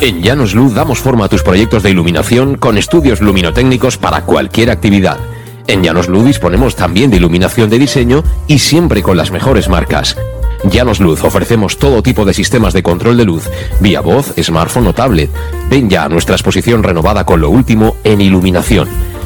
[0.00, 4.72] En Llanos Luz damos forma a tus proyectos de iluminación con estudios luminotécnicos para cualquier
[4.72, 5.18] actividad.
[5.68, 10.16] En Llanos Luz disponemos también de iluminación de diseño y siempre con las mejores marcas.
[10.64, 14.94] Llanos Luz ofrecemos todo tipo de sistemas de control de luz, vía voz, smartphone o
[14.94, 15.30] tablet.
[15.70, 18.88] Ven ya a nuestra exposición renovada con lo último en iluminación.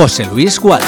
[0.00, 0.80] José Luis Gual.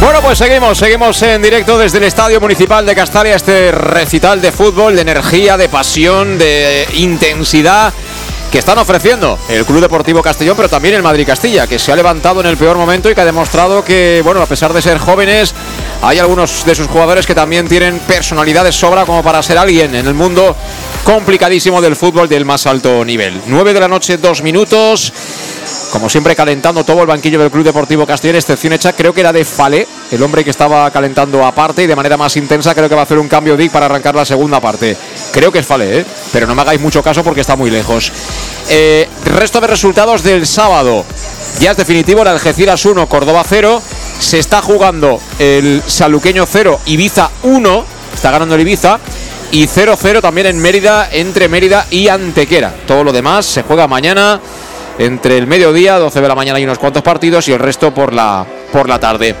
[0.00, 4.52] Bueno, pues seguimos, seguimos en directo desde el Estadio Municipal de Castalia, este recital de
[4.52, 7.92] fútbol, de energía, de pasión, de intensidad
[8.50, 11.96] que están ofreciendo el Club Deportivo Castellón, pero también el Madrid Castilla, que se ha
[11.96, 14.98] levantado en el peor momento y que ha demostrado que, bueno, a pesar de ser
[14.98, 15.54] jóvenes,
[16.02, 19.94] hay algunos de sus jugadores que también tienen personalidad de sobra como para ser alguien
[19.94, 20.56] en el mundo
[21.04, 23.40] complicadísimo del fútbol del más alto nivel.
[23.46, 25.12] 9 de la noche, dos minutos.
[25.92, 29.32] Como siempre, calentando todo el banquillo del Club Deportivo Castellón, excepción hecha, creo que era
[29.32, 32.74] de Fale, el hombre que estaba calentando aparte y de manera más intensa.
[32.74, 34.96] Creo que va a hacer un cambio Dick para arrancar la segunda parte.
[35.32, 36.06] Creo que es Fale, ¿eh?
[36.32, 38.12] pero no me hagáis mucho caso porque está muy lejos.
[38.68, 41.04] Eh, resto de resultados del sábado.
[41.60, 43.82] Ya es definitivo: el Algeciras 1, Córdoba 0.
[44.18, 47.84] Se está jugando el Saluqueño 0, Ibiza 1.
[48.14, 48.98] Está ganando el Ibiza.
[49.52, 52.72] Y 0-0 también en Mérida, entre Mérida y Antequera.
[52.86, 54.40] Todo lo demás se juega mañana
[54.98, 58.12] entre el mediodía, 12 de la mañana y unos cuantos partidos y el resto por
[58.12, 59.34] la, por la tarde.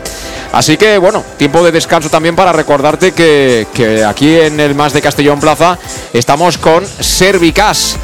[0.52, 4.92] Así que bueno, tiempo de descanso también para recordarte que, que aquí en el Más
[4.92, 5.78] de Castellón Plaza
[6.12, 7.96] estamos con Servicas.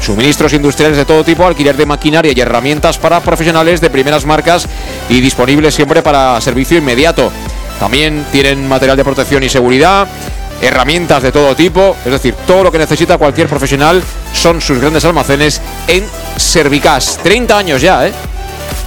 [0.00, 4.68] Suministros industriales de todo tipo, alquiler de maquinaria y herramientas para profesionales de primeras marcas
[5.08, 7.32] y disponibles siempre para servicio inmediato.
[7.80, 10.06] También tienen material de protección y seguridad,
[10.60, 14.02] herramientas de todo tipo, es decir, todo lo que necesita cualquier profesional
[14.32, 16.04] son sus grandes almacenes en
[16.36, 17.18] Servicas.
[17.22, 18.12] 30 años ya, ¿eh?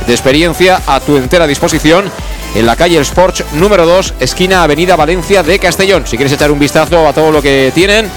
[0.06, 2.10] De experiencia a tu entera disposición
[2.56, 6.06] en la calle El Sport número 2, esquina Avenida Valencia de Castellón.
[6.08, 8.10] Si quieres echar un vistazo a todo lo que tienen,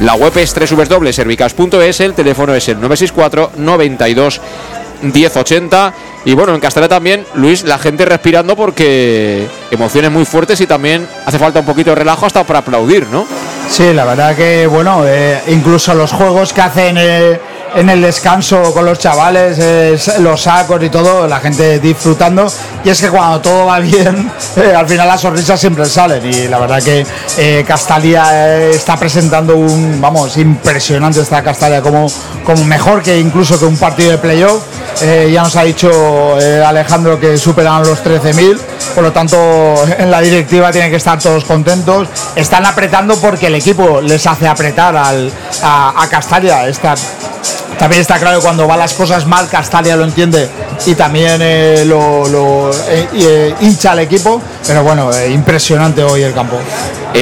[0.00, 4.40] la web es www.servicas.es, el teléfono es el 964 92
[5.02, 5.94] 1080
[6.24, 11.08] y bueno, en Castellón también, Luis, la gente respirando porque emociones muy fuertes y también
[11.24, 13.26] hace falta un poquito de relajo hasta para aplaudir, ¿no?
[13.68, 17.40] Sí, la verdad que, bueno, eh, incluso los juegos que hacen eh,
[17.74, 22.50] en el descanso con los chavales, los sacos y todo, la gente disfrutando.
[22.84, 26.24] Y es que cuando todo va bien, eh, al final las sonrisas siempre salen.
[26.24, 27.06] Y la verdad que
[27.38, 32.10] eh, Castalia eh, está presentando un, vamos, impresionante esta Castalia, como,
[32.44, 34.62] como mejor que incluso que un partido de playoff.
[35.02, 36.36] Eh, ya nos ha dicho
[36.66, 38.58] Alejandro que superan los 13.000,
[38.94, 39.36] por lo tanto
[39.98, 42.08] en la directiva tienen que estar todos contentos.
[42.34, 46.68] Están apretando porque el equipo les hace apretar a, a Castalia.
[46.68, 46.94] Está,
[47.78, 50.48] también está claro que cuando van las cosas mal, Castalia lo entiende
[50.86, 54.40] y también eh, lo, lo, eh, eh, hincha al equipo.
[54.66, 56.58] Pero bueno, impresionante hoy el campo.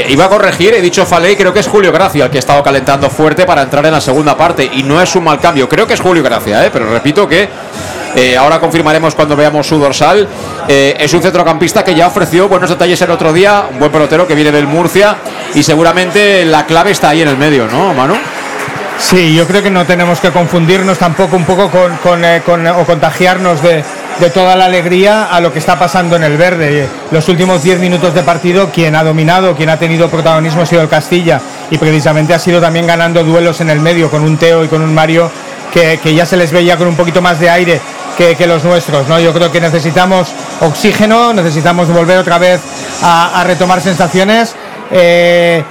[0.08, 2.62] Iba a corregir, he dicho Faley, creo que es Julio Gracia el que ha estado
[2.62, 5.86] calentando fuerte para entrar en la segunda parte y no es un mal cambio, creo
[5.86, 7.48] que es Julio Gracia, pero repito que
[8.38, 10.28] ahora confirmaremos cuando veamos su dorsal.
[10.68, 14.34] Es un centrocampista que ya ofreció buenos detalles el otro día, un buen pelotero que
[14.34, 15.16] viene del Murcia
[15.54, 18.16] y seguramente la clave está ahí en el medio, ¿no, Manu?
[18.98, 22.66] Sí, yo creo que no tenemos que confundirnos tampoco un poco con, con, eh, con-
[22.66, 23.84] o contagiarnos de,
[24.18, 26.88] de toda la alegría a lo que está pasando en el verde.
[27.12, 30.82] Los últimos 10 minutos de partido, quien ha dominado, quien ha tenido protagonismo ha sido
[30.82, 34.64] el Castilla y precisamente ha sido también ganando duelos en el medio con un Teo
[34.64, 35.30] y con un Mario
[35.72, 37.80] que, que ya se les veía con un poquito más de aire
[38.16, 39.06] que, que los nuestros.
[39.06, 39.20] ¿no?
[39.20, 40.28] Yo creo que necesitamos
[40.60, 42.60] oxígeno, necesitamos volver otra vez
[43.02, 44.56] a, a retomar sensaciones.
[44.90, 45.62] Eh,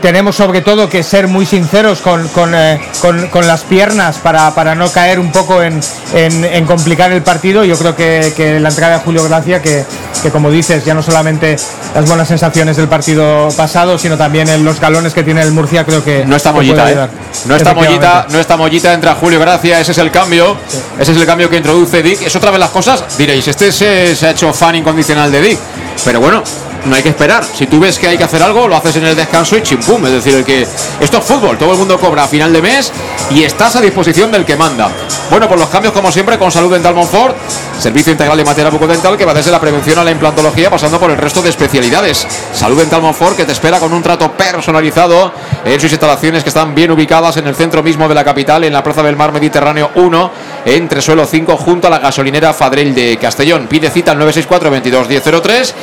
[0.00, 4.54] tenemos sobre todo que ser muy sinceros con, con, eh, con- con las piernas para,
[4.54, 5.80] para no caer un poco en,
[6.14, 7.64] en- en complicar el partido.
[7.64, 9.84] Yo creo que, que la entrada de Julio Gracia, que,
[10.22, 11.56] que como dices, ya no solamente
[11.94, 15.84] las buenas sensaciones del partido pasado, sino también en los galones que tiene el Murcia,
[15.84, 17.08] creo que No está Mollita, ¿eh?
[17.46, 20.56] No está Mollita, no está Mollita, entra Julio Gracia, ese es el cambio.
[20.98, 22.22] Ese es el cambio que introduce Dick.
[22.22, 25.58] Es otra vez las cosas, diréis, este se, se ha hecho fan incondicional de Dick.
[26.04, 26.42] Pero bueno,
[26.86, 27.44] no hay que esperar.
[27.44, 30.04] Si tú ves que hay que hacer algo, lo haces en el descanso y chimpum.
[30.06, 30.66] Es decir, el que
[31.00, 32.92] esto es fútbol, todo el mundo cobra a final de mes
[33.30, 34.88] y estás a disposición del que manda.
[35.30, 37.36] Bueno, por los cambios, como siempre, con Salud Dental Monfort,
[37.78, 41.10] servicio integral de materia bucodental que va desde la prevención a la implantología, pasando por
[41.10, 42.26] el resto de especialidades.
[42.52, 45.32] Salud Dental Monfort, que te espera con un trato personalizado
[45.64, 48.72] en sus instalaciones que están bien ubicadas en el centro mismo de la capital, en
[48.72, 50.30] la Plaza del Mar Mediterráneo 1,
[50.66, 53.66] entre suelo 5, junto a la gasolinera Fadrell de Castellón.
[53.66, 55.74] Pide cita al 964 22 1003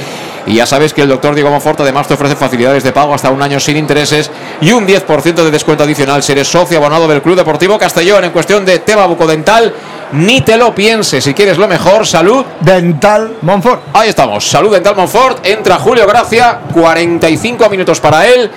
[0.46, 3.30] y ya sabes que el doctor Diego Monfort además te ofrece facilidades de pago hasta
[3.30, 4.30] un año sin intereses
[4.62, 8.32] y un 10% de descuento adicional si eres socio abonado del Club Deportivo Castellón en
[8.32, 9.74] cuestión de tema bucodental.
[10.14, 12.46] Ni te lo pienses, si quieres lo mejor, salud.
[12.60, 13.82] Dental Monfort.
[13.94, 15.46] Ahí estamos, salud dental Monfort.
[15.46, 18.52] Entra Julio Gracia, 45 minutos para él.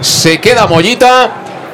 [0.00, 1.30] Se queda Mollita.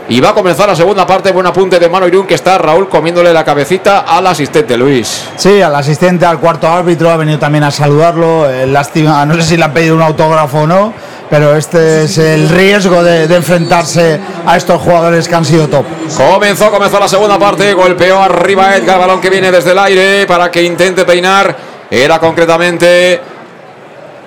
[0.08, 1.32] Y va a comenzar la segunda parte.
[1.32, 5.24] Buen apunte de Mano Irún que está Raúl comiéndole la cabecita al asistente Luis.
[5.34, 8.48] Sí, al asistente, al cuarto árbitro, ha venido también a saludarlo.
[8.48, 10.92] eh, lástima, no sé si le han pedido un autógrafo o no,
[11.28, 15.84] pero este es el riesgo de, de enfrentarse a estos jugadores que han sido top.
[16.16, 17.72] Comenzó, comenzó la segunda parte.
[17.74, 21.56] Golpeó arriba Edgar, balón que viene desde el aire para que intente peinar.
[21.90, 23.20] Era concretamente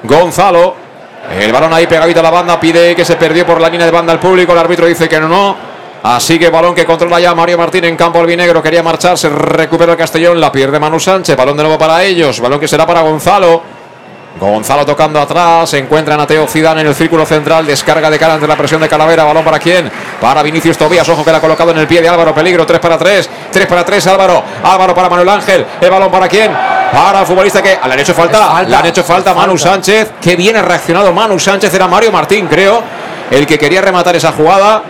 [0.03, 0.75] Gonzalo.
[1.39, 2.59] El balón ahí pegadito a la banda.
[2.59, 4.51] Pide que se perdió por la línea de banda al público.
[4.51, 5.68] El árbitro dice que no, no.
[6.01, 8.63] Así que balón que controla ya Mario Martín en campo albinegro.
[8.63, 9.29] Quería marcharse.
[9.29, 10.39] Recupera el Castellón.
[10.39, 11.35] La pierde Manu Sánchez.
[11.35, 12.39] Balón de nuevo para ellos.
[12.39, 13.79] Balón que será para Gonzalo.
[14.39, 18.47] Gonzalo tocando atrás, se encuentra Nateo Zidane en el círculo central, descarga de cara ante
[18.47, 19.91] la presión de Calavera, balón para quién?
[20.21, 22.79] Para Vinicius Tobías, ojo que la ha colocado en el pie de Álvaro, peligro, 3
[22.79, 26.51] para 3, 3 para 3 Álvaro, Álvaro para Manuel Ángel, el balón para quién?
[26.53, 30.11] Para el futbolista que le han hecho falta, le han hecho falta a Manu Sánchez,
[30.21, 32.81] que bien ha reaccionado Manu Sánchez, era Mario Martín creo,
[33.31, 34.83] el que quería rematar esa jugada,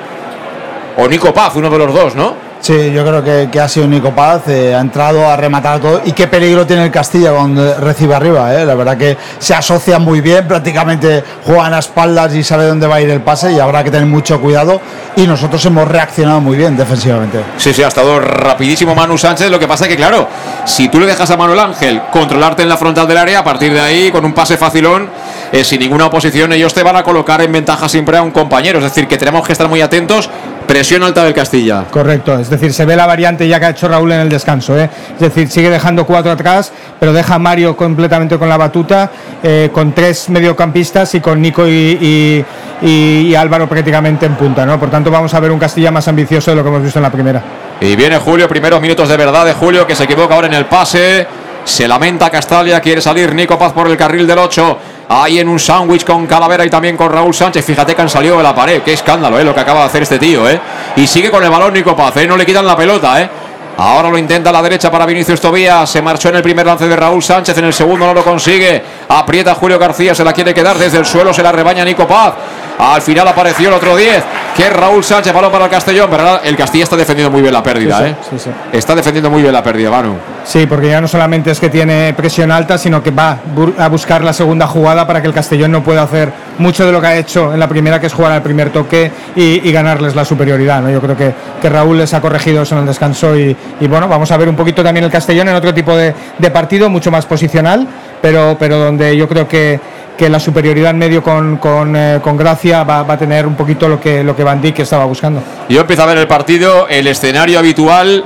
[1.00, 2.50] o Nico Paz, uno de los dos, ¿no?
[2.62, 6.02] Sí, yo creo que, que ha sido Nico Paz, eh, ha entrado a rematar todo.
[6.04, 8.66] Y qué peligro tiene el Castilla cuando recibe arriba, eh.
[8.66, 12.96] la verdad que se asocia muy bien, prácticamente juegan a espaldas y sabe dónde va
[12.96, 14.82] a ir el pase y habrá que tener mucho cuidado.
[15.16, 17.40] Y nosotros hemos reaccionado muy bien defensivamente.
[17.58, 19.50] Sí, sí, ha estado rapidísimo Manu Sánchez.
[19.50, 20.28] Lo que pasa es que, claro,
[20.66, 23.74] si tú le dejas a Manuel Ángel controlarte en la frontal del área, a partir
[23.74, 25.10] de ahí, con un pase facilón,
[25.52, 28.80] eh, sin ninguna oposición, ellos te van a colocar en ventaja siempre a un compañero.
[28.80, 30.30] Es decir, que tenemos que estar muy atentos.
[30.70, 31.86] Presión alta del Castilla.
[31.90, 34.78] Correcto, es decir, se ve la variante ya que ha hecho Raúl en el descanso.
[34.78, 34.88] ¿eh?
[35.16, 39.10] Es decir, sigue dejando cuatro atrás, pero deja a Mario completamente con la batuta,
[39.42, 42.46] eh, con tres mediocampistas y con Nico y, y-
[42.84, 44.64] y- y Álvaro prácticamente en punta.
[44.64, 44.80] ¿no?
[44.80, 47.04] Por tanto, vamos a ver un Castilla más ambicioso de lo que hemos visto en
[47.04, 47.42] la primera.
[47.82, 50.66] Y viene Julio, primeros minutos de verdad de Julio, que se equivoca ahora en el
[50.66, 51.26] pase.
[51.70, 54.78] Se lamenta Castalia, quiere salir Nico Paz por el carril del 8.
[55.08, 57.64] Ahí en un sándwich con Calavera y también con Raúl Sánchez.
[57.64, 58.82] Fíjate que han salido de la pared.
[58.82, 59.44] Qué escándalo, ¿eh?
[59.44, 60.60] Lo que acaba de hacer este tío, ¿eh?
[60.96, 62.28] Y sigue con el balón Nico Paz, ¿eh?
[62.28, 63.30] No le quitan la pelota, ¿eh?
[63.78, 65.88] Ahora lo intenta a la derecha para Vinicius Tobías.
[65.88, 67.56] Se marchó en el primer lance de Raúl Sánchez.
[67.60, 68.84] En el segundo no lo consigue.
[69.08, 70.16] Aprieta Julio García.
[70.16, 71.34] Se la quiere quedar desde el suelo.
[71.34, 72.34] Se la rebaña Nico Paz.
[72.80, 74.24] Al final apareció el otro 10,
[74.56, 76.08] que es Raúl Sánchez, balón para el Castellón.
[76.10, 78.16] Pero el Castilla está defendiendo muy bien la pérdida, Sí, ¿eh?
[78.30, 78.50] sí, sí.
[78.72, 80.16] Está defendiendo muy bien la pérdida, Manu.
[80.46, 83.38] Sí, porque ya no solamente es que tiene presión alta, sino que va
[83.78, 87.02] a buscar la segunda jugada para que el Castellón no pueda hacer mucho de lo
[87.02, 90.16] que ha hecho en la primera, que es jugar al primer toque y, y ganarles
[90.16, 90.82] la superioridad.
[90.82, 90.90] ¿no?
[90.90, 94.08] Yo creo que, que Raúl les ha corregido eso en el descanso y, y bueno,
[94.08, 97.12] vamos a ver un poquito también el Castellón en otro tipo de, de partido, mucho
[97.12, 97.86] más posicional,
[98.22, 99.80] pero, pero donde yo creo que,
[100.20, 103.56] que la superioridad en medio con, con, eh, con Gracia va, va a tener un
[103.56, 105.42] poquito lo que, lo que Van Dijk estaba buscando.
[105.70, 108.26] Yo empiezo a ver el partido, el escenario habitual,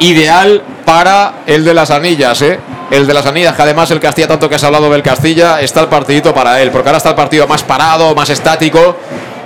[0.00, 2.58] ideal para el de las anillas, ¿eh?
[2.90, 5.80] El de las anillas, que además el Castilla, tanto que has hablado del Castilla, está
[5.80, 8.96] el partidito para él, porque ahora está el partido más parado, más estático,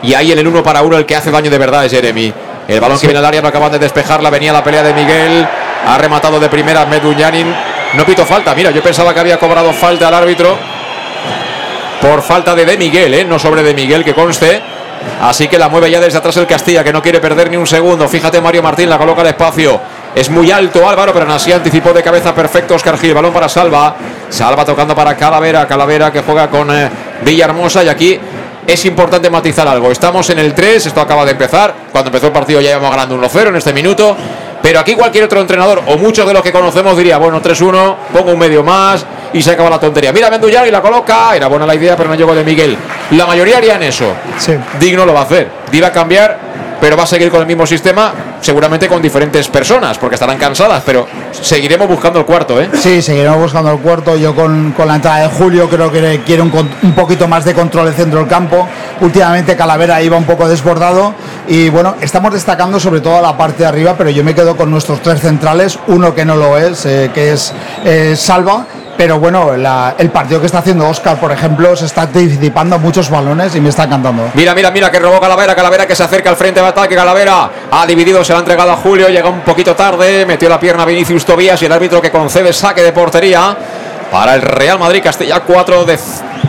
[0.02, 2.32] y ahí en el uno para uno el que hace daño de verdad es Jeremy.
[2.68, 5.46] El balón que viene al área, no acaban de despejarla, venía la pelea de Miguel,
[5.86, 7.54] ha rematado de primera Meduñanin,
[7.94, 10.56] no pito falta, mira, yo pensaba que había cobrado falta al árbitro,
[12.02, 13.24] por falta de De Miguel, ¿eh?
[13.24, 14.60] no sobre De Miguel que conste.
[15.20, 17.66] Así que la mueve ya desde atrás el Castilla, que no quiere perder ni un
[17.66, 18.08] segundo.
[18.08, 19.80] Fíjate, Mario Martín la coloca al espacio.
[20.14, 23.14] Es muy alto Álvaro, pero así anticipó de cabeza perfecto Oscar Gil.
[23.14, 23.96] Balón para Salva.
[24.28, 25.66] Salva tocando para Calavera.
[25.66, 26.90] Calavera que juega con eh,
[27.24, 27.84] Villahermosa.
[27.84, 28.18] Y aquí
[28.66, 29.90] es importante matizar algo.
[29.90, 31.74] Estamos en el 3, esto acaba de empezar.
[31.90, 34.16] Cuando empezó el partido ya íbamos ganando 1-0 en este minuto.
[34.62, 38.32] Pero aquí cualquier otro entrenador, o muchos de los que conocemos, diría, bueno, 3-1, pongo
[38.32, 40.12] un medio más y se acaba la tontería.
[40.12, 41.34] Mira Menduyar y la coloca.
[41.34, 42.76] Era buena la idea, pero no llegó de Miguel.
[43.12, 44.14] La mayoría harían eso.
[44.38, 44.56] Sí.
[44.78, 45.48] Digno lo va a hacer.
[45.70, 46.38] Diva a cambiar,
[46.82, 50.82] pero va a seguir con el mismo sistema, seguramente con diferentes personas, porque estarán cansadas,
[50.84, 52.68] pero seguiremos buscando el cuarto, ¿eh?
[52.74, 54.16] Sí, seguiremos buscando el cuarto.
[54.16, 56.50] Yo con, con la entrada de Julio creo que quiere un,
[56.82, 58.66] un poquito más de control del centro del campo.
[59.00, 61.14] Últimamente Calavera iba un poco desbordado
[61.46, 64.68] y bueno, estamos destacando sobre todo la parte de arriba, pero yo me quedo con
[64.68, 67.52] nuestros tres centrales, uno que no lo es, eh, que es
[67.84, 68.66] eh, Salva.
[68.96, 73.54] Pero bueno, el partido que está haciendo Oscar, por ejemplo, se está anticipando muchos balones
[73.56, 74.30] y me está encantando.
[74.34, 77.50] Mira, mira, mira que robó Calavera, Calavera que se acerca al frente de ataque, Calavera
[77.70, 80.84] ha dividido, se la ha entregado a Julio, llega un poquito tarde, metió la pierna
[80.84, 83.56] Vinicius Tobías y el árbitro que concede saque de portería
[84.10, 85.98] para el Real Madrid Castilla, cuatro, de,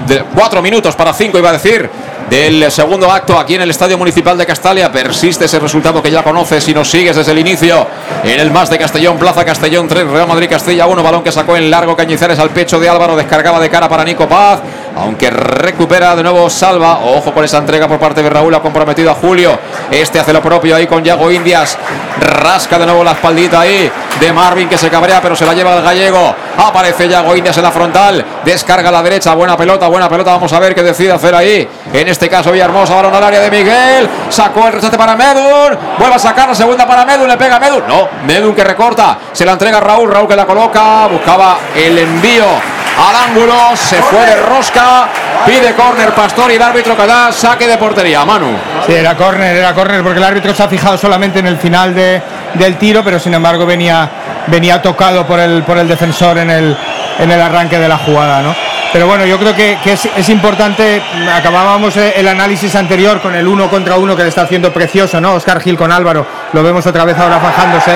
[0.07, 1.89] de- cuatro minutos para cinco iba a decir,
[2.29, 6.23] del segundo acto aquí en el Estadio Municipal de Castalia, persiste ese resultado que ya
[6.23, 7.85] conoces y nos sigues desde el inicio.
[8.23, 11.55] En el más de Castellón, Plaza Castellón 3, Real Madrid Castilla 1, balón que sacó
[11.57, 14.61] en largo Cañizares al pecho de Álvaro, descargaba de cara para Nico Paz,
[14.95, 19.11] aunque recupera de nuevo Salva, ojo con esa entrega por parte de Raúl, ha comprometido
[19.11, 19.59] a Julio,
[19.91, 21.77] este hace lo propio ahí con Yago Indias,
[22.19, 25.75] rasca de nuevo la espaldita ahí de Marvin que se cabrea pero se la lleva
[25.77, 30.09] el gallego, aparece Yago Indias en la frontal, descarga a la derecha, buena pelota, buena
[30.09, 33.39] pelota, vamos a ver qué decide hacer ahí, en este caso Villahermosa, balón al área
[33.41, 37.37] de Miguel, sacó el rechace para Medun, vuelve a sacar la segunda para Medun, le
[37.37, 41.57] pega a no, Medun que recorta, se la entrega Raúl, Raúl que la coloca, buscaba
[41.75, 45.05] el envío al ángulo, se fue de rosca,
[45.45, 48.49] pide córner Pastor y el árbitro que da saque de portería, Manu.
[48.87, 51.93] Sí, era córner, era córner, porque el árbitro se ha fijado solamente en el final
[51.93, 52.21] de-
[52.55, 54.09] del tiro, pero sin embargo venía,
[54.47, 56.77] venía tocado por el, por el defensor en el,
[57.19, 58.55] en el arranque de la jugada, ¿no?
[58.93, 61.01] Pero bueno, yo creo que, que es, es importante,
[61.35, 65.19] acabábamos eh, el análisis anterior con el uno contra uno que le está haciendo precioso,
[65.19, 65.33] ¿no?
[65.33, 67.91] Oscar Gil con Álvaro, lo vemos otra vez ahora fajándose.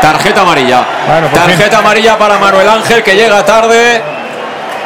[0.00, 0.84] Tarjeta amarilla.
[1.06, 1.38] Bueno, fin.
[1.38, 4.02] Tarjeta amarilla para Manuel Ángel que llega tarde.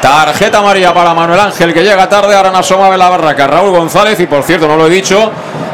[0.02, 2.34] Tarjeta amarilla para Manuel Ángel que llega tarde.
[2.34, 4.18] Ahora nos asoma de la barraca Raúl González.
[4.20, 5.30] Y por cierto, no lo he dicho.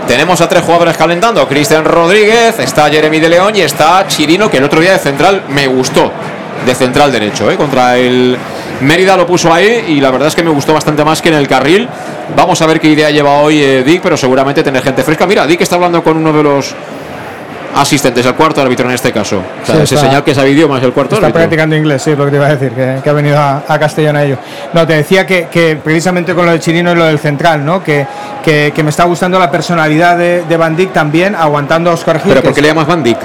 [0.07, 1.49] Tenemos a tres jugadores calentando.
[1.49, 5.45] Cristian Rodríguez, está Jeremy de León y está Chirino, que el otro día de central
[5.49, 6.13] me gustó.
[6.67, 7.57] De central derecho, ¿eh?
[7.57, 8.37] contra el
[8.81, 11.35] Mérida lo puso ahí y la verdad es que me gustó bastante más que en
[11.35, 11.89] el carril.
[12.37, 15.27] Vamos a ver qué idea lleva hoy eh, Dick, pero seguramente tener gente fresca.
[15.27, 16.75] Mira, Dick está hablando con uno de los
[17.77, 19.39] asistentes, el cuarto árbitro en este caso.
[19.39, 21.41] O sea, Sí, ese está- señal que sabe idiomas, el cuarto Está árbitro.
[21.43, 23.63] practicando inglés, sí, es lo que te iba a decir, que, que ha venido a,
[23.69, 24.39] a Castellón a ello.
[24.73, 27.83] No, te decía que, que precisamente con lo de Chirino y lo del central, ¿no?
[27.83, 28.07] Que,
[28.45, 32.31] que, me está gustando la personalidad de, de Van Dijk también, aguantando a Oscar Gil.
[32.31, 33.19] Pero ¿por qué es- le llamas Van Dick?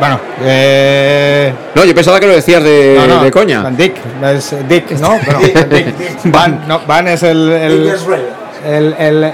[0.00, 3.62] Bueno, eh, No, yo pensaba que lo decías de, no, no, de coña.
[3.62, 3.96] Van Dijk,
[4.34, 5.10] es Dick, ¿no?
[5.24, 5.40] Bueno,
[5.70, 5.94] Dick.
[6.24, 7.92] Van, no, Van es el, el,
[8.66, 9.32] el, el-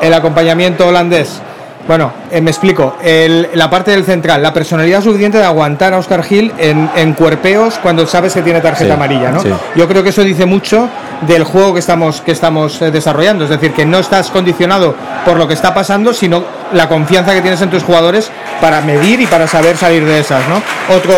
[0.00, 1.40] el acompañamiento holandés.
[1.86, 2.96] Bueno, eh, me explico.
[3.02, 7.12] El- la parte del central, la personalidad suficiente de aguantar a Oscar Gil en, en
[7.12, 9.40] cuerpeos cuando sabes que tiene tarjeta Sí, amarilla, ¿no?
[9.40, 9.50] sí.
[9.76, 10.88] Yo creo que eso dice mucho
[11.22, 13.44] del juego que estamos, que estamos eh, desarrollando.
[13.44, 14.94] Es decir, que no estás condicionado
[15.26, 16.42] por lo que está pasando, sino
[16.72, 18.30] la confianza que tienes en tus jugadores
[18.62, 20.62] para medir y para saber salir de esas, ¿no?
[20.96, 21.12] Otro,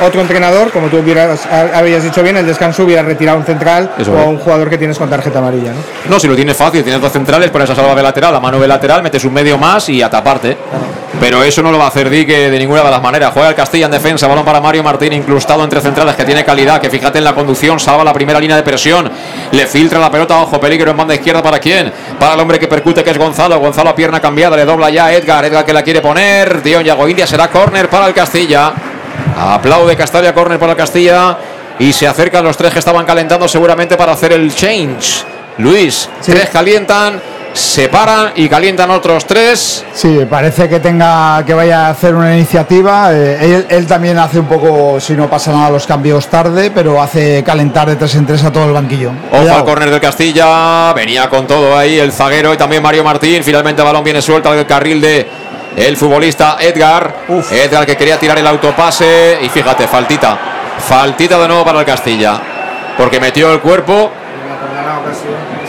[0.00, 3.90] otro entrenador, como tú hubieras, ha- habías dicho bien, el descanso hubiera retirado un central
[3.98, 5.72] Eso o a un jugador que tienes con tarjeta amarilla.
[5.72, 5.78] ¿no?
[6.10, 8.58] No, si lo tienes fácil, tienes dos centrales, pones a Salva de lateral, a mano
[8.58, 10.56] de lateral, metes un medio más y a taparte.
[11.20, 13.30] Pero eso no lo va a hacer Dick eh, de ninguna de las maneras.
[13.32, 16.80] Juega el Castilla en defensa, balón para Mario Martín, incrustado entre centrales, que tiene calidad,
[16.80, 19.08] que fíjate en la conducción, salva la primera línea de presión,
[19.52, 21.92] le filtra la pelota, ojo, peligro en banda izquierda para quién?
[22.18, 23.60] Para el hombre que percute, que es Gonzalo.
[23.60, 26.82] Gonzalo a pierna cambiada, le dobla ya a Edgar, Edgar que la quiere poner, Dion
[26.82, 28.72] Yago India será córner para el Castilla.
[29.42, 31.36] Aplaude Castalia, córner para Castilla.
[31.78, 35.24] Y se acercan los tres que estaban calentando seguramente para hacer el change.
[35.58, 37.20] Luis, tres calientan,
[37.54, 39.84] se paran y calientan otros tres.
[39.92, 43.12] Sí, parece que tenga que vaya a hacer una iniciativa.
[43.12, 47.02] Eh, él, él también hace un poco, si no pasa nada, los cambios tarde, pero
[47.02, 49.10] hace calentar de tres en tres a todo el banquillo.
[49.10, 49.58] Ojo Cuidado.
[49.58, 50.92] al córner del Castilla.
[50.92, 53.42] Venía con todo ahí el zaguero y también Mario Martín.
[53.42, 55.26] Finalmente el balón viene suelto del carril de
[55.76, 57.14] el futbolista Edgar.
[57.50, 59.38] Edgar que quería tirar el autopase.
[59.42, 60.38] Y fíjate, faltita.
[60.78, 62.40] Faltita de nuevo para el Castilla.
[62.96, 64.10] Porque metió el cuerpo.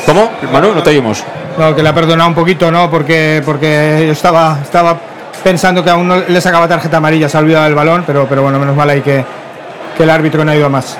[0.05, 0.31] ¿Cómo?
[0.51, 1.23] Manu, no te oímos.
[1.57, 2.89] No, que le ha perdonado un poquito, ¿no?
[2.89, 4.97] Porque, porque yo estaba, estaba
[5.43, 8.41] pensando que aún no le sacaba tarjeta amarilla, se ha olvidado del balón, pero, pero
[8.41, 9.23] bueno, menos mal ahí que,
[9.95, 10.97] que el árbitro no ha ido a más.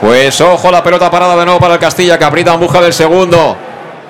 [0.00, 3.56] Pues ojo, la pelota parada de nuevo para el Castilla, que aprieta busca del segundo.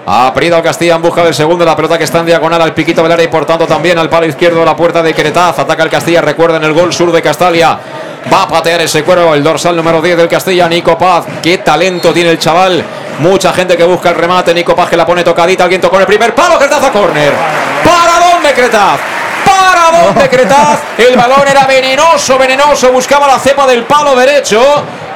[0.06, 1.64] El Castilla en busca del segundo.
[1.64, 4.08] La pelota que está en diagonal al piquito del área y por tanto también al
[4.08, 5.58] palo izquierdo de la puerta de Queretaz.
[5.58, 7.78] Ataca el Castilla, recuerden el gol sur de Castalia.
[8.32, 11.24] Va a patear ese cuero el dorsal número 10 del Castilla, Nico Paz.
[11.42, 12.84] Qué talento tiene el chaval.
[13.20, 14.54] Mucha gente que busca el remate.
[14.54, 15.64] Nico Paz que la pone tocadita.
[15.64, 16.58] Alguien tocó en el primer palo.
[16.58, 17.32] Queretaz a córner.
[17.84, 19.00] ¿Para dónde Queretaz?
[19.44, 20.80] ¿Para dónde Cretaz?
[20.98, 22.92] El balón era venenoso, venenoso.
[22.92, 24.60] Buscaba la cepa del palo derecho.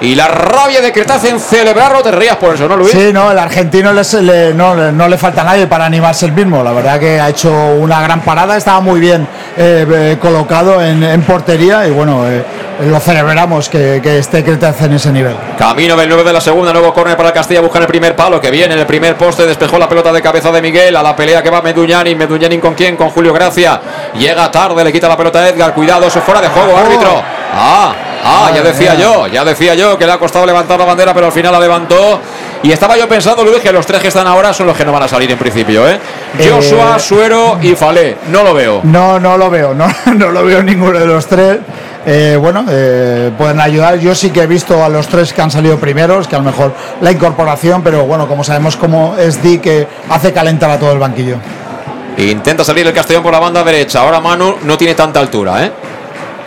[0.01, 2.03] Y la rabia de Cretaz en celebrarlo.
[2.03, 2.91] Te rías por eso, ¿no, Luis?
[2.93, 6.27] Sí, no, el argentino les- le- no, le- no le falta a nadie para animarse
[6.27, 6.63] el mismo.
[6.63, 9.27] La verdad que ha hecho una gran parada, estaba muy bien
[9.57, 12.45] eh, eh, colocado en, en portería y bueno, eh,
[12.91, 15.37] lo celebramos que, que esté Cretaz en ese nivel.
[15.57, 18.41] Camino del 9 de la segunda, nuevo córner para el Castilla, buscan el primer palo
[18.41, 21.15] que viene en el primer poste, despejó la pelota de cabeza de Miguel, a la
[21.15, 23.81] pelea que va Meduñani, Meduñani con quién, con Julio Gracia,
[24.19, 27.23] llega tarde, le quita la pelota a Edgar, cuidado, eso es fuera de juego, árbitro.
[27.57, 27.95] Ah,
[28.25, 31.27] ah, ya decía yo, ya decía yo que le ha costado levantar la bandera, pero
[31.27, 32.21] al final la levantó.
[32.63, 34.93] Y estaba yo pensando, Luis, que los tres que están ahora son los que no
[34.93, 35.99] van a salir en principio, ¿eh?
[36.43, 38.81] Joshua, Suero y Falé, no lo veo.
[38.85, 39.87] No, no lo veo, no,
[40.17, 41.59] no lo veo ninguno de los tres.
[42.07, 43.99] Eh, bueno, eh, pueden ayudar.
[43.99, 46.45] Yo sí que he visto a los tres que han salido primeros, que a lo
[46.45, 50.93] mejor la incorporación, pero bueno, como sabemos cómo es Di que hace calentar a todo
[50.93, 51.37] el banquillo.
[52.17, 54.01] Intenta salir el Castellón por la banda derecha.
[54.01, 55.73] Ahora Manu no tiene tanta altura, ¿eh?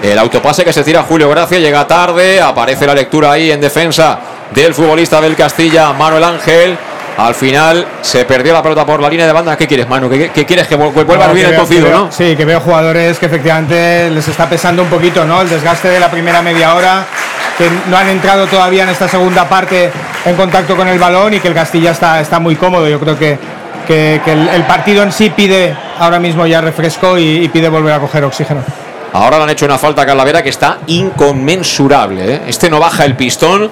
[0.01, 2.39] El autopase que se tira Julio Gracia llega tarde.
[2.41, 4.19] Aparece la lectura ahí en defensa
[4.53, 6.77] del futbolista del Castilla, Manuel Ángel.
[7.17, 9.57] Al final se perdió la pelota por la línea de banda.
[9.57, 10.07] ¿Qué quieres, Manu?
[10.07, 10.67] ¿Qué, qué quieres?
[10.67, 12.11] Que vu- vuelva a No, hervir que el cocido, ¿no?
[12.11, 15.41] Sí, que veo jugadores que efectivamente les está pesando un poquito, ¿no?
[15.41, 17.05] El desgaste de la primera media hora,
[17.57, 19.89] que no han entrado todavía en esta segunda parte
[20.25, 22.87] en contacto con el balón y que el Castilla está, está muy cómodo.
[22.87, 23.39] Yo creo que,
[23.87, 27.67] que- que el, el partido en sí pide ahora mismo ya refresco y, y pide
[27.69, 28.63] volver a coger oxígeno.
[29.17, 32.35] Ahora le han hecho una falta a Calavera que está inconmensurable.
[32.35, 32.41] ¿eh?
[32.45, 33.67] Este no baja el pistón.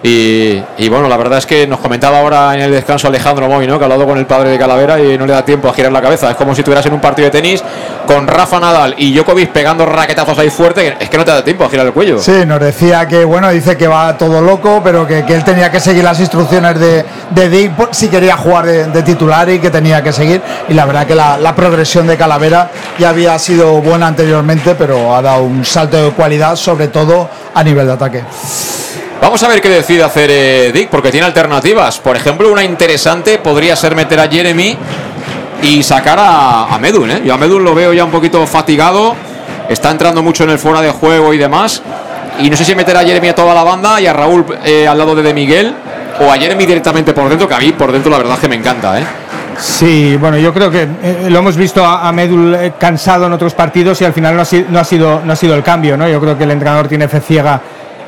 [0.00, 3.78] Y, bueno, la verdad es que nos comentaba ahora en el descanso Alejandro Moy, ¿no?
[3.78, 5.90] que ha hablado con el padre de Calavera y no le da tiempo a girar
[5.90, 6.30] la cabeza.
[6.30, 7.62] Es como si estuvieras en un partido de tenis
[8.06, 10.96] con Rafa Nadal y Djokovic pegando raquetazos ahí fuerte.
[11.00, 12.20] Es que no te da tiempo a girar el cuello.
[12.20, 15.70] Sí, nos decía que, bueno, dice que va todo loco, pero que, que él tenía
[15.70, 19.70] que seguir las instrucciones de, de Dick si quería jugar de, de titular y que
[19.70, 20.40] tenía que seguir.
[20.68, 25.14] Y la verdad que la, la progresión de Calavera ya había sido buena anteriormente, pero
[25.14, 28.22] ha dado un salto de cualidad, sobre todo a nivel de ataque.
[29.20, 31.98] Vamos a ver qué decide hacer eh, Dick, porque tiene alternativas.
[31.98, 34.76] Por ejemplo, una interesante podría ser meter a Jeremy
[35.62, 37.10] y sacar a, a Medun.
[37.10, 37.22] ¿eh?
[37.24, 39.16] Yo a Medun lo veo ya un poquito fatigado.
[39.68, 41.82] Está entrando mucho en el fuera de juego y demás.
[42.40, 44.86] Y no sé si meter a Jeremy a toda la banda y a Raúl eh,
[44.86, 45.74] al lado de, de Miguel.
[46.20, 48.48] O a Jeremy directamente por dentro, que a mí por dentro la verdad es que
[48.48, 49.00] me encanta.
[49.00, 49.04] ¿eh?
[49.58, 53.32] Sí, bueno, yo creo que eh, lo hemos visto a, a Medul eh, cansado en
[53.32, 55.64] otros partidos y al final no ha, si- no ha sido, no ha sido el
[55.64, 56.08] cambio, ¿no?
[56.08, 57.60] Yo creo que el entrenador tiene fe ciega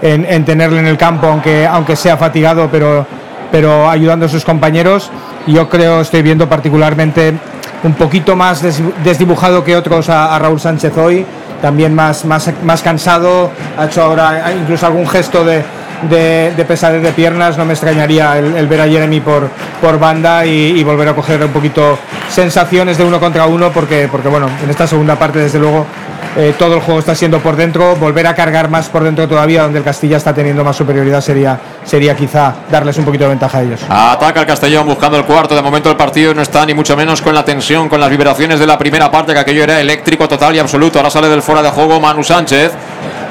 [0.02, 3.06] en, en tenerle en el campo, aunque, aunque sea fatigado, pero,
[3.50, 5.10] pero ayudando a sus compañeros.
[5.46, 7.34] Yo creo, estoy viendo particularmente
[7.82, 11.24] un poquito más des- desdibujado que otros a, Raúl Sánchez hoy,
[11.62, 15.62] también más, más, más cansado, ha hecho ahora incluso algún gesto de,
[16.10, 19.48] de, de pesadez de piernas, no me extrañaría el, el ver a Jeremy por,
[19.80, 21.98] por banda y, y volver a coger un poquito
[22.30, 25.86] sensaciones de uno contra uno, porque, porque bueno, en esta segunda parte desde luego
[26.36, 29.62] eh, todo el juego está siendo por dentro, volver a cargar más por dentro todavía,
[29.62, 33.58] donde el Castilla está teniendo más superioridad sería, sería quizá darles un poquito de ventaja
[33.58, 33.80] a ellos.
[33.88, 35.56] Ataca el Castellón buscando el cuarto.
[35.56, 38.60] De momento el partido no está ni mucho menos con la tensión, con las vibraciones
[38.60, 40.98] de la primera parte, que aquello era eléctrico total y absoluto.
[40.98, 42.72] Ahora sale del fuera de juego Manu Sánchez.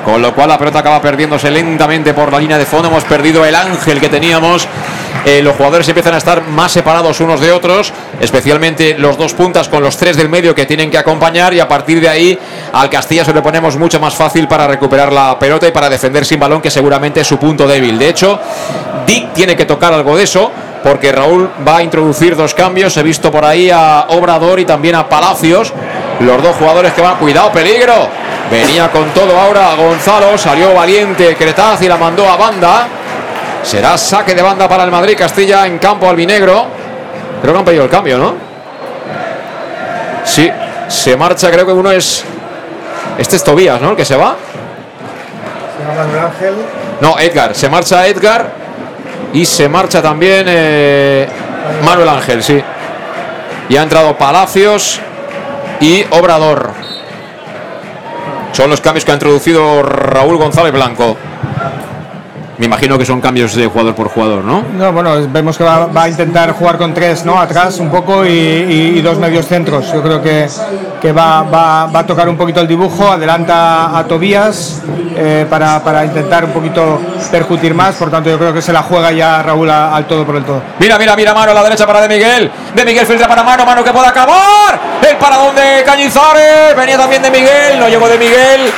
[0.05, 2.88] Con lo cual la pelota acaba perdiéndose lentamente por la línea de fondo.
[2.88, 4.67] Hemos perdido el ángel que teníamos.
[5.26, 9.67] Eh, los jugadores empiezan a estar más separados unos de otros, especialmente los dos puntas
[9.67, 12.39] con los tres del medio que tienen que acompañar y a partir de ahí
[12.71, 16.26] al Castilla se le ponemos mucho más fácil para recuperar la pelota y para defender
[16.26, 17.99] sin balón que seguramente es su punto débil.
[17.99, 18.39] De hecho,
[19.05, 20.51] Dick tiene que tocar algo de eso
[20.84, 22.95] porque Raúl va a introducir dos cambios.
[22.95, 25.73] He visto por ahí a Obrador y también a Palacios,
[26.21, 27.17] los dos jugadores que van.
[27.17, 28.19] Cuidado, peligro.
[28.51, 32.88] Venía con todo ahora Gonzalo, salió valiente Cretaz y la mandó a banda.
[33.61, 36.65] Será saque de banda para el Madrid Castilla en campo albinegro.
[37.41, 38.34] Creo que han pedido el cambio, ¿no?
[40.26, 40.49] Sí,
[40.88, 42.23] se marcha, creo que uno es.
[43.17, 43.91] Este es Tobías, ¿no?
[43.91, 44.35] El que se va.
[45.99, 46.55] Ángel.
[47.01, 47.55] No, Edgar.
[47.55, 48.49] Se marcha Edgar
[49.34, 51.27] y se marcha también eh,
[51.84, 52.61] Manuel Ángel, sí.
[53.69, 54.99] Y ha entrado Palacios
[55.80, 56.71] y Obrador.
[58.51, 61.17] Son los cambios que ha introducido Raúl González Blanco.
[62.60, 64.64] Me imagino que son cambios de jugador por jugador, ¿no?
[64.77, 67.40] No, bueno, vemos que va, va a intentar jugar con tres, ¿no?
[67.40, 69.90] Atrás un poco y, y- y dos medios centros.
[69.94, 70.45] Yo creo que,
[71.02, 74.81] que va, va- va a tocar un poquito el dibujo, adelanta a Tobías
[75.15, 76.99] eh, para, para intentar un poquito
[77.31, 77.95] percutir más.
[77.95, 80.44] Por tanto, yo creo que se la juega ya Raúl a- al todo por el
[80.44, 80.61] todo.
[80.80, 82.52] Mira, mira, mira, mano a la derecha para De Miguel.
[82.76, 84.77] De Miguel filtra para mano, mano que puede acabar.
[85.10, 86.76] El paradón de Cañizares.
[86.76, 88.69] Venía también de Miguel, no llegó de Miguel.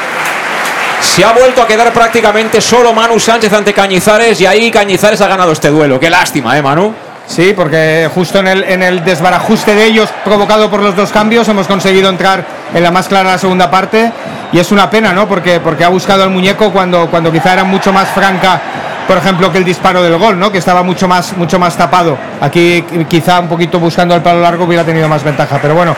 [1.01, 5.27] Se ha vuelto a quedar prácticamente solo Manu Sánchez ante Cañizares y ahí Cañizares ha
[5.27, 5.99] ganado este duelo.
[5.99, 6.93] Qué lástima, ¿eh, Manu?
[7.27, 11.47] Sí, porque justo en el, en el desbarajuste de ellos, provocado por los dos cambios,
[11.47, 14.11] hemos conseguido entrar en la más clara segunda parte.
[14.51, 15.27] Y es una pena, ¿no?
[15.27, 18.59] Porque, porque ha buscado al muñeco cuando, cuando quizá era mucho más franca,
[19.07, 20.51] por ejemplo, que el disparo del gol, ¿no?
[20.51, 22.17] Que estaba mucho más, mucho más tapado.
[22.41, 25.57] Aquí quizá un poquito buscando el palo largo hubiera tenido más ventaja.
[25.61, 25.95] Pero bueno,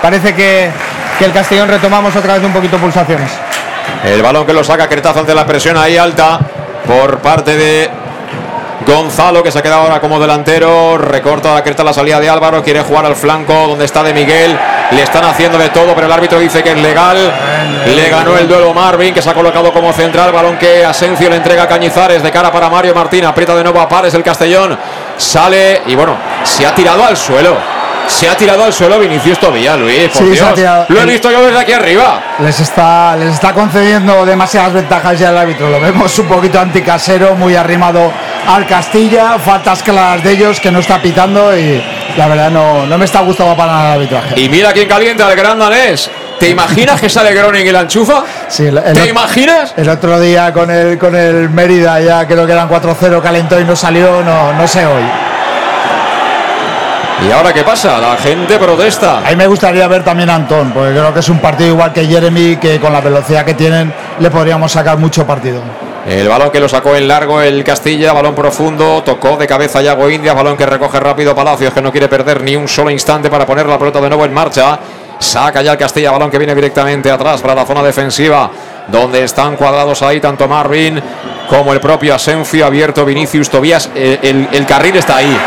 [0.00, 0.70] parece que,
[1.18, 3.30] que el Castellón retomamos otra vez un poquito pulsaciones.
[4.04, 6.40] El balón que lo saca Cretazo ante la presión ahí alta
[6.86, 7.90] por parte de
[8.86, 10.98] Gonzalo, que se ha quedado ahora como delantero.
[10.98, 12.62] Recorta la la salida de Álvaro.
[12.62, 14.58] Quiere jugar al flanco donde está de Miguel.
[14.90, 17.16] Le están haciendo de todo, pero el árbitro dice que es legal.
[17.86, 20.32] Le ganó el duelo Marvin, que se ha colocado como central.
[20.32, 23.24] Balón que Asencio le entrega a Cañizares de cara para Mario Martín.
[23.24, 24.76] Aprieta de nuevo a Pares el Castellón.
[25.16, 27.71] Sale y bueno, se ha tirado al suelo.
[28.08, 30.08] Se ha tirado al suelo Vinicius Tobía, Luis.
[30.10, 30.54] Por Sí, se ha Dios.
[30.54, 30.86] tirado.
[30.88, 32.22] Lo he visto yo desde aquí arriba.
[32.40, 35.68] Les está, les está concediendo demasiadas ventajas ya el árbitro.
[35.70, 38.12] Lo vemos un poquito anticasero, muy arrimado
[38.46, 39.38] al Castilla.
[39.38, 41.82] Faltas claras de ellos que no está pitando y
[42.16, 44.40] la verdad no, no me está gustando para nada el arbitraje.
[44.40, 46.10] Y mira quién calienta, el gran danés.
[46.38, 48.24] ¿Te imaginas que sale Groning y la enchufa?
[48.48, 49.74] Sí, el- el ¿Te imaginas?
[49.76, 53.64] El otro día con el, con el Mérida ya creo que eran 4-0 calentó y
[53.64, 55.02] no salió, no, no sé hoy.
[57.26, 57.98] ¿Y ahora qué pasa?
[57.98, 59.18] La gente protesta.
[59.18, 61.92] A mí me gustaría ver también a Antón, porque creo que es un partido igual
[61.92, 65.60] que Jeremy, que con la velocidad que tienen le podríamos sacar mucho partido.
[66.06, 70.10] El balón que lo sacó en largo el Castilla, balón profundo, tocó de cabeza Yago
[70.10, 73.46] Indias, balón que recoge rápido Palacios, que no quiere perder ni un solo instante para
[73.46, 74.78] poner la pelota de nuevo en marcha.
[75.20, 78.50] Saca ya el Castilla, balón que viene directamente atrás para la zona defensiva,
[78.88, 81.00] donde están cuadrados ahí tanto Marvin
[81.48, 83.88] como el propio Asencio, abierto Vinicius Tobías.
[83.94, 85.38] El, el- el carril está ahí.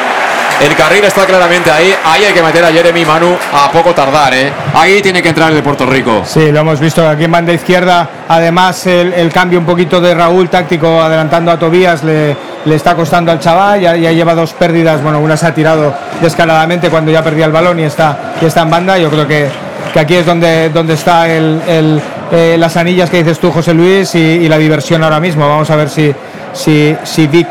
[0.61, 1.93] El carril está claramente ahí.
[2.05, 4.51] Ahí hay que meter a Jeremy Manu a poco tardar, ¿eh?
[4.73, 6.23] Ahí tiene que entrar el de Puerto Rico.
[6.25, 8.07] Sí, lo hemos visto aquí en banda izquierda.
[8.29, 13.33] Además, el, cambio un poquito de Raúl táctico adelantando a Tobías le, le está costando
[13.33, 13.81] al chaval.
[13.81, 15.03] Ya, ya lleva dos pérdidas.
[15.03, 18.61] Bueno, una se ha tirado descaradamente cuando ya perdía el balón y está, y está
[18.61, 18.97] en banda.
[18.97, 19.49] Yo creo que,
[19.93, 22.01] que aquí es donde, donde está el, el,
[22.31, 25.47] eh, las anillas que dices tú, José Luis, y, y la diversión ahora mismo.
[25.49, 26.15] Vamos a ver si,
[26.53, 27.49] si, si Vic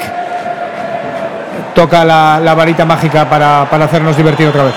[1.75, 4.75] toca la, varita mágica para, para hacernos divertir otra vez.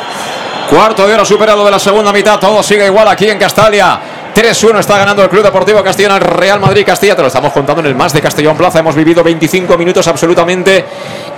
[0.70, 2.38] Cuarto de hora superado de la segunda mitad.
[2.40, 4.17] Todo sigue igual aquí en Castalia.
[4.38, 7.16] 3-1 está ganando el Club Deportivo Castellón al Real Madrid Castilla.
[7.16, 8.78] Te lo estamos contando en el más de Castellón Plaza.
[8.78, 10.86] Hemos vivido 25 minutos absolutamente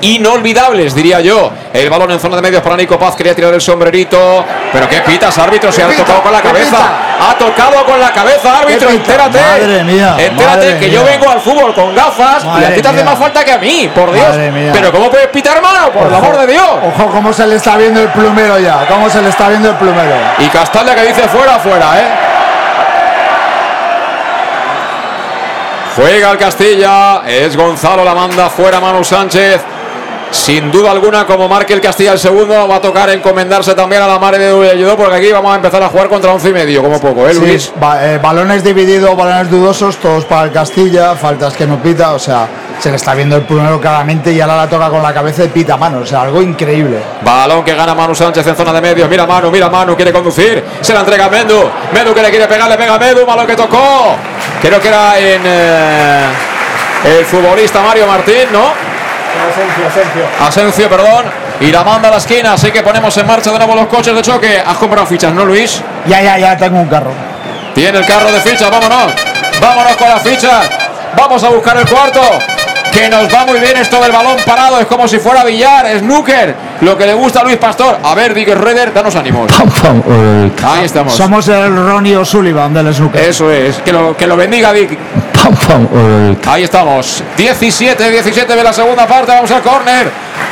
[0.01, 1.49] inolvidables, diría yo.
[1.71, 3.15] El balón en zona de medios para Nico Paz.
[3.15, 4.43] Quería tirar el sombrerito.
[4.73, 5.71] Pero qué pitas, árbitro.
[5.71, 6.77] Se ha tocado con la ¿Qué cabeza.
[7.21, 8.89] Ha tocado con la cabeza, árbitro.
[8.89, 9.39] Entérate.
[9.39, 12.87] Madre mía, Entérate madre que yo vengo al fútbol con gafas y a ti te
[12.89, 14.27] hace más falta que a mí, por Dios.
[14.73, 15.89] Pero ¿cómo puedes pitar mano?
[15.91, 16.69] Por el Ojo, amor de Dios.
[16.83, 19.75] Ojo cómo se le está viendo el plumero ya, cómo se le está viendo el
[19.75, 20.15] plumero.
[20.39, 22.28] Y Castalia que dice fuera, fuera, ¿eh?
[25.95, 29.78] Juega el Castilla, es Gonzalo, la manda fuera Manu Sánchez.
[30.31, 34.07] Sin duda alguna, como marque el Castilla el segundo, va a tocar encomendarse también a
[34.07, 36.83] la madre de ayudó porque aquí vamos a empezar a jugar contra once y medio,
[36.83, 37.73] como poco, ¿eh, Sí, Luis?
[37.79, 42.19] ba- eh, balones divididos, balones dudosos, todos para el Castilla, faltas que no pita, o
[42.19, 42.47] sea,
[42.79, 45.47] se le está viendo el primero claramente y ahora la toca con la cabeza y
[45.49, 46.99] pita mano, o sea, algo increíble.
[47.23, 49.07] Balón que gana Manu Sánchez en zona de medio.
[49.09, 50.63] Mira Manu, mira Manu, quiere conducir.
[50.81, 51.59] Se la entrega a Mendu.
[51.91, 53.25] Mendu que le quiere pegar, le pega a Mendu.
[53.25, 54.15] Balón que tocó.
[54.61, 56.23] Creo que era en eh,
[57.19, 58.88] el futbolista Mario Martín, ¿no?
[59.51, 60.23] Asencio, Asencio.
[60.39, 61.25] Asencio, perdón.
[61.59, 62.53] Y la manda a la esquina.
[62.53, 64.61] Así que ponemos en marcha de nuevo los coches de choque.
[64.65, 65.81] Has comprado fichas, ¿no, Luis?
[66.05, 67.11] Ya, ya, ya tengo un carro.
[67.73, 69.13] Tiene el carro de fichas, vámonos.
[69.61, 70.69] Vámonos con las fichas.
[71.15, 72.21] Vamos a buscar el cuarto.
[72.91, 74.79] Que nos va muy bien esto del balón parado.
[74.79, 76.55] Es como si fuera billar, snooker.
[76.81, 77.97] Lo que le gusta a Luis Pastor.
[78.03, 79.51] A ver, Dick Reder, danos ánimos.
[80.63, 81.13] Ahí estamos.
[81.13, 83.21] Somos el Ronnie O'Sullivan del snooker.
[83.21, 83.77] Eso es.
[83.77, 84.97] Que lo, que lo bendiga, Dick.
[86.47, 87.23] Ahí estamos.
[87.37, 89.31] 17, 17 de la segunda parte.
[89.31, 90.09] Vamos al córner.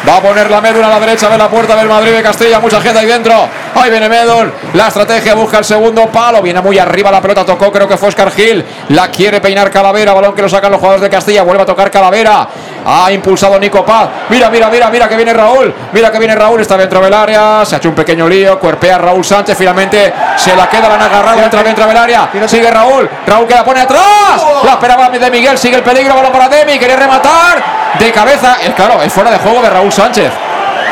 [0.07, 2.59] Va a poner la médula a la derecha de la puerta del Madrid de Castilla.
[2.59, 3.47] Mucha gente ahí dentro.
[3.79, 4.51] Ahí viene Medul.
[4.73, 6.41] La estrategia busca el segundo palo.
[6.41, 7.45] Viene muy arriba la pelota.
[7.45, 8.65] Tocó, creo que fue Oscar Gil.
[8.89, 10.13] La quiere peinar Calavera.
[10.13, 11.43] Balón que lo sacan los jugadores de Castilla.
[11.43, 12.47] Vuelve a tocar Calavera.
[12.85, 14.09] Ha impulsado Nico Paz.
[14.29, 15.73] Mira, mira, mira, mira que viene Raúl.
[15.91, 16.59] Mira que viene Raúl.
[16.61, 17.63] Está dentro del área.
[17.65, 18.57] Se ha hecho un pequeño lío.
[18.57, 19.55] Cuerpea Raúl Sánchez.
[19.57, 20.89] Finalmente se la queda.
[20.89, 21.41] La han agarrado.
[21.43, 22.29] Entra dentro del área.
[22.47, 23.07] Sigue Raúl.
[23.27, 24.43] Raúl que la pone atrás.
[24.63, 25.57] La esperaba de Miguel.
[25.57, 26.15] Sigue el peligro.
[26.15, 26.79] Balón para Demi.
[26.79, 27.63] Quiere rematar.
[27.99, 28.57] De cabeza.
[28.63, 30.46] Es claro, es fuera de juego de Raúl Sánchez.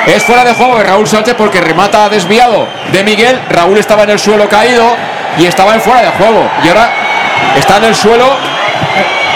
[0.07, 3.39] Es fuera de juego de Raúl Sánchez porque remata desviado de Miguel.
[3.49, 4.95] Raúl estaba en el suelo caído
[5.37, 6.47] y estaba en fuera de juego.
[6.63, 6.89] Y ahora
[7.57, 8.25] está en el suelo.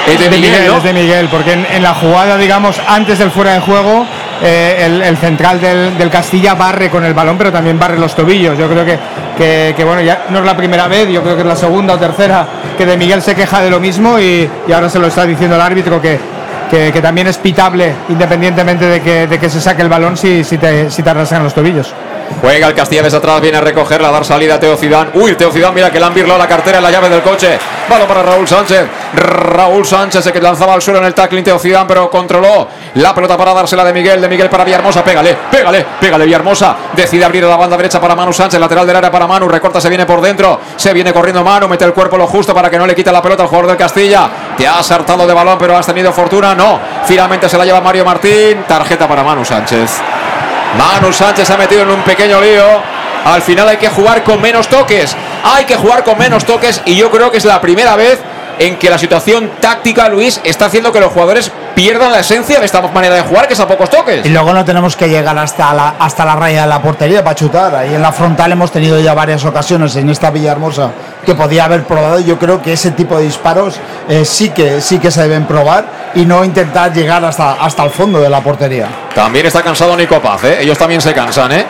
[0.07, 0.77] Es de Miguel, ¿no?
[0.77, 4.07] es de Miguel, porque en, en la jugada, digamos, antes del fuera de juego,
[4.41, 8.15] eh, el, el central del, del Castilla barre con el balón, pero también barre los
[8.15, 8.57] tobillos.
[8.57, 8.97] Yo creo que,
[9.37, 11.93] que, que, bueno, ya no es la primera vez, yo creo que es la segunda
[11.95, 12.47] o tercera
[12.77, 15.55] que de Miguel se queja de lo mismo y, y ahora se lo está diciendo
[15.57, 16.17] el árbitro que,
[16.69, 20.57] que, también es pitable, independientemente de que, de que se saque el balón si, si,
[20.57, 21.93] te, si te los tobillos.
[22.41, 25.11] Juega el Castilla desde atrás, viene a recogerla, a dar salida a Teo Zidane.
[25.15, 27.59] Uy, Teo Zidane, mira que le han birlado la cartera en la llave del coche.
[27.89, 28.87] Balón para Raúl Sánchez.
[29.13, 33.37] Raúl Sánchez se que lanzaba al suelo en el tackling Teo pero controló la pelota
[33.37, 35.03] para dársela de Miguel, de Miguel para Villahermosa.
[35.03, 36.75] Pégale, pégale, pégale Villahermosa.
[36.95, 39.47] Decide abrir la banda derecha para Manu Sánchez, lateral del área para Manu.
[39.47, 40.59] Recorta, se viene por dentro.
[40.75, 43.21] Se viene corriendo Manu, mete el cuerpo lo justo para que no le quite la
[43.21, 44.29] pelota al jugador del Castilla.
[44.57, 46.55] Te ha saltado de balón, pero has tenido fortuna.
[46.55, 48.63] No, finalmente se la lleva Mario Martín.
[48.67, 50.18] Tarjeta para Manu Sánchez.
[50.77, 52.63] Manu Sánchez ha metido en un pequeño lío.
[53.25, 55.15] Al final hay que jugar con menos toques.
[55.43, 58.19] Hay que jugar con menos toques y yo creo que es la primera vez
[58.59, 62.65] en que la situación táctica, Luis, está haciendo que los jugadores pierdan la esencia de
[62.65, 64.25] esta manera de jugar, que es a pocos toques.
[64.25, 67.35] Y luego no tenemos que llegar hasta la, hasta la raya de la portería para
[67.35, 67.73] chutar.
[67.73, 70.91] Ahí en la frontal hemos tenido ya varias ocasiones en esta Villa Hermosa
[71.25, 72.19] que podía haber probado.
[72.19, 73.79] Yo creo que ese tipo de disparos
[74.09, 75.85] eh, sí, que, sí que se deben probar
[76.15, 78.89] y no intentar llegar hasta, hasta el fondo de la portería.
[79.15, 80.57] También está cansado Nico Paz, ¿eh?
[80.59, 81.53] ellos también se cansan.
[81.53, 81.65] ¿eh?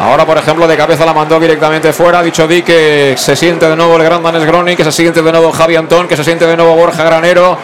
[0.00, 2.20] Ahora, por ejemplo, de cabeza la mandó directamente fuera.
[2.20, 5.20] Ha dicho Di que se siente de nuevo el gran Danes Groni, que se siente
[5.20, 7.58] de nuevo Javi Antón, que se siente de nuevo Borja Granero.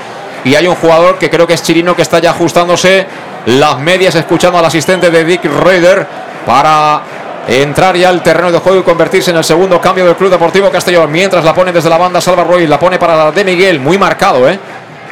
[0.44, 3.06] Y hay un jugador que creo que es Chirino que está ya ajustándose
[3.46, 6.06] las medias, escuchando al asistente de Dick Reuter
[6.46, 7.02] para
[7.48, 10.70] entrar ya al terreno de juego y convertirse en el segundo cambio del Club Deportivo
[10.70, 11.10] Castellón.
[11.10, 14.48] Mientras la pone desde la banda Salva Ruiz, la pone para De Miguel, muy marcado,
[14.48, 14.58] ¿eh?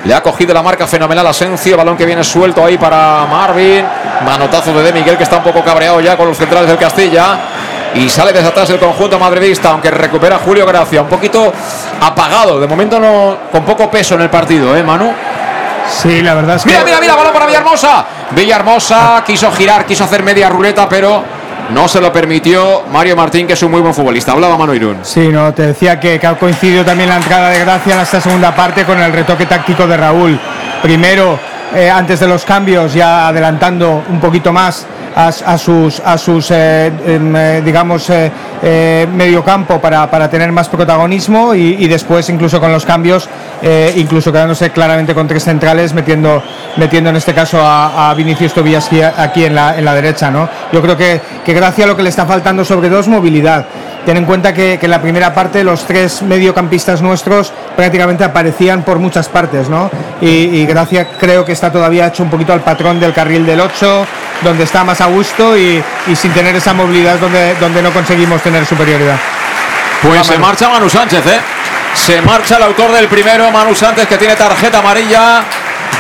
[0.05, 3.85] Le ha cogido la marca fenomenal Asencio, balón que viene suelto ahí para Marvin.
[4.25, 7.39] Manotazo de De Miguel que está un poco cabreado ya con los centrales del Castilla.
[7.95, 11.03] Y sale desde atrás el conjunto madridista, aunque recupera Julio Gracia.
[11.03, 11.53] Un poquito
[12.01, 15.13] apagado, de momento no con poco peso en el partido, ¿eh, Manu?
[15.89, 16.71] Sí, la verdad es que.
[16.71, 18.05] Mira, mira, mira, balón para Villahermosa.
[18.31, 21.23] Villahermosa quiso girar, quiso hacer media ruleta, pero
[21.71, 24.33] no se lo permitió Mario Martín, que es un muy buen futbolista.
[24.33, 24.99] Hablaba Manu Irún.
[25.03, 28.21] Sí, no, te decía que, que ha coincidido también la entrada de Gracia en esta
[28.21, 30.41] segunda parte con el retoque táctico de Raúl.
[30.83, 31.39] Primero,
[31.75, 36.51] eh, antes de los cambios, ya adelantando un poquito más a, a sus, a sus
[36.51, 38.31] eh, em, eh, digamos, eh,
[38.63, 43.29] eh, medio campo para, para tener más protagonismo y, después, incluso con los cambios,
[43.97, 46.43] incluso quedándose claramente con tres centrales, metiendo,
[46.77, 50.31] metiendo en este caso a, a Vinicius Tobías aquí, en, la, en la derecha.
[50.31, 50.49] ¿no?
[50.73, 53.67] Yo creo que, que Gracia lo que le está faltando sobre todo es movilidad.
[54.05, 58.83] Ten en cuenta que, que en la primera parte los tres mediocampistas nuestros prácticamente aparecían
[58.83, 59.91] por muchas partes, ¿no?
[60.21, 63.61] Y, y Gracia creo que está todavía hecho un poquito al patrón del carril del
[63.61, 64.07] 8,
[64.43, 68.43] donde está más a gusto y, y sin tener esa movilidad donde, donde no conseguimos
[68.43, 69.19] tener superioridad.
[70.03, 71.41] Pues se marcha Manu Sánchez, ¿eh?
[71.95, 75.45] Se marcha el autor del primero, Manu Sánchez, que tiene tarjeta amarilla.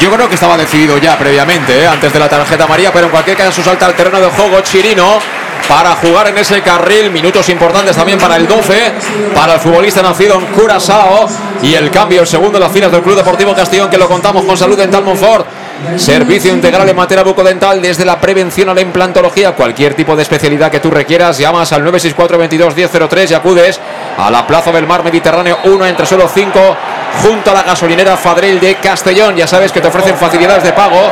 [0.00, 1.86] Yo creo que estaba decidido ya previamente, ¿eh?
[1.86, 5.20] antes de la tarjeta amarilla, pero en cualquier caso salta al terreno de juego Chirino
[5.68, 7.10] para jugar en ese carril.
[7.10, 8.92] Minutos importantes también para el 12,
[9.34, 11.28] para el futbolista nacido en Curazao.
[11.62, 14.44] Y el cambio, el segundo en las filas del Club Deportivo Castellón, que lo contamos
[14.44, 15.46] con salud en Talmonfort.
[15.96, 19.52] Servicio integral en materia bucodental desde la prevención a la implantología.
[19.52, 23.80] Cualquier tipo de especialidad que tú requieras, llamas al 964 22 1003 y acudes
[24.16, 26.76] a la Plaza del Mar Mediterráneo 1 entre solo 5
[27.22, 29.36] junto a la gasolinera Fadril de Castellón.
[29.36, 31.10] Ya sabes que te ofrecen facilidades de pago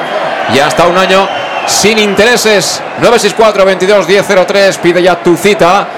[0.54, 1.28] y hasta un año
[1.66, 2.82] sin intereses.
[3.00, 5.88] 964 22 1003 pide ya tu cita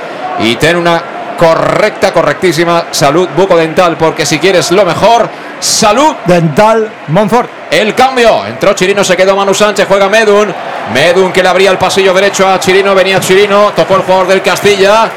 [0.40, 1.11] y ten una
[1.42, 5.28] correcta, correctísima salud bucodental porque si quieres lo mejor,
[5.58, 7.50] salud dental Monfort.
[7.68, 8.46] el cambio.
[8.46, 10.54] Entró Chirino, se quedó Manu Sánchez, juega Medun.
[10.94, 14.40] Medun que le abría el pasillo derecho a Chirino, venía Chirino, tocó el jugador del
[14.40, 15.10] Castilla,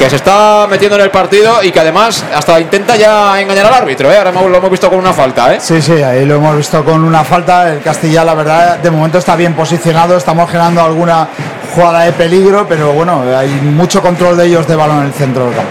[0.00, 3.74] que se está metiendo en el partido y que además hasta intenta ya engañar al
[3.74, 4.10] árbitro.
[4.10, 4.16] ¿eh?
[4.16, 5.52] Ahora lo hemos visto con una falta.
[5.54, 5.58] ¿eh?
[5.60, 7.70] Sí, sí, ahí lo hemos visto con una falta.
[7.70, 10.16] El Castilla, la verdad, de momento está bien posicionado.
[10.16, 11.28] Estamos generando alguna
[11.74, 15.44] jugada de peligro, pero bueno, hay mucho control de ellos de balón en el centro
[15.44, 15.70] del campo.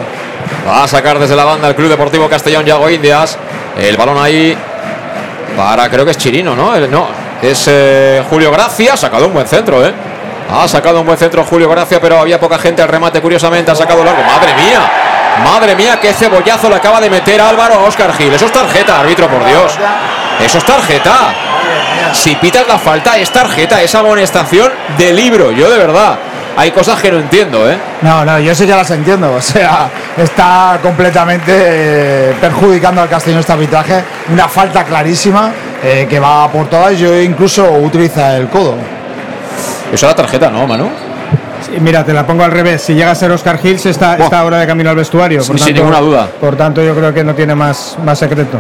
[0.68, 3.36] Va a sacar desde la banda el Club Deportivo Castellón Yago Indias.
[3.80, 4.56] El balón ahí
[5.58, 6.76] para, creo que es Chirino, ¿no?
[6.76, 7.08] El- no,
[7.42, 8.94] es eh, Julio Gracia.
[8.94, 9.92] Ha sacado un buen centro, ¿eh?
[10.52, 13.22] Ha sacado un buen centro Julio Gracia, pero había poca gente al remate.
[13.22, 14.24] Curiosamente ha sacado largo.
[14.24, 14.82] ¡Madre mía!
[15.44, 16.00] ¡Madre mía!
[16.02, 18.34] ¡Qué cebollazo le acaba de meter Álvaro a Oscar Gil!
[18.34, 19.78] Eso es tarjeta, árbitro, por Dios.
[20.44, 21.14] Eso es tarjeta.
[22.14, 23.80] Si pitas la falta, es tarjeta.
[23.84, 25.52] Es amonestación de libro.
[25.52, 26.18] Yo de verdad.
[26.58, 27.78] Hay cosas que no entiendo, ¿eh?
[28.02, 29.32] No, no, yo sí que las entiendo.
[29.32, 34.04] O sea, está completamente eh, perjudicando al Castellón este arbitraje.
[34.34, 35.52] Una falta clarísima
[35.84, 36.98] eh, que va por todas.
[36.98, 38.99] Yo incluso utiliza el codo.
[39.94, 40.90] Eso era tarjeta, ¿no, Manu?
[41.66, 42.82] Sí, mira, te la pongo al revés.
[42.82, 45.42] Si llega a ser Oscar Hills, está, está ahora de camino al vestuario.
[45.44, 46.28] Sin- sin ninguna duda.
[46.40, 48.60] Por tanto, yo creo que no tiene más, más secreto.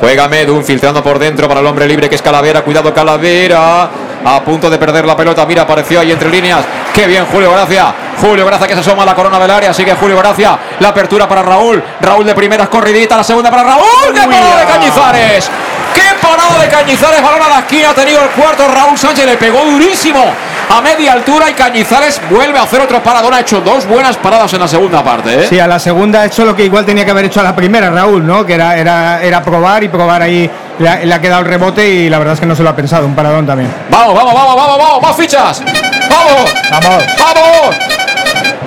[0.00, 2.62] Juega Medun filtrando por dentro para el hombre libre que es Calavera.
[2.62, 3.88] Cuidado Calavera.
[4.24, 5.44] A punto de perder la pelota.
[5.46, 6.64] Mira, apareció ahí entre líneas.
[6.94, 7.92] Qué bien Julio Gracia.
[8.20, 9.72] Julio Gracia que se asoma a la corona del área.
[9.72, 10.58] Sigue Julio Gracia.
[10.80, 11.82] La apertura para Raúl.
[12.00, 13.16] Raúl de primeras corridita.
[13.16, 14.12] La segunda para Raúl.
[14.14, 15.50] ¡Qué parada de Cañizares!
[15.94, 17.22] ¡Qué parada de Cañizares!
[17.22, 17.90] Balón a la esquina.
[17.90, 18.66] Ha tenido el cuarto.
[18.68, 20.24] Raúl Sánchez le pegó durísimo
[20.70, 21.50] a media altura.
[21.50, 23.34] Y Cañizares vuelve a hacer otro paradón.
[23.34, 25.44] Ha hecho dos buenas paradas en la segunda parte.
[25.44, 25.46] ¿eh?
[25.48, 27.54] Sí, a la segunda ha hecho lo que igual tenía que haber hecho a la
[27.54, 28.44] primera, Raúl, ¿no?
[28.46, 30.50] Que era, era, era probar y probar ahí.
[30.78, 32.70] Le ha, le ha quedado el rebote y la verdad es que no se lo
[32.70, 33.06] ha pensado.
[33.06, 33.72] Un paradón también.
[33.90, 35.62] Vamos, vamos, vamos, vamos, vamos, más fichas.
[36.08, 37.04] Vamos, Vamos.
[37.18, 37.76] vamos.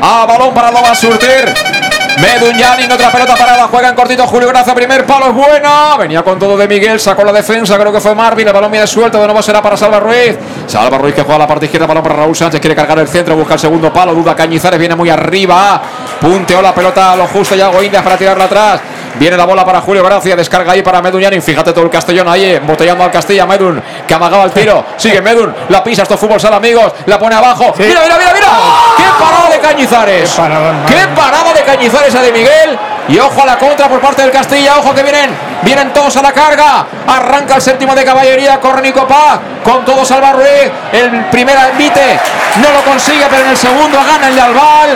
[0.01, 1.74] A balón para Loba Surtir.
[2.17, 5.97] Medun Yanin, otra pelota parada, juega en cortito Julio Gracia, primer palo es buena.
[5.97, 8.87] Venía con todo de Miguel, sacó la defensa, creo que fue Marvin, el balón viene
[8.87, 10.37] suelto, de nuevo será para Salva Ruiz.
[10.65, 13.07] Salva Ruiz que juega a la parte izquierda, balón para Raúl Sánchez, quiere cargar el
[13.07, 15.81] centro, busca el segundo palo, duda Cañizares, viene muy arriba.
[16.21, 18.81] Punteó la pelota a lo justo, Yago Indias para tirarla atrás.
[19.19, 21.41] Viene la bola para Julio Gracia, descarga ahí para Medun Yanin.
[21.41, 23.45] Fíjate todo el Castellón ahí, embotellando al Castilla.
[23.45, 24.83] Medun, que amagaba el tiro.
[24.97, 26.93] Sigue Medun, la pisa, esto es fútbol sala, amigos.
[27.05, 27.73] La pone abajo.
[27.77, 28.47] Mira, mira, mira, mira.
[28.97, 30.31] ¡Qué parada de Cañizares!
[30.31, 31.15] Qué paradón, madre ¡Qué mía.
[31.15, 32.79] parada de Cañizares a de Miguel!
[33.07, 34.77] Y ojo a la contra por parte del Castilla.
[34.79, 35.29] Ojo que vienen,
[35.61, 36.85] vienen todos a la carga.
[37.07, 38.59] Arranca el séptimo de caballería.
[38.59, 40.71] Corre Nico Paz con todo Salva Ruiz.
[40.91, 42.19] El primer envite
[42.61, 44.89] no lo consigue, pero en el segundo gana el de Albal.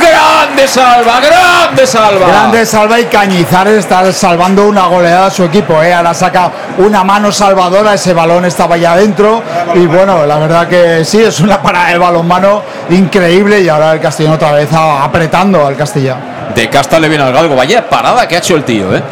[0.00, 1.20] ¡Grande Salva!
[1.20, 2.28] ¡Grande Salva!
[2.28, 5.82] Grande salva y Cañizares está salvando una goleada a su equipo.
[5.82, 5.92] ¿eh?
[5.92, 9.42] Ahora saca una mano salvadora, ese balón estaba ya adentro.
[9.74, 13.60] Y bueno, la verdad que sí, es una parada de balonmano increíble.
[13.60, 16.35] Y ahora el Castellón otra vez apretando al Castilla.
[16.54, 17.56] De Casta le viene al galgo.
[17.56, 19.02] Vaya parada que ha hecho el tío, ¿eh?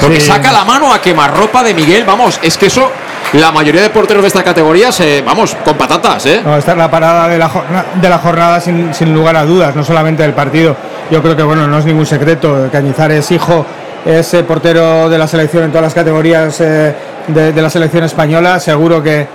[0.00, 0.26] Porque Sí.
[0.26, 2.04] saca la mano a quemarropa de Miguel.
[2.04, 2.90] Vamos, es que eso,
[3.32, 6.42] la mayoría de porteros de esta categoría, se, vamos, con patatas, ¿eh?
[6.44, 9.44] No, esta es la parada de la, jorna- de la jornada sin, sin lugar a
[9.44, 10.76] dudas, no solamente del partido.
[11.10, 12.68] Yo creo que bueno, no es ningún secreto.
[12.70, 13.64] Cañizares, hijo,
[14.04, 16.94] es eh, portero de la selección en todas las categorías eh,
[17.28, 18.60] de, de la selección española.
[18.60, 19.26] Seguro que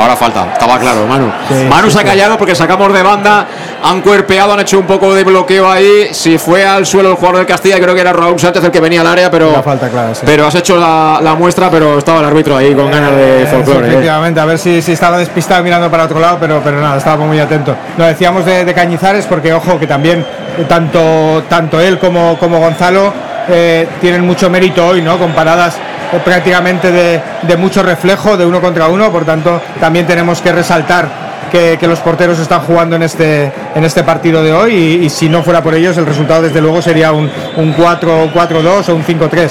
[0.00, 1.30] Ahora falta, estaba claro, Manu.
[1.48, 3.46] Sí, Manu sí, se ha callado porque sacamos de banda,
[3.82, 6.08] han cuerpeado, han hecho un poco de bloqueo ahí.
[6.12, 8.80] Si fue al suelo el jugador del Castilla, creo que era Raúl Sánchez el que
[8.80, 9.52] venía al área, pero.
[9.52, 10.22] La falta clara, sí.
[10.24, 13.46] Pero has hecho la, la muestra, pero estaba el árbitro ahí con ganas de Eh,
[13.46, 13.86] folclore.
[13.86, 13.90] ¿eh?
[13.90, 17.28] Efectivamente, a ver si, si estaba despistado mirando para otro lado, pero, pero nada, estábamos
[17.28, 17.76] muy atentos.
[17.98, 20.20] Lo decíamos de, de Cañizares porque, ojo, que también
[20.58, 23.12] eh, tanto, tanto él como, como Gonzalo
[23.48, 25.18] eh, tienen mucho mérito hoy, ¿no?
[25.18, 25.76] Con paradas
[26.18, 31.08] prácticamente de, mucho reflejo, de uno contra uno, por tanto, también tenemos que resaltar
[31.50, 35.28] que, los porteros están jugando en este, en este partido de hoy y, y si
[35.28, 39.50] no fuera por ellos, el resultado desde luego sería un, un 4-4-2 o un 5-3.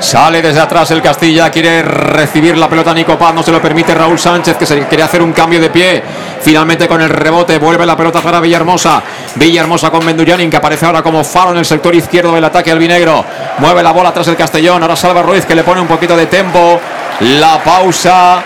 [0.00, 3.94] Sale desde atrás el Castilla, quiere recibir la pelota Nico Paz, no se lo permite
[3.94, 6.02] Raúl Sánchez, que se quiere hacer un cambio de pie.
[6.40, 9.02] Finalmente con el rebote, vuelve la pelota para Villahermosa.
[9.34, 13.24] Villahermosa con Mendullanin, que aparece ahora como faro en el sector izquierdo del ataque albinegro.
[13.58, 16.26] Mueve la bola tras el Castellón, ahora Salva Ruiz, que le pone un poquito de
[16.26, 16.80] tempo.
[17.20, 18.42] La pausa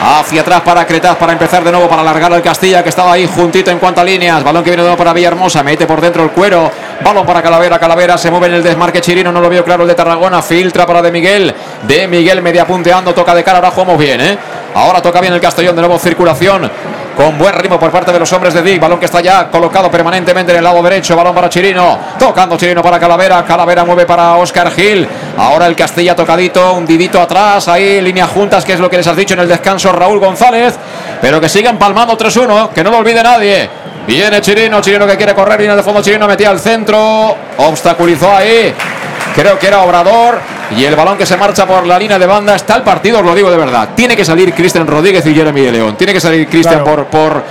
[0.00, 3.26] Hacia atrás para Cretaz para empezar de nuevo para alargar al Castilla que estaba ahí
[3.26, 4.44] juntito en cuanto a líneas.
[4.44, 5.64] Balón que viene de nuevo para Villahermosa.
[5.64, 6.70] Mete por dentro el cuero.
[7.02, 7.78] Balón para Calavera.
[7.78, 9.32] Calavera se mueve en el desmarque Chirino.
[9.32, 10.42] No lo vio claro el de Tarragona.
[10.42, 11.54] Filtra para De Miguel.
[11.82, 13.14] De Miguel media punteando.
[13.14, 13.58] Toca de cara.
[13.58, 14.38] Ahora jugamos bien, ¿eh?
[14.74, 15.76] Ahora toca bien el Castellón.
[15.76, 16.70] De nuevo circulación
[17.18, 18.80] con buen ritmo por parte de los hombres de Dick.
[18.80, 21.16] Balón que está ya colocado permanentemente en el lado derecho.
[21.16, 21.98] Balón para Chirino.
[22.16, 23.44] Tocando Chirino para Calavera.
[23.44, 25.08] Calavera mueve para Oscar Gil.
[25.36, 27.66] Ahora el Castilla tocadito, un didito atrás.
[27.66, 30.76] Ahí líneas juntas, que es lo que les has dicho en el descanso Raúl González.
[31.20, 32.68] Pero que sigan palmando 3-1.
[32.68, 33.68] Que no lo olvide nadie.
[34.08, 38.72] Viene Chirino, Chirino que quiere correr, viene de fondo Chirino, metía al centro, obstaculizó ahí,
[39.34, 40.38] creo que era Obrador,
[40.74, 43.24] y el balón que se marcha por la línea de banda, está el partido, os
[43.26, 46.20] lo digo de verdad, tiene que salir Cristian Rodríguez y Jeremy de León, tiene que
[46.20, 47.42] salir Cristian por, por,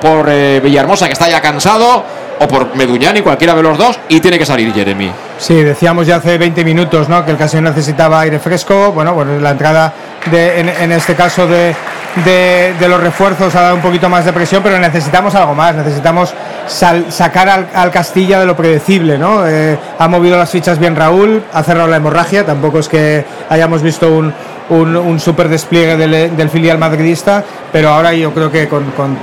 [0.00, 2.02] por, eh, Villahermosa, que está ya cansado,
[2.40, 5.12] o por Meduñani, cualquiera de los dos, y tiene que salir Jeremy.
[5.38, 7.24] Sí, decíamos ya hace 20 minutos ¿no?
[7.24, 8.90] que el Castellón necesitaba aire fresco.
[8.90, 9.92] Bueno, bueno la entrada
[10.28, 11.74] de, en, en este caso de,
[12.24, 15.74] de- los refuerzos ha dado un poquito más de presión, pero necesitamos algo más.
[15.74, 16.32] Necesitamos
[16.66, 19.18] sacar al, al Castilla de lo predecible.
[19.18, 19.46] ¿no?
[19.46, 22.44] Eh, ha movido las fichas bien Raúl, ha cerrado la hemorragia.
[22.44, 24.32] Tampoco es que hayamos visto un,
[24.70, 27.42] un, super despliegue del, del filial madridista,
[27.72, 29.16] pero ahora yo creo que con, con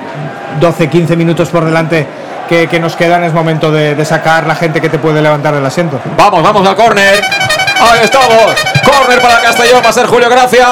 [0.59, 2.05] 12, 15 minutos por delante
[2.49, 5.53] que, que nos quedan es momento de, de sacar la gente que te puede levantar
[5.55, 5.99] del asiento.
[6.17, 7.21] Vamos, vamos al córner.
[7.79, 8.55] Ahí estamos.
[8.85, 9.81] Córner para Castellón.
[9.83, 10.65] Va a ser Julio Gracia.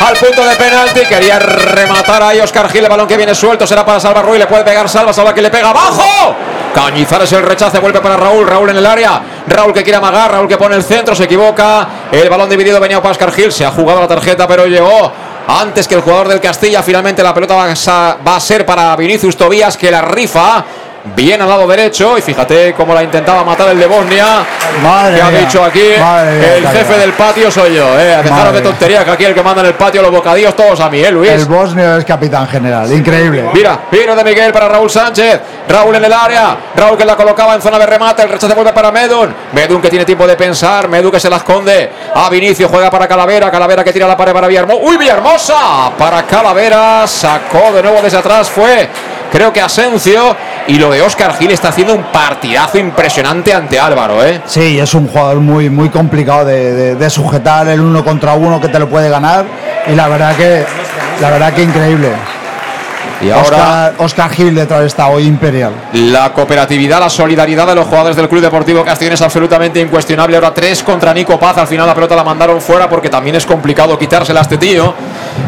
[0.00, 1.00] Al punto de penalti.
[1.06, 2.84] Quería rematar ahí Oscar Gil.
[2.84, 4.38] El balón que viene suelto será para Salva Ruiz.
[4.38, 5.12] Le puede pegar Salva.
[5.12, 6.34] Salva que le pega abajo.
[6.74, 7.78] Cañizares el rechace.
[7.78, 8.46] Vuelve para Raúl.
[8.46, 9.20] Raúl en el área.
[9.46, 10.30] Raúl que quiere amagar.
[10.30, 11.14] Raúl que pone el centro.
[11.14, 11.88] Se equivoca.
[12.12, 13.52] El balón dividido venía para Oscar Gil.
[13.52, 15.12] Se ha jugado la tarjeta, pero llegó.
[15.48, 18.94] Antes que el jugador del Castilla, finalmente la pelota va a, va a ser para
[18.96, 20.62] Vinicius Tobías, que la rifa
[21.14, 22.16] bien al lado derecho.
[22.18, 24.44] Y fíjate cómo la intentaba matar el de Bosnia.
[24.82, 27.98] Madre que ha dicho aquí Madre el jefe del patio soy yo.
[27.98, 28.20] Eh.
[28.22, 28.70] Dejaros de mía.
[28.70, 31.10] tontería, que aquí el que manda en el patio los bocadillos todos a mí, ¿eh,
[31.10, 31.30] Luis?
[31.30, 33.50] El bosnio es capitán general, increíble.
[33.52, 35.40] Mira, vino de Miguel para Raúl Sánchez.
[35.68, 36.56] Raúl en el área.
[36.74, 38.22] Raúl que la colocaba en zona de remate.
[38.22, 39.34] El rechace vuelve para Medun.
[39.52, 40.88] Medun que tiene tiempo de pensar.
[40.88, 41.90] Medun que se la esconde.
[42.14, 43.50] A Vinicio juega para Calavera.
[43.50, 44.80] Calavera que tira la pared para Villahermosa.
[44.82, 45.92] ¡Uy, Villahermosa!
[45.98, 47.06] Para Calavera.
[47.06, 48.48] Sacó de nuevo desde atrás.
[48.48, 48.88] Fue,
[49.30, 50.36] creo que Asencio.
[50.66, 54.42] Y lo de Oscar Gil está haciendo un partidazo impresionante ante Álvaro, ¿eh?
[54.44, 58.60] Sí, es un jugador muy, muy complicado de, de- de sujetar el uno contra uno
[58.60, 59.46] que te lo puede ganar.
[59.86, 60.66] Y la verdad que,
[61.22, 62.10] la verdad que increíble.
[63.20, 63.40] Y ahora.
[63.48, 65.72] Oscar, Oscar Gil detrás está hoy imperial.
[65.94, 70.36] La cooperatividad, la solidaridad de los jugadores del Club Deportivo Castellón es absolutamente incuestionable.
[70.36, 71.56] Ahora tres contra Nico Paz.
[71.58, 74.94] Al final la pelota la mandaron fuera porque también es complicado quitársela a este tío,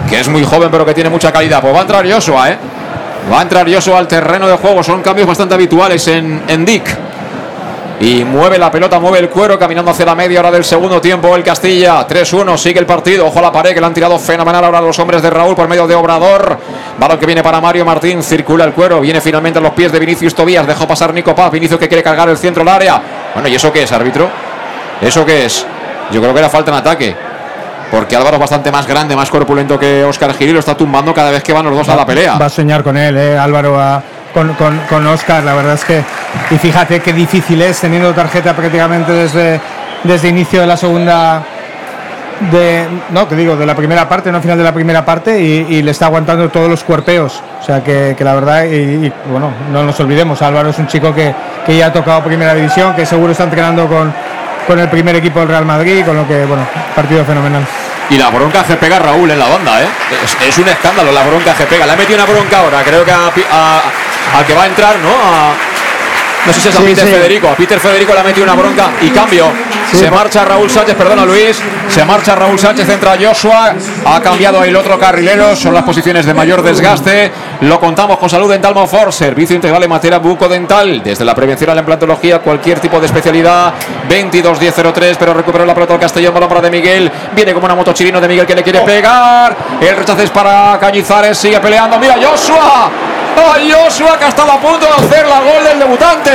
[0.09, 1.61] que es muy joven pero que tiene mucha calidad.
[1.61, 2.59] Pues va a entrar Joshua, ¿eh?
[3.31, 4.83] Va a entrar Joshua al terreno de juego.
[4.83, 6.97] Son cambios bastante habituales en, en Dick.
[8.01, 11.37] Y mueve la pelota, mueve el cuero, caminando hacia la media hora del segundo tiempo.
[11.37, 13.27] El Castilla, 3-1, sigue el partido.
[13.27, 15.69] Ojo a la pared que le han tirado fenomenal ahora los hombres de Raúl por
[15.69, 16.57] medio de Obrador.
[16.99, 19.99] Balón que viene para Mario Martín, circula el cuero, viene finalmente a los pies de
[19.99, 20.67] Vinicius Tobías.
[20.67, 21.51] Dejó pasar Nico Paz.
[21.51, 23.03] Vinicius que quiere cargar el centro del área.
[23.35, 24.31] Bueno, ¿y eso qué es, árbitro?
[25.03, 25.67] ¿Eso qué es?
[26.11, 27.30] Yo creo que era falta en ataque.
[27.91, 31.13] Porque Álvaro es bastante más grande, más corpulento que Oscar Gil y lo está tumbando
[31.13, 32.39] cada vez que van los dos a la pelea.
[32.39, 34.03] Va a soñar con él, eh, Álvaro, a-
[34.33, 35.43] con, con, con Oscar.
[35.43, 36.05] La verdad es que.
[36.53, 39.61] Y fíjate qué difícil es teniendo tarjeta prácticamente desde,
[40.05, 41.43] desde inicio de la segunda.
[42.53, 45.67] De, no, te digo, de la primera parte, no final de la primera parte, y,
[45.69, 47.43] y le está aguantando todos los cuerpeos.
[47.61, 48.77] O sea que, que la verdad, y,
[49.07, 51.35] y, bueno, no nos olvidemos, Álvaro es un chico que,
[51.67, 54.11] que ya ha tocado primera división, que seguro está entrenando con,
[54.71, 56.65] con el primer equipo del Real Madrid, con lo que, bueno,
[56.95, 57.67] partido fenomenal.
[58.09, 59.87] Y la bronca que pega Raúl en la banda, ¿eh?
[60.49, 61.87] Es, un escándalo la bronca que pega.
[61.87, 65.11] Le ha metido una bronca ahora, creo que a, a- que va a entrar, ¿no?
[66.47, 67.13] No sé si es a Sí, Peter sí.
[67.13, 67.49] Federico.
[67.49, 69.47] A Peter Federico le ha metido una bronca y cambio.
[69.93, 71.61] se marcha Raúl Sánchez, perdona Luis.
[71.89, 73.75] Se marcha Raúl Sánchez, entra Joshua.
[74.07, 75.55] Ha cambiado el otro carrilero.
[75.57, 77.31] Son las posiciones de mayor desgaste.
[77.63, 79.13] Lo contamos con Salud Dental Monfort.
[79.13, 81.03] Servicio integral en materia bucodental.
[81.03, 83.75] Desde la prevención a la implantología, cualquier tipo de especialidad.
[84.09, 86.33] 22-10-03, pero recuperó la pelota Castellón.
[86.33, 87.11] Balón para de Miguel.
[87.35, 89.57] Viene como una moto chilino de Miguel que le quiere pegar.
[89.81, 91.37] El rechace es para Cañizares.
[91.37, 91.99] Sigue peleando.
[91.99, 92.91] Mira Joshua.
[93.37, 96.31] ¡Ay, Joshua que ha estado a punto de hacer la gol del debutante!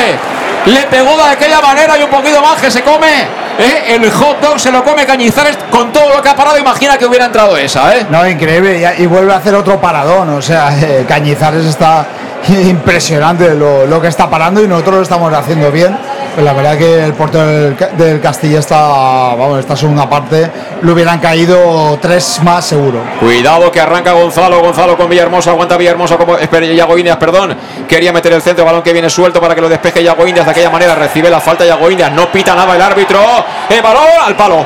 [0.65, 3.21] Le pegó de aquella manera y un poquito más que se come.
[3.59, 3.95] ¿eh?
[3.95, 6.57] El hot dog se lo come Cañizares con todo lo que ha parado.
[6.57, 8.07] Imagina que hubiera entrado esa, ¿eh?
[8.09, 8.81] No, increíble.
[8.97, 10.29] Y, y vuelve a hacer otro paradón.
[10.29, 12.07] O sea, eh, Cañizares está
[12.49, 15.95] impresionante lo, lo que está parando y nosotros lo estamos haciendo bien.
[16.35, 20.51] Pues la verdad que el portero del, del Castilla está, vamos, esta segunda parte
[20.81, 22.99] le hubieran caído tres más seguro.
[23.21, 27.55] Cuidado que arranca Gonzalo, Gonzalo con Villahermosa, aguanta Villahermosa como Yago Indias, perdón.
[27.87, 30.51] Quería meter el centro, balón que viene suelto para que lo despeje Yago Indias de
[30.51, 33.17] aquella manera, recibe la falta Yago Indias, no pita nada el árbitro.
[33.69, 34.57] El balón al palo.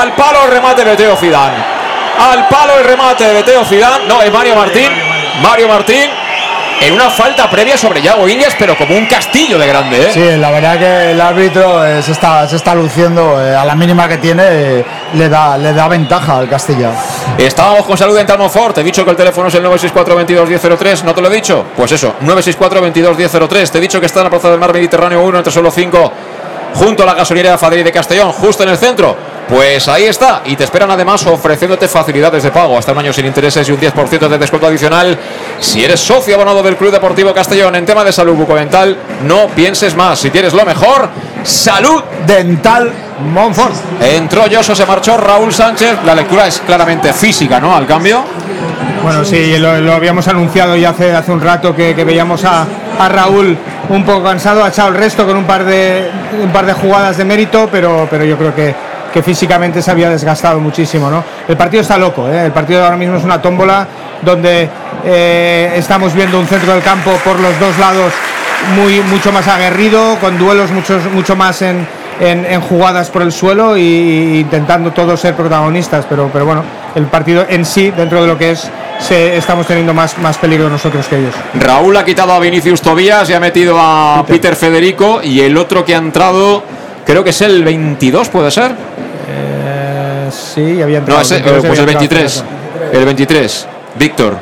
[0.00, 1.56] Al palo remate de Teo Zidane.
[2.18, 4.06] al palo el remate de Teo Zidane.
[4.08, 4.88] No, es Mario Martín.
[5.42, 6.08] Mario Martín
[6.80, 10.02] en una falta previa sobre Yago Indias, pero como un castillo de grande.
[10.02, 10.10] ¿eh?
[10.12, 13.74] Sí, la verdad que el árbitro eh, se, está, se está luciendo eh, a la
[13.74, 14.84] mínima que tiene, eh,
[15.14, 16.92] le, da, le da ventaja al Castilla.
[17.38, 18.74] Estábamos con salud en Talmonfort.
[18.74, 21.04] Te he dicho que el teléfono es el 964-22-1003.
[21.04, 21.64] ¿No te lo he dicho?
[21.76, 23.70] Pues eso, 964-22-1003.
[23.70, 26.12] Te he dicho que está en la Plaza del Mar Mediterráneo 1 entre solo 5
[26.74, 29.16] junto a la gasolinera Fadri de Castellón, justo en el centro.
[29.48, 30.42] Pues ahí está.
[30.44, 33.80] Y te esperan además ofreciéndote facilidades de pago hasta un año sin intereses y un
[33.80, 35.16] 10% de descuento adicional.
[35.60, 38.96] Si eres socio abonado del Club Deportivo Castellón en tema de salud bucodental,
[39.26, 40.18] no pienses más.
[40.18, 41.08] Si tienes lo mejor,
[41.42, 42.92] salud dental
[43.32, 43.74] Monfort.
[44.00, 45.98] Entró Joso, se marchó Raúl Sánchez.
[46.04, 47.74] La lectura es claramente física, ¿no?
[47.74, 48.24] Al cambio.
[49.02, 52.66] Bueno, sí, lo, lo habíamos anunciado ya hace, hace un rato que, que veíamos a,
[52.98, 53.56] a Raúl
[53.88, 56.10] un poco cansado, ha echado el resto con un par de,
[56.42, 58.74] un par de jugadas de mérito, pero, pero yo creo que,
[59.16, 61.08] que físicamente se había desgastado muchísimo.
[61.08, 61.24] ¿no?
[61.48, 62.44] El partido está loco, ¿eh?
[62.44, 63.88] el partido ahora mismo es una tómbola
[64.20, 64.68] donde
[65.06, 68.12] eh, estamos viendo un centro del campo por los dos lados
[68.74, 71.86] muy, mucho más aguerrido, con duelos muchos, mucho más en,
[72.20, 76.62] en, en jugadas por el suelo y, intentando todos ser protagonistas, pero, pero bueno,
[76.94, 80.68] el partido en sí, dentro de lo que es, se, estamos teniendo más, más peligro
[80.68, 81.34] nosotros que ellos.
[81.54, 85.86] Raúl ha quitado a Vinicius Tobías y ha metido a Peter, Federico y el otro
[85.86, 86.62] que ha entrado,
[87.06, 88.72] creo que es el 22, ¿puede ser?
[90.26, 91.18] Eh, sí, había entrado.
[91.18, 92.44] No, ese- entonces pues el había entrado, 23.
[92.92, 94.36] El 23, Víctor.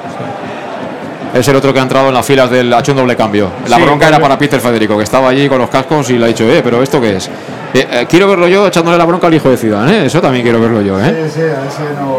[1.35, 3.51] Es el otro que ha entrado en las filas del ha hecho un doble cambio.
[3.67, 4.29] La Sí, bronca era cambio.
[4.29, 6.81] para Peter Federico, que estaba allí con los cascos y le ha dicho, eh, pero
[6.83, 7.27] ¿esto qué es?
[7.27, 10.07] Eh, eh, quiero verlo yo echándole la bronca al hijo de Zidane, ¿eh?
[10.07, 11.25] Eso también quiero verlo yo, ¿eh?
[11.27, 12.19] Sí, sí, ese no,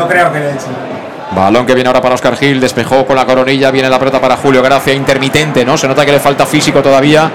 [0.00, 0.66] no creo que le eche.
[1.34, 4.36] Balón que viene ahora para Oscar Gil, despejó con la coronilla, viene la pelota para
[4.36, 5.76] Julio Gracia, intermitente, ¿no?
[5.76, 7.28] Se nota que le falta físico todavía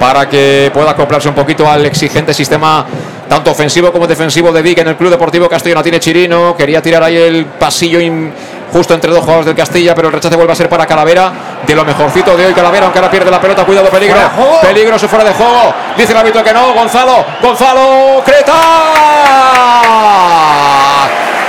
[0.00, 2.84] para que pueda acoplarse un poquito al exigente sistema
[3.28, 5.82] tanto ofensivo como defensivo de Vic en el Club Deportivo Castellón.
[5.82, 8.32] Tiene Chirino, quería tirar ahí el pasillo in-
[8.72, 11.32] justo entre dos jugadores del Castilla, pero el rechace vuelve a ser para Calavera,
[11.66, 12.52] de lo mejorcito de hoy.
[12.54, 14.16] Calavera, aunque ahora pierde la pelota, cuidado, peligro,
[14.60, 18.52] peligro, se fuera de juego, dice el árbitro que no, Gonzalo, Gonzalo, Creta,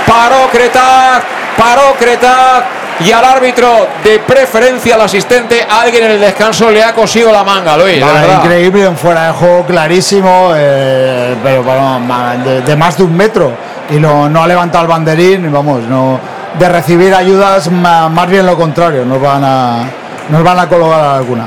[0.06, 1.22] paró Creta,
[1.56, 2.64] paró Creta
[3.04, 7.44] y al árbitro de preferencia al asistente, alguien en el descanso le ha cosido la
[7.44, 12.00] manga, Luis, Vale, increíble, en fuera de juego clarísimo, eh, pero bueno,
[12.44, 13.52] de, de más de un metro.
[13.90, 16.20] Y no, no ha levantado el banderín, vamos, no
[16.58, 19.84] de recibir ayudas, más bien lo contrario, nos van a,
[20.28, 21.46] nos van a colocar alguna.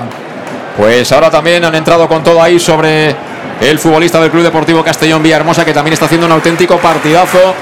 [0.78, 3.16] Pues ahora también han entrado con todo ahí sobre
[3.62, 7.54] el futbolista del Club Deportivo Castellón Villahermosa, que también está haciendo un auténtico partidazo,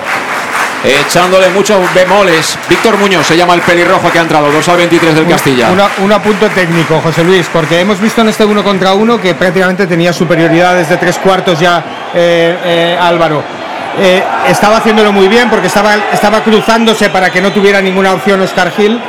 [0.83, 2.57] echándole muchos bemoles.
[2.69, 5.69] Víctor Muñoz se llama el pelirrojo que ha entrado, 2 al 23 del Castilla.
[5.71, 9.35] Una- un apunto técnico, José Luis, porque hemos visto en este uno contra uno que
[9.35, 11.83] prácticamente tenía superioridad desde tres cuartos ya
[12.13, 13.43] eh, eh, Álvaro.
[13.99, 18.41] Eh, estaba haciéndolo muy bien porque estaba, estaba cruzándose para que no tuviera ninguna opción
[18.41, 18.99] Oscar Gil,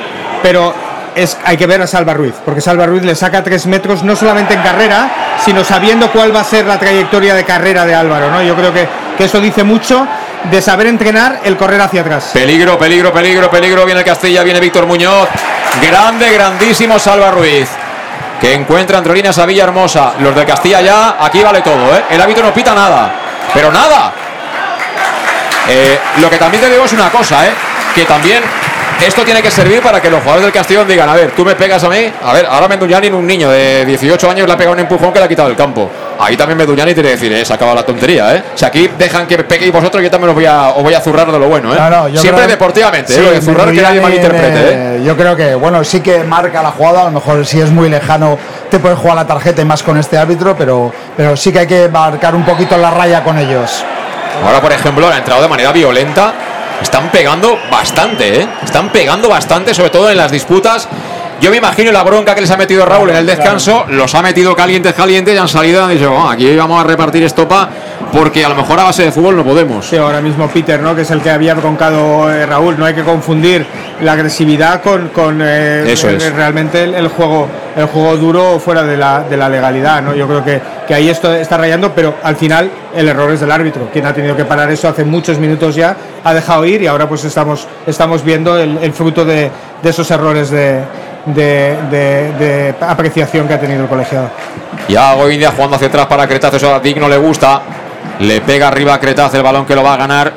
[0.43, 0.75] pero
[1.15, 4.17] es, hay que ver a Salva Ruiz, porque Salva Ruiz le saca tres metros no
[4.17, 5.09] solamente en carrera,
[5.45, 8.31] sino sabiendo cuál va a ser la trayectoria de carrera de Álvaro.
[8.31, 8.43] ¿no?
[8.43, 10.05] Yo creo que, que eso dice mucho
[10.51, 12.31] de saber entrenar el correr hacia atrás.
[12.33, 13.85] Peligro, peligro, peligro, peligro.
[13.85, 15.29] Viene el Castilla, viene Víctor Muñoz.
[15.81, 17.69] Grande, grandísimo Salva Ruiz.
[18.41, 20.15] Que encuentra entre líneas a Villahermosa.
[20.21, 22.05] Los del Castilla ya, aquí vale todo, ¿eh?
[22.11, 23.13] El árbitro no pita nada.
[23.55, 24.13] Pero nada.
[25.69, 27.53] Eh, lo que también te digo es una cosa, ¿eh?
[27.95, 28.43] Que también
[29.07, 31.55] esto tiene que servir para que los jugadores del Castellón digan, a ver, tú me
[31.55, 34.75] pegas a mí, a ver, ahora Menduñani, un niño de 18 años, le ha pegado
[34.75, 35.91] un empujón que le ha quitado el campo.
[36.25, 38.43] Ahí también Menduñani tiene que decir, eh, se acaba la tontería, ¿eh?
[38.55, 41.31] Si aquí dejan que peguéis vosotros, yo también os voy a, os voy a zurrar
[41.33, 41.77] de lo bueno, ¿eh?
[41.77, 43.41] No, no, yo Siempre creo- deportivamente, Sí, ¿eh?
[43.43, 44.97] Zurrar que nadie malinterprete, ¿eh?
[44.99, 47.71] eh, Yo creo que, bueno, sí que marca la jugada, a lo mejor si es
[47.71, 48.39] muy lejano
[48.71, 51.67] te puedes jugar la tarjeta y más con este árbitro, pero, pero sí que hay
[51.67, 53.85] que marcar un poquito la raya con ellos.
[54.47, 56.33] Ahora, por ejemplo, han entrado de manera violenta.
[56.81, 58.49] Están pegando bastante, ¿eh?
[58.65, 60.89] Están pegando bastante, sobre todo en las disputas.
[61.43, 63.85] Yo me imagino la bronca que les ha metido Raúl en el descanso.
[63.89, 66.87] Los ha metido calientes, calientes y han salido y han dicho, "Oh, aquí vamos a
[66.87, 67.69] repartir estopa
[68.13, 69.85] porque a lo mejor a base de fútbol no podemos.
[69.89, 70.95] Sí, ahora mismo Peter, ¿no?
[70.95, 72.79] que es el que había broncado eh, Raúl.
[72.79, 73.67] No hay que confundir
[74.03, 76.33] la agresividad con, con, eh, Eso eh, es.
[76.33, 80.01] realmente el, el juego el juego duro fuera de la, de la legalidad.
[80.03, 80.15] ¿no?
[80.15, 83.51] Yo creo que, que ahí esto está rayando, pero al final el error es del
[83.51, 86.87] árbitro, quien ha tenido que parar eso hace muchos minutos ya, ha dejado ir y
[86.87, 89.51] ahora pues estamos, estamos viendo el, el fruto de,
[89.83, 90.81] de esos errores de,
[91.27, 94.31] de- de- de apreciación que ha tenido el colegiado.
[94.89, 96.55] Y hago India jugando hacia atrás para Cretaz.
[96.55, 97.61] Eso a Dick no le gusta.
[98.21, 100.33] Le pega arriba a Cretaz el balón que lo va a ganar.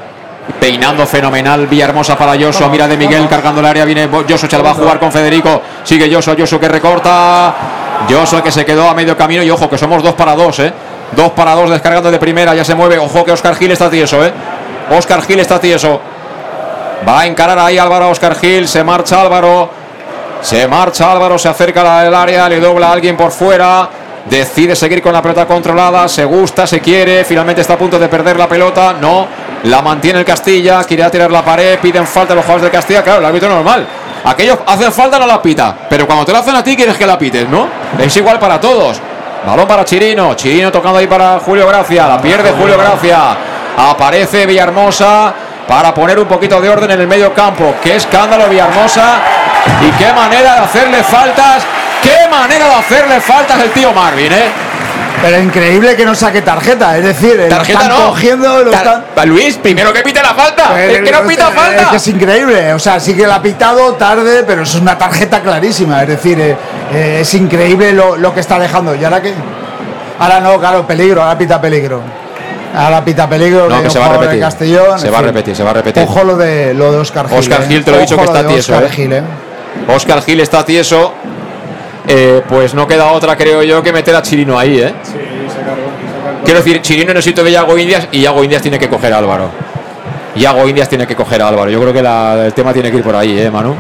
[0.59, 2.69] Peinando fenomenal Villahermosa para Joso.
[2.69, 3.83] Mira de Miguel cargando el área.
[3.85, 5.61] Viene Joso, se va a jugar con Federico.
[5.83, 7.53] Sigue Joso, Joso que recorta.
[8.09, 9.41] Joso que se quedó a medio camino.
[9.41, 10.71] Y ojo, que somos dos para dos, ¿eh?
[11.15, 12.53] Dos para dos descargando de primera.
[12.53, 12.99] Ya se mueve.
[12.99, 14.31] Ojo que Oscar Gil está tieso, ¿eh?
[14.95, 15.99] Oscar Gil está tieso.
[17.07, 18.67] Va a encarar ahí Álvaro Oscar Gil.
[18.67, 19.84] Se marcha Álvaro.
[20.45, 21.39] Se marcha Álvaro.
[21.39, 22.47] Se acerca al área.
[22.47, 23.89] Le dobla a alguien por fuera.
[24.29, 26.07] Decide seguir con la pelota controlada.
[26.07, 27.25] Se gusta, se quiere.
[27.25, 28.93] Finalmente está a punto de perder la pelota.
[28.93, 29.27] No.
[29.63, 30.83] La mantiene el Castilla.
[30.83, 31.79] Quiere tirar la pared.
[31.79, 33.01] Piden falta los jugadores del Castilla.
[33.01, 33.87] Claro, el árbitro normal.
[34.23, 35.75] Aquellos hacen falta, no la pita.
[35.89, 37.67] Pero cuando te la hacen a ti, quieres que la pites, ¿no?
[37.97, 39.01] Es igual para todos.
[39.47, 40.35] Balón para Chirino.
[40.35, 42.07] Chirino tocando ahí para Julio Gracia.
[42.07, 43.35] La pierde Julio Gracia.
[43.77, 45.33] Aparece Villahermosa
[45.67, 47.73] para poner un poquito de orden en el medio campo.
[47.81, 49.34] Qué escándalo Villahermosa.
[49.81, 51.63] Y qué manera de hacerle faltas.
[52.01, 54.43] Qué manera de hacerle faltas el tío Marvin, ¿eh?
[55.21, 58.07] Pero increíble que no saque tarjeta, es decir, Tarjeta están no.
[58.09, 60.79] cogiendo, lo Tar- están- Luis, primero que pite la falta.
[60.79, 61.89] Eh, Es que no pita Es falta.
[61.89, 65.41] que es increíble, o sea, sí que la ha pitado tarde, pero es una tarjeta
[65.41, 66.55] clarísima, es decir, eh,
[66.93, 68.93] eh, es increíble lo, lo que está dejando.
[68.93, 69.33] ¿Y ahora qué?
[70.19, 72.01] Ahora no, claro, peligro, ahora pita peligro.
[72.75, 74.41] Ahora pita peligro, No, que se va a repetir.
[74.41, 74.99] Castellón.
[74.99, 76.03] Se va a repetir, se va a repetir.
[76.03, 77.39] Ojo lo de, lo de Oscar Gil.
[77.39, 77.65] Oscar eh.
[77.69, 78.89] Gil, te lo he dicho Ojo que está tieso, eh.
[78.91, 79.23] Gil, eh.
[79.87, 81.13] Oscar Gil está tieso.
[82.07, 84.93] Eh, pues no queda otra, creo yo, que meter a Chirino ahí, ¿eh?
[86.43, 89.49] Quiero decir, Chirino necesita de Yago Indias y Yago Indias tiene que coger a Álvaro.
[90.35, 91.71] Yago Indias tiene que coger a Álvaro.
[91.71, 93.75] Yo creo que la- el tema tiene que ir por ahí, ¿eh, Manu?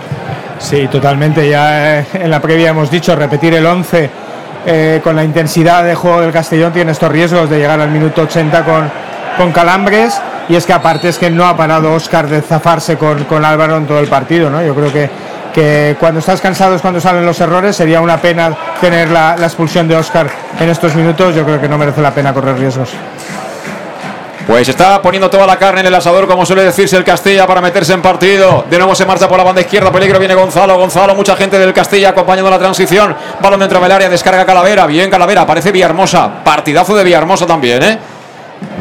[0.57, 1.47] Sí, totalmente.
[1.47, 4.09] Ya eh, en la previa hemos dicho repetir el 11
[4.65, 8.23] eh, con la intensidad de juego del Castellón tiene estos riesgos de llegar al minuto
[8.23, 8.89] 80 con,
[9.37, 10.19] con calambres.
[10.49, 13.77] Y es que aparte es que no ha parado Oscar de zafarse con, con Álvaro
[13.77, 14.49] en todo el partido.
[14.49, 14.63] ¿no?
[14.63, 15.09] Yo creo que,
[15.55, 17.77] que cuando estás cansado es cuando salen los errores.
[17.77, 20.29] Sería una pena tener la, expulsión de Oscar
[20.59, 21.33] en estos minutos.
[21.33, 22.89] Yo creo que no merece la pena correr riesgos.
[24.45, 27.61] Pues está poniendo toda la carne en el asador, como suele decirse el Castilla, para
[27.61, 28.65] meterse en partido.
[28.69, 30.77] De nuevo se marcha por la banda izquierda, peligro, viene Gonzalo.
[30.77, 33.15] Gonzalo, mucha gente del Castilla acompañando la transición.
[33.41, 34.85] Balón dentro del área, descarga Calavera.
[34.85, 36.43] Bien, Calavera, aparece Villahermosa.
[36.43, 37.97] Partidazo de Villahermosa también, ¿eh?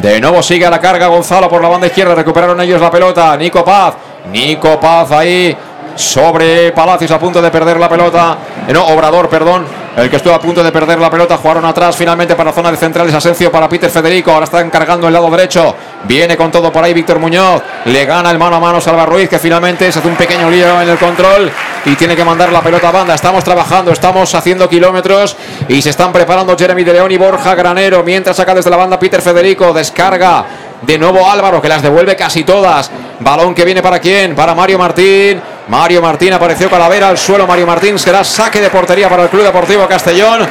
[0.01, 2.13] De nuevo sigue a la carga Gonzalo por la banda izquierda.
[2.13, 3.35] Recuperaron ellos la pelota.
[3.37, 3.95] Nico Paz.
[4.31, 5.55] Nico Paz ahí
[5.95, 8.37] sobre Palacios a punto de perder la pelota.
[8.67, 9.65] Eh, no, Obrador, perdón.
[9.95, 11.37] El que estuvo a punto de perder la pelota.
[11.37, 13.13] Jugaron atrás finalmente para zona de centrales.
[13.13, 14.31] Asencio para Peter Federico.
[14.31, 15.73] Ahora están cargando el lado derecho.
[16.03, 17.61] Viene con todo por ahí Víctor Muñoz.
[17.85, 20.81] Le gana el mano a mano Salva Ruiz que finalmente se hace un pequeño lío
[20.81, 21.49] en el control
[21.85, 23.15] y tiene que mandar la pelota a banda.
[23.15, 25.37] Estamos trabajando, estamos haciendo kilómetros
[25.69, 28.03] y se están preparando Jeremy de León y Borja Granero.
[28.03, 29.71] Mientras saca desde la banda Peter Federico.
[29.71, 30.45] Descarga
[30.81, 32.91] de nuevo Álvaro que las devuelve casi todas.
[33.21, 34.35] Balón que viene para quién?
[34.35, 35.54] Para Mario Martín.
[35.67, 37.47] Mario Martín apareció Calavera al suelo.
[37.47, 40.47] Mario Martín será saque de portería para el Club Deportivo Castellón.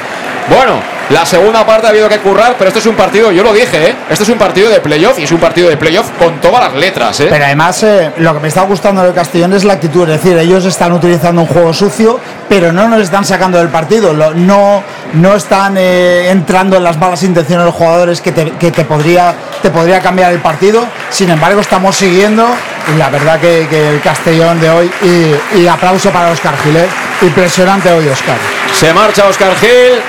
[0.49, 3.53] Bueno, la segunda parte ha habido que currar, pero esto es un partido, yo lo
[3.53, 3.95] dije, ¿eh?
[4.09, 6.75] Este es un partido de playoff y es un partido de playoff con todas las
[6.75, 7.27] letras, ¿eh?
[7.29, 10.09] Pero además, eh, lo que me está gustando del Castellón es la actitud.
[10.09, 12.19] Es decir, ellos están utilizando un juego sucio,
[12.49, 14.13] pero no nos están sacando del partido.
[14.13, 14.83] No,
[15.13, 18.85] no están eh, entrando en las malas intenciones de los jugadores que, te, que te
[18.85, 20.85] podría, te podría cambiar el partido.
[21.11, 22.47] Sin embargo, estamos siguiendo.
[22.95, 24.91] Y la verdad que, que el Castellón de hoy.
[25.03, 26.89] Y, y aplauso para Oscar Gilet.
[27.23, 28.37] Impresionante hoy, Oscar.
[28.75, 30.01] Se marcha Oscar Gil.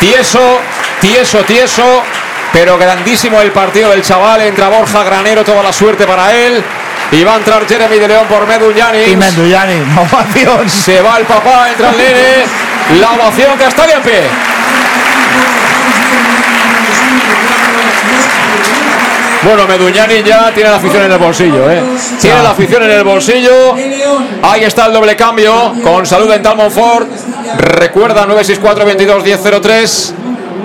[0.00, 0.58] Tieso,
[1.00, 2.02] tieso, tieso.
[2.52, 4.40] Pero grandísimo el partido del chaval.
[4.40, 6.64] Entra Borja Granero, toda la suerte para él.
[7.12, 9.02] Y va a entrar Jeremy de León por Medullani.
[9.04, 9.82] Y Menduyani,
[10.12, 10.68] ovación.
[10.68, 13.00] Se va el papá, entra el nene.
[13.00, 14.22] La ovación que está en pie.
[19.42, 21.82] Bueno, Meduñani ya tiene la afición en el bolsillo, ¿eh?
[22.20, 23.74] Tiene la afición en el bolsillo.
[24.42, 27.08] Ahí está el doble cambio con Salud Dental Monfort.
[27.58, 30.14] Recuerda 964 22 1003.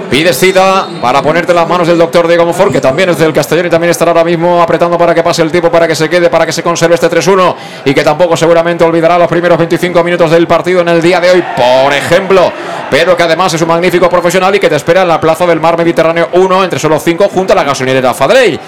[0.09, 3.65] Pides cita para ponerte las manos del doctor Diego Monfort, que también es del Castellón
[3.65, 6.29] y también estará ahora mismo apretando para que pase el tiempo, para que se quede,
[6.29, 7.55] para que se conserve este 3-1
[7.85, 11.31] y que tampoco seguramente olvidará los primeros 25 minutos del partido en el día de
[11.31, 12.51] hoy, por ejemplo.
[12.89, 15.59] Pero que además es un magnífico profesional y que te espera en la plaza del
[15.59, 18.59] Mar Mediterráneo 1 entre solo 5 junto a la gasolinera Fadrey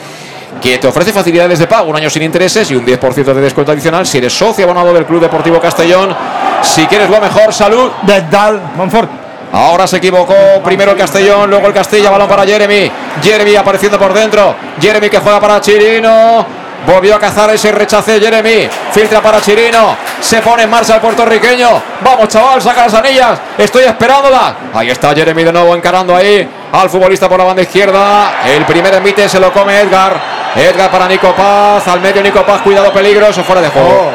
[0.61, 3.71] que te ofrece facilidades de pago, un año sin intereses y un 10% de descuento
[3.71, 6.15] adicional si eres socio abonado del Club Deportivo Castellón.
[6.61, 7.91] Si quieres lo mejor, salud.
[8.03, 9.09] Dental Monfort.
[9.51, 12.91] Ahora se equivocó primero el Castellón, luego el Castilla, balón para Jeremy.
[13.23, 14.55] Jeremy apareciendo por dentro.
[14.81, 16.45] Jeremy que juega para Chirino.
[16.85, 18.69] Volvió a cazar ese rechace Jeremy.
[18.91, 19.95] Filtra para Chirino.
[20.19, 21.81] Se pone en marcha el puertorriqueño.
[22.01, 23.39] Vamos, chaval, saca las anillas.
[23.57, 24.55] Estoy esperándola.
[24.73, 28.43] Ahí está Jeremy de nuevo encarando ahí al futbolista por la banda izquierda.
[28.45, 30.36] El primer envite se lo come Edgar.
[30.57, 31.87] Edgar para Nico Paz.
[31.87, 32.61] Al medio Nico Paz.
[32.61, 33.43] Cuidado, peligroso.
[33.43, 34.11] Fuera de juego.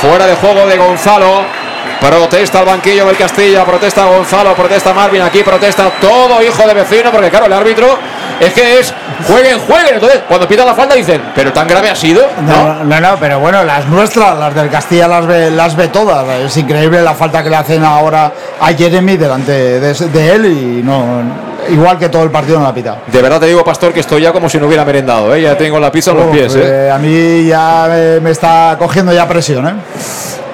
[0.00, 1.65] Fuera de juego de Gonzalo.
[2.00, 7.10] Protesta el banquillo del Castilla, protesta Gonzalo, protesta Marvin, aquí protesta todo hijo de vecino,
[7.10, 7.86] porque claro, el árbitro
[8.38, 8.92] es que es
[9.26, 9.94] jueguen, jueguen.
[9.94, 12.74] Entonces, cuando pita la falta dicen, pero tan grave ha sido, ¿no?
[12.74, 16.26] No, no, no, pero bueno, las nuestras, las del Castilla, las ve, las ve todas.
[16.40, 20.82] Es increíble la falta que le hacen ahora a Jeremy delante de, de él y
[20.82, 21.22] no.
[21.70, 22.98] igual que todo el partido no la ha pitado.
[23.06, 25.40] De verdad te digo, Pastor, que estoy ya como si no hubiera merendado, ¿eh?
[25.42, 26.60] Ya tengo la pizza en los Uf, pies, ¿eh?
[26.64, 29.72] eh, a mí ya me, me está cogiendo ya presión, ¿eh?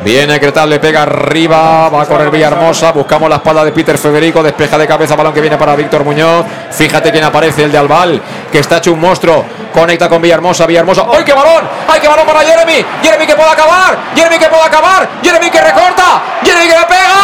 [0.05, 4.43] Viene Cretal, le pega arriba, va a correr Villahermosa, buscamos la espalda de Peter Federico,
[4.43, 8.21] despeja de cabeza, balón que viene para Víctor Muñoz, fíjate quién aparece, el de Albal,
[8.51, 11.69] que está hecho un monstruo, conecta con Villahermosa, Villahermosa, ¡ay qué balón!
[11.89, 12.85] ¡ay qué balón para Jeremy!
[13.01, 17.15] Jeremy que puede acabar, Jeremy que puede acabar, Jeremy que recorta, Jeremy que le pega,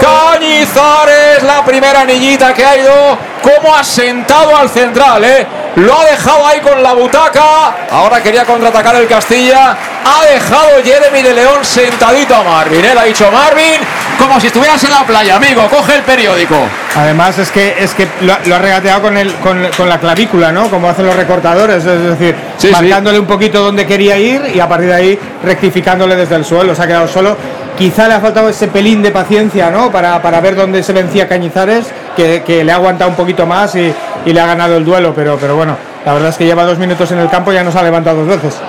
[0.00, 5.46] Cañizares, Cañizares, la primera niñita que ha ido como asentado al central, ¿eh?
[5.76, 7.74] Lo ha dejado ahí con la butaca.
[7.90, 9.76] Ahora quería contraatacar el Castilla.
[10.04, 12.84] Ha dejado Jeremy de León sentadito a Marvin.
[12.84, 13.76] Él ha dicho Marvin,
[14.18, 15.62] como si estuvieras en la playa, amigo.
[15.68, 16.56] Coge el periódico.
[16.96, 20.50] Además es que es que lo, lo ha regateado con, el, con, con la clavícula,
[20.50, 20.68] ¿no?
[20.68, 22.72] Como hacen los recortadores, es decir, Sí, sí.
[22.72, 26.74] marcándole un poquito donde quería ir y a partir de ahí rectificándole desde el suelo.
[26.74, 27.36] Se ha quedado solo.
[27.80, 29.90] Quizá le ha faltado ese pelín de paciencia, ¿no?
[29.90, 33.74] Para, para ver dónde se vencía Cañizares, que, que le ha aguantado un poquito más
[33.74, 33.90] y,
[34.26, 36.76] y le ha ganado el duelo, pero, pero bueno, la verdad es que lleva dos
[36.76, 38.60] minutos en el campo y ya nos ha levantado dos veces.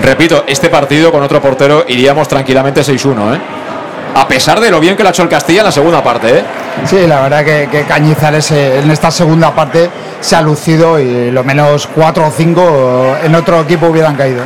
[0.00, 3.40] Repito, este partido con otro portero iríamos tranquilamente 6-1, ¿eh?
[4.14, 6.38] A pesar de lo bien que lo ha hecho el Castilla en la segunda parte,
[6.38, 6.44] ¿eh?
[6.84, 9.90] Sí, la verdad que, que Cañizares eh, en esta segunda parte
[10.20, 14.44] se ha lucido y lo menos cuatro o cinco en otro equipo hubieran caído.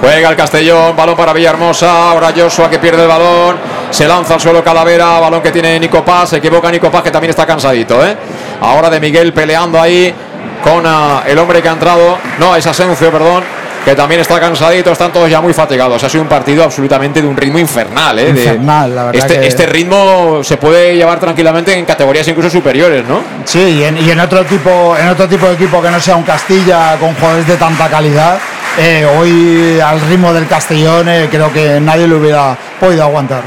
[0.00, 3.56] Juega el Castellón, balón para Villahermosa, ahora Joshua que pierde el balón,
[3.90, 7.10] se lanza al suelo Calavera, balón que tiene Nico Paz, se equivoca Nico Paz que
[7.10, 8.16] también está cansadito, ¿eh?
[8.60, 10.14] Ahora de Miguel peleando ahí
[10.62, 13.42] con ah, el hombre que ha entrado, no, es Asencio, perdón,
[13.84, 16.02] que también está cansadito, están todos ya muy fatigados.
[16.04, 18.32] Ha sido un partido absolutamente de un ritmo infernal, ¿eh?
[18.32, 22.50] De- Infernal, la verdad este, que- este ritmo se puede llevar tranquilamente en categorías incluso
[22.50, 23.20] superiores, ¿no?
[23.44, 26.16] Sí, y en, y en otro tipo, en otro tipo de equipo que no sea
[26.16, 28.38] un Castilla con jugadores de tanta calidad,
[28.78, 33.42] eh, hoy al ritmo del Castellón eh, creo que nadie lo hubiera podido aguantar.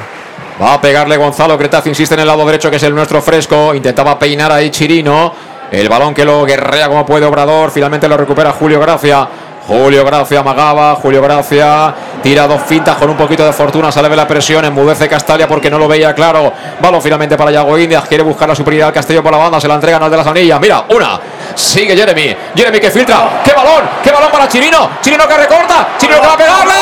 [0.61, 3.73] Va a pegarle Gonzalo Cretaz, insiste en el lado derecho que es el nuestro fresco.
[3.73, 5.33] Intentaba peinar ahí Chirino.
[5.71, 7.71] El balón que lo guerrea como puede Obrador.
[7.71, 9.27] Finalmente lo recupera Julio Gracia.
[9.67, 14.15] Julio Gracia amagaba, Julio Gracia tira dos fintas con un poquito de fortuna, sale de
[14.15, 16.51] la presión, enmudece Castalia porque no lo veía claro.
[16.79, 19.67] Balón finalmente para Yago Indias, quiere buscar la superioridad al Castillo por la banda, se
[19.67, 20.59] la entregan al de las anillas.
[20.59, 21.19] Mira, una,
[21.55, 26.21] sigue Jeremy, Jeremy que filtra, qué balón, qué balón para Chirino, Chirino que recorta, Chirino
[26.21, 26.73] que va a pegarle.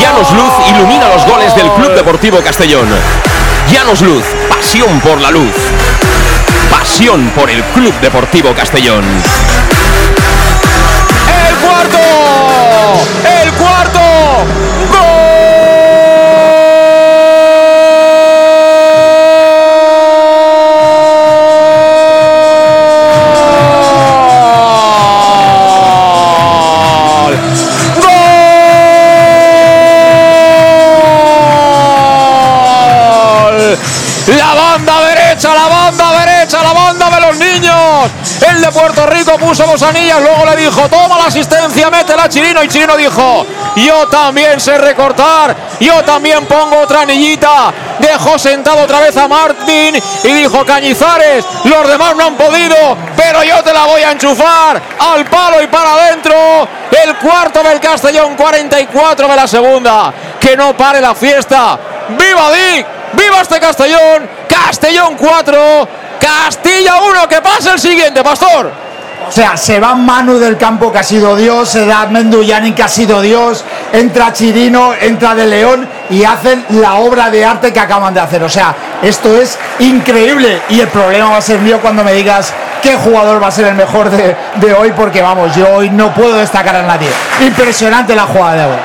[0.00, 2.86] Llanos Luz ilumina los goles del Club Deportivo Castellón.
[3.70, 5.54] Llanos Luz, pasión por la luz.
[7.34, 9.04] Por el Club Deportivo Castellón.
[39.06, 42.62] Rico puso dos anillas, luego le dijo, toma la asistencia, métela a Chirino.
[42.62, 47.72] Y Chirino dijo, yo también sé recortar, yo también pongo otra anillita.
[47.98, 53.42] Dejó sentado otra vez a Martín y dijo, Cañizares, los demás no han podido, pero
[53.42, 56.34] yo te la voy a enchufar al palo y para adentro.
[56.90, 60.12] El cuarto del Castellón, 44 de la segunda.
[60.38, 61.78] Que no pare la fiesta.
[62.10, 62.86] ¡Viva Dick!
[63.12, 64.28] ¡Viva este Castellón!
[64.48, 65.88] Castellón 4,
[66.20, 68.85] Castilla 1, que pasa el siguiente, Pastor.
[69.28, 72.84] O sea, se va Manu del campo que ha sido Dios, se da Menduyani que
[72.84, 77.80] ha sido Dios, entra Chirino, entra De León y hacen la obra de arte que
[77.80, 78.42] acaban de hacer.
[78.44, 82.54] O sea, esto es increíble y el problema va a ser mío cuando me digas
[82.82, 86.36] qué jugador va a ser el mejor de, hoy porque vamos, yo hoy no puedo
[86.36, 87.08] destacar a nadie.
[87.40, 88.78] Impresionante la jugada de hoy.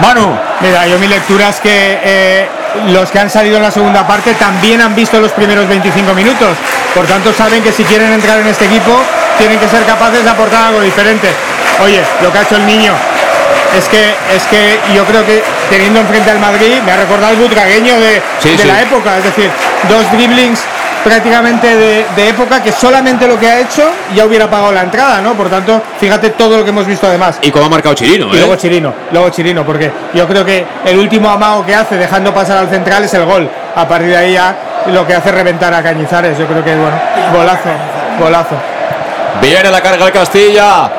[0.00, 0.36] Manu.
[0.60, 2.48] Mira, yo mi lectura es que eh,
[2.88, 6.56] los que han salido en la segunda parte también han visto los primeros 25 minutos.
[6.94, 8.96] Por tanto, saben que si quieren entrar en este equipo,
[9.38, 11.28] tienen que ser capaces de aportar algo diferente.
[11.82, 12.92] Oye, lo que ha hecho el niño
[13.76, 17.38] es que, es que yo creo que teniendo enfrente al Madrid, me ha recordado el
[17.38, 18.68] butragueño de, Sí, de sí.
[18.68, 19.18] la época.
[19.18, 19.50] Es decir,
[19.88, 20.62] dos dribblings
[21.04, 25.20] prácticamente de, de época que solamente lo que ha hecho ya hubiera pagado la entrada,
[25.20, 25.34] ¿no?
[25.34, 27.38] Por tanto, fíjate todo lo que hemos visto además.
[27.42, 28.38] Y cómo ha marcado Chirino, Y ¿eh?
[28.38, 32.56] luego Chirino, luego Chirino, porque yo creo que el último amago que hace dejando pasar
[32.56, 33.48] al central es el gol.
[33.76, 36.38] A partir de ahí ya lo que hace reventar a Cañizares.
[36.38, 36.98] Yo creo que bueno,
[37.32, 37.70] golazo,
[38.18, 38.56] golazo.
[39.40, 40.90] Viene la carga el Castilla.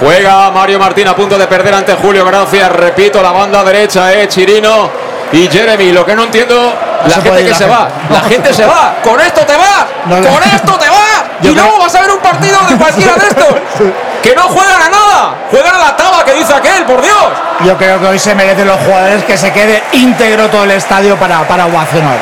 [0.00, 2.68] Juega Mario Martín a punto de perder ante Julio Gracia.
[2.68, 4.90] Repito, la banda derecha, eh, Chirino
[5.32, 5.92] y Jeremy.
[5.92, 6.72] Lo que no entiendo,
[7.06, 7.88] la gente que se va.
[8.10, 8.94] La gente se va.
[9.02, 9.86] Con esto te vas.
[10.08, 11.24] Con esto te vas.
[11.42, 13.54] Yo y luego vas a ver un partido de cualquiera de estos.
[14.22, 17.28] que no juegan a nada, juegan a la taba que dice aquel, por Dios.
[17.64, 21.16] Yo creo que hoy se merecen los jugadores que se quede íntegro todo el estadio
[21.16, 22.16] para, para ovacionar.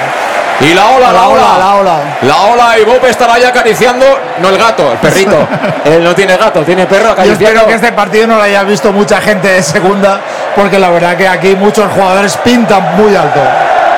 [0.61, 1.99] Y la ola, la, La ola, la ola.
[2.23, 4.07] La ola y Bob estará ya acariciando,
[4.39, 5.37] no el gato, el perrito.
[5.85, 7.45] Él no tiene gato, tiene perro Yo acariciando.
[7.47, 10.21] espero que este partido no lo haya visto mucha gente de segunda,
[10.55, 13.41] porque la verdad que aquí muchos jugadores pintan muy alto.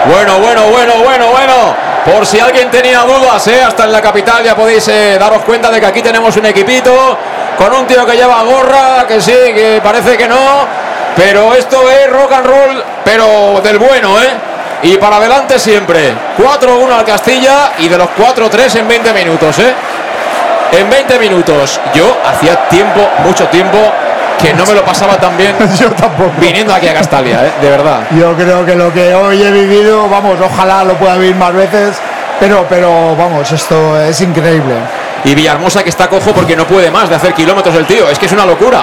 [0.08, 1.54] Bueno, bueno, bueno, bueno, bueno.
[2.06, 3.62] Por si alguien tenía dudas, ¿eh?
[3.62, 7.18] hasta en la capital ya podéis eh, daros cuenta de que aquí tenemos un equipito
[7.58, 10.66] con un tío que lleva gorra, que sí, que parece que no.
[11.14, 14.30] Pero esto es rock and roll, pero del bueno, ¿eh?
[14.84, 16.14] Y para adelante siempre.
[16.38, 19.74] 4-1 al Castilla y de los 4-3 en 20 minutos, ¿eh?
[20.72, 21.78] En 20 minutos.
[21.92, 23.76] Yo hacía tiempo, mucho tiempo,
[24.41, 26.33] que no me lo pasaba tan bien Yo tampoco.
[26.39, 27.52] viniendo aquí a Castalia, ¿eh?
[27.60, 28.00] De verdad.
[28.10, 31.97] Yo creo que lo que hoy he vivido, vamos, ojalá lo pueda vivir más veces,
[32.41, 34.75] pero, pero vamos, esto es increíble.
[35.25, 38.08] Y Villahermosa que está cojo porque no puede más de hacer kilómetros el tío.
[38.08, 38.83] Es que es una locura.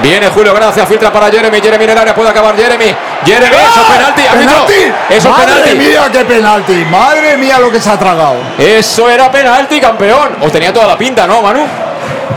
[0.00, 1.60] Viene Julio Gracia, filtra para Jeremy.
[1.60, 2.94] Jeremy en el área, puede acabar Jeremy.
[3.26, 4.22] Jeremy, eso es penalti.
[4.28, 4.34] ¡Ah!
[4.38, 4.92] ¡Penalti!
[5.10, 5.74] Eso ¡Madre penalti.
[5.76, 6.84] mía, qué penalti!
[6.88, 8.36] ¡Madre mía lo que se ha tragado!
[8.56, 10.36] Eso era penalti, campeón.
[10.40, 11.66] O tenía toda la pinta, ¿no, Manu?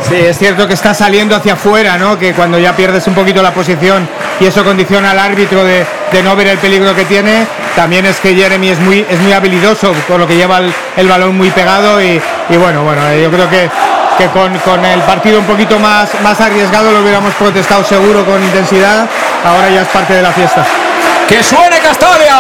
[0.08, 2.18] Sí, es cierto que está saliendo hacia afuera, ¿no?
[2.18, 4.08] Que cuando ya pierdes un poquito la posición
[4.40, 5.86] y eso condiciona al árbitro de,
[6.24, 7.46] no ver el peligro que tiene.
[7.76, 10.60] También es que Jeremy es muy, es muy habilidoso, por lo que lleva
[10.98, 13.70] el, balón muy pegado y, y bueno, bueno, eh, yo creo que,
[14.18, 18.44] que con, con el partido un poquito más, más arriesgado lo hubiéramos protestado seguro con
[18.44, 19.08] intensidad.
[19.46, 20.66] Ahora ya es parte de la fiesta.
[21.28, 22.36] ¡Que suene Castalia!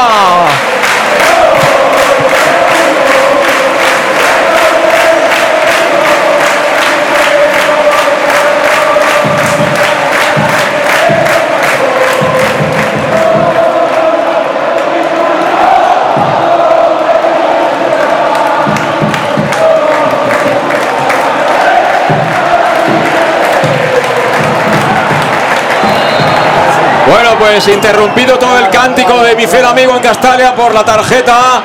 [27.41, 31.63] Pues interrumpido todo el cántico de mi fiel amigo en Castalia por la tarjeta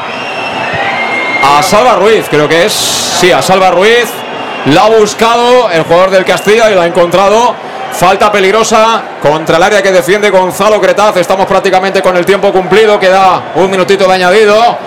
[1.45, 2.73] a Salva Ruiz, creo que es.
[2.73, 4.07] Sí, a Salva Ruiz.
[4.73, 7.55] La ha buscado el jugador del Castilla y la ha encontrado.
[7.93, 11.19] Falta peligrosa contra el área que defiende Gonzalo Cretaz.
[11.19, 12.99] Estamos prácticamente con el tiempo cumplido.
[12.99, 14.79] Queda un minutito de añadido.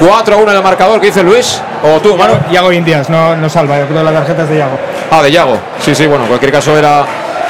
[0.00, 1.00] 4-1 en el marcador.
[1.00, 1.62] ¿Qué dice Luis?
[1.84, 2.34] ¿O tú, Manu?
[2.50, 4.78] Yago Indias, no, no salva, yo creo que la tarjeta es de Yago.
[5.12, 5.58] Ah, de Yago.
[5.80, 7.04] Sí, sí, bueno, en cualquier caso era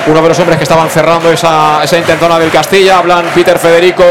[0.06, 2.98] uno de los hombres que estaban cerrando esa, esa intentona del Castilla.
[2.98, 4.04] Hablan Peter Federico.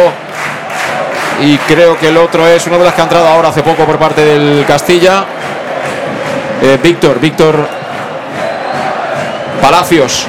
[1.41, 3.85] Y creo que el otro es uno de los que ha entrado ahora hace poco
[3.85, 5.25] por parte del Castilla.
[6.61, 7.55] Eh, Víctor, Víctor
[9.61, 10.25] Palacios.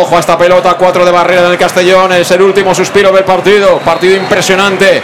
[0.00, 2.12] Ojo a esta pelota, 4 de barrera en el Castellón.
[2.12, 3.78] Es el último suspiro del partido.
[3.78, 5.02] Partido impresionante.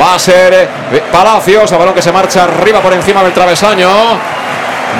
[0.00, 3.88] Va a ser eh, Palacios, a balón que se marcha arriba por encima del travesaño.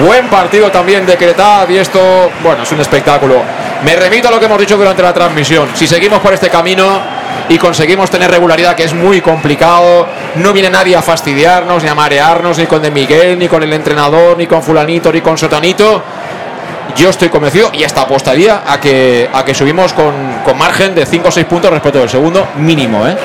[0.00, 3.42] Buen partido también de Cretaz y esto, bueno, es un espectáculo.
[3.84, 5.68] Me remito a lo que hemos dicho durante la transmisión.
[5.74, 7.00] Si seguimos por este camino
[7.48, 10.06] y conseguimos tener regularidad, que es muy complicado,
[10.36, 13.72] no viene nadie a fastidiarnos, ni a marearnos, ni con De Miguel, ni con el
[13.72, 16.02] entrenador, ni con fulanito, ni con sotanito.
[16.96, 20.12] Yo estoy convencido y hasta apostaría a que, a que subimos con,
[20.44, 23.16] con margen de 5 o 6 puntos respecto del segundo mínimo, ¿eh?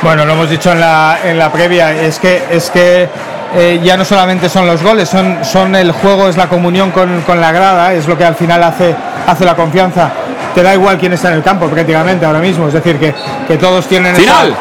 [0.00, 3.08] Bueno, lo hemos dicho en la, en la previa, es que, es que
[3.54, 7.22] eh, ya no solamente son los goles, son, son el juego, es la comunión con,
[7.22, 8.94] con la grada, es lo que al final hace,
[9.26, 10.10] hace la confianza.
[10.54, 13.14] Te da igual quién está en el campo prácticamente ahora mismo, es decir, que,
[13.46, 14.12] que todos tienen...
[14.14, 14.56] esa- Final.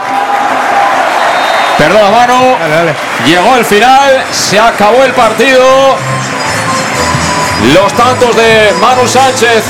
[1.78, 2.56] Perdona, mano.
[2.60, 2.94] Dale, dale.
[3.26, 5.62] Llegó el final, se acabó el partido.
[7.74, 9.64] Los tantos de Manu Sánchez,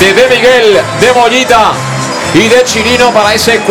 [0.00, 1.72] de De Miguel, de Mollita
[2.34, 3.66] y de Chirino para ese 4-1.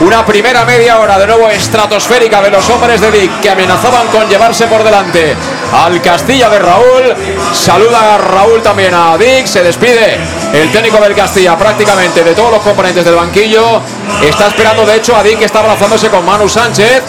[0.00, 4.26] Una primera media hora de nuevo estratosférica de los hombres de Vic que amenazaban con
[4.30, 5.36] llevarse por delante
[5.74, 7.14] al Castilla de Raúl.
[7.52, 10.18] Saluda a Raúl también a Vic, se despide
[10.54, 13.82] el técnico del Castilla prácticamente de todos los componentes del banquillo.
[14.22, 17.02] Está esperando de hecho a Dick que está abrazándose con Manu Sánchez.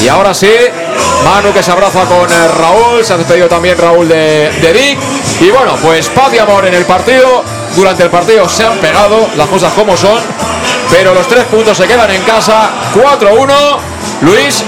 [0.00, 0.50] Y ahora sí,
[1.22, 4.98] Manu que se abraza con eh, Raúl, se ha despedido también Raúl de, de Dick.
[5.40, 7.44] Y bueno, pues paz y amor en el partido.
[7.76, 10.18] Durante el partido se han pegado las cosas como son.
[10.90, 12.70] Pero los tres puntos se quedan en casa.
[12.94, 13.78] 4-1.
[14.22, 14.64] Luis,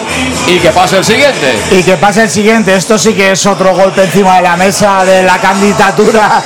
[0.46, 1.54] y que pase el siguiente.
[1.72, 5.04] Y que pase el siguiente, esto sí que es otro golpe encima de la mesa
[5.04, 6.42] de la candidatura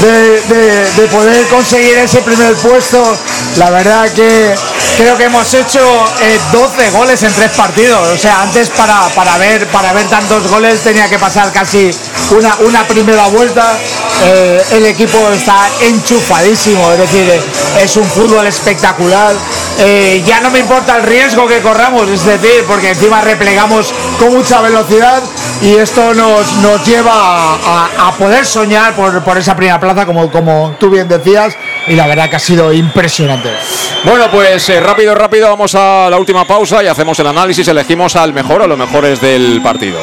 [0.00, 3.02] de, de- de poder conseguir ese primer puesto.
[3.56, 4.54] La verdad que
[5.00, 5.80] creo que hemos hecho
[6.20, 8.06] eh, 12 goles en tres partidos.
[8.08, 11.90] O sea, antes para, para, ver, para ver tantos goles tenía que pasar casi
[12.30, 13.78] una, una primera vuelta.
[14.22, 17.40] Eh, el equipo está enchufadísimo, es decir, eh,
[17.82, 19.34] es un fútbol espectacular.
[19.78, 24.34] Eh, ya no me importa el riesgo que corramos, es decir, porque encima replegamos con
[24.34, 25.22] mucha velocidad,
[25.62, 30.76] y esto nos, nos lleva a, poder soñar por, por, esa primera plaza, como, como
[30.78, 31.54] tú bien decías,
[31.88, 33.50] y la verdad que ha sido impresionante.
[34.04, 38.16] Bueno, pues eh, rápido, rápido, vamos a la última pausa y hacemos el análisis, elegimos
[38.16, 40.00] al mejor o los mejores del partido.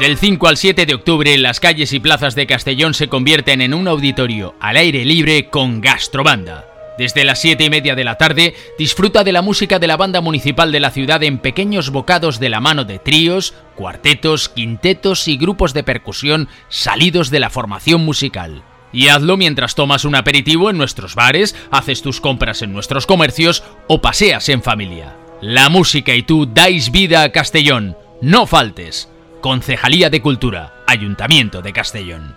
[0.00, 3.72] Del 5 al 7 de octubre, las calles y plazas de Castellón se convierten en
[3.72, 6.73] un auditorio al aire libre con Gastrobanda.
[6.98, 10.20] Desde las 7 y media de la tarde, disfruta de la música de la banda
[10.20, 15.36] municipal de la ciudad en pequeños bocados de la mano de tríos, cuartetos, quintetos y
[15.36, 18.62] grupos de percusión salidos de la formación musical.
[18.92, 23.64] Y hazlo mientras tomas un aperitivo en nuestros bares, haces tus compras en nuestros comercios
[23.88, 25.16] o paseas en familia.
[25.40, 27.96] La música y tú dais vida a Castellón.
[28.22, 29.10] No faltes.
[29.40, 32.36] Concejalía de Cultura, Ayuntamiento de Castellón.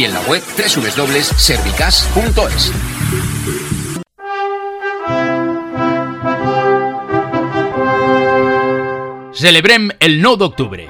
[0.05, 2.71] en la web www.servicas.es.
[9.33, 10.87] Celebrem el 9 d'octubre.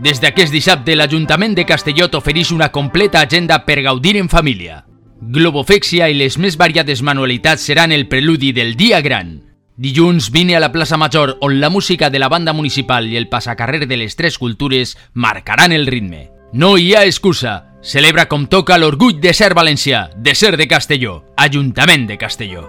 [0.00, 4.84] Des d'aquest dissabte, l'Ajuntament de Castelló t'ofereix una completa agenda per gaudir en família.
[5.20, 9.42] Globofexia i les més variades manualitats seran el preludi del dia gran.
[9.76, 13.28] Dilluns vine a la plaça Major on la música de la banda municipal i el
[13.28, 16.30] passacarrer de les tres cultures marcaran el ritme.
[16.52, 17.69] No hi ha excusa.
[17.82, 22.68] Celebra com toca l'orgull de ser valencià, de ser de Castelló, Ajuntament de Castelló.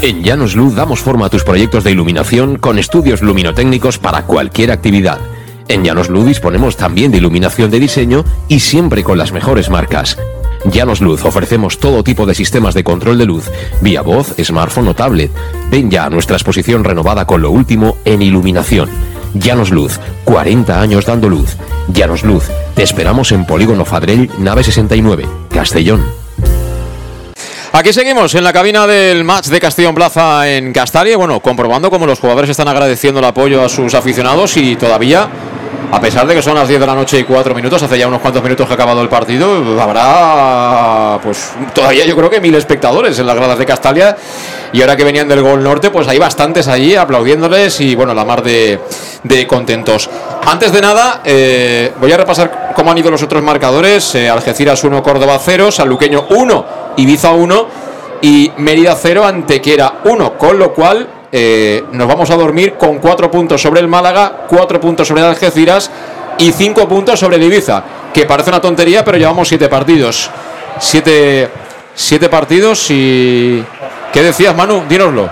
[0.00, 4.70] En Llanos Luz damos forma a tus proyectos de iluminación con estudios luminotécnicos para cualquier
[4.70, 5.18] actividad.
[5.68, 10.16] En Llanos Luz disponemos también de iluminación de diseño y siempre con las mejores marcas.
[10.64, 13.50] Llanos Luz ofrecemos todo tipo de sistemas de control de luz,
[13.82, 15.30] vía voz, smartphone o tablet.
[15.70, 18.88] Ven ya a nuestra exposición renovada con lo último en iluminación.
[19.34, 21.56] Llanos Luz, 40 años dando luz.
[21.88, 26.04] Llanos Luz, te esperamos en Polígono Fadrell, nave 69, Castellón.
[27.72, 31.18] Aquí seguimos en la cabina del match de Castellón Plaza en Castalia.
[31.18, 35.28] Bueno, comprobando cómo los jugadores están agradeciendo el apoyo a sus aficionados y todavía,
[35.90, 38.08] a pesar de que son las 10 de la noche y 4 minutos, hace ya
[38.08, 42.54] unos cuantos minutos que ha acabado el partido, habrá pues todavía yo creo que mil
[42.54, 44.16] espectadores en las gradas de Castalia.
[44.72, 48.24] Y ahora que venían del Gol Norte, pues hay bastantes allí aplaudiéndoles y bueno, la
[48.24, 48.78] mar de,
[49.48, 50.10] contentos.
[50.44, 54.14] Antes de nada, eh, voy a repasar cómo han ido los otros marcadores.
[54.16, 56.66] Eh, Algeciras 1, Córdoba 0, Sanluqueño 1,
[56.96, 57.68] Ibiza 1
[58.22, 60.36] y Mérida 0, Antequera 1.
[60.36, 61.08] Con lo cual
[61.38, 65.90] eh, nos vamos a dormir con 4 puntos sobre el Málaga, 4 puntos sobre Algeciras
[66.38, 67.82] y 5 puntos sobre el Ibiza.
[68.14, 70.30] Que parece una tontería, pero llevamos 7 partidos.
[70.78, 71.50] 7
[71.96, 73.64] siete partidos y...
[74.12, 74.84] ¿Qué decías, Manu?
[74.88, 75.28] Dínoslo.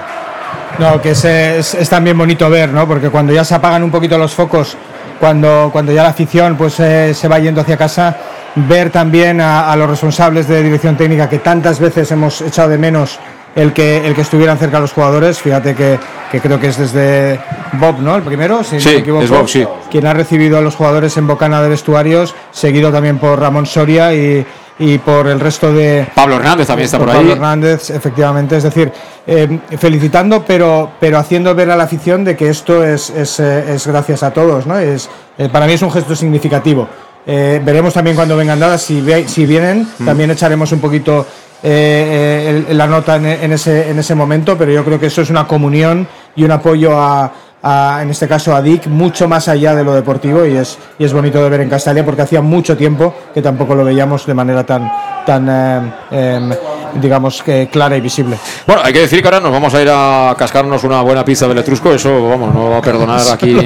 [0.79, 2.89] No, que es, también bonito ver, ¿no?
[2.89, 4.77] Porque cuando ya se apagan un poquito los focos,
[5.21, 8.17] cuando, cuando ya la afición pues eh, se va yendo hacia casa,
[8.57, 13.21] ver también a, los responsables de dirección técnica que tantas veces hemos echado de menos
[13.55, 15.39] el que, el que estuvieran cerca de los jugadores.
[15.39, 15.99] Fíjate que,
[16.31, 17.41] que creo que es desde
[17.75, 18.17] Bob, ¿no?
[18.17, 19.65] El primero, si sí, no me equivoco, es Bob, sí.
[19.91, 24.15] quien ha recibido a los jugadores en Bocana de Vestuarios, seguido también por Ramón Soria
[24.15, 24.45] y,
[24.79, 27.33] y por el resto de Pablo Hernández también está por, Pablo ahí.
[27.33, 28.93] Hernández, efectivamente, es decir,
[29.27, 33.75] eh, felicitando, pero pero haciendo ver a la afición de que esto es, es, eh,
[33.75, 34.79] es gracias a todos, ¿no?
[34.79, 35.09] Es
[35.39, 36.89] eh, para mí es un gesto significativo.
[37.27, 40.05] Eh, veremos también cuando vengan dadas si ve, si vienen, mm.
[40.05, 41.27] también echaremos un poquito
[41.67, 45.23] eh, el, la nota en, en, ese en ese momento, pero yo creo que eso
[45.23, 47.33] es una comunión y un apoyo a
[47.65, 51.05] a, en este caso a Dick, mucho más allá de lo deportivo y es, y
[51.05, 54.35] es bonito de ver en Castalia porque hacía mucho tiempo que tampoco lo veíamos de
[54.35, 54.93] manera tan,
[55.25, 56.59] tan eh, eh,
[57.01, 58.39] digamos, que clara y visible.
[58.67, 61.49] Bueno, hay que decir que ahora nos vamos a ir a cascarnos una buena pizza
[61.49, 63.57] del Etrusco, eso vamos, no va a perdonar aquí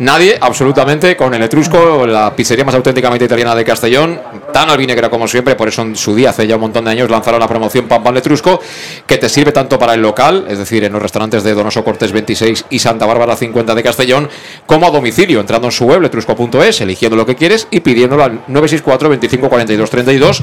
[0.00, 4.20] nadie, absolutamente, con el Etrusco, la pizzería más auténticamente italiana de Castellón,
[4.52, 7.10] tan albinegra como siempre, por eso en su día, hace ya un montón de años,
[7.10, 8.60] lanzaron la promoción Pan Pan Letrusco,
[9.06, 12.12] que te sirve tanto para el local, es decir, en los restaurantes de Donoso Cortés
[12.12, 14.28] 26 y Santa Bárbara 50 de Castellón,
[14.66, 18.32] como a domicilio, entrando en su web, letrusco.es, eligiendo lo que quieres y pidiéndolo al
[18.46, 20.42] 964 25 42 32.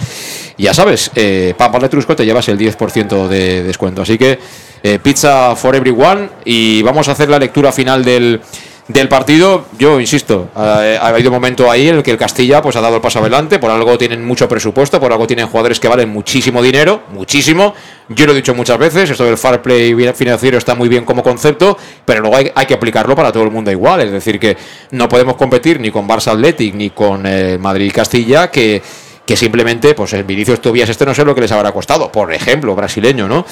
[0.58, 4.02] Ya sabes, eh, Pan Pan Letrusco te llevas el 10% de descuento.
[4.02, 4.40] Así que
[4.82, 8.42] eh, pizza for everyone y vamos a hacer la lectura final del,
[8.90, 9.66] del partido.
[9.78, 12.82] Yo insisto, eh, ha habido un momento ahí en el que el Castilla pues ha
[12.82, 16.10] dado el paso adelante, por algo tienen mucho presupuesto, por algo tienen jugadores que valen
[16.10, 17.76] muchísimo dinero, muchísimo.
[18.10, 21.22] Yo lo he dicho muchas veces, esto del fair play financiero está muy bien como
[21.22, 24.58] concepto, pero luego hay, que aplicarlo para todo el mundo igual, es decir que
[24.92, 28.82] no podemos competir ni con Barça Athletic ni con eh, Madrid Castilla que
[29.26, 32.34] que simplemente, pues el Vinicius Tobias este no sé lo que les habrá costado, por
[32.34, 33.46] ejemplo, brasileño, ¿no?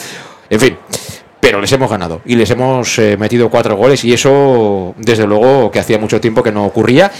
[0.49, 0.75] En fin,
[1.39, 5.71] pero les hemos ganado y les hemos eh, metido cuatro goles y eso, desde luego,
[5.71, 7.11] que hacía mucho tiempo que no ocurría.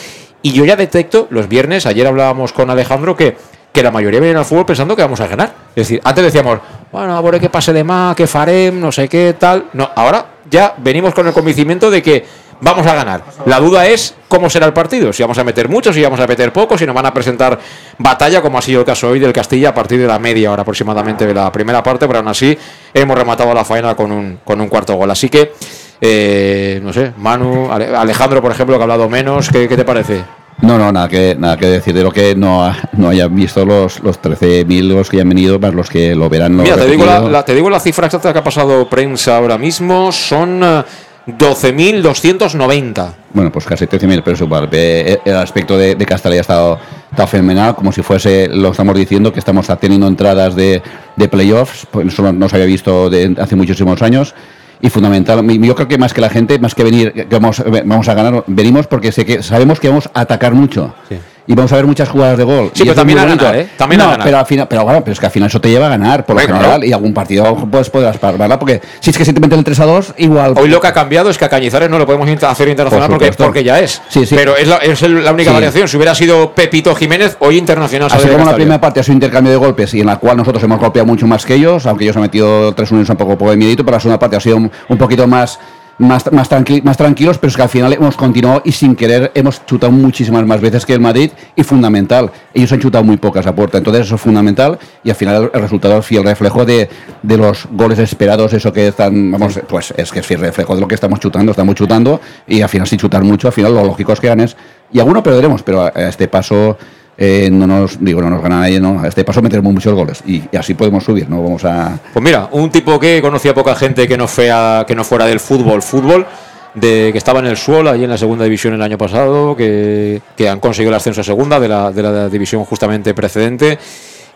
[0.42, 3.36] Y yo ya detecto los viernes, ayer hablábamos con Alejandro que,
[3.72, 5.54] que la mayoría vienen al fútbol pensando que vamos a ganar.
[5.70, 6.60] Es decir, antes decíamos,
[6.92, 9.66] bueno, a ver qué pase de más, que farem, no sé qué, tal.
[9.74, 12.26] No, ahora ya venimos con el convencimiento de que
[12.62, 13.24] vamos a ganar.
[13.46, 16.28] La duda es cómo será el partido, si vamos a meter muchos, si vamos a
[16.28, 17.60] meter pocos, si nos van a presentar
[17.98, 20.62] batalla, como ha sido el caso hoy del Castilla a partir de la media hora
[20.62, 22.58] aproximadamente de la primera parte, pero aún así
[22.94, 25.10] hemos rematado la faena con un, con un cuarto gol.
[25.12, 25.54] Así que,
[26.02, 30.24] eh, no sé, Manu, Alejandro, por ejemplo, que ha hablado menos, ¿qué, qué te parece?
[30.60, 34.00] No, no, nada que, nada que decir de lo que no, no hayan visto los,
[34.00, 36.56] los 13.000 los que han venido, más los que lo verán.
[36.56, 39.58] Mira, te digo la, la, te digo la cifra exacta que ha pasado prensa ahora
[39.58, 40.84] mismo, son...
[41.28, 43.14] Uh, 12.290.
[43.34, 44.70] Bueno, pues casi 13.000, pero es igual.
[44.72, 46.80] El aspecto de, de Castalia ha estado,
[47.12, 50.82] estado, fenomenal, como si fuese, lo estamos diciendo, que estamos teniendo entradas de,
[51.16, 54.34] de playoffs, pues eso no se había visto de hace muchísimos años.
[54.80, 58.08] Y fundamental, yo creo que más que la gente, más que venir, que vamos, vamos
[58.08, 60.94] a ganar, venimos porque sé que sabemos que vamos a atacar mucho.
[61.10, 61.18] Sí.
[61.48, 62.72] Y vamos a ver muchas jugadas de gol.
[62.74, 63.70] Sí, Y pero también a ganar, ¿eh?
[63.78, 64.26] También a no, ganar.
[64.26, 66.26] Pero al final, pero bueno, pero es que al final eso te lleva a ganar,
[66.26, 69.40] por lo general, y algún partido pues podrás pararla, porque si es que si te
[69.40, 70.54] meten el 3 a 2, igual.
[70.58, 73.18] Hoy lo que ha cambiado es que a Cañizares no lo podemos hacer internacional Por
[73.20, 74.02] porque, porque ya es.
[74.10, 74.36] Sí, sí.
[74.36, 75.54] Pero es la, es el- la única Sí.
[75.56, 75.88] variación.
[75.88, 78.10] Si hubiera sido Pepito Jiménez, hoy internacional.
[78.12, 80.62] Así como la primera parte ha sido intercambio de golpes y en la cual nosotros
[80.64, 83.52] hemos golpeado mucho más que ellos, aunque ellos han metido tres uniones un poco, poco
[83.52, 85.60] de miedito, pero la segunda parte ha sido un, un poquito más,
[86.00, 89.32] más, más, tranqui- más tranquilos, pero es que al final hemos continuado y sin querer
[89.34, 92.32] hemos chutado muchísimas más veces que el Madrid y fundamental.
[92.54, 95.62] Ellos han chutado muy pocas a puerta, entonces eso es fundamental y al final el
[95.62, 96.90] resultado es fiel reflejo de,
[97.24, 100.82] de los goles esperados, eso que están, vamos, pues es que es fiel reflejo de
[100.82, 103.84] lo que estamos chutando, estamos chutando y al final si chutar mucho, al final lo
[103.84, 104.56] lógico es que ganes
[104.92, 106.78] y alguno perderemos, pero a este paso
[107.18, 110.44] eh, no nos digo no nos gana nadie no este paso meteremos muchos goles y,
[110.52, 114.08] y así podemos subir no vamos a Pues mira, un tipo que conocía poca gente
[114.08, 116.26] que no, fea, que no fuera del fútbol, fútbol,
[116.74, 120.22] de que estaba en el suelo allí en la segunda división el año pasado, que,
[120.36, 123.80] que han conseguido el ascenso a segunda de la, de la división justamente precedente.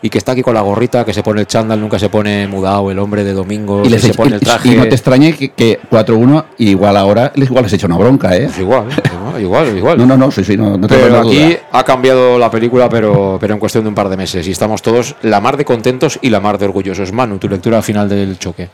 [0.02, 2.48] Y que está aquí con la gorrita, que se pone el chándal, nunca se pone
[2.48, 4.70] mudado el hombre de domingo, y, les se pone el traje.
[4.70, 8.36] y no te extrañe que, que 4-1 y igual ahora igual les echa una bronca
[8.36, 8.88] eh Pues igual,
[9.40, 11.58] igual, igual, no no no sí sí no, no Pero aquí duda.
[11.70, 14.46] ha cambiado la película, pero, pero en cuestión de un par de meses.
[14.48, 17.12] Y estamos todos la mar de contentos y la mar de orgullosos.
[17.12, 18.68] Manu, tu lectura final del choque.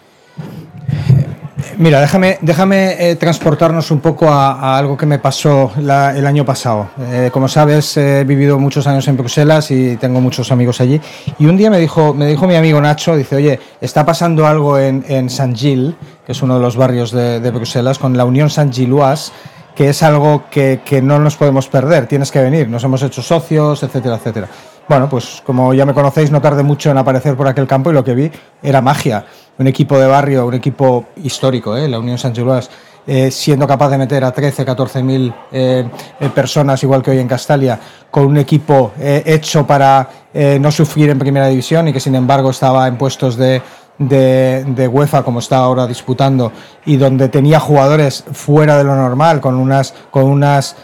[1.77, 6.89] Mira, déjame, déjame eh, transportarnos un poco a, algo que me pasó el año pasado.
[7.01, 11.01] Eh, como sabes, he vivido muchos años en Bruselas y tengo muchos amigos allí.
[11.39, 14.78] Y un día me dijo, me dijo mi amigo Nacho, dice, oye, está pasando algo
[14.78, 19.33] en, en Saint-Gilles, que es uno de los barrios de, Bruselas, con la Unión Saint-Gilloise,
[19.75, 23.23] que es algo que, que no nos podemos perder, tienes que venir, nos hemos hecho
[23.23, 24.49] socios, etcétera, etcétera.
[24.89, 27.95] Bueno, pues como ya me conocéis, no tardé mucho en aparecer por aquel campo y
[27.95, 28.31] lo que vi
[28.62, 29.27] era magia.
[29.59, 31.89] Un equipo de barrio, un equipo histórico, ¿eh?
[31.89, 32.70] la Unión San Giluas,
[33.05, 35.85] eh, siendo capaz de meter a 13, 14 mil eh,
[36.33, 40.09] personas, igual que hoy en Castalia, con un equipo hecho para
[40.61, 43.61] no sufrir en primera división y que sin embargo estaba en puestos de,
[43.99, 46.53] de, UEFA como está ahora disputando
[46.87, 50.77] y donde tenía jugadores fuera de lo normal con unas con unas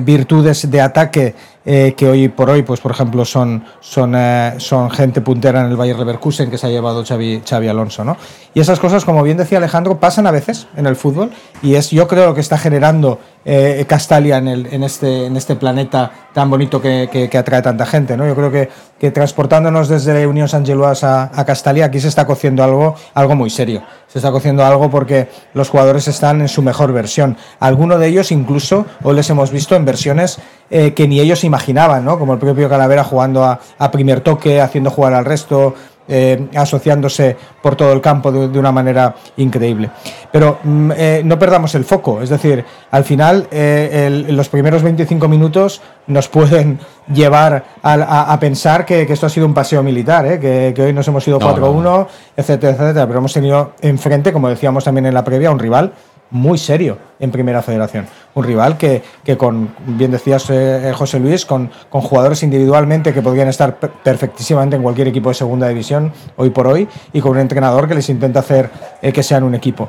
[0.00, 1.34] virtudes de ataque
[1.64, 5.66] eh, que hoy por hoy pues por ejemplo son son eh, son gente puntera en
[5.70, 8.16] el Bayer Leverkusen que se ha llevado Xavi, Xavi Alonso ¿no?
[8.54, 11.30] y esas cosas como bien decía Alejandro pasan a veces en el fútbol
[11.62, 15.36] y es yo creo lo que está generando eh, Castalia en, el, en, este, en
[15.36, 18.16] este planeta tan bonito que, que- que atrae tanta gente.
[18.16, 18.24] ¿no?
[18.26, 18.68] Yo creo que,
[19.00, 20.64] que transportándonos desde Unión San
[21.02, 23.82] a, a Castalia, aquí se está cociendo algo, algo muy serio.
[24.12, 27.38] Se está cociendo algo porque los jugadores están en su mejor versión.
[27.60, 32.04] Algunos de ellos incluso hoy les hemos visto en versiones eh, que ni ellos imaginaban,
[32.04, 32.18] ¿no?
[32.18, 35.74] como el propio Calavera jugando a, a primer toque, haciendo jugar al resto,
[36.08, 39.90] eh, asociándose por todo el campo de, de una manera increíble.
[40.32, 44.82] Pero mm, eh, no perdamos el foco, es decir, al final eh, el- los primeros
[44.82, 46.78] 25 minutos nos pueden
[47.12, 50.82] llevar a, a- a pensar que, que esto ha sido un paseo militar, que, que
[50.82, 52.06] hoy nos hemos ido No, 4-1,
[52.36, 55.92] etcétera, etcétera, pero hemos tenido enfrente, como decíamos también en la previa, un rival
[56.30, 58.06] muy serio en Primera Federación.
[58.34, 63.12] Un rival que, que con, bien decías eh, eh, José Luis, con, con jugadores individualmente
[63.12, 67.20] que podrían estar per- perfectísimamente en cualquier equipo de segunda división hoy por hoy y
[67.20, 68.70] con un entrenador que les intenta hacer
[69.02, 69.88] eh, que sean un equipo.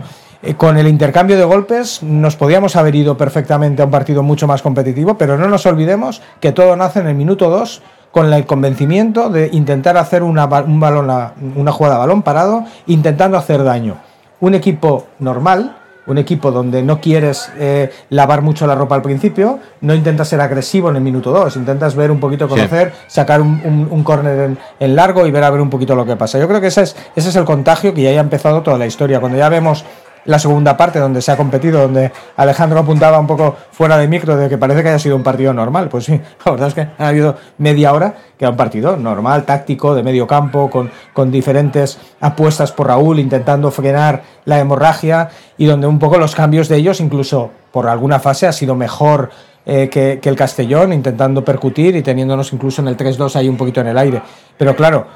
[0.57, 4.61] Con el intercambio de golpes nos podíamos haber ido perfectamente a un partido mucho más
[4.61, 7.81] competitivo, pero no nos olvidemos que todo nace en el minuto 2
[8.11, 11.09] con el convencimiento de intentar hacer una, un balón,
[11.55, 13.95] una jugada a balón parado, intentando hacer daño.
[14.41, 19.59] Un equipo normal, un equipo donde no quieres eh, lavar mucho la ropa al principio,
[19.81, 22.55] no intentas ser agresivo en el minuto 2, intentas ver un poquito, Sí.
[22.55, 25.95] conocer, sacar un, un, un córner en, en largo y ver a ver un poquito
[25.95, 26.37] lo que pasa.
[26.39, 28.85] Yo creo que ese es, ese es el contagio que ya haya empezado toda la
[28.85, 29.19] historia.
[29.19, 29.85] Cuando ya vemos
[30.25, 34.35] la segunda parte donde se ha competido, donde Alejandro apuntaba un poco fuera de micro
[34.37, 35.89] de que parece que haya sido un partido normal.
[35.89, 36.13] Pues sí,
[36.45, 40.03] la verdad es que ha habido media hora que era un partido normal, táctico, de
[40.03, 45.99] medio campo, con, con diferentes apuestas por Raúl, intentando frenar la hemorragia y donde un
[45.99, 49.29] poco los cambios de ellos, incluso por alguna fase, ha sido mejor
[49.65, 53.81] eh, que, el Castellón, intentando percutir y teniéndonos incluso en el 3-2 ahí un poquito
[53.81, 54.21] en el aire.
[54.57, 55.07] Pero claro,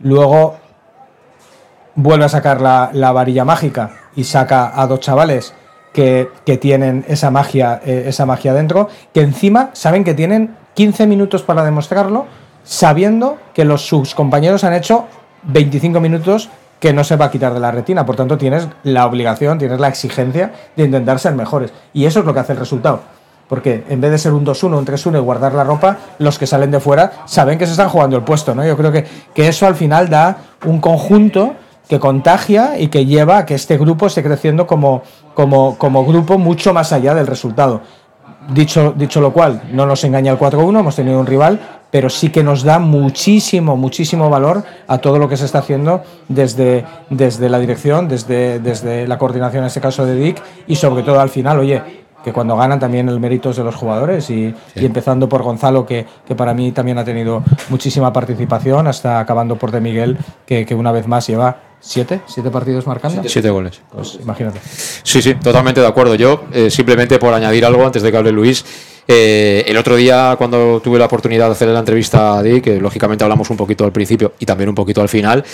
[0.00, 0.56] luego
[1.94, 5.54] vuelve a sacar la, la varilla mágica y saca a dos chavales
[5.92, 11.06] que, que tienen esa magia, eh, esa magia dentro, que encima saben que tienen 15
[11.06, 12.26] minutos para demostrarlo,
[12.64, 15.06] sabiendo que los, sus compañeros han hecho
[15.44, 16.48] 25 minutos
[16.82, 18.04] que no se va a quitar de la retina.
[18.04, 21.72] Por tanto, tienes la obligación, tienes la exigencia de intentar ser mejores.
[21.92, 23.00] Y eso es lo que hace el resultado.
[23.48, 26.46] Porque en vez de ser un 2-1, un 3-1 y guardar la ropa, los que
[26.46, 28.54] salen de fuera saben que se están jugando el puesto.
[28.54, 28.66] ¿no?
[28.66, 31.54] Yo creo que, que eso al final da un conjunto
[31.92, 35.02] que contagia y que lleva a que este grupo esté creciendo como,
[35.34, 37.82] como, como grupo mucho más allá del resultado.
[38.48, 42.30] dicho, dicho lo cual, no nos engaña el 4-1, hemos tenido un rival, pero sí
[42.30, 47.50] que nos da muchísimo, muchísimo valor a todo lo que se está haciendo desde, desde
[47.50, 51.28] la dirección, desde, desde la coordinación, en este caso de Dick, y sobre todo al
[51.28, 51.82] final, oye,
[52.24, 55.84] que cuando ganan también el mérito es de los jugadores y, y empezando por Gonzalo,
[55.84, 60.64] que, que, para mí también ha tenido muchísima participación, hasta acabando por De Miguel, que,
[60.64, 63.22] que una vez más lleva siete, siete partidos marcando.
[63.26, 63.82] Siete goles.
[63.92, 64.60] Pues imagínate.
[65.02, 66.14] Sí, sí, totalmente de acuerdo.
[66.14, 68.64] Yo, eh, simplemente por añadir algo antes de que hable Luis,
[69.06, 72.80] eh, el otro día cuando tuve la oportunidad de hacer la entrevista a Dick, que
[72.80, 75.44] lógicamente hablamos un poquito al principio y también un poquito al final,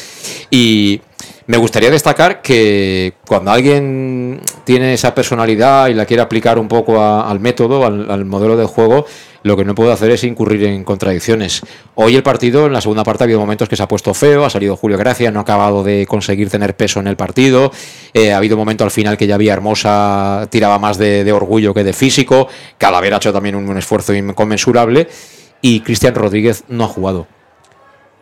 [0.51, 1.01] y
[1.47, 7.01] me gustaría destacar que cuando alguien tiene esa personalidad y la quiere aplicar un poco
[7.01, 9.07] a, al método, al, al, modelo de juego,
[9.49, 11.63] lo que no puedo hacer es incurrir en contradicciones.
[11.95, 14.45] Hoy el partido, en la segunda parte, ha habido momentos que se ha puesto feo,
[14.45, 17.73] ha salido Julio Gracia, no ha acabado de conseguir tener peso en el partido,
[18.13, 21.73] eh, ha habido un momento al final que ya había Hermosa, tiraba más de, orgullo
[21.73, 25.09] que de físico, Calavera ha hecho también un, un esfuerzo inconmensurable
[25.63, 27.27] y Cristian Rodríguez no ha jugado.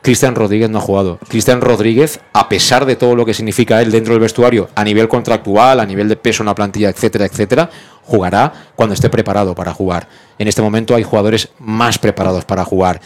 [0.07, 1.19] Cristian Rodríguez no ha jugado.
[1.27, 5.09] Cristian Rodríguez, a pesar de todo lo que significa él dentro del vestuario, a nivel
[5.09, 7.69] contractual, a nivel de peso en la plantilla, etcétera, etcétera,
[8.05, 10.07] jugará cuando esté preparado para jugar.
[10.39, 13.01] En este momento hay jugadores más preparados para jugar.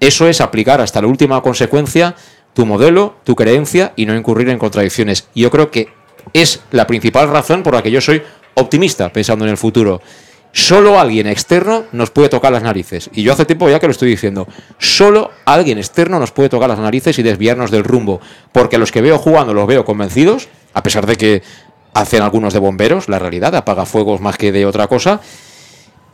[0.00, 2.16] Eso es aplicar hasta la última consecuencia
[2.54, 5.28] tu modelo, tu creencia y no incurrir en contradicciones.
[5.34, 5.90] Y yo creo que
[6.32, 8.22] es la principal razón por la que yo soy
[8.54, 10.00] optimista pensando en el futuro.
[10.56, 13.10] Solo alguien externo nos puede tocar las narices.
[13.12, 14.48] Y yo hace tiempo ya que lo estoy diciendo.
[14.78, 18.22] Solo alguien externo nos puede tocar las narices y desviarnos del rumbo.
[18.52, 21.42] Porque los que veo jugando los veo convencidos, a pesar de que
[21.92, 25.20] hacen algunos de bomberos, la realidad, apaga fuegos más que de otra cosa.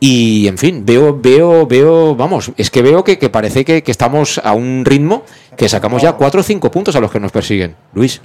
[0.01, 3.91] Y en fin, veo, veo, veo, vamos, es que veo que, que parece que, que,
[3.91, 5.23] estamos a un ritmo
[5.55, 7.77] que sacamos ya 4 o 5 puntos a los que nos persiguen.
[7.93, 8.19] Luis.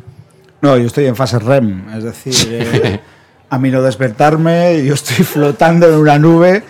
[0.63, 3.01] No, yo estoy en fase REM, es decir, eh,
[3.51, 6.63] a mí no despertarme, yo estoy flotando en una nube.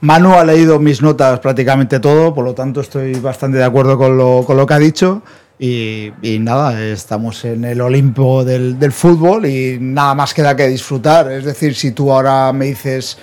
[0.00, 4.16] Manu ha leído mis notas prácticamente todo, por lo tanto estoy bastante de acuerdo con
[4.16, 5.22] lo, con lo que ha dicho.
[5.58, 10.68] Y, y, nada, estamos en el Olimpo del, del, fútbol y nada más queda que
[10.68, 11.32] disfrutar.
[11.32, 13.16] Es decir, si tú ahora me dices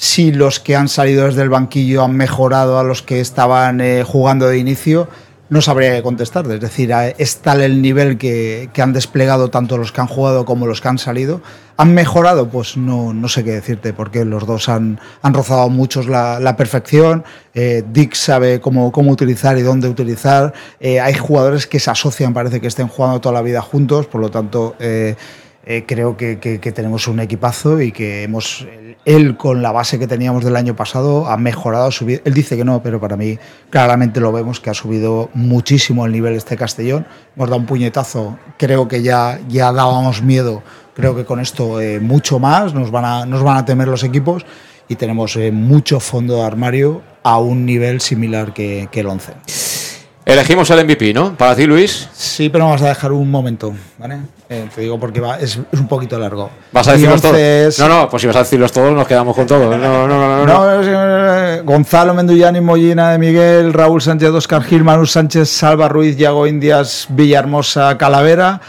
[0.00, 4.02] si los que han salido desde el banquillo han mejorado a los que estaban eh,
[4.02, 5.08] jugando de inicio,
[5.50, 6.50] no sabría qué contestar.
[6.50, 10.44] Es decir, es tal el nivel que, que, han desplegado tanto los que han jugado
[10.44, 11.42] como los que han salido.
[11.76, 12.48] ¿Han mejorado?
[12.48, 17.24] Pues no, no sé qué decirte, porque los dos han, han rozado muchos la, perfección.
[17.52, 20.54] Eh, Dick sabe cómo, cómo utilizar y dónde utilizar.
[20.78, 24.20] Eh, hay jugadores que se asocian, parece que estén jugando toda la vida juntos, por
[24.20, 24.76] lo tanto...
[24.78, 25.16] Eh,
[25.64, 26.36] eh, creo que,
[26.74, 28.66] tenemos un equipazo y que hemos
[29.04, 32.20] él con la base que teníamos del año pasado ha mejorado, ha subido.
[32.24, 33.38] Él dice que no, pero para mí
[33.70, 37.06] claramente lo vemos que ha subido muchísimo el nivel este Castellón.
[37.36, 40.62] Hemos dado un puñetazo, creo que ya, ya dábamos miedo.
[40.94, 44.04] Creo que con esto eh, mucho más nos van, a, nos van a temer los
[44.04, 44.44] equipos
[44.88, 49.89] y tenemos eh, mucho fondo de armario a un nivel similar que el 11.
[50.24, 51.34] Elegimos el MVP, ¿no?
[51.34, 52.08] Para ti, Luis.
[52.12, 54.18] Sí, pero vamos a dejar un momento, ¿vale?
[54.48, 56.50] Eh, te digo porque va, es, es, un poquito largo.
[56.72, 57.78] ¿Vas a decirlos todos?
[57.78, 59.70] No, no, pues si vas a decirlos todos, nos quedamos con todo.
[59.80, 60.46] No, no, no.
[60.46, 61.56] no, no.
[61.56, 66.46] no Gonzalo Mendullani, Mollina de Miguel, Raúl Sánchez, Oscar Gil, Manu Sánchez, Salva Ruiz, Yago
[66.46, 68.60] Indias, Villahermosa, Calavera.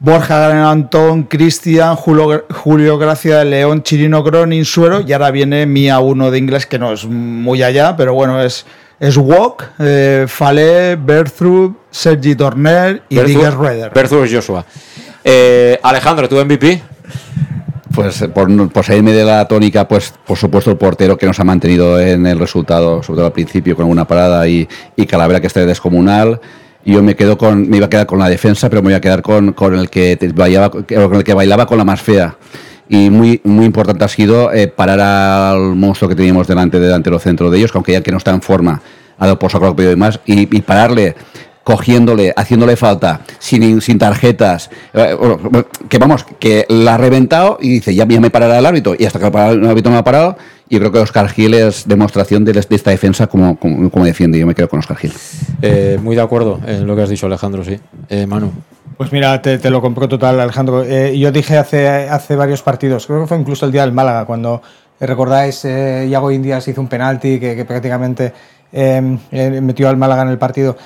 [0.00, 5.64] Borja Gareno Antón, Cristian, Julio, Julio Gracia de León, Chirino Gronin, Suero, y ahora viene
[5.64, 8.66] Mía 1 de inglés, que no es muy allá, pero bueno, es,
[8.98, 13.90] es Walk, eh, Falé, Berthrud, Sergi Torner y Digues Rueder.
[13.94, 14.64] Berthrud es Joshua.
[15.22, 16.82] Eh, Alejandro, ¿tu MVP?
[17.94, 21.44] Pues por, por salirme de la tónica, pues por supuesto el portero que nos ha
[21.44, 25.46] mantenido en el resultado, sobre todo al principio con una parada y, y Calavera que
[25.46, 26.40] está descomunal.
[26.84, 29.00] Yo me quedo con, me iba a quedar con la defensa, pero me voy a
[29.00, 32.36] quedar con, con el que bailaba, con el que bailaba con la más fea
[32.88, 37.18] y muy, muy importante ha sido eh, parar al monstruo que teníamos delante del delantero
[37.18, 38.82] centro de ellos, que aunque ya que no está en forma,
[39.18, 41.14] ha dado por saco y demás, y, y pararle
[41.64, 45.16] cogiéndole, haciéndole falta, sin, sin tarjetas, eh,
[45.88, 49.18] que vamos, que la ha reventado y dice, ya, me parará el árbitro, y hasta
[49.18, 50.36] que el árbitro me ha parado,
[50.68, 54.38] yo creo que Oscar Gil es demostración de, de esta defensa como, como, como, defiende,
[54.38, 55.12] yo me quedo con Oscar Gil.
[55.62, 57.78] Eh, muy de acuerdo en lo que has dicho, Alejandro, sí.
[58.08, 58.52] Eh, Manu.
[58.96, 60.84] Pues mira, te, te, lo compro total, Alejandro.
[60.84, 64.24] Eh, yo dije hace, hace varios partidos, creo que fue incluso el día del Málaga,
[64.24, 64.62] cuando
[65.00, 68.32] recordáis, eh, Iago Indias hizo un penalti que, que prácticamente
[69.30, 70.76] metió al Málaga en el partido.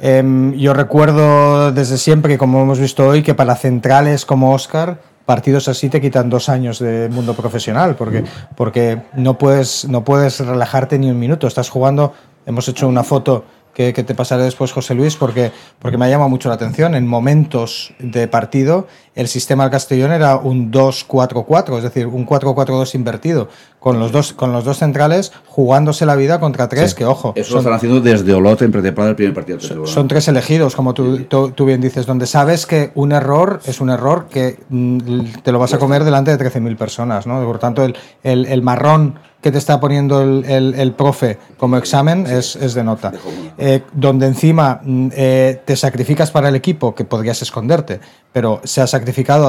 [0.00, 4.98] Eh, yo recuerdo desde siempre que, como hemos visto hoy, que para centrales como Oscar,
[5.24, 8.24] partidos así te quitan dos años de mundo profesional, porque,
[8.56, 11.46] porque no, puedes, no puedes relajarte ni un minuto.
[11.46, 12.12] Estás jugando,
[12.46, 16.08] hemos hecho una foto que, que, te pasaré después, José Luis, porque, porque me ha
[16.08, 16.94] llamado mucho la atención.
[16.94, 22.94] En momentos de partido el sistema del Castellón era un 2-4-4, es decir, un 4-4-2
[22.94, 27.32] invertido, con los dos con los dos centrales jugándose la vida contra tres, que ojo.
[27.36, 29.60] Eso lo están haciendo desde Olot en pretemporada del primer partido.
[29.60, 33.60] Son, son tres elegidos, como tú, tú, tú bien dices, donde sabes que un error
[33.66, 37.44] es un error que mm, te lo vas a comer delante de 13.000 personas, ¿no?
[37.44, 41.76] Por tanto, el, el, el marrón que te está poniendo el, el, el profe como
[41.76, 43.12] examen es, es de nota.
[43.58, 48.00] Eh, donde encima mm, eh, te sacrificas para el equipo, que podrías esconderte,
[48.32, 49.03] pero se ha sacrificado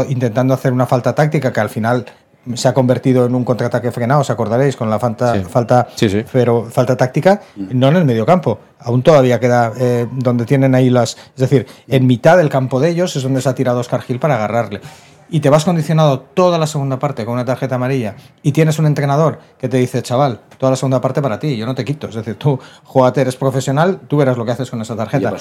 [0.10, 2.06] intentando hacer una falta táctica que al final
[2.54, 5.44] se ha convertido en un contraataque frenado, os acordaréis, con la falta, Sí.
[5.50, 6.24] falta, Sí, sí.
[6.32, 8.60] pero falta táctica, no en el mediocampo.
[8.80, 11.18] Aún todavía queda eh, donde tienen ahí las.
[11.34, 14.20] Es decir, en mitad del campo de ellos es donde se ha tirado Oscar Gil
[14.20, 14.80] para agarrarle.
[15.30, 18.86] Y te vas condicionado toda la segunda parte con una tarjeta amarilla y tienes un
[18.86, 22.08] entrenador que te dice, chaval, toda la segunda parte para ti, yo no te quito.
[22.08, 25.34] Es decir, tú, jugador, eres profesional, tú verás lo que haces con esa tarjeta.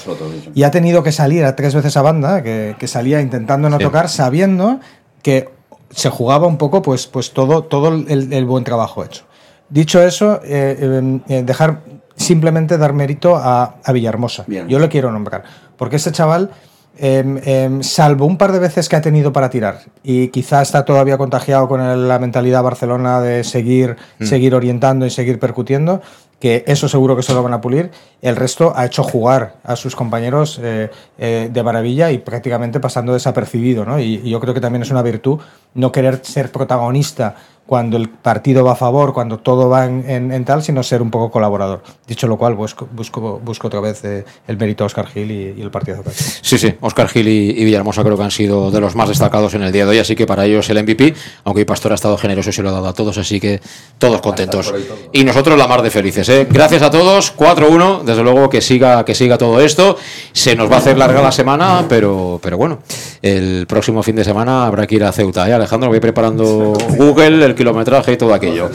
[0.55, 3.77] Y ha tenido que salir a tres veces a banda, que, que salía intentando no
[3.77, 3.83] Sí.
[3.83, 4.79] tocar, sabiendo
[5.21, 5.49] que
[5.91, 9.23] se jugaba un poco pues, pues todo, todo el, el buen trabajo hecho.
[9.69, 11.81] Dicho eso, eh, eh, eh, dejar
[12.15, 14.45] simplemente dar mérito a, a Villahermosa.
[14.47, 14.67] Bien.
[14.67, 15.43] Yo le quiero nombrar.
[15.77, 16.51] Porque ese chaval,
[16.97, 20.85] em, em, salvo un par de veces que ha tenido para tirar, y quizá está
[20.85, 24.25] todavía contagiado con el- la mentalidad Barcelona de seguir, Mm.
[24.25, 26.01] seguir orientando y seguir percutiendo,
[26.39, 27.91] que eso seguro que se lo van a pulir.
[28.21, 33.13] El resto ha hecho jugar a sus compañeros eh, eh, de maravilla y prácticamente pasando
[33.13, 33.85] desapercibido.
[33.85, 33.99] ¿no?
[33.99, 35.39] Y, y yo creo que también es una virtud
[35.73, 37.35] no querer ser protagonista
[37.65, 41.01] cuando el partido va a favor, cuando todo va en, en- en tal, sino ser
[41.01, 41.81] un poco colaborador.
[42.07, 45.55] Dicho lo cual, busco, busco, busco otra vez eh, el mérito a Oscar Gil y,
[45.57, 46.03] y el partido.
[46.41, 49.53] Sí, sí, Oscar Gil y, y Villahermosa creo que han sido de los más destacados
[49.55, 52.17] en el día de hoy, así que para ellos el MVP, aunque Pastor ha estado
[52.17, 53.59] generoso y se lo ha dado a todos, así que
[53.97, 54.71] todos contentos.
[55.11, 56.29] Y nosotros la mar de felices.
[56.29, 56.47] ¿eh?
[56.49, 59.97] Gracias a todos, 4-1, desde luego que siga, que siga todo esto.
[60.33, 62.79] Se nos va a hacer larga la semana, pero, pero bueno,
[63.23, 65.49] el próximo fin de semana habrá que ir a Ceuta.
[65.49, 65.53] ¿eh?
[65.53, 68.69] Alejandro, voy preparando Google, kilometraje y todo aquello.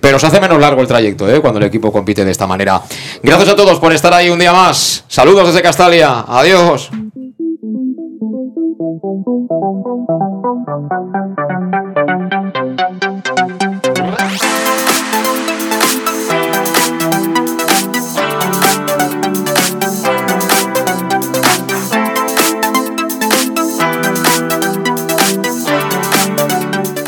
[0.00, 1.40] Pero se hace menos largo el trayecto ¿eh?
[1.40, 2.82] cuando el equipo compite de esta manera.
[3.22, 5.04] Gracias a todos por estar ahí un día más.
[5.08, 6.24] Saludos desde Castalia.
[6.28, 6.90] Adiós.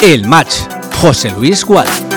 [0.01, 0.78] El match.
[1.01, 2.08] José Luis Gual.